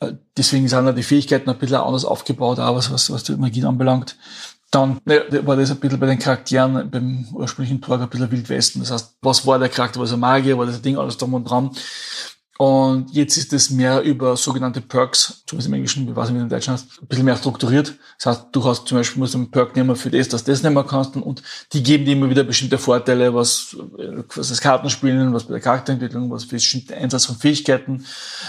Äh, 0.00 0.12
deswegen 0.36 0.68
sind 0.68 0.96
die 0.96 1.02
Fähigkeiten 1.02 1.50
ein 1.50 1.58
bisschen 1.58 1.76
anders 1.76 2.04
aufgebaut, 2.04 2.58
auch 2.58 2.76
was, 2.76 2.92
was, 2.92 3.10
was 3.10 3.24
die 3.24 3.36
Magie 3.36 3.64
anbelangt. 3.64 4.16
Dann 4.70 5.00
ne, 5.06 5.22
war 5.46 5.56
das 5.56 5.70
ein 5.70 5.78
bisschen 5.78 5.98
bei 5.98 6.06
den 6.06 6.18
Charakteren 6.18 6.90
beim 6.90 7.26
ursprünglichen 7.32 7.80
Tor 7.80 7.98
ein 7.98 8.08
bisschen 8.08 8.30
Wild 8.30 8.48
Westen. 8.50 8.80
Das 8.80 8.90
heißt, 8.90 9.16
was 9.22 9.46
war 9.46 9.58
der 9.58 9.70
Charakter, 9.70 9.98
was 9.98 10.10
er 10.10 10.18
Magier, 10.18 10.58
war 10.58 10.66
das 10.66 10.82
Ding, 10.82 10.98
alles 10.98 11.16
drum 11.16 11.34
und 11.34 11.44
dran. 11.44 11.70
Und 12.60 13.12
jetzt 13.12 13.36
ist 13.36 13.52
es 13.52 13.70
mehr 13.70 14.02
über 14.02 14.36
sogenannte 14.36 14.80
Perks, 14.80 15.44
zumindest 15.46 15.68
im 15.68 15.74
Englischen, 15.74 16.08
ich 16.08 16.16
weiß 16.16 16.30
nicht, 16.30 16.38
wie 16.38 16.42
im 16.42 16.48
Deutschen 16.48 16.72
heißt, 16.72 17.00
ein 17.00 17.06
bisschen 17.06 17.24
mehr 17.24 17.36
strukturiert. 17.36 17.94
Das 18.18 18.26
heißt, 18.26 18.46
du 18.50 18.64
hast 18.64 18.88
zum 18.88 18.98
Beispiel 18.98 19.20
musst 19.20 19.36
einen 19.36 19.48
Perk 19.52 19.76
nehmen 19.76 19.94
für 19.94 20.10
das, 20.10 20.28
dass 20.28 20.42
das 20.42 20.64
nehmen 20.64 20.84
kannst 20.84 21.14
und 21.14 21.40
die 21.72 21.84
geben 21.84 22.04
dir 22.04 22.14
immer 22.14 22.28
wieder 22.28 22.42
bestimmte 22.42 22.76
Vorteile, 22.76 23.32
was, 23.32 23.76
was 24.34 24.48
das 24.48 24.60
Kartenspielen, 24.60 25.32
was 25.32 25.44
bei 25.44 25.52
der 25.52 25.60
Charakterentwicklung, 25.60 26.32
was 26.32 26.46
bestimmte 26.46 26.96
Einsatz 26.96 27.26
von 27.26 27.36
Fähigkeiten 27.36 28.04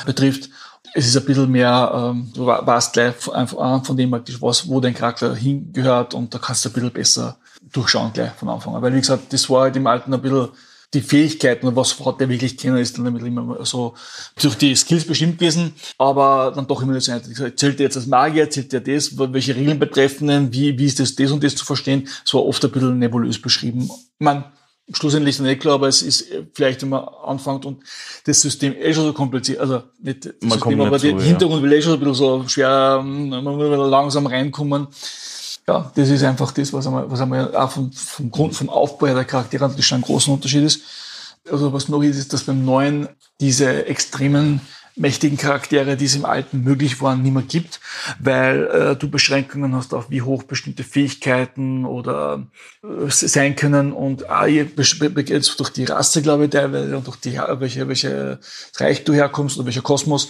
betrifft. 0.08 0.50
Es 0.96 1.06
ist 1.06 1.16
ein 1.16 1.26
bisschen 1.26 1.52
mehr, 1.52 1.92
ähm, 1.94 2.32
du 2.34 2.48
warst 2.48 2.94
gleich 2.94 3.14
von, 3.14 3.48
von 3.84 3.96
dem 3.96 4.12
was, 4.12 4.68
wo 4.68 4.80
dein 4.80 4.96
Charakter 4.96 5.36
hingehört 5.36 6.16
und 6.16 6.34
da 6.34 6.40
kannst 6.40 6.66
du 6.66 6.70
ein 6.70 6.74
bisschen 6.74 6.94
besser 6.94 7.38
durchschauen 7.72 8.12
gleich 8.12 8.32
von 8.32 8.50
Anfang 8.50 8.74
an. 8.74 8.82
Weil, 8.82 8.96
wie 8.96 9.02
gesagt, 9.02 9.32
das 9.32 9.48
war 9.52 9.62
halt 9.62 9.76
im 9.76 9.86
Alten 9.86 10.12
ein 10.12 10.22
bisschen 10.22 10.50
die 10.94 11.02
Fähigkeiten 11.02 11.68
und 11.68 11.76
was 11.76 12.00
hat 12.04 12.20
der 12.20 12.30
wirklich 12.30 12.58
kennen, 12.58 12.78
ist 12.78 12.98
dann 12.98 13.06
immer 13.06 13.64
so 13.64 13.94
durch 14.42 14.56
die 14.56 14.76
Skills 14.76 15.06
bestimmt 15.06 15.38
gewesen, 15.38 15.74
aber 15.98 16.52
dann 16.56 16.66
doch 16.66 16.82
immer 16.82 17.00
so, 17.00 17.12
zählt 17.20 17.80
der 17.80 17.86
jetzt 17.86 17.98
als 17.98 18.08
Magier, 18.08 18.50
zählt 18.50 18.74
der 18.74 18.82
das, 18.82 19.18
welche 19.18 19.56
Regeln 19.56 19.78
betreffen, 19.78 20.52
wie, 20.52 20.78
wie 20.78 20.86
ist 20.86 21.00
das, 21.00 21.16
das 21.16 21.32
und 21.32 21.44
das 21.44 21.56
zu 21.56 21.64
verstehen, 21.64 22.08
es 22.26 22.34
war 22.34 22.46
oft 22.46 22.64
ein 22.66 22.72
bisschen 22.72 22.98
nebulös 22.98 23.40
beschrieben. 23.40 23.84
Ich 23.84 24.26
meine, 24.26 24.46
schlussendlich 24.92 25.36
ist 25.36 25.42
nicht 25.42 25.62
klar, 25.62 25.76
aber 25.76 25.88
es 25.88 26.02
ist 26.02 26.26
vielleicht, 26.54 26.82
wenn 26.82 26.90
man 26.90 27.08
anfängt 27.24 27.68
und 27.68 27.84
das 28.26 28.42
System 28.42 28.74
eh 28.74 28.92
schon 28.92 29.06
so 29.06 29.14
kompliziert, 29.14 29.60
also 29.60 29.84
nicht 30.02 30.26
das 30.26 30.34
man 30.42 30.52
System, 30.54 30.82
aber 30.82 30.98
der 30.98 31.20
Hintergrund 31.20 31.62
will 31.62 31.74
eh 31.74 31.82
schon 31.84 31.94
ein 31.94 32.00
bisschen 32.00 32.16
so 32.16 32.48
schwer, 32.48 33.04
man 33.04 33.44
muss 33.44 33.92
langsam 33.92 34.26
reinkommen 34.26 34.88
ja, 35.70 35.92
das 35.94 36.10
ist 36.10 36.24
einfach 36.24 36.52
das, 36.52 36.74
was 36.74 36.88
einmal, 36.88 37.12
was 37.12 37.22
einmal 37.22 37.56
auch 37.56 37.70
vom, 37.70 37.92
vom 37.92 38.32
Grund, 38.32 38.56
vom 38.56 38.70
Aufbau 38.70 39.14
der 39.14 39.24
Charaktere 39.24 39.68
natürlich 39.68 39.86
schon 39.86 40.00
ein 40.00 40.04
großer 40.04 40.32
Unterschied 40.32 40.64
ist. 40.64 40.82
Also 41.50 41.72
was 41.72 41.88
noch 41.90 42.02
ist, 42.02 42.18
ist, 42.18 42.34
dass 42.34 42.44
beim 42.44 42.66
Neuen 42.66 43.08
diese 43.40 43.86
extremen 43.86 44.62
mächtigen 45.00 45.38
Charaktere, 45.38 45.96
die 45.96 46.06
es 46.06 46.16
im 46.16 46.26
Alten 46.26 46.64
möglich 46.64 47.02
waren, 47.02 47.22
nicht 47.22 47.34
mehr 47.34 47.44
gibt, 47.44 47.80
weil 48.20 48.68
äh, 48.68 48.96
du 48.96 49.10
Beschränkungen 49.10 49.74
hast 49.74 49.94
auf 49.94 50.10
wie 50.10 50.22
hoch 50.22 50.44
bestimmte 50.44 50.84
Fähigkeiten 50.84 51.86
oder 51.86 52.46
äh, 52.84 53.10
sein 53.10 53.56
können 53.56 53.94
und 53.94 54.26
jetzt 55.28 55.60
durch 55.60 55.70
die 55.70 55.86
Rasse, 55.86 56.22
glaube 56.22 56.46
ich, 56.46 56.50
teilweise 56.52 56.98
und 56.98 57.08
durch 57.08 57.18
die, 57.18 57.38
welche, 57.38 57.88
welche 57.88 58.40
Reich 58.78 59.04
du 59.06 59.14
herkommst 59.14 59.58
oder 59.58 59.66
welcher 59.66 59.82
Kosmos. 59.82 60.30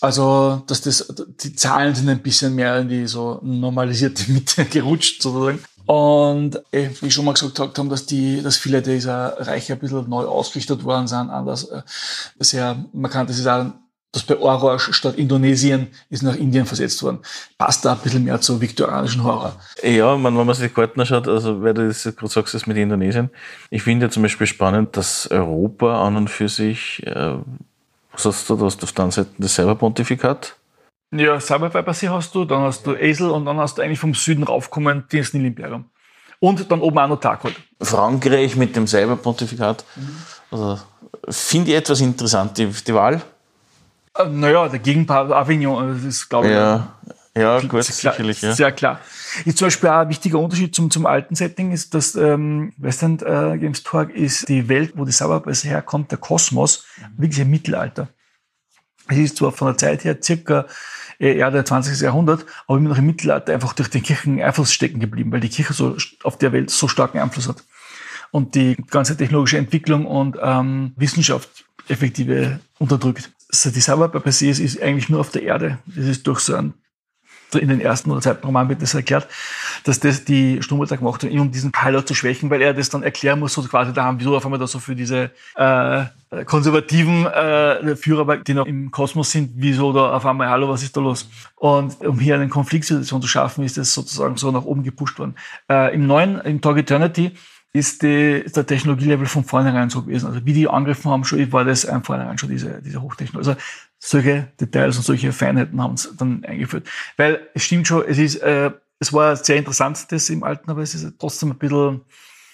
Also, 0.00 0.62
dass 0.66 0.82
das, 0.82 1.12
die 1.42 1.54
Zahlen 1.54 1.94
sind 1.94 2.08
ein 2.08 2.22
bisschen 2.22 2.54
mehr 2.54 2.78
in 2.80 2.88
die 2.88 3.06
so 3.06 3.40
normalisierte 3.42 4.24
Mitte 4.30 4.64
gerutscht, 4.66 5.22
sozusagen. 5.22 5.60
Und 5.86 6.62
eh, 6.70 6.90
wie 7.00 7.10
schon 7.10 7.24
mal 7.24 7.34
gesagt 7.34 7.78
haben, 7.78 7.88
dass 7.88 8.06
die, 8.06 8.40
dass 8.40 8.56
viele 8.56 8.82
dieser 8.82 9.36
Reiche 9.38 9.72
ein 9.72 9.78
bisschen 9.80 10.08
neu 10.08 10.24
ausgerichtet 10.24 10.84
worden 10.84 11.08
sind, 11.08 11.30
anders, 11.30 11.64
äh, 11.64 11.82
sehr 12.38 12.84
markant. 12.92 13.30
Das 13.30 13.38
ist 13.38 13.46
auch 13.48 13.66
das 14.12 14.24
bei 14.24 14.34
Horror 14.34 14.78
statt 14.78 15.16
Indonesien 15.16 15.88
ist 16.10 16.22
nach 16.22 16.36
Indien 16.36 16.66
versetzt 16.66 17.02
worden. 17.02 17.20
Passt 17.56 17.84
da 17.84 17.92
ein 17.94 17.98
bisschen 17.98 18.24
mehr 18.24 18.40
zu 18.40 18.60
viktorianischen 18.60 19.24
Horror. 19.24 19.56
Ja, 19.82 20.16
man, 20.16 20.36
wenn 20.36 20.46
man 20.46 20.54
sich 20.54 20.68
die 20.68 20.74
Karten 20.74 21.00
anschaut, 21.00 21.26
also 21.26 21.62
weil 21.62 21.72
du 21.72 21.88
das 21.88 22.04
gerade 22.04 22.28
sagst, 22.28 22.52
das 22.52 22.66
mit 22.66 22.76
Indonesien, 22.76 23.30
ich 23.70 23.82
finde 23.82 24.06
ja 24.06 24.10
zum 24.10 24.22
Beispiel 24.22 24.46
spannend, 24.46 24.96
dass 24.98 25.30
Europa 25.30 26.06
an 26.06 26.16
und 26.16 26.28
für 26.28 26.48
sich, 26.48 27.02
äh, 27.06 27.36
was 28.12 28.26
hast 28.26 28.50
du, 28.50 28.56
du 28.56 28.66
hast 28.66 28.82
auf 28.82 28.92
der 28.92 29.04
einen 29.04 29.12
Seite 29.12 29.30
das 29.38 29.54
Cyberpontifikat, 29.54 30.56
Ja, 31.10 31.40
Cyberviper-See 31.40 32.08
hast 32.10 32.34
du, 32.34 32.44
dann 32.44 32.62
hast 32.62 32.86
du 32.86 32.94
Esel 32.94 33.30
und 33.30 33.46
dann 33.46 33.56
hast 33.56 33.78
du 33.78 33.82
eigentlich 33.82 33.98
vom 33.98 34.12
Süden 34.12 34.44
raufkommen 34.44 35.04
den 35.10 35.24
Snil-Imperium. 35.24 35.86
Und 36.38 36.70
dann 36.70 36.80
oben 36.80 36.98
auch 36.98 37.08
noch 37.08 37.20
Tarkhold. 37.20 37.54
Frankreich 37.80 38.56
mit 38.56 38.74
dem 38.74 38.86
Cyberpontifikat. 38.86 39.84
Also, 40.50 40.80
Finde 41.28 41.70
ich 41.70 41.76
etwas 41.76 42.00
interessant, 42.00 42.58
die, 42.58 42.66
die 42.66 42.94
Wahl. 42.94 43.22
Äh, 44.16 44.28
naja, 44.28 44.68
der 44.68 44.78
Gegenpart 44.78 45.32
Avignon, 45.32 45.94
das 45.94 46.04
ist, 46.04 46.28
glaube 46.28 46.48
ich, 46.48 46.52
Ja, 46.52 46.94
ja 47.36 47.60
gut, 47.60 47.70
klar, 47.70 47.82
sicherlich. 47.82 48.42
Ja. 48.42 48.54
Sehr 48.54 48.72
klar. 48.72 49.00
Ist 49.46 49.58
zum 49.58 49.66
Beispiel 49.66 49.88
auch 49.88 50.00
ein 50.00 50.08
wichtiger 50.10 50.38
Unterschied 50.38 50.74
zum, 50.74 50.90
zum 50.90 51.06
alten 51.06 51.34
Setting, 51.34 51.72
ist, 51.72 51.94
dass 51.94 52.14
ähm, 52.14 52.74
Western 52.76 53.18
äh, 53.20 53.56
Games 53.58 53.82
Talk 53.82 54.10
ist 54.10 54.48
die 54.48 54.68
Welt, 54.68 54.92
wo 54.96 55.04
die 55.04 55.12
Cyberpunk 55.12 55.56
herkommt, 55.64 56.10
der 56.10 56.18
Kosmos, 56.18 56.84
wirklich 57.16 57.40
im 57.40 57.50
Mittelalter. 57.50 58.08
Es 59.08 59.16
ist 59.16 59.36
zwar 59.38 59.52
von 59.52 59.68
der 59.68 59.78
Zeit 59.78 60.04
her 60.04 60.18
circa 60.22 60.66
äh, 61.18 61.36
Erde 61.36 61.64
20. 61.64 62.00
Jahrhundert, 62.00 62.44
aber 62.66 62.78
immer 62.78 62.90
noch 62.90 62.98
im 62.98 63.06
Mittelalter 63.06 63.54
einfach 63.54 63.72
durch 63.72 63.88
den 63.88 64.02
Kirchen 64.02 64.40
Einfluss 64.40 64.72
stecken 64.72 65.00
geblieben, 65.00 65.32
weil 65.32 65.40
die 65.40 65.48
Kirche 65.48 65.72
so 65.72 65.96
auf 66.22 66.36
der 66.36 66.52
Welt 66.52 66.70
so 66.70 66.86
starken 66.86 67.18
Einfluss 67.18 67.48
hat. 67.48 67.64
Und 68.30 68.54
die 68.54 68.76
ganze 68.90 69.16
technologische 69.16 69.58
Entwicklung 69.58 70.06
und 70.06 70.38
ähm, 70.40 70.92
Wissenschaft 70.96 71.64
effektive 71.88 72.60
unterdrückt. 72.78 73.30
Also 73.52 73.70
die 73.70 73.80
Cyberpunk 73.80 74.24
per 74.24 74.32
se 74.32 74.48
ist, 74.48 74.60
ist 74.60 74.80
eigentlich 74.80 75.08
nur 75.08 75.20
auf 75.20 75.30
der 75.30 75.42
Erde. 75.42 75.78
Das 75.86 76.06
ist 76.06 76.26
durch 76.26 76.40
so 76.40 76.54
ein 76.54 76.74
in 77.60 77.68
den 77.68 77.80
ersten 77.80 78.10
oder 78.10 78.20
zweiten 78.20 78.46
Roman 78.46 78.68
wird 78.68 78.82
das 78.82 78.94
erklärt, 78.94 79.28
dass 79.84 80.00
das 80.00 80.24
die 80.24 80.62
Sturmwälder 80.62 80.96
gemacht 80.96 81.22
haben, 81.22 81.38
um 81.38 81.50
diesen 81.50 81.72
Pilot 81.72 82.08
zu 82.08 82.14
schwächen, 82.14 82.50
weil 82.50 82.62
er 82.62 82.74
das 82.74 82.88
dann 82.88 83.02
erklären 83.02 83.40
muss, 83.40 83.54
so 83.54 83.62
quasi 83.62 83.92
da 83.92 84.04
haben, 84.04 84.20
wieso 84.20 84.36
auf 84.36 84.44
einmal 84.44 84.58
da 84.58 84.66
so 84.66 84.78
für 84.78 84.94
diese 84.94 85.30
äh, 85.56 86.04
konservativen 86.44 87.26
äh, 87.26 87.96
Führer, 87.96 88.38
die 88.38 88.54
noch 88.54 88.66
im 88.66 88.90
Kosmos 88.90 89.30
sind, 89.30 89.52
wieso 89.56 89.92
da 89.92 90.14
auf 90.14 90.26
einmal, 90.26 90.48
hallo, 90.48 90.68
was 90.68 90.82
ist 90.82 90.96
da 90.96 91.00
los? 91.00 91.28
Und 91.56 92.00
um 92.00 92.18
hier 92.18 92.36
eine 92.36 92.48
Konfliktsituation 92.48 93.22
zu 93.22 93.28
schaffen, 93.28 93.64
ist 93.64 93.76
das 93.76 93.92
sozusagen 93.92 94.36
so 94.36 94.50
nach 94.50 94.64
oben 94.64 94.82
gepusht 94.82 95.18
worden. 95.18 95.34
Äh, 95.68 95.94
Im 95.94 96.06
neuen, 96.06 96.40
im 96.40 96.60
Talk 96.60 96.78
Eternity, 96.78 97.32
ist, 97.72 98.02
die, 98.02 98.42
ist 98.44 98.56
der 98.56 98.66
Technologielevel 98.66 99.26
von 99.26 99.44
vornherein 99.44 99.88
so 99.88 100.02
gewesen. 100.02 100.26
Also 100.26 100.44
wie 100.44 100.52
die 100.52 100.68
angegriffen 100.68 101.10
haben, 101.10 101.24
schon 101.24 101.52
war 101.52 101.64
das 101.64 101.84
von 101.84 102.04
vornherein 102.04 102.36
schon 102.36 102.50
diese, 102.50 102.82
diese 102.82 103.00
Hochtechnologie. 103.00 103.48
Also 103.48 103.60
solche 103.98 104.48
Details 104.60 104.96
und 104.96 105.04
solche 105.04 105.32
Feinheiten 105.32 105.80
haben 105.80 105.94
es 105.94 106.14
dann 106.16 106.44
eingeführt. 106.44 106.88
Weil 107.16 107.40
es 107.54 107.64
stimmt 107.64 107.86
schon, 107.86 108.04
es 108.06 108.18
ist, 108.18 108.36
äh, 108.36 108.72
es 108.98 109.12
war 109.12 109.36
sehr 109.36 109.56
interessant, 109.56 110.10
das 110.12 110.28
im 110.30 110.44
Alten, 110.44 110.70
aber 110.70 110.82
es 110.82 110.94
ist 110.94 111.18
trotzdem 111.18 111.52
ein 111.52 111.58
bisschen, 111.58 112.02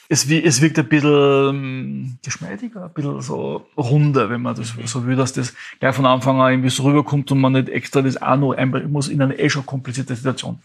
es, 0.09 0.31
es 0.31 0.61
wirkt 0.63 0.79
ein 0.79 0.89
bisschen 0.89 1.51
ähm, 1.51 2.19
geschmeidiger, 2.25 2.85
ein 2.85 2.93
bisschen 2.93 3.21
so 3.21 3.67
runder, 3.77 4.31
wenn 4.31 4.41
man 4.41 4.55
das 4.55 4.73
so 4.85 5.05
will, 5.05 5.17
dass 5.17 5.33
das 5.33 5.53
gleich 5.81 5.95
von 5.97 6.07
Anfang 6.07 6.41
an 6.41 6.53
irgendwie 6.53 6.71
so 6.71 6.85
rüberkommt 6.85 7.31
und 7.33 7.41
man 7.41 7.53
nicht 7.53 7.69
extra 7.69 8.03
das 8.03 8.23
auch 8.23 8.37
noch 8.37 8.53
einbringen 8.53 8.93
muss 8.93 9.09
in 9.09 9.21
eine 9.21 9.39
eh 9.39 9.51
schon 9.51 9.67
komplizierte 9.67 10.15
Situation. 10.15 10.61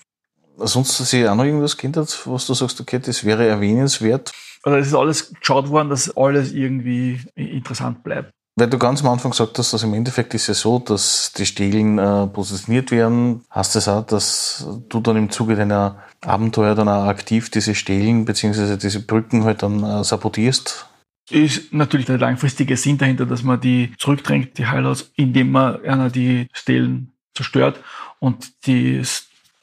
Sonst 0.57 0.99
hat 0.99 1.07
sich 1.07 1.27
auch 1.27 1.35
noch 1.35 1.43
irgendwas 1.43 1.77
geändert, 1.77 2.21
was 2.25 2.45
du 2.47 2.53
sagst, 2.53 2.79
okay, 2.79 2.99
das 2.99 3.23
wäre 3.23 3.47
erwähnenswert. 3.47 4.31
Also 4.63 4.77
es 4.77 4.87
ist 4.87 4.93
alles 4.93 5.33
geschaut 5.33 5.69
worden, 5.69 5.89
dass 5.89 6.15
alles 6.15 6.53
irgendwie 6.53 7.19
interessant 7.35 8.03
bleibt. 8.03 8.31
Weil 8.55 8.69
du 8.69 8.77
ganz 8.77 9.01
am 9.01 9.09
Anfang 9.09 9.31
gesagt 9.31 9.57
hast, 9.57 9.73
dass 9.73 9.81
im 9.81 9.95
Endeffekt 9.95 10.33
ist 10.35 10.47
ja 10.47 10.53
so, 10.53 10.77
dass 10.77 11.33
die 11.35 11.45
Stelen 11.45 11.97
äh, 11.97 12.27
positioniert 12.27 12.91
werden. 12.91 13.43
Heißt 13.53 13.75
das 13.75 13.87
auch, 13.87 14.05
dass 14.05 14.67
du 14.89 14.99
dann 14.99 15.17
im 15.17 15.31
Zuge 15.31 15.55
deiner 15.55 16.03
Abenteuer 16.21 16.75
dann 16.75 16.87
auch 16.87 17.05
aktiv 17.05 17.49
diese 17.49 17.73
Stelen 17.73 18.25
beziehungsweise 18.25 18.77
diese 18.77 18.99
Brücken 18.99 19.43
halt 19.43 19.63
dann 19.63 19.83
äh, 19.83 20.03
sabotierst? 20.03 20.87
ist 21.29 21.73
natürlich 21.73 22.05
der 22.05 22.17
langfristige 22.17 22.77
Sinn 22.77 22.97
dahinter, 22.97 23.25
dass 23.25 23.43
man 23.43 23.59
die 23.59 23.93
zurückdrängt, 23.97 24.57
die 24.57 24.67
Highlights, 24.67 25.11
indem 25.15 25.51
man 25.51 25.83
einer 25.85 26.09
die 26.09 26.47
Stelen 26.53 27.13
zerstört 27.33 27.79
und 28.19 28.65
die 28.67 29.01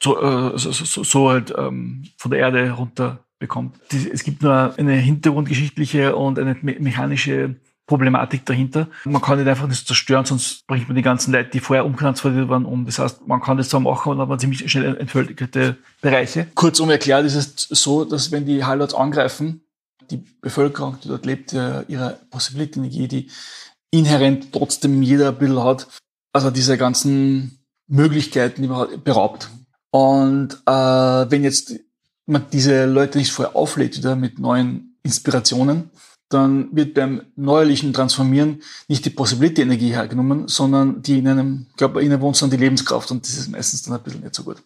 so, 0.01 0.19
äh, 0.19 0.57
so, 0.57 0.71
so, 0.71 1.03
so 1.03 1.29
halt 1.29 1.53
ähm, 1.57 2.03
von 2.17 2.31
der 2.31 2.39
Erde 2.39 2.71
runter 2.71 3.25
bekommt. 3.39 3.77
Die, 3.91 4.09
es 4.09 4.23
gibt 4.23 4.41
nur 4.41 4.73
eine 4.77 4.93
hintergrundgeschichtliche 4.93 6.15
und 6.15 6.39
eine 6.39 6.57
me 6.61 6.75
mechanische 6.79 7.55
Problematik 7.87 8.45
dahinter. 8.45 8.87
Man 9.03 9.21
kann 9.21 9.37
nicht 9.37 9.49
einfach 9.49 9.67
das 9.67 9.83
zerstören, 9.83 10.23
sonst 10.23 10.65
bringt 10.65 10.87
man 10.87 10.95
die 10.95 11.01
ganzen 11.01 11.33
Leute, 11.33 11.49
die 11.49 11.59
vorher 11.59 11.85
umtransferiert 11.85 12.47
waren, 12.47 12.65
um. 12.65 12.85
Das 12.85 12.99
heißt, 12.99 13.27
man 13.27 13.41
kann 13.41 13.57
das 13.57 13.67
zwar 13.69 13.81
machen 13.81 14.17
hat 14.17 14.29
man 14.29 14.39
ziemlich 14.39 14.71
schnell 14.71 14.95
entvölkerte 14.95 15.77
Bereiche. 15.99 16.47
Kurzum 16.55 16.89
erklärt 16.89 17.25
ist 17.25 17.35
es 17.35 17.67
so, 17.67 18.05
dass 18.05 18.31
wenn 18.31 18.45
die 18.45 18.63
Highlights 18.63 18.93
angreifen, 18.93 19.61
die 20.09 20.23
Bevölkerung, 20.41 20.97
die 21.03 21.09
dort 21.09 21.25
lebt, 21.25 21.53
ihre 21.53 22.19
Possibility-Energie, 22.29 23.07
die 23.07 23.29
inhärent 23.91 24.53
trotzdem 24.53 25.01
jeder 25.01 25.29
ein 25.29 25.37
bisschen 25.37 25.63
hat, 25.63 25.87
also 26.31 26.49
diese 26.49 26.77
ganzen 26.77 27.59
Möglichkeiten, 27.87 28.61
die 28.61 28.67
man 28.69 28.79
hat, 28.79 29.03
beraubt. 29.03 29.49
Und 29.91 30.53
äh, 30.65 30.71
wenn 30.71 31.43
jetzt 31.43 31.73
man 32.25 32.45
diese 32.51 32.85
Leute 32.85 33.17
nicht 33.17 33.31
vorher 33.31 33.55
auflädt 33.55 33.97
wieder 33.97 34.15
mit 34.15 34.39
neuen 34.39 34.97
Inspirationen, 35.03 35.89
dann 36.29 36.69
wird 36.71 36.93
beim 36.93 37.23
neuerlichen 37.35 37.91
Transformieren 37.93 38.61
nicht 38.87 39.03
die 39.03 39.09
Possibility-Energie 39.09 39.91
hergenommen, 39.91 40.47
sondern 40.47 41.01
die 41.01 41.19
in 41.19 41.27
einem 41.27 41.67
Körper 41.77 41.99
innewohnt, 41.99 42.37
sondern 42.37 42.57
die 42.57 42.63
Lebenskraft. 42.63 43.11
Und 43.11 43.25
das 43.25 43.37
ist 43.37 43.51
meistens 43.51 43.83
dann 43.83 43.95
ein 43.95 44.03
bisschen 44.03 44.21
nicht 44.21 44.35
so 44.35 44.43
gut. 44.43 44.57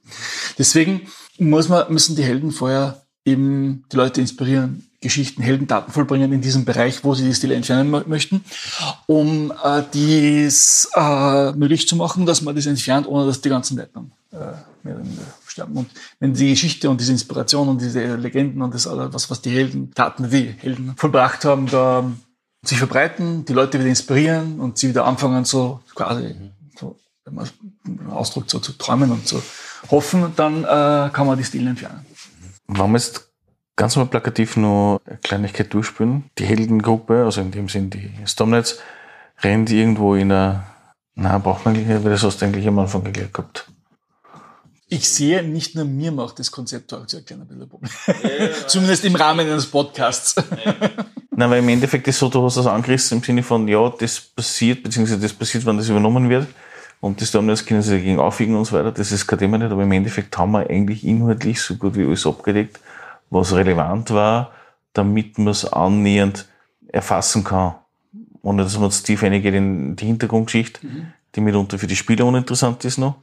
Deswegen 0.59 1.01
muss 1.39 1.67
man, 1.67 1.91
müssen 1.91 2.15
die 2.15 2.23
Helden 2.23 2.51
vorher 2.51 3.01
eben 3.25 3.83
die 3.91 3.95
Leute 3.95 4.21
inspirieren, 4.21 4.87
Geschichten, 5.05 5.41
Heldentaten 5.41 5.93
vollbringen 5.93 6.31
in 6.33 6.41
diesem 6.41 6.65
Bereich, 6.65 7.03
wo 7.03 7.13
sie 7.15 7.25
die 7.25 7.33
Stille 7.33 7.55
entfernen 7.55 7.93
mö- 7.93 8.07
möchten, 8.07 8.43
um 9.07 9.53
äh, 9.63 9.83
dies 9.93 10.89
äh, 10.95 11.51
möglich 11.53 11.87
zu 11.87 11.95
machen, 11.95 12.25
dass 12.25 12.41
man 12.41 12.55
das 12.55 12.65
entfernt, 12.65 13.07
ohne 13.07 13.25
dass 13.27 13.39
die 13.41 13.49
ganzen 13.49 13.77
Leute 13.77 13.91
dann 13.93 14.11
äh, 14.31 14.37
mehr 14.83 14.95
oder 14.95 15.05
weniger 15.05 15.23
sterben. 15.47 15.77
Und 15.77 15.89
wenn 16.19 16.33
die 16.33 16.49
Geschichte 16.49 16.89
und 16.89 16.99
diese 16.99 17.11
Inspiration 17.11 17.69
und 17.69 17.81
diese 17.81 18.15
Legenden 18.15 18.61
und 18.61 18.73
das 18.73 18.87
alles, 18.87 19.13
was, 19.13 19.29
was 19.29 19.41
die 19.41 19.51
Heldentaten, 19.51 20.29
die 20.29 20.55
Helden 20.57 20.93
vollbracht 20.97 21.45
haben, 21.45 21.67
da 21.67 22.11
sich 22.63 22.77
verbreiten, 22.77 23.45
die 23.45 23.53
Leute 23.53 23.79
wieder 23.79 23.89
inspirieren 23.89 24.59
und 24.59 24.77
sie 24.77 24.89
wieder 24.89 25.05
anfangen, 25.05 25.45
so 25.45 25.81
quasi, 25.93 26.35
so, 26.79 26.97
wenn 27.23 27.35
man 27.35 27.47
Ausdruck 28.09 28.49
so 28.49 28.59
zu 28.59 28.73
träumen 28.73 29.11
und 29.11 29.27
zu 29.27 29.41
hoffen, 29.91 30.33
dann 30.35 30.63
äh, 30.63 31.09
kann 31.13 31.27
man 31.27 31.37
die 31.37 31.43
Stille 31.43 31.69
entfernen. 31.69 32.05
Wir 32.67 32.87
jetzt 32.93 33.29
ganz 33.75 33.95
mal 33.95 34.05
plakativ 34.05 34.57
nur 34.57 35.01
eine 35.05 35.17
Kleinigkeit 35.17 35.73
durchspielen, 35.73 36.29
die 36.37 36.45
Heldengruppe, 36.45 37.23
also 37.25 37.41
in 37.41 37.51
dem 37.51 37.69
Sinn 37.69 37.89
die 37.89 38.11
Stormknights, 38.25 38.79
rennt 39.41 39.69
irgendwo 39.69 40.15
in 40.15 40.31
einer, 40.31 40.65
na, 41.15 41.37
braucht 41.37 41.65
man 41.65 41.75
nicht, 41.75 41.87
weil 41.87 42.11
das 42.11 42.23
hast 42.23 42.41
du 42.41 42.45
eigentlich 42.45 42.67
am 42.67 42.79
Anfang 42.79 43.03
geklärt 43.03 43.33
gehabt. 43.33 43.67
Ich 44.87 45.09
sehe, 45.09 45.41
nicht 45.41 45.75
nur 45.75 45.83
mir 45.83 46.11
macht 46.11 46.37
das 46.37 46.51
Konzept 46.51 46.91
zu 46.91 47.17
erklären 47.17 47.41
ein 47.41 47.47
bisschen 47.47 47.67
Problem. 47.67 47.91
Zumindest 48.67 49.03
im 49.03 49.15
Rahmen 49.15 49.39
eines 49.39 49.65
Podcasts. 49.65 50.35
Nein, 51.31 51.49
weil 51.49 51.59
im 51.59 51.69
Endeffekt 51.69 52.07
ist 52.07 52.19
so, 52.19 52.29
du 52.29 52.43
hast 52.45 52.57
das 52.57 52.67
angerissen 52.67 53.17
im 53.17 53.23
Sinne 53.23 53.43
von, 53.43 53.67
ja, 53.67 53.89
das 53.89 54.19
passiert, 54.19 54.83
beziehungsweise 54.83 55.19
das 55.19 55.33
passiert, 55.33 55.65
wenn 55.65 55.77
das 55.77 55.89
übernommen 55.89 56.29
wird. 56.29 56.47
Und 57.01 57.19
die 57.19 57.25
Stormknights 57.25 57.65
können 57.65 57.81
sich 57.81 57.99
dagegen 57.99 58.19
aufwiegen 58.19 58.55
und 58.55 58.65
so 58.65 58.75
weiter. 58.75 58.91
Das 58.91 59.11
ist 59.11 59.27
kein 59.27 59.39
Thema 59.39 59.57
nicht, 59.57 59.71
aber 59.71 59.83
im 59.83 59.91
Endeffekt 59.91 60.37
haben 60.37 60.51
wir 60.51 60.69
eigentlich 60.69 61.03
inhaltlich 61.03 61.61
so 61.61 61.75
gut 61.75 61.95
wie 61.95 62.05
alles 62.05 62.25
abgedeckt, 62.25 62.79
was 63.29 63.53
relevant 63.53 64.11
war, 64.11 64.51
damit 64.93 65.37
man 65.37 65.49
es 65.49 65.65
annähernd 65.65 66.47
erfassen 66.87 67.43
kann. 67.43 67.75
Ohne 68.41 68.63
dass 68.63 68.77
man 68.77 68.91
zu 68.91 69.03
tief 69.03 69.23
reingeht 69.23 69.53
in 69.53 69.95
die 69.95 70.05
Hintergrundgeschichte, 70.05 70.81
die 71.35 71.41
mitunter 71.41 71.79
für 71.79 71.87
die 71.87 71.95
Spieler 71.95 72.25
uninteressant 72.25 72.85
ist 72.85 72.97
noch. 72.97 73.15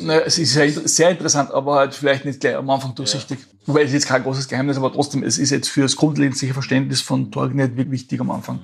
Naja, 0.00 0.22
es 0.26 0.38
ist 0.38 0.54
sehr, 0.96 1.10
interessant, 1.10 1.52
aber 1.52 1.76
halt 1.76 1.94
vielleicht 1.94 2.24
nicht 2.24 2.40
gleich 2.40 2.56
am 2.56 2.68
Anfang 2.68 2.94
durchsichtig. 2.96 3.38
Wobei 3.64 3.82
es 3.82 3.92
jetzt 3.92 4.08
kein 4.08 4.22
großes 4.24 4.48
Geheimnis, 4.48 4.76
aber 4.76 4.92
trotzdem, 4.92 5.22
es 5.22 5.38
ist 5.38 5.50
jetzt 5.50 5.68
für 5.68 5.82
das 5.82 5.94
grundlegende 5.94 6.52
Verständnis 6.52 7.00
von 7.00 7.30
Torgnet 7.30 7.76
wirklich 7.76 7.90
wichtig 7.90 8.20
am 8.20 8.32
Anfang. 8.32 8.60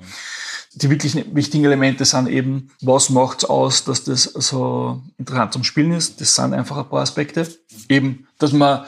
Die 0.73 0.89
wirklich 0.89 1.15
wichtigen 1.33 1.63
Elemente 1.63 2.03
sind 2.03 2.27
eben, 2.27 2.69
was 2.81 3.09
macht's 3.09 3.45
aus, 3.45 3.85
dass 3.85 4.03
das 4.03 4.23
so 4.23 5.01
interessant 5.17 5.53
zum 5.53 5.63
Spielen 5.63 5.93
ist. 5.93 6.19
Das 6.19 6.35
sind 6.35 6.53
einfach 6.53 6.77
ein 6.77 6.89
paar 6.89 7.01
Aspekte. 7.01 7.47
Eben, 7.87 8.27
dass 8.37 8.51
man 8.51 8.83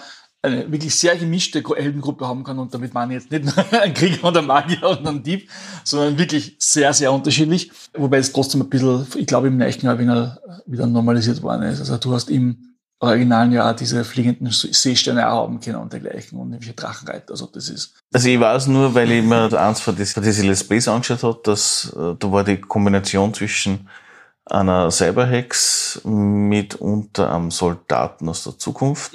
eine 0.47 0.71
wirklich 0.71 0.95
sehr 0.95 1.15
gemischte 1.15 1.61
Gru- 1.61 1.75
Heldengruppe 1.75 2.27
haben 2.27 2.43
kann 2.43 2.57
und 2.59 2.73
damit 2.73 2.93
meine 2.93 3.15
ich 3.15 3.23
jetzt 3.23 3.31
nicht 3.31 3.45
nur 3.45 3.65
einen 3.81 3.93
Krieger 3.93 4.23
und 4.27 4.37
einen 4.37 4.47
Magier 4.47 4.83
und 4.87 5.07
einen 5.07 5.23
Dieb, 5.23 5.49
sondern 5.83 6.17
wirklich 6.17 6.55
sehr, 6.59 6.93
sehr 6.93 7.11
unterschiedlich. 7.11 7.71
Wobei 7.93 8.17
es 8.17 8.31
trotzdem 8.33 8.61
ein 8.61 8.69
bisschen, 8.69 9.05
ich 9.15 9.27
glaube, 9.27 9.47
im 9.47 9.57
nächsten 9.57 9.85
Jahr 9.85 9.99
wieder, 9.99 10.39
normalisiert 10.67 11.41
worden 11.41 11.63
ist. 11.63 11.79
Also 11.79 11.97
du 11.97 12.13
hast 12.13 12.29
im 12.29 12.57
originalen 12.99 13.51
Jahr 13.51 13.75
diese 13.75 14.03
fliegenden 14.03 14.49
Seesterne 14.51 15.29
auch 15.29 15.43
haben 15.43 15.59
können 15.59 15.75
und 15.77 15.93
dergleichen 15.93 16.39
und 16.39 16.51
irgendwelche 16.51 16.73
Drachenreiter. 16.73 17.31
Also 17.31 17.45
das 17.45 17.69
ist, 17.69 17.93
Also 18.11 18.27
ich 18.27 18.39
weiß 18.39 18.67
nur, 18.67 18.95
weil 18.95 19.11
ich 19.11 19.23
mir 19.23 19.53
eins 19.59 19.81
von 19.81 19.95
diesen, 19.95 20.47
Let's 20.47 20.63
Plays 20.63 20.87
angeschaut 20.87 21.21
habe, 21.21 21.39
dass 21.43 21.93
äh, 21.95 22.15
da 22.17 22.31
war 22.31 22.43
die 22.43 22.57
Kombination 22.57 23.33
zwischen 23.35 23.87
einer 24.45 24.89
Cyberhex 24.89 26.01
mit 26.05 26.75
unter 26.75 27.33
einem 27.35 27.51
Soldaten 27.51 28.29
aus 28.29 28.45
der 28.45 28.57
Zukunft 28.57 29.11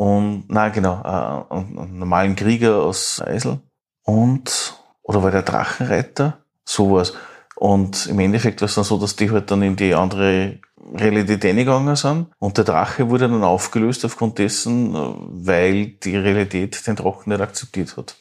und, 0.00 0.44
na 0.48 0.70
genau, 0.70 1.02
äh, 1.04 1.54
einem 1.54 1.98
normalen 1.98 2.34
Krieger 2.34 2.76
aus 2.76 3.20
Eisel 3.20 3.58
und, 4.02 4.74
oder 5.02 5.22
war 5.22 5.30
der 5.30 5.42
Drachenreiter? 5.42 6.38
Sowas. 6.64 7.12
Und 7.54 8.06
im 8.06 8.18
Endeffekt 8.18 8.62
war 8.62 8.66
es 8.66 8.76
dann 8.76 8.84
so, 8.84 8.96
dass 8.96 9.14
die 9.14 9.30
halt 9.30 9.50
dann 9.50 9.60
in 9.60 9.76
die 9.76 9.92
andere 9.92 10.58
Realität 10.94 11.44
eingegangen 11.44 11.96
sind. 11.96 12.28
Und 12.38 12.56
der 12.56 12.64
Drache 12.64 13.10
wurde 13.10 13.28
dann 13.28 13.44
aufgelöst 13.44 14.02
aufgrund 14.06 14.38
dessen, 14.38 14.94
äh, 14.94 14.98
weil 15.46 15.86
die 15.88 16.16
Realität 16.16 16.86
den 16.86 16.96
Drachen 16.96 17.30
nicht 17.30 17.42
akzeptiert 17.42 17.94
hat. 17.98 18.16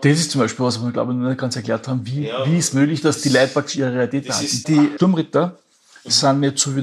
Das 0.00 0.18
ist 0.18 0.32
zum 0.32 0.40
Beispiel 0.40 0.66
was, 0.66 0.80
was 0.80 0.84
wir, 0.84 0.92
glaube 0.92 1.12
ich, 1.12 1.18
noch 1.20 1.28
nicht 1.28 1.38
ganz 1.38 1.54
erklärt 1.54 1.86
haben. 1.86 2.04
Wie, 2.04 2.26
ja. 2.26 2.44
wie 2.44 2.58
ist 2.58 2.74
möglich, 2.74 3.02
dass 3.02 3.22
die 3.22 3.28
Leute 3.28 3.62
ihre 3.78 3.92
Realität 3.92 4.26
behalten? 4.26 4.64
Die 4.66 4.90
Sturmritter 4.96 5.58
sind 6.02 6.40
nicht 6.40 6.58
so 6.58 6.74
wie 6.74 6.82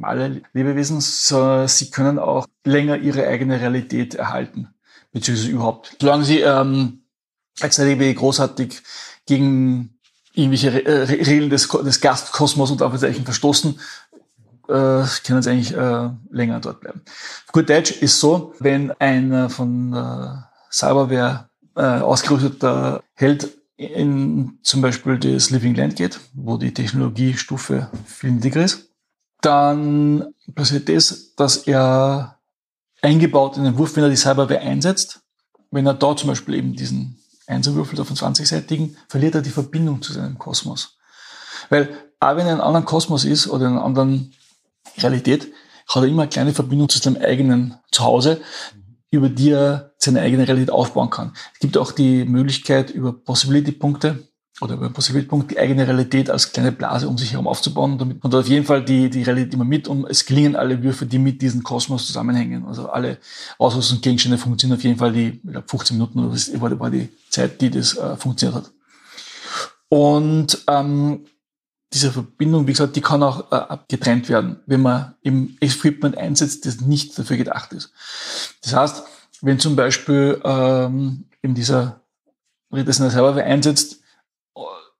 normale 0.00 0.42
Lebewesen, 0.52 1.00
sondern 1.00 1.68
sie 1.68 1.90
können 1.90 2.18
auch 2.18 2.46
länger 2.64 2.96
ihre 2.96 3.26
eigene 3.26 3.60
Realität 3.60 4.14
erhalten. 4.14 4.68
Beziehungsweise 5.12 5.50
überhaupt. 5.50 5.96
Solange 6.00 6.24
sie 6.24 6.40
ähm, 6.40 7.02
als 7.60 7.78
nicht 7.78 8.16
großartig 8.16 8.82
gegen 9.26 9.98
irgendwelche 10.32 10.72
Re 10.72 11.08
Regeln 11.08 11.50
des, 11.50 11.68
des 11.68 12.00
Gastkosmos 12.00 12.70
und 12.70 12.82
Aufzeichen 12.82 13.24
verstoßen, 13.24 13.78
äh, 14.68 15.04
können 15.26 15.42
sie 15.42 15.50
eigentlich 15.50 15.76
äh, 15.76 16.10
länger 16.30 16.60
dort 16.60 16.80
bleiben. 16.80 17.02
Gut 17.52 17.68
Deutsch 17.68 17.90
ist 17.90 18.20
so, 18.20 18.54
wenn 18.60 18.92
ein 18.92 19.50
von 19.50 19.92
äh, 19.92 20.72
Cyberware 20.72 21.50
äh, 21.76 21.82
ausgerüsteter 21.82 23.02
Held 23.14 23.50
in 23.76 24.58
zum 24.62 24.82
Beispiel 24.82 25.18
das 25.18 25.50
Living 25.50 25.74
Land 25.74 25.96
geht, 25.96 26.20
wo 26.34 26.56
die 26.56 26.72
Technologiestufe 26.72 27.90
viel 28.06 28.30
niedriger 28.30 28.62
ist, 28.62 28.89
dann 29.40 30.34
passiert 30.54 30.88
das, 30.88 31.34
dass 31.34 31.58
er 31.58 32.38
eingebaut 33.02 33.56
in 33.56 33.64
den 33.64 33.78
Wurf, 33.78 33.96
wenn 33.96 34.04
er 34.04 34.10
die 34.10 34.16
Cyberware 34.16 34.60
einsetzt, 34.60 35.20
wenn 35.70 35.86
er 35.86 35.94
da 35.94 36.16
zum 36.16 36.28
Beispiel 36.28 36.54
eben 36.54 36.74
diesen 36.74 37.18
Einser 37.46 37.74
würfelt 37.74 38.00
auf 38.00 38.08
den 38.08 38.16
20-seitigen, 38.16 38.96
verliert 39.08 39.34
er 39.34 39.42
die 39.42 39.50
Verbindung 39.50 40.02
zu 40.02 40.12
seinem 40.12 40.38
Kosmos. 40.38 40.98
Weil 41.68 41.88
auch 42.20 42.36
wenn 42.36 42.46
er 42.46 42.54
in 42.54 42.60
einem 42.60 42.60
anderen 42.60 42.84
Kosmos 42.84 43.24
ist 43.24 43.48
oder 43.48 43.66
in 43.66 43.72
einer 43.72 43.84
anderen 43.84 44.34
Realität, 44.98 45.52
hat 45.88 46.02
er 46.02 46.08
immer 46.08 46.22
eine 46.22 46.30
kleine 46.30 46.52
Verbindung 46.52 46.88
zu 46.88 46.98
seinem 46.98 47.22
eigenen 47.22 47.76
Zuhause, 47.90 48.40
über 49.10 49.28
die 49.28 49.50
er 49.50 49.92
seine 49.98 50.20
eigene 50.20 50.46
Realität 50.46 50.70
aufbauen 50.70 51.10
kann. 51.10 51.32
Es 51.54 51.60
gibt 51.60 51.76
auch 51.76 51.92
die 51.92 52.24
Möglichkeit, 52.24 52.90
über 52.90 53.12
Possibility-Punkte 53.12 54.28
oder 54.60 54.74
über 54.74 54.90
Possibility-Punkt 54.90 55.50
die 55.50 55.58
eigene 55.58 55.86
Realität 55.86 56.30
als 56.30 56.52
kleine 56.52 56.72
Blase 56.72 57.08
um 57.08 57.16
sich 57.16 57.32
herum 57.32 57.46
aufzubauen. 57.46 57.98
Damit 57.98 58.22
man 58.22 58.30
da 58.30 58.40
auf 58.40 58.48
jeden 58.48 58.66
Fall 58.66 58.84
die, 58.84 59.08
die 59.08 59.22
Realität 59.22 59.54
immer 59.54 59.64
mit 59.64 59.88
und 59.88 60.08
es 60.08 60.26
gelingen 60.26 60.56
alle 60.56 60.82
Würfe, 60.82 61.06
die 61.06 61.18
mit 61.18 61.40
diesem 61.40 61.62
Kosmos 61.62 62.06
zusammenhängen. 62.06 62.66
Also 62.66 62.88
alle 62.88 63.18
Ausrüstungsgegenstände 63.58 64.38
funktionieren 64.38 64.78
auf 64.78 64.84
jeden 64.84 64.98
Fall 64.98 65.12
die, 65.12 65.40
ich 65.42 65.50
glaube 65.50 65.68
15 65.68 65.96
Minuten 65.96 66.18
oder 66.20 66.32
was 66.32 66.60
war, 66.60 66.90
die 66.90 67.08
Zeit, 67.30 67.60
die 67.60 67.70
das 67.70 67.96
äh, 67.96 68.16
funktioniert 68.16 68.64
hat. 68.64 68.72
Und 69.88 70.62
ähm, 70.68 71.26
diese 71.92 72.12
Verbindung, 72.12 72.66
wie 72.66 72.72
gesagt, 72.72 72.94
die 72.94 73.00
kann 73.00 73.22
auch 73.22 73.50
äh, 73.50 73.76
getrennt 73.88 74.28
werden, 74.28 74.60
wenn 74.66 74.82
man 74.82 75.14
im 75.22 75.56
Equipment 75.60 76.16
einsetzt, 76.16 76.66
das 76.66 76.80
nicht 76.80 77.18
dafür 77.18 77.36
gedacht 77.36 77.72
ist. 77.72 77.92
Das 78.62 78.74
heißt, 78.74 79.02
wenn 79.42 79.58
zum 79.58 79.74
Beispiel 79.74 80.40
ähm, 80.44 81.24
in 81.42 81.54
dieser 81.54 82.00
der 82.72 82.92
Server 82.92 83.42
einsetzt, 83.42 83.99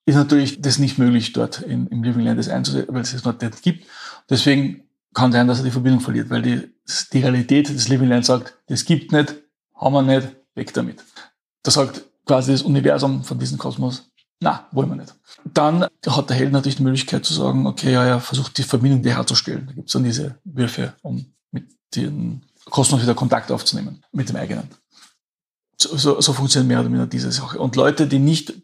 ist 0.07 0.17
natürlich 0.17 0.61
das 0.61 0.79
nicht 0.79 0.99
möglich, 0.99 1.33
dort 1.33 1.61
in, 1.63 1.87
im 1.89 2.03
Living 2.03 2.25
Land 2.25 2.39
das 2.39 2.49
einzusetzen, 2.49 2.93
weil 2.95 3.03
es 3.03 3.13
es 3.13 3.23
dort 3.23 3.43
nicht 3.43 3.63
gibt. 3.63 3.87
Deswegen 4.29 4.85
kann 5.15 5.33
sein, 5.33 5.49
dass 5.49 5.59
er 5.59 5.65
die 5.65 5.71
Verbindung 5.71 6.01
verliert, 6.01 6.31
weil 6.31 6.43
die, 6.43 6.71
die 7.13 7.21
Realität 7.21 7.69
des 7.69 7.89
Living 7.89 8.09
Land 8.09 8.27
sagt, 8.27 8.57
das 8.67 8.85
gibt 8.85 9.13
nicht, 9.13 9.35
haben 9.75 9.93
wir 9.93 10.03
nicht, 10.03 10.29
weg 10.55 10.73
damit. 10.75 11.03
Da 11.63 11.71
sagt 11.71 12.03
quasi 12.27 12.53
das 12.53 12.63
Universum 12.63 13.25
von 13.25 13.39
diesem 13.39 13.59
Kosmos, 13.59 14.11
na, 14.41 14.67
wollen 14.73 14.89
wir 14.89 14.97
nicht. 14.97 15.15
Dann 15.45 15.87
hat 16.07 16.31
der 16.31 16.37
Held 16.37 16.53
natürlich 16.53 16.77
die 16.77 16.83
Möglichkeit 16.83 17.25
zu 17.25 17.35
sagen, 17.35 17.67
okay, 17.67 17.93
ja, 17.93 18.05
er 18.05 18.21
versucht 18.21 18.57
die 18.57 18.63
Verbindung 18.63 19.05
herzustellen. 19.05 19.67
Da 19.67 19.73
gibt 19.75 19.89
es 19.89 19.93
dann 19.93 20.05
diese 20.05 20.39
Würfe, 20.45 20.95
um 21.03 21.27
mit 21.51 21.67
den 21.95 22.43
Kosmos 22.65 23.03
wieder 23.03 23.15
Kontakt 23.15 23.51
aufzunehmen, 23.53 24.03
mit 24.13 24.29
dem 24.29 24.37
eigenen. 24.37 24.69
So, 25.77 25.97
so, 25.97 26.21
so 26.21 26.33
funktioniert 26.33 26.69
mehr 26.69 26.81
oder 26.81 26.89
weniger 26.89 27.07
diese 27.07 27.33
Sache. 27.33 27.59
Und 27.59 27.77
Leute, 27.77 28.07
die 28.07 28.19
nicht 28.19 28.55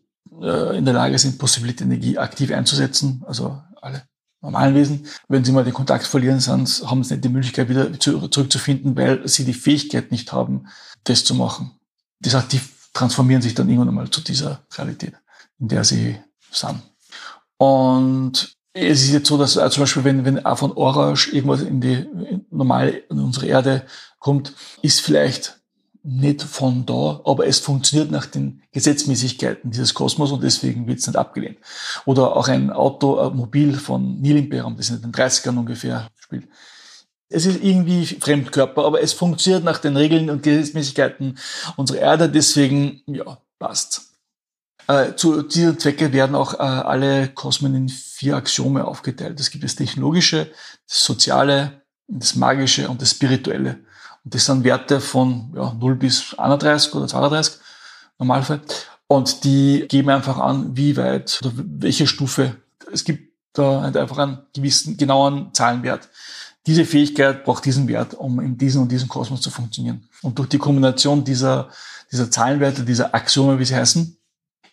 äh, 0.43 0.79
in 0.79 0.85
der 0.85 0.95
Lage 0.95 1.19
sind, 1.19 1.39
Possibility 1.39 1.85
Energie 1.85 2.19
aktiv 2.19 2.53
einzusetzen, 2.53 3.23
also 3.27 3.61
alle 3.81 4.03
normalen 4.41 4.75
Wesen, 4.75 5.07
wenn 5.29 5.45
sie 5.45 5.53
mal 5.53 5.65
den 5.65 5.75
Kontakt 5.75 6.07
verlieren, 6.07 6.41
sind, 6.41 6.83
haben 6.87 7.03
sie 7.03 7.15
nicht 7.15 7.25
die 7.25 7.29
Möglichkeit, 7.29 7.69
wieder 7.69 7.99
zurückzufinden, 7.99 8.97
weil 8.97 9.27
sie 9.27 9.45
die 9.45 9.55
Fähigkeit 9.55 10.13
nicht 10.13 10.33
haben, 10.33 10.67
das 11.05 11.25
zu 11.25 11.35
machen. 11.35 11.73
Das 12.21 12.35
heißt, 12.35 12.53
die 12.53 12.61
transformieren 12.93 13.43
sich 13.43 13.55
dann 13.55 13.69
irgendwann 13.69 13.89
einmal 13.89 14.11
zu 14.11 14.21
dieser 14.21 14.65
Realität 14.77 15.15
in 15.59 15.69
der 15.69 15.85
sie 15.85 16.19
sind. 16.51 16.83
Und 17.59 18.57
es 18.73 19.03
ist 19.03 19.13
jetzt 19.13 19.29
so, 19.29 19.39
dass 19.39 19.57
äh, 19.57 19.71
zum 19.71 19.83
Beispiel, 19.83 20.05
wenn, 20.05 20.25
wenn 20.25 20.45
auch 20.45 20.59
von 20.59 20.73
Orange 20.73 21.33
irgendwas 21.33 21.63
in 21.63 21.81
die 21.81 22.07
normale, 22.51 22.91
in 22.91 23.21
unsere 23.21 23.47
Erde 23.47 23.87
kommt, 24.19 24.53
ist 24.83 25.01
vielleicht 25.01 25.56
nicht 26.07 26.43
von 26.43 26.87
da, 26.87 27.21
aber 27.25 27.47
es 27.47 27.59
funktioniert 27.59 28.13
nach 28.13 28.27
den 28.27 28.63
Gesetzmäßigkeiten 28.71 29.71
dieses 29.73 29.93
Kosmos 29.93 30.31
und 30.31 30.43
deswegen 30.43 30.87
wird 30.87 31.01
es 31.01 31.07
nicht 31.07 31.17
abgelehnt. 31.17 31.59
Oder 32.05 32.37
auch 32.37 32.47
ein 32.49 32.71
Automobil 32.71 33.75
von 33.75 34.21
Neil 34.21 34.37
Imperium, 34.37 34.77
das 34.77 34.91
in 34.91 35.03
den 35.03 35.13
30ern 35.13 35.59
ungefähr 35.59 36.09
spielt. 36.17 36.49
Es 37.29 37.45
ist 37.45 37.63
irgendwie 37.63 38.07
Fremdkörper, 38.07 38.85
aber 38.85 39.03
es 39.03 39.13
funktioniert 39.13 39.65
nach 39.65 39.79
den 39.79 39.97
Regeln 39.97 40.31
und 40.31 40.45
Gesetzmäßigkeiten 40.45 41.39
unserer 41.77 41.99
Erde, 41.99 42.29
deswegen, 42.29 43.03
ja, 43.07 43.39
passt. 43.59 44.13
Äh, 44.87 45.17
zu 45.17 45.43
diesen 45.43 45.79
Zwecke 45.81 46.13
werden 46.13 46.37
auch 46.37 46.55
äh, 46.55 46.59
alle 46.59 47.29
Kosmen 47.29 47.75
in 47.75 47.89
vier 47.89 48.37
Axiome 48.37 48.85
aufgeteilt. 48.85 49.41
Es 49.41 49.51
gibt 49.51 49.65
das 49.65 49.75
Technologische, 49.75 50.53
das 50.89 51.03
Soziale, 51.03 51.83
das 52.07 52.37
Magische 52.37 52.89
und 52.89 53.03
das 53.03 53.11
Spirituelle. 53.11 53.81
Das 54.29 54.45
sind 54.45 54.65
Werte 54.65 55.01
von 55.01 55.53
ja, 55.55 55.73
0 55.73 55.95
bis 55.95 56.35
31 56.37 56.95
oder 56.95 57.07
32 57.07 57.61
Normalfall. 58.19 58.61
Und 59.07 59.45
die 59.45 59.87
geben 59.89 60.11
einfach 60.11 60.39
an, 60.39 60.77
wie 60.77 60.97
weit 60.97 61.41
oder 61.43 61.53
welche 61.55 62.09
Stufe. 62.09 62.57
Es 62.93 63.05
gibt 63.05 63.33
da 63.53 63.83
halt 63.83 63.97
einfach 63.97 64.19
einen 64.19 64.39
gewissen 64.53 64.97
genauen 64.97 65.55
Zahlenwert. 65.55 66.09
Diese 66.67 66.85
Fähigkeit 66.85 67.45
braucht 67.45 67.65
diesen 67.65 67.87
Wert, 67.87 68.15
um 68.15 68.41
in 68.41 68.59
diesem 68.59 68.83
und 68.83 68.91
diesem 68.91 69.09
Kosmos 69.09 69.41
zu 69.41 69.51
funktionieren. 69.51 70.09
Und 70.23 70.39
durch 70.39 70.49
die 70.49 70.59
Kombination 70.59 71.23
dieser, 71.23 71.69
dieser 72.11 72.29
Zahlenwerte, 72.29 72.83
dieser 72.83 73.15
Axiome, 73.15 73.61
wie 73.61 73.65
sie 73.65 73.77
heißen, 73.77 74.17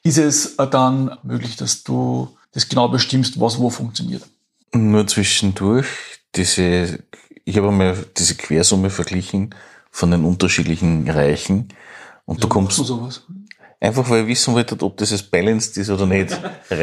ist 0.01 0.18
es 0.18 0.58
dann 0.58 1.18
möglich, 1.22 1.56
dass 1.56 1.84
du 1.84 2.36
das 2.51 2.68
genau 2.68 2.88
bestimmst, 2.88 3.39
was 3.39 3.60
wo 3.60 3.70
funktioniert. 3.70 4.24
Nur 4.74 5.06
zwischendurch, 5.06 5.86
diese, 6.36 7.04
ich 7.46 7.58
habe 7.58 7.70
einmal 7.70 7.98
diese 8.18 8.36
Quersumme 8.36 8.89
verglichen 8.89 9.54
von 9.91 10.12
den 10.12 10.24
unterschiedlichen 10.24 11.10
Reichen 11.10 11.70
und 12.26 12.38
so 12.38 12.41
du 12.41 12.48
kommst 12.48 12.78
sowas. 12.78 13.24
einfach, 13.80 14.10
weil 14.10 14.22
ich 14.22 14.28
wissen 14.28 14.54
wollte, 14.54 14.82
ob 14.82 14.98
das 14.98 15.12
jetzt 15.12 15.30
balanced 15.30 15.78
ist 15.78 15.89
oder 15.89 16.06
nicht. 16.06 16.39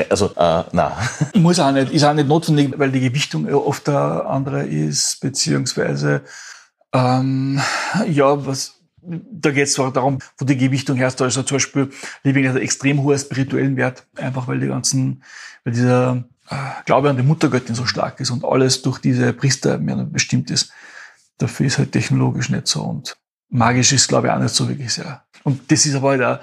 Also, 0.08 0.26
äh, 0.36 0.64
na. 0.72 0.96
Muss 1.34 1.58
auch 1.58 1.72
nicht, 1.72 1.92
ist 1.92 2.04
auch 2.04 2.12
nicht 2.12 2.28
notwendig, 2.28 2.74
weil 2.78 2.92
die 2.92 3.00
Gewichtung 3.00 3.52
oft 3.52 3.88
eine 3.88 4.26
andere 4.26 4.64
ist, 4.64 5.20
beziehungsweise, 5.20 6.22
ähm, 6.92 7.60
ja, 8.06 8.46
was, 8.46 8.80
da 9.02 9.50
geht 9.50 9.64
es 9.64 9.72
zwar 9.72 9.92
darum, 9.92 10.18
wo 10.36 10.44
die 10.44 10.56
Gewichtung 10.56 10.96
herrscht, 10.96 11.22
also 11.22 11.42
zum 11.42 11.56
Beispiel 11.56 11.90
Living 12.22 12.46
hat 12.46 12.56
einen 12.56 12.64
extrem 12.64 13.02
hohen 13.02 13.18
spirituellen 13.18 13.76
Wert, 13.76 14.06
einfach 14.16 14.46
weil 14.46 14.60
die 14.60 14.68
ganzen, 14.68 15.22
weil 15.64 15.72
dieser 15.72 16.24
Glaube 16.84 17.10
an 17.10 17.16
die 17.16 17.22
Muttergöttin 17.22 17.74
so 17.74 17.86
stark 17.86 18.20
ist 18.20 18.30
und 18.30 18.44
alles 18.44 18.82
durch 18.82 18.98
diese 18.98 19.32
Priester 19.32 19.78
mehr 19.78 19.96
bestimmt 19.96 20.50
ist. 20.50 20.72
Dafür 21.38 21.66
ist 21.66 21.78
halt 21.78 21.92
technologisch 21.92 22.50
nicht 22.50 22.66
so 22.66 22.82
und 22.82 23.16
magisch 23.48 23.92
ist, 23.92 24.08
glaube 24.08 24.26
ich, 24.26 24.32
auch 24.32 24.38
nicht 24.38 24.54
so 24.54 24.68
wirklich 24.68 24.92
sehr. 24.92 25.22
Und 25.44 25.70
das 25.70 25.86
ist 25.86 25.94
aber 25.94 26.10
halt 26.10 26.22
ein 26.22 26.38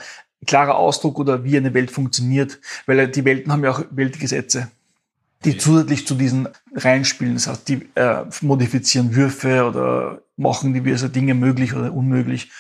klarer 0.45 0.75
Ausdruck 0.75 1.19
oder 1.19 1.43
wie 1.43 1.57
eine 1.57 1.73
Welt 1.73 1.91
funktioniert, 1.91 2.59
weil 2.85 3.07
die 3.07 3.25
Welten 3.25 3.51
haben 3.51 3.63
ja 3.63 3.71
auch 3.71 3.83
Weltgesetze 3.91 4.71
die 5.45 5.57
zusätzlich 5.57 6.07
zu 6.07 6.15
diesen 6.15 6.49
reinspielen. 6.75 7.35
Das 7.35 7.47
heißt, 7.47 7.67
die 7.67 7.87
äh, 7.95 8.25
modifizieren 8.41 9.15
Würfe 9.15 9.65
oder 9.65 10.21
machen 10.35 10.73
diverse 10.73 11.09
Dinge 11.09 11.33
möglich 11.33 11.73
oder 11.73 11.93
unmöglich. 11.93 12.51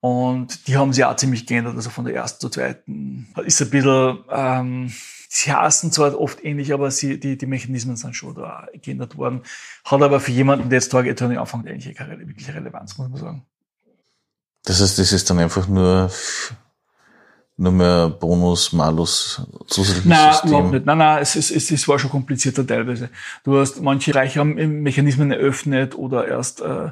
Und 0.00 0.68
die 0.68 0.76
haben 0.76 0.92
sie 0.92 1.04
auch 1.04 1.16
ziemlich 1.16 1.46
geändert, 1.46 1.76
also 1.76 1.90
von 1.90 2.04
der 2.04 2.14
ersten 2.14 2.40
zur 2.40 2.52
zweiten. 2.52 3.28
Ist 3.44 3.62
ein 3.62 3.70
bisschen, 3.70 4.18
ähm, 4.30 4.92
sie 5.34 5.52
hassen 5.52 5.90
zwar 5.90 6.18
oft 6.18 6.44
ähnlich, 6.44 6.72
aber 6.72 6.90
sie, 6.90 7.18
die, 7.18 7.36
die 7.36 7.46
Mechanismen 7.46 7.96
sind 7.96 8.14
schon 8.14 8.34
da 8.34 8.68
geändert 8.80 9.16
worden. 9.16 9.42
Hat 9.84 10.00
aber 10.00 10.20
für 10.20 10.30
jemanden, 10.30 10.70
der 10.70 10.78
jetzt 10.78 10.90
Target 10.90 11.12
Attorney 11.12 11.36
anfängt, 11.36 11.66
eigentlich 11.66 11.94
keine 11.96 12.18
wirkliche 12.18 12.54
Relevanz, 12.54 12.96
muss 12.96 13.08
man 13.08 13.20
sagen. 13.20 13.46
Das 14.64 14.80
heißt, 14.80 14.98
das 14.98 15.12
ist 15.12 15.28
dann 15.28 15.40
einfach 15.40 15.66
nur 15.68 16.10
nur 17.56 17.70
mehr 17.70 18.08
Bonus, 18.08 18.72
Malus, 18.72 19.42
zusätzliches 19.68 20.04
nein, 20.06 20.32
System? 20.32 20.50
überhaupt 20.50 20.72
nicht. 20.72 20.86
Nein, 20.86 20.98
nein, 20.98 21.22
es, 21.22 21.36
es, 21.36 21.52
es, 21.52 21.70
es 21.70 21.86
war 21.86 22.00
schon 22.00 22.10
komplizierter 22.10 22.66
teilweise. 22.66 23.10
Du 23.44 23.58
hast, 23.58 23.80
manche 23.80 24.12
Reiche 24.12 24.40
haben 24.40 24.54
Mechanismen 24.82 25.30
eröffnet 25.30 25.96
oder 25.96 26.26
erst 26.26 26.62
äh, 26.62 26.90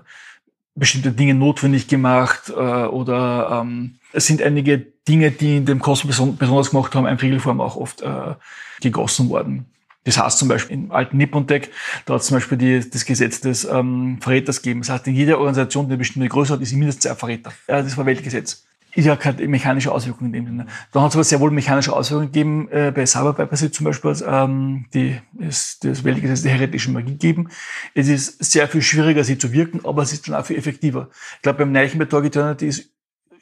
bestimmte 0.77 1.11
Dinge 1.11 1.35
notwendig 1.35 1.89
gemacht 1.89 2.49
äh, 2.49 2.53
oder 2.53 3.61
ähm, 3.63 3.99
es 4.13 4.27
sind 4.27 4.43
einige 4.43 4.79
Dinge, 5.09 5.31
die 5.31 5.57
in 5.59 5.67
dem 5.67 5.81
Kosmos 5.81 6.23
besonders 6.39 6.71
gemacht 6.71 6.95
haben, 6.95 7.07
in 7.07 7.17
Regelform 7.17 7.61
auch 7.61 7.77
oft 7.77 8.03
äh, 8.03 8.35
gegossen 8.81 9.29
worden. 9.29 9.67
Das 10.05 10.19
heißt 10.19 10.39
zum 10.39 10.49
Beispiel 10.49 10.77
im 10.77 10.91
alten 10.91 11.17
Nippon-Tech, 11.17 11.69
da 12.07 12.15
hat 12.15 12.25
zum 12.25 12.37
Beispiel 12.37 12.59
die, 12.59 12.91
das 12.91 13.05
Gesetz 13.05 13.41
des 13.41 13.65
ähm, 13.65 14.19
Verräters 14.21 14.61
gegeben. 14.61 14.81
Das 14.81 14.91
heißt, 14.91 15.07
in 15.07 15.15
jeder 15.15 15.39
Organisation, 15.39 15.87
die 15.87 15.93
eine 15.93 15.99
bestimmte 15.99 16.29
Größe 16.29 16.55
hat, 16.55 16.61
ist 16.61 16.73
mindestens 16.73 17.07
ein 17.07 17.17
Verräter. 17.17 17.53
Ja, 17.69 17.83
das 17.83 17.97
war 17.97 18.05
Weltgesetz. 18.05 18.65
Ist 18.95 19.07
ja 19.07 19.17
keine 19.17 19.47
mechanische 19.49 19.91
Auswirkung 19.91 20.27
in 20.27 20.33
dem 20.35 20.47
Sinne. 20.47 20.67
Dann 20.93 21.03
hat 21.03 21.11
es 21.11 21.17
aber 21.17 21.25
sehr 21.25 21.41
wohl 21.41 21.51
mechanische 21.51 21.95
Auswirkungen 21.95 22.31
gegeben, 22.31 22.69
äh, 22.71 22.93
bei 22.95 23.07
Cyberpiper 23.07 23.57
zum 23.57 23.85
Beispiel, 23.85 24.15
ähm, 24.27 24.85
die, 24.93 25.19
das, 25.33 25.79
das 25.81 26.05
Weltgesetz 26.05 26.43
der 26.43 26.53
heretischen 26.53 26.93
Magie 26.93 27.13
gegeben. 27.13 27.49
Es 27.95 28.09
ist 28.09 28.45
sehr 28.45 28.69
viel 28.69 28.83
schwieriger, 28.83 29.25
sie 29.25 29.39
zu 29.39 29.53
wirken, 29.53 29.81
aber 29.85 30.03
es 30.03 30.13
ist 30.13 30.29
dann 30.29 30.35
auch 30.35 30.45
viel 30.45 30.59
effektiver. 30.59 31.09
Ich 31.37 31.43
glaube, 31.43 31.61
beim 31.61 31.73
Neichen 31.73 32.07
Target 32.07 32.37
Eternity 32.37 32.67
ist 32.67 32.91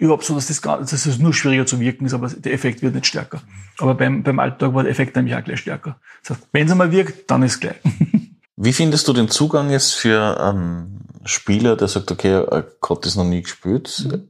überhaupt 0.00 0.24
so, 0.24 0.34
dass 0.34 0.46
das, 0.46 0.62
gar, 0.62 0.78
dass 0.78 0.92
es 0.92 1.18
nur 1.18 1.34
schwieriger 1.34 1.66
zu 1.66 1.78
wirken 1.78 2.06
ist, 2.06 2.14
aber 2.14 2.28
der 2.28 2.52
Effekt 2.52 2.82
wird 2.82 2.94
nicht 2.94 3.06
stärker. 3.06 3.42
Aber 3.78 3.94
beim, 3.94 4.22
beim 4.22 4.38
Alltag 4.38 4.74
war 4.74 4.82
der 4.82 4.90
Effekt 4.90 5.14
nämlich 5.14 5.34
auch 5.34 5.44
gleich 5.44 5.60
stärker. 5.60 6.00
Das 6.22 6.36
heißt, 6.36 6.48
wenn 6.52 6.66
es 6.66 6.72
einmal 6.72 6.90
wirkt, 6.90 7.30
dann 7.30 7.42
ist 7.42 7.54
es 7.54 7.60
gleich. 7.60 7.76
Wie 8.56 8.72
findest 8.72 9.08
du 9.08 9.12
den 9.12 9.28
Zugang 9.28 9.70
jetzt 9.70 9.92
für 9.92 10.40
einen 10.40 11.06
Spieler, 11.24 11.76
der 11.76 11.88
sagt, 11.88 12.10
okay, 12.10 12.42
er 12.42 12.66
hat 12.88 13.06
das 13.06 13.14
noch 13.14 13.24
nie 13.24 13.42
gespielt? 13.42 14.06
Mhm. 14.06 14.28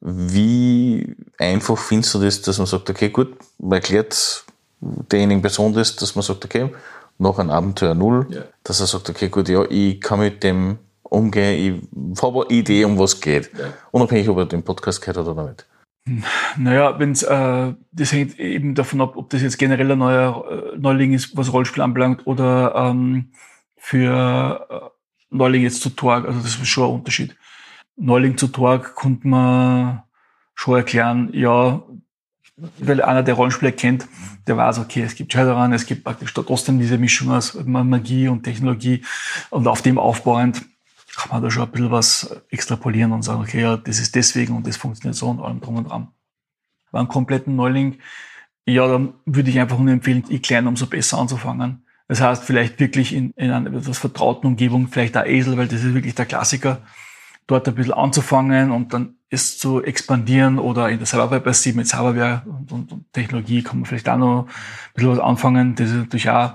Wie 0.00 1.16
einfach 1.38 1.78
findest 1.78 2.14
du 2.14 2.18
das, 2.20 2.42
dass 2.42 2.58
man 2.58 2.66
sagt, 2.66 2.90
okay, 2.90 3.10
gut, 3.10 3.36
man 3.58 3.74
erklärt 3.74 4.44
derjenigen 4.80 5.42
Person 5.42 5.72
das, 5.72 5.94
dass 5.94 6.16
man 6.16 6.22
sagt, 6.22 6.44
okay, 6.44 6.70
noch 7.18 7.38
ein 7.38 7.50
Abenteuer 7.50 7.94
Null, 7.94 8.26
ja. 8.30 8.42
dass 8.64 8.80
er 8.80 8.88
sagt, 8.88 9.08
okay, 9.08 9.28
gut, 9.28 9.48
ja, 9.48 9.64
ich 9.70 10.00
kann 10.00 10.18
mit 10.18 10.42
dem 10.42 10.78
umgehen. 11.12 11.88
Ich 12.14 12.22
habe 12.22 12.46
eine 12.46 12.58
Idee, 12.58 12.84
um 12.84 12.98
was 12.98 13.14
es 13.14 13.20
geht. 13.20 13.50
Ja. 13.58 13.72
Unabhängig, 13.90 14.28
ob 14.28 14.38
er 14.38 14.46
den 14.46 14.62
Podcast 14.62 15.00
gehört 15.00 15.18
hat 15.18 15.26
oder 15.26 15.48
nicht. 15.48 15.66
Naja, 16.56 16.98
wenn's, 16.98 17.22
äh, 17.22 17.74
das 17.92 18.12
hängt 18.12 18.38
eben 18.40 18.74
davon 18.74 19.00
ab, 19.00 19.16
ob 19.16 19.30
das 19.30 19.42
jetzt 19.42 19.58
generell 19.58 19.92
ein 19.92 19.98
neuer 19.98 20.72
äh, 20.74 20.78
Neuling 20.78 21.12
ist, 21.12 21.36
was 21.36 21.52
Rollspiel 21.52 21.82
anbelangt, 21.82 22.26
oder 22.26 22.74
ähm, 22.74 23.30
für 23.76 24.66
äh, 24.68 24.90
Neuling 25.30 25.62
jetzt 25.62 25.80
zu 25.80 25.90
Torg. 25.90 26.26
Also 26.26 26.40
das 26.40 26.56
ist 26.56 26.66
schon 26.66 26.88
ein 26.88 26.94
Unterschied. 26.94 27.36
Neuling 27.96 28.36
zu 28.36 28.48
Torg 28.48 28.96
konnte 28.96 29.28
man 29.28 30.02
schon 30.54 30.76
erklären, 30.76 31.30
ja, 31.32 31.82
weil 32.78 33.00
einer 33.00 33.22
der 33.22 33.34
Rollenspieler 33.34 33.72
kennt, 33.72 34.06
der 34.46 34.56
weiß, 34.56 34.80
okay, 34.80 35.02
es 35.02 35.14
gibt 35.14 35.32
Shadowrun, 35.32 35.72
es 35.72 35.86
gibt 35.86 36.04
praktisch 36.04 36.34
trotzdem 36.34 36.78
diese 36.78 36.98
Mischung 36.98 37.30
aus 37.30 37.54
Magie 37.64 38.28
und 38.28 38.42
Technologie 38.42 39.04
und 39.50 39.66
auf 39.68 39.82
dem 39.82 39.98
aufbauend 39.98 40.62
kann 41.16 41.30
man 41.30 41.42
da 41.42 41.50
schon 41.50 41.64
ein 41.64 41.70
bisschen 41.70 41.90
was 41.90 42.42
extrapolieren 42.50 43.12
und 43.12 43.22
sagen, 43.22 43.42
okay, 43.42 43.60
ja, 43.60 43.76
das 43.76 43.98
ist 43.98 44.14
deswegen 44.14 44.56
und 44.56 44.66
das 44.66 44.76
funktioniert 44.76 45.16
so 45.16 45.28
und 45.28 45.40
allem 45.40 45.60
drum 45.60 45.76
und 45.76 45.88
dran. 45.88 46.08
Bei 46.90 46.98
einem 46.98 47.08
kompletten 47.08 47.56
Neuling, 47.56 47.98
ja, 48.66 48.86
dann 48.86 49.14
würde 49.24 49.50
ich 49.50 49.58
einfach 49.58 49.78
nur 49.78 49.92
empfehlen, 49.92 50.24
je 50.28 50.38
kleiner, 50.38 50.68
umso 50.68 50.86
besser 50.86 51.18
anzufangen. 51.18 51.84
Das 52.08 52.20
heißt, 52.20 52.44
vielleicht 52.44 52.80
wirklich 52.80 53.14
in, 53.14 53.30
in 53.36 53.50
einer 53.50 53.72
etwas 53.74 53.98
vertrauten 53.98 54.46
Umgebung, 54.46 54.88
vielleicht 54.88 55.16
ein 55.16 55.26
Esel, 55.26 55.56
weil 55.56 55.68
das 55.68 55.82
ist 55.82 55.94
wirklich 55.94 56.14
der 56.14 56.26
Klassiker, 56.26 56.82
dort 57.46 57.68
ein 57.68 57.74
bisschen 57.74 57.94
anzufangen 57.94 58.70
und 58.70 58.92
dann 58.92 59.16
es 59.30 59.58
zu 59.58 59.82
expandieren 59.82 60.58
oder 60.58 60.90
in 60.90 60.98
der 60.98 61.06
Cyberware 61.06 61.54
7 61.54 61.76
mit 61.76 61.88
Cyberware 61.88 62.42
und, 62.44 62.70
und, 62.70 62.92
und, 62.92 63.12
Technologie 63.12 63.62
kann 63.62 63.78
man 63.78 63.86
vielleicht 63.86 64.08
auch 64.08 64.18
noch 64.18 64.46
ein 64.46 64.50
bisschen 64.94 65.10
was 65.10 65.18
anfangen. 65.18 65.74
Das 65.74 65.88
ist 65.88 65.96
natürlich 65.96 66.28
auch 66.28 66.54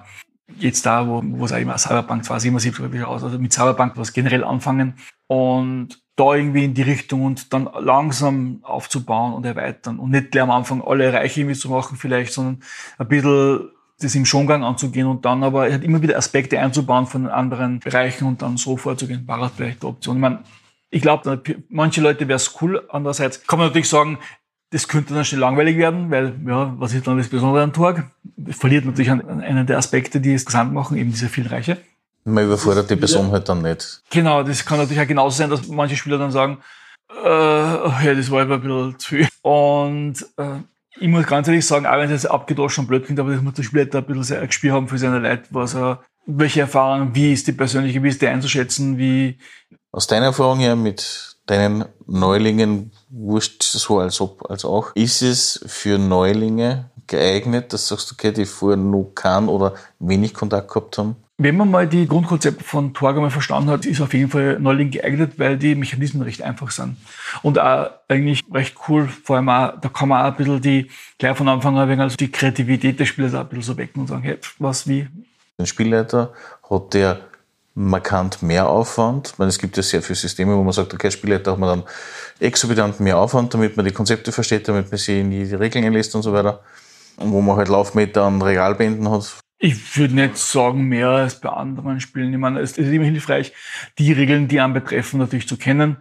jetzt 0.59 0.85
da, 0.85 1.07
wo, 1.07 1.21
wo 1.23 1.45
es 1.45 1.51
auch 1.51 1.57
immer 1.57 1.77
Cyberpunk 1.77 2.25
2077 2.25 3.05
aus, 3.05 3.23
also 3.23 3.37
mit 3.39 3.53
Cyberpunk 3.53 3.93
was 3.97 4.13
generell 4.13 4.43
anfangen 4.43 4.93
und 5.27 6.01
da 6.15 6.33
irgendwie 6.33 6.65
in 6.65 6.73
die 6.73 6.81
Richtung 6.81 7.25
und 7.25 7.53
dann 7.53 7.69
langsam 7.79 8.59
aufzubauen 8.63 9.33
und 9.33 9.45
erweitern 9.45 9.99
und 9.99 10.11
nicht 10.11 10.31
gleich 10.31 10.43
am 10.43 10.51
Anfang 10.51 10.81
alle 10.81 11.13
Reiche 11.13 11.45
mitzumachen 11.45 11.97
vielleicht, 11.97 12.33
sondern 12.33 12.61
ein 12.97 13.07
bisschen 13.07 13.69
das 13.99 14.15
im 14.15 14.25
Schongang 14.25 14.63
anzugehen 14.63 15.07
und 15.07 15.25
dann 15.25 15.43
aber 15.43 15.61
halt 15.61 15.83
immer 15.83 16.01
wieder 16.01 16.17
Aspekte 16.17 16.59
einzubauen 16.59 17.07
von 17.07 17.27
anderen 17.27 17.79
Bereichen 17.79 18.27
und 18.27 18.41
dann 18.41 18.57
so 18.57 18.77
vorzugehen, 18.77 19.27
war 19.27 19.41
halt 19.41 19.53
vielleicht 19.55 19.81
die 19.81 19.87
Option. 19.87 20.17
Ich 20.17 20.21
meine, 20.21 20.43
ich 20.89 21.01
glaube, 21.01 21.41
manche 21.69 22.01
Leute 22.01 22.27
wäre 22.27 22.37
es 22.37 22.55
cool. 22.61 22.83
Andererseits 22.89 23.45
kann 23.45 23.59
man 23.59 23.69
natürlich 23.69 23.89
sagen, 23.89 24.19
das 24.71 24.87
könnte 24.87 25.13
dann 25.13 25.23
schnell 25.23 25.41
langweilig 25.41 25.77
werden, 25.77 26.11
weil, 26.11 26.33
ja, 26.45 26.73
was 26.77 26.93
ist 26.93 27.07
dann 27.07 27.17
das 27.17 27.29
Besondere 27.29 27.63
an 27.63 27.73
Torg? 27.73 28.03
Verliert 28.49 28.85
natürlich 28.85 29.11
einen 29.11 29.65
der 29.65 29.77
Aspekte, 29.77 30.19
die 30.19 30.33
es 30.33 30.41
interessant 30.41 30.73
machen, 30.73 30.97
eben 30.97 31.11
diese 31.11 31.29
viel 31.29 31.47
Reiche. 31.47 31.77
Man 32.25 32.45
überfordert 32.45 32.89
die 32.89 32.97
Person 32.97 33.31
halt 33.31 33.47
dann 33.47 33.61
nicht. 33.61 34.01
Genau, 34.09 34.43
das 34.43 34.65
kann 34.65 34.77
natürlich 34.79 35.01
auch 35.01 35.07
genauso 35.07 35.37
sein, 35.37 35.49
dass 35.49 35.67
manche 35.67 35.95
Spieler 35.95 36.17
dann 36.17 36.31
sagen, 36.31 36.57
äh, 37.23 37.27
ja, 37.27 38.13
das 38.13 38.29
war 38.29 38.41
ein 38.41 38.49
bisschen 38.49 38.99
zu 38.99 39.07
viel. 39.15 39.27
Und 39.41 40.25
äh, 40.35 40.59
ich 40.99 41.07
muss 41.07 41.25
ganz 41.25 41.47
ehrlich 41.47 41.65
sagen, 41.65 41.85
auch 41.85 41.93
wenn 41.93 42.11
es 42.11 42.23
jetzt 42.23 42.31
abgedroschen 42.31 42.83
und 42.83 42.87
blöd 42.87 43.05
klingt, 43.05 43.19
aber 43.19 43.31
das 43.31 43.41
muss 43.41 43.53
der 43.53 43.63
Spieler 43.63 43.85
da 43.85 43.99
ein 43.99 44.05
bisschen 44.05 44.23
sehr 44.23 44.45
Gespür 44.45 44.73
haben 44.73 44.89
für 44.89 44.97
seine 44.97 45.19
Leute, 45.19 45.43
was 45.51 45.75
er, 45.75 46.03
welche 46.25 46.61
Erfahrungen, 46.61 47.15
wie 47.15 47.31
ist 47.31 47.47
die 47.47 47.53
persönliche, 47.53 48.03
wie 48.03 48.09
ist 48.09 48.21
die 48.21 48.27
einzuschätzen, 48.27 48.97
wie. 48.97 49.37
Aus 49.93 50.07
deiner 50.07 50.27
Erfahrung 50.27 50.59
her 50.59 50.75
mit 50.75 51.37
deinen 51.45 51.85
Neulingen, 52.05 52.91
wurscht 53.09 53.63
so 53.63 53.99
als 53.99 54.21
ob, 54.21 54.49
als 54.49 54.65
auch. 54.65 54.91
Ist 54.95 55.21
es 55.21 55.63
für 55.65 55.97
Neulinge 55.97 56.89
geeignet, 57.07 57.73
dass 57.73 57.87
du 57.87 57.95
sagst, 57.95 58.11
okay, 58.11 58.31
die 58.31 58.45
vorher 58.45 58.77
nur 58.77 59.13
keinen 59.15 59.47
oder 59.47 59.73
wenig 59.99 60.33
Kontakt 60.33 60.67
gehabt 60.69 60.97
haben? 60.97 61.15
Wenn 61.39 61.55
man 61.55 61.69
mal 61.69 61.87
die 61.87 62.07
Grundkonzepte 62.07 62.63
von 62.63 62.95
Torg 62.95 63.15
einmal 63.15 63.29
verstanden 63.29 63.69
hat, 63.69 63.85
ist 63.85 64.01
auf 64.01 64.11
jeden 64.15 64.31
Fall 64.31 64.59
Neuling 64.59 64.89
geeignet, 64.89 65.33
weil 65.37 65.55
die 65.55 65.75
Mechanismen 65.75 66.23
recht 66.23 66.41
einfach 66.41 66.71
sind. 66.71 66.97
Und 67.43 67.59
auch 67.59 67.91
eigentlich 68.07 68.43
recht 68.51 68.75
cool, 68.87 69.07
vor 69.07 69.35
allem 69.35 69.49
auch, 69.49 69.79
da 69.79 69.87
kann 69.89 70.09
man 70.09 70.23
auch 70.23 70.31
ein 70.31 70.35
bisschen 70.35 70.61
die, 70.61 70.89
gleich 71.19 71.37
von 71.37 71.47
Anfang 71.47 71.77
an, 71.77 71.99
also 71.99 72.17
die 72.17 72.31
Kreativität 72.31 72.99
des 72.99 73.09
Spielers 73.09 73.35
auch 73.35 73.41
ein 73.41 73.49
bisschen 73.49 73.61
so 73.61 73.77
wecken 73.77 74.01
und 74.01 74.07
sagen, 74.07 74.23
hey, 74.23 74.39
was, 74.57 74.87
wie? 74.87 75.07
Ein 75.59 75.67
Spielleiter 75.67 76.33
hat 76.67 76.93
der 76.95 77.19
markant 77.77 78.41
mehr 78.41 78.67
Aufwand. 78.67 79.29
Ich 79.33 79.37
meine, 79.37 79.49
es 79.49 79.59
gibt 79.59 79.77
ja 79.77 79.83
sehr 79.83 80.01
viele 80.01 80.15
Systeme, 80.15 80.57
wo 80.57 80.63
man 80.63 80.73
sagt, 80.73 80.95
okay, 80.95 81.11
Spielleiter 81.11 81.51
hat 81.51 81.59
man 81.59 81.79
dann 81.79 81.87
exorbitant 82.39 82.99
mehr 82.99 83.19
Aufwand, 83.19 83.53
damit 83.53 83.77
man 83.77 83.85
die 83.85 83.91
Konzepte 83.91 84.31
versteht, 84.31 84.67
damit 84.67 84.89
man 84.89 84.97
sie 84.97 85.19
in 85.19 85.29
die 85.29 85.43
Regeln 85.53 85.85
einlässt 85.85 86.15
und 86.15 86.23
so 86.23 86.33
weiter. 86.33 86.61
Und 87.17 87.31
wo 87.31 87.41
man 87.41 87.55
halt 87.55 87.67
Laufmeter 87.67 88.23
an 88.23 88.41
Regalbänden 88.41 89.09
hat. 89.11 89.37
Ich 89.59 89.97
würde 89.97 90.15
nicht 90.15 90.37
sagen 90.37 90.83
mehr 90.85 91.09
als 91.09 91.39
bei 91.39 91.49
anderen 91.49 91.99
Spielen. 91.99 92.33
Ich 92.33 92.39
meine, 92.39 92.59
es 92.59 92.77
ist 92.77 92.91
immer 92.91 93.05
hilfreich, 93.05 93.53
die 93.99 94.11
Regeln, 94.11 94.47
die 94.47 94.59
einen 94.59 94.73
betreffen, 94.73 95.19
natürlich 95.19 95.47
zu 95.47 95.57
kennen 95.57 95.97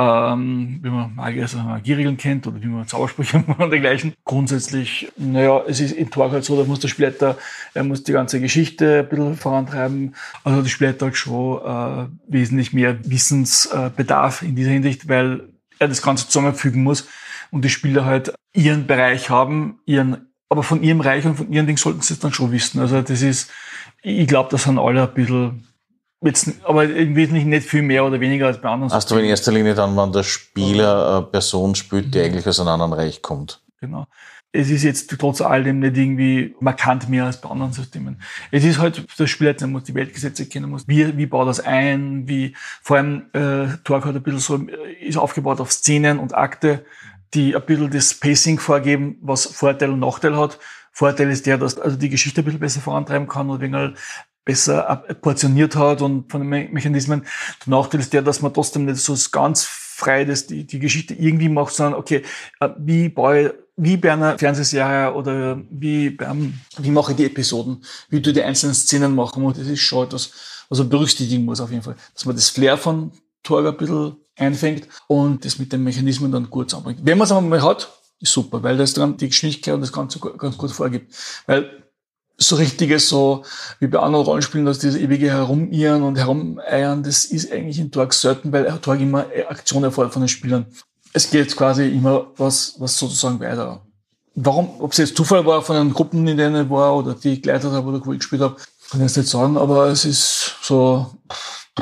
ähm, 0.00 0.80
wie 0.82 0.88
man 0.88 1.14
Magier, 1.14 1.42
also 1.42 1.58
Magieregeln 1.58 2.16
kennt 2.16 2.46
oder 2.46 2.62
wie 2.62 2.66
man 2.66 2.86
Zaubersprüche 2.86 3.44
und 3.58 3.70
dergleichen. 3.70 4.14
Grundsätzlich, 4.24 5.12
naja, 5.18 5.62
es 5.66 5.80
ist 5.80 5.92
in 5.92 6.10
Torg 6.10 6.32
halt 6.32 6.44
so, 6.44 6.56
da 6.56 6.64
muss 6.64 6.80
der 6.80 6.88
Spielleiter, 6.88 7.36
er 7.74 7.84
muss 7.84 8.02
die 8.02 8.12
ganze 8.12 8.40
Geschichte 8.40 9.00
ein 9.00 9.08
bisschen 9.08 9.36
vorantreiben. 9.36 10.14
Also 10.42 10.62
der 10.62 10.70
Spielleiter 10.70 11.06
hat 11.06 11.16
schon 11.16 11.60
äh, 11.64 12.08
wesentlich 12.28 12.72
mehr 12.72 12.98
Wissensbedarf 13.04 14.42
in 14.42 14.56
dieser 14.56 14.70
Hinsicht, 14.70 15.08
weil 15.08 15.48
er 15.78 15.88
das 15.88 16.00
Ganze 16.00 16.26
zusammenfügen 16.26 16.82
muss 16.82 17.06
und 17.50 17.64
die 17.64 17.70
Spieler 17.70 18.06
halt 18.06 18.32
ihren 18.54 18.86
Bereich 18.86 19.28
haben, 19.28 19.80
ihren 19.84 20.30
aber 20.52 20.64
von 20.64 20.82
ihrem 20.82 21.00
Reich 21.00 21.24
und 21.26 21.36
von 21.36 21.52
ihren 21.52 21.66
Dingen 21.66 21.78
sollten 21.78 22.00
sie 22.00 22.14
es 22.14 22.18
dann 22.18 22.32
schon 22.32 22.50
wissen. 22.50 22.80
Also 22.80 23.00
das 23.00 23.22
ist, 23.22 23.52
ich 24.02 24.26
glaube, 24.26 24.48
das 24.50 24.64
sind 24.64 24.80
alle 24.80 25.06
ein 25.06 25.14
bisschen 25.14 25.64
Jetzt, 26.22 26.50
aber 26.64 26.84
im 26.84 27.16
Wesentlichen 27.16 27.48
nicht 27.48 27.66
viel 27.66 27.80
mehr 27.80 28.04
oder 28.04 28.20
weniger 28.20 28.46
als 28.46 28.60
bei 28.60 28.68
anderen. 28.68 28.92
Hast 28.92 29.10
du 29.10 29.16
in 29.16 29.24
erster 29.24 29.52
Linie 29.52 29.74
dann, 29.74 29.96
wenn 29.96 30.12
der 30.12 30.22
Spieler 30.22 31.16
eine 31.16 31.26
Person 31.26 31.74
spielt, 31.74 32.14
die 32.14 32.18
mhm. 32.18 32.24
eigentlich 32.24 32.46
aus 32.46 32.60
einem 32.60 32.68
anderen 32.68 32.92
Reich 32.92 33.22
kommt? 33.22 33.62
Genau. 33.80 34.06
Es 34.52 34.68
ist 34.68 34.82
jetzt 34.82 35.08
trotz 35.18 35.40
alledem 35.40 35.78
nicht 35.78 35.96
irgendwie 35.96 36.56
markant 36.60 37.08
mehr 37.08 37.24
als 37.24 37.40
bei 37.40 37.48
anderen 37.48 37.72
Systemen. 37.72 38.20
Es 38.50 38.64
ist 38.64 38.78
halt, 38.78 39.06
das 39.16 39.30
Spieler 39.30 39.52
jetzt 39.52 39.64
muss 39.64 39.84
die 39.84 39.94
Weltgesetze 39.94 40.46
kennen 40.46 40.68
muss. 40.68 40.88
Wie, 40.88 41.16
wie 41.16 41.26
baut 41.26 41.48
das 41.48 41.60
ein? 41.60 42.28
Wie, 42.28 42.54
vor 42.82 42.96
allem, 42.96 43.22
äh, 43.32 43.76
Torque 43.84 44.06
hat 44.06 44.16
ein 44.16 44.22
bisschen 44.22 44.40
so, 44.40 44.66
ist 45.00 45.16
aufgebaut 45.16 45.60
auf 45.60 45.70
Szenen 45.70 46.18
und 46.18 46.34
Akte, 46.34 46.84
die 47.32 47.54
ein 47.54 47.62
bisschen 47.64 47.90
das 47.90 48.12
Pacing 48.12 48.58
vorgeben, 48.58 49.16
was 49.22 49.46
Vorteil 49.46 49.90
und 49.90 50.00
Nachteil 50.00 50.36
hat. 50.36 50.58
Vorteil 50.90 51.30
ist 51.30 51.46
der, 51.46 51.56
dass 51.56 51.78
also 51.78 51.96
die 51.96 52.10
Geschichte 52.10 52.42
ein 52.42 52.44
bisschen 52.44 52.60
besser 52.60 52.80
vorantreiben 52.80 53.28
kann 53.28 53.48
und 53.48 53.60
wegen 53.60 53.94
besser 54.50 55.04
portioniert 55.20 55.76
hat 55.76 56.02
und 56.02 56.30
von 56.30 56.40
den 56.40 56.72
Mechanismen. 56.72 57.24
Der 57.64 57.70
Nachteil 57.70 58.00
ist 58.00 58.12
der, 58.12 58.22
dass 58.22 58.42
man 58.42 58.52
trotzdem 58.52 58.84
nicht 58.84 58.98
so 58.98 59.14
ganz 59.30 59.64
frei 59.64 60.24
das, 60.24 60.46
die, 60.46 60.66
die 60.66 60.80
Geschichte 60.80 61.14
irgendwie 61.14 61.48
macht, 61.48 61.74
sondern 61.74 62.00
okay, 62.00 62.22
äh, 62.58 62.68
wie 62.78 63.08
baue 63.08 63.54
wie 63.76 63.96
bei 63.96 64.12
einer 64.12 64.38
Fernsehserie 64.38 65.14
oder 65.14 65.58
wie 65.70 66.10
beim, 66.10 66.52
wie 66.78 66.90
mache 66.90 67.12
ich 67.12 67.16
die 67.16 67.24
Episoden, 67.24 67.82
wie 68.10 68.20
du 68.20 68.30
die 68.30 68.42
einzelnen 68.42 68.74
Szenen 68.74 69.14
machen 69.14 69.42
und 69.42 69.56
das 69.56 69.66
ist 69.66 69.80
schon 69.80 70.04
etwas, 70.04 70.32
was 70.68 70.80
man 70.80 70.90
berücksichtigen 70.90 71.44
muss 71.46 71.60
auf 71.60 71.70
jeden 71.70 71.82
Fall, 71.82 71.96
dass 72.12 72.26
man 72.26 72.36
das 72.36 72.50
Flair 72.50 72.76
von 72.76 73.12
Torg 73.42 73.66
ein 73.66 73.76
bisschen 73.78 74.16
einfängt 74.36 74.86
und 75.06 75.44
das 75.44 75.58
mit 75.58 75.72
den 75.72 75.82
Mechanismen 75.82 76.30
dann 76.30 76.50
gut 76.50 76.68
zusammenbringt. 76.68 77.00
Wenn 77.04 77.16
man 77.16 77.24
es 77.24 77.32
einmal 77.32 77.62
hat, 77.62 77.88
ist 78.18 78.32
super, 78.32 78.62
weil 78.62 78.76
das 78.76 78.92
dann 78.92 79.16
die 79.16 79.28
Geschwindigkeit 79.28 79.74
und 79.74 79.80
das 79.80 79.92
Ganze 79.92 80.18
ganz 80.18 80.58
gut 80.58 80.72
vorgibt. 80.72 81.14
Weil 81.46 81.82
so 82.42 82.56
richtiges, 82.56 83.08
so 83.08 83.44
wie 83.78 83.86
bei 83.86 83.98
anderen 83.98 84.24
Rollenspielen, 84.24 84.66
dass 84.66 84.78
diese 84.78 84.98
ewige 84.98 85.30
Herumirren 85.30 86.02
und 86.02 86.16
Herumeiern, 86.16 87.02
das 87.02 87.26
ist 87.26 87.52
eigentlich 87.52 87.78
in 87.78 87.90
Torg 87.90 88.14
selten, 88.14 88.50
weil 88.52 88.66
Torg 88.80 89.00
immer 89.00 89.26
Aktion 89.48 89.84
erfordert 89.84 90.12
von 90.12 90.22
den 90.22 90.28
Spielern. 90.28 90.66
Es 91.12 91.30
geht 91.30 91.54
quasi 91.56 91.88
immer 91.88 92.28
was, 92.36 92.74
was 92.78 92.98
sozusagen 92.98 93.40
weiter. 93.40 93.82
Warum, 94.34 94.80
ob 94.80 94.92
es 94.92 94.98
jetzt 94.98 95.16
Zufall 95.16 95.44
war 95.44 95.60
von 95.60 95.76
den 95.76 95.92
Gruppen, 95.92 96.26
in 96.26 96.36
denen 96.36 96.64
ich 96.64 96.70
war 96.70 96.96
oder 96.96 97.14
die 97.14 97.34
ich 97.34 97.42
geleitet 97.42 97.72
habe 97.72 97.88
oder 97.88 98.06
wo 98.06 98.12
ich 98.12 98.20
gespielt 98.20 98.42
habe, 98.42 98.56
Kann 98.90 99.00
ich 99.00 99.08
jetzt 99.08 99.16
nicht 99.18 99.28
sagen, 99.28 99.56
aber 99.56 99.88
es 99.88 100.04
ist 100.04 100.56
so, 100.62 101.06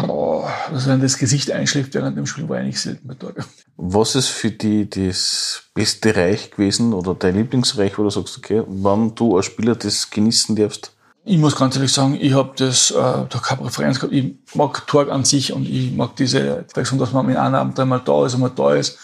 boah, 0.06 0.50
dass 0.72 0.86
wenn 0.86 1.00
das 1.00 1.18
Gesicht 1.18 1.50
einschläft 1.50 1.94
während 1.94 2.16
dem 2.16 2.26
Spiel, 2.26 2.48
war 2.48 2.58
eigentlich 2.58 2.80
selten 2.80 3.06
bei 3.06 3.14
Torge. 3.14 3.44
Was 3.76 4.14
ist 4.14 4.28
für 4.28 4.50
dich 4.50 4.90
das 4.90 5.62
beste 5.74 6.14
Reich 6.14 6.50
gewesen 6.50 6.92
oder 6.92 7.14
dein 7.14 7.36
Lieblingsreich, 7.36 7.98
wo 7.98 8.02
du 8.04 8.10
sagst, 8.10 8.38
okay, 8.38 8.62
wann 8.66 9.14
du 9.14 9.36
als 9.36 9.46
Spieler 9.46 9.74
das 9.74 10.10
genießen 10.10 10.56
darfst? 10.56 10.92
Ich 11.24 11.36
muss 11.36 11.56
ganz 11.56 11.76
ehrlich 11.76 11.92
sagen, 11.92 12.16
ich 12.18 12.32
habe 12.32 12.52
das, 12.56 12.90
äh, 12.90 12.94
da 12.94 13.38
keine 13.42 13.60
Präferenz 13.60 14.00
gehabt. 14.00 14.14
Ich 14.14 14.34
mag 14.54 14.86
Torg 14.86 15.10
an 15.10 15.24
sich 15.24 15.52
und 15.52 15.68
ich 15.68 15.92
mag 15.92 16.16
diese 16.16 16.64
Wechselung, 16.74 17.00
dass 17.00 17.12
man 17.12 17.26
mit 17.26 17.36
einem 17.36 17.54
Abend 17.54 17.78
einmal 17.78 18.00
da 18.02 18.24
ist, 18.24 18.34
einmal 18.34 18.52
da 18.54 18.74
ist. 18.74 18.98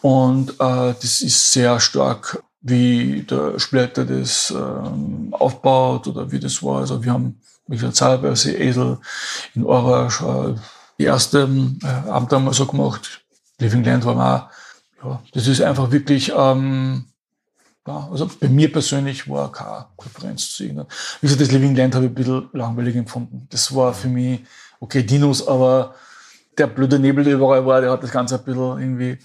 Und 0.00 0.50
äh, 0.52 0.94
das 1.00 1.20
ist 1.20 1.52
sehr 1.52 1.80
stark, 1.80 2.42
wie 2.60 3.22
der 3.22 3.58
Splitter 3.58 4.04
das 4.04 4.52
ähm, 4.56 5.28
aufbaut 5.32 6.06
oder 6.06 6.30
wie 6.30 6.40
das 6.40 6.62
war. 6.62 6.80
Also 6.80 7.02
wir 7.02 7.12
haben, 7.12 7.40
gesagt, 7.76 7.96
Zahlbörse, 7.96 8.56
Esel 8.56 8.98
in 9.54 9.64
Orange, 9.64 10.22
äh, 10.22 10.54
die 10.98 11.04
erste 11.04 11.48
äh, 11.82 12.08
Abend 12.08 12.32
einmal 12.32 12.54
so 12.54 12.66
gemacht. 12.66 13.22
Living 13.58 13.84
Land 13.84 14.04
war 14.04 14.14
mal, 14.14 14.50
ja, 15.02 15.22
das 15.32 15.46
ist 15.46 15.60
einfach 15.60 15.90
wirklich, 15.90 16.32
ähm, 16.36 17.04
ja, 17.86 18.08
also 18.10 18.28
bei 18.40 18.48
mir 18.48 18.70
persönlich 18.70 19.28
war 19.28 19.50
keine 19.50 19.86
Präferenz 19.96 20.50
zu 20.50 20.64
sehen. 20.64 20.84
Wie 21.20 21.26
gesagt, 21.26 21.40
das 21.40 21.50
Living 21.50 21.74
Land 21.74 21.94
habe 21.94 22.06
ich 22.06 22.10
ein 22.10 22.14
bisschen 22.14 22.48
langweilig 22.52 22.96
empfunden. 22.96 23.46
Das 23.50 23.74
war 23.74 23.94
für 23.94 24.08
mich, 24.08 24.40
okay, 24.80 25.02
Dinos, 25.02 25.46
aber 25.46 25.94
der 26.56 26.66
blöde 26.66 26.98
Nebel, 26.98 27.24
der 27.24 27.34
überall 27.34 27.64
war, 27.64 27.80
der 27.80 27.90
hat 27.90 28.02
das 28.02 28.10
Ganze 28.10 28.34
ein 28.36 28.44
bisschen 28.44 28.80
irgendwie 28.80 29.18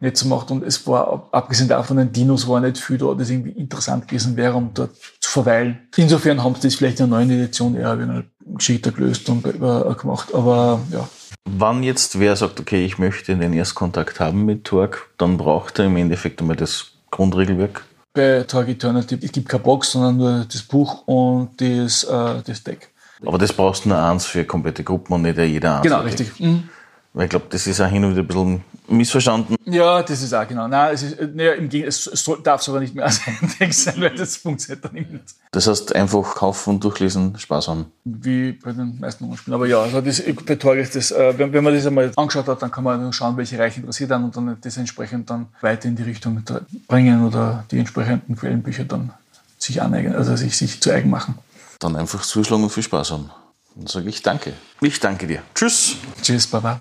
nicht 0.00 0.20
gemacht. 0.20 0.50
Und 0.50 0.64
es 0.64 0.86
war, 0.86 1.28
abgesehen 1.30 1.68
davon, 1.68 1.96
den 1.98 2.12
Dinos 2.12 2.48
war 2.48 2.60
nicht 2.60 2.78
viel 2.78 2.98
da, 2.98 3.14
das 3.14 3.30
irgendwie 3.30 3.52
interessant 3.52 4.08
gewesen 4.08 4.36
wäre, 4.36 4.54
um 4.54 4.74
dort 4.74 4.96
verweilen. 5.32 5.78
Insofern 5.96 6.42
haben 6.42 6.54
sie 6.54 6.62
das 6.68 6.74
vielleicht 6.74 7.00
in 7.00 7.08
der 7.10 7.18
neuen 7.18 7.30
Edition 7.30 7.76
eher 7.76 7.98
wieder 7.98 8.24
geschickter 8.54 8.92
gelöst 8.92 9.28
und 9.28 9.46
äh, 9.46 9.52
gemacht. 9.52 10.34
Aber 10.34 10.80
ja, 10.90 11.08
Wann 11.44 11.82
jetzt 11.82 12.20
wer 12.20 12.36
sagt, 12.36 12.60
okay, 12.60 12.84
ich 12.84 12.98
möchte 12.98 13.36
den 13.36 13.52
Erstkontakt 13.52 14.20
haben 14.20 14.44
mit 14.44 14.64
Torque, 14.64 14.98
dann 15.18 15.36
braucht 15.36 15.78
er 15.78 15.86
im 15.86 15.96
Endeffekt 15.96 16.40
einmal 16.40 16.56
das 16.56 16.92
Grundregelwerk. 17.10 17.82
bei 18.14 18.44
Torg 18.44 18.68
Eternity, 18.68 19.18
es 19.20 19.32
gibt 19.32 19.48
keine 19.48 19.62
Box, 19.62 19.92
sondern 19.92 20.16
nur 20.16 20.46
das 20.50 20.62
Buch 20.62 21.06
und 21.06 21.60
das, 21.60 22.04
äh, 22.04 22.42
das 22.46 22.62
Deck. 22.62 22.90
Aber 23.24 23.38
das 23.38 23.52
brauchst 23.52 23.84
du 23.84 23.90
nur 23.90 23.98
eins 23.98 24.26
für 24.26 24.44
komplette 24.44 24.84
Gruppen 24.84 25.14
und 25.14 25.22
nicht 25.22 25.38
jeder 25.38 25.76
eins. 25.76 25.82
Genau, 25.82 26.00
richtig. 26.00 26.38
Mhm. 26.40 26.68
Weil 27.14 27.24
ich 27.24 27.30
glaube, 27.30 27.46
das 27.50 27.66
ist 27.66 27.80
auch 27.80 27.88
hin 27.88 28.04
und 28.04 28.12
wieder 28.12 28.22
ein 28.22 28.26
bisschen 28.26 28.64
missverstanden. 28.88 29.56
Ja, 29.66 30.02
das 30.02 30.22
ist 30.22 30.32
auch 30.32 30.48
genau. 30.48 30.66
Nein, 30.66 30.94
es 30.94 31.02
ist, 31.02 31.20
naja, 31.34 31.52
im 31.52 31.68
Gegenteil, 31.68 31.88
es 31.88 32.04
soll, 32.04 32.42
darf 32.42 32.62
sogar 32.62 32.80
nicht 32.80 32.94
mehr 32.94 33.04
ein 33.26 33.54
Deck 33.60 33.74
sein, 33.74 34.00
weil 34.00 34.14
das 34.14 34.36
funktioniert 34.36 34.84
dann 34.84 34.94
nicht. 34.94 35.08
Das 35.50 35.66
heißt, 35.66 35.94
einfach 35.94 36.34
kaufen 36.34 36.70
und 36.70 36.84
durchlesen, 36.84 37.38
Spaß 37.38 37.68
haben. 37.68 37.86
Wie 38.04 38.52
bei 38.52 38.72
den 38.72 38.98
meisten 38.98 39.24
anderen 39.24 39.38
Spielen. 39.38 39.54
Aber 39.54 39.66
ja, 39.66 39.82
also 39.82 40.00
das, 40.00 40.22
bei 40.46 40.54
Torg 40.54 40.78
ist 40.78 40.96
das, 40.96 41.10
äh, 41.10 41.34
wenn, 41.36 41.52
wenn 41.52 41.62
man 41.62 41.74
das 41.74 41.86
einmal 41.86 42.12
angeschaut 42.16 42.46
hat, 42.48 42.62
dann 42.62 42.70
kann 42.70 42.84
man 42.84 43.12
schauen, 43.12 43.36
welche 43.36 43.58
Reiche 43.58 43.80
interessiert 43.80 44.10
dann 44.10 44.24
und 44.24 44.34
dann 44.34 44.56
das 44.60 44.76
entsprechend 44.78 45.28
dann 45.28 45.48
weiter 45.60 45.88
in 45.88 45.96
die 45.96 46.04
Richtung 46.04 46.42
bringen 46.88 47.26
oder 47.26 47.64
die 47.70 47.78
entsprechenden 47.78 48.36
Quellenbücher 48.36 48.84
dann 48.84 49.12
sich 49.58 49.82
aneignen, 49.82 50.14
also 50.14 50.34
sich, 50.34 50.56
sich 50.56 50.80
zu 50.80 50.90
eigen 50.90 51.10
machen. 51.10 51.34
Dann 51.78 51.94
einfach 51.96 52.22
zuschlagen 52.22 52.64
und 52.64 52.70
viel 52.70 52.82
Spaß 52.82 53.10
haben. 53.10 53.30
Dann 53.74 53.86
sage 53.86 54.08
ich 54.08 54.22
danke. 54.22 54.52
Ich 54.80 55.00
danke 55.00 55.26
dir. 55.26 55.42
Tschüss. 55.54 55.96
Tschüss, 56.22 56.46
Baba. 56.46 56.70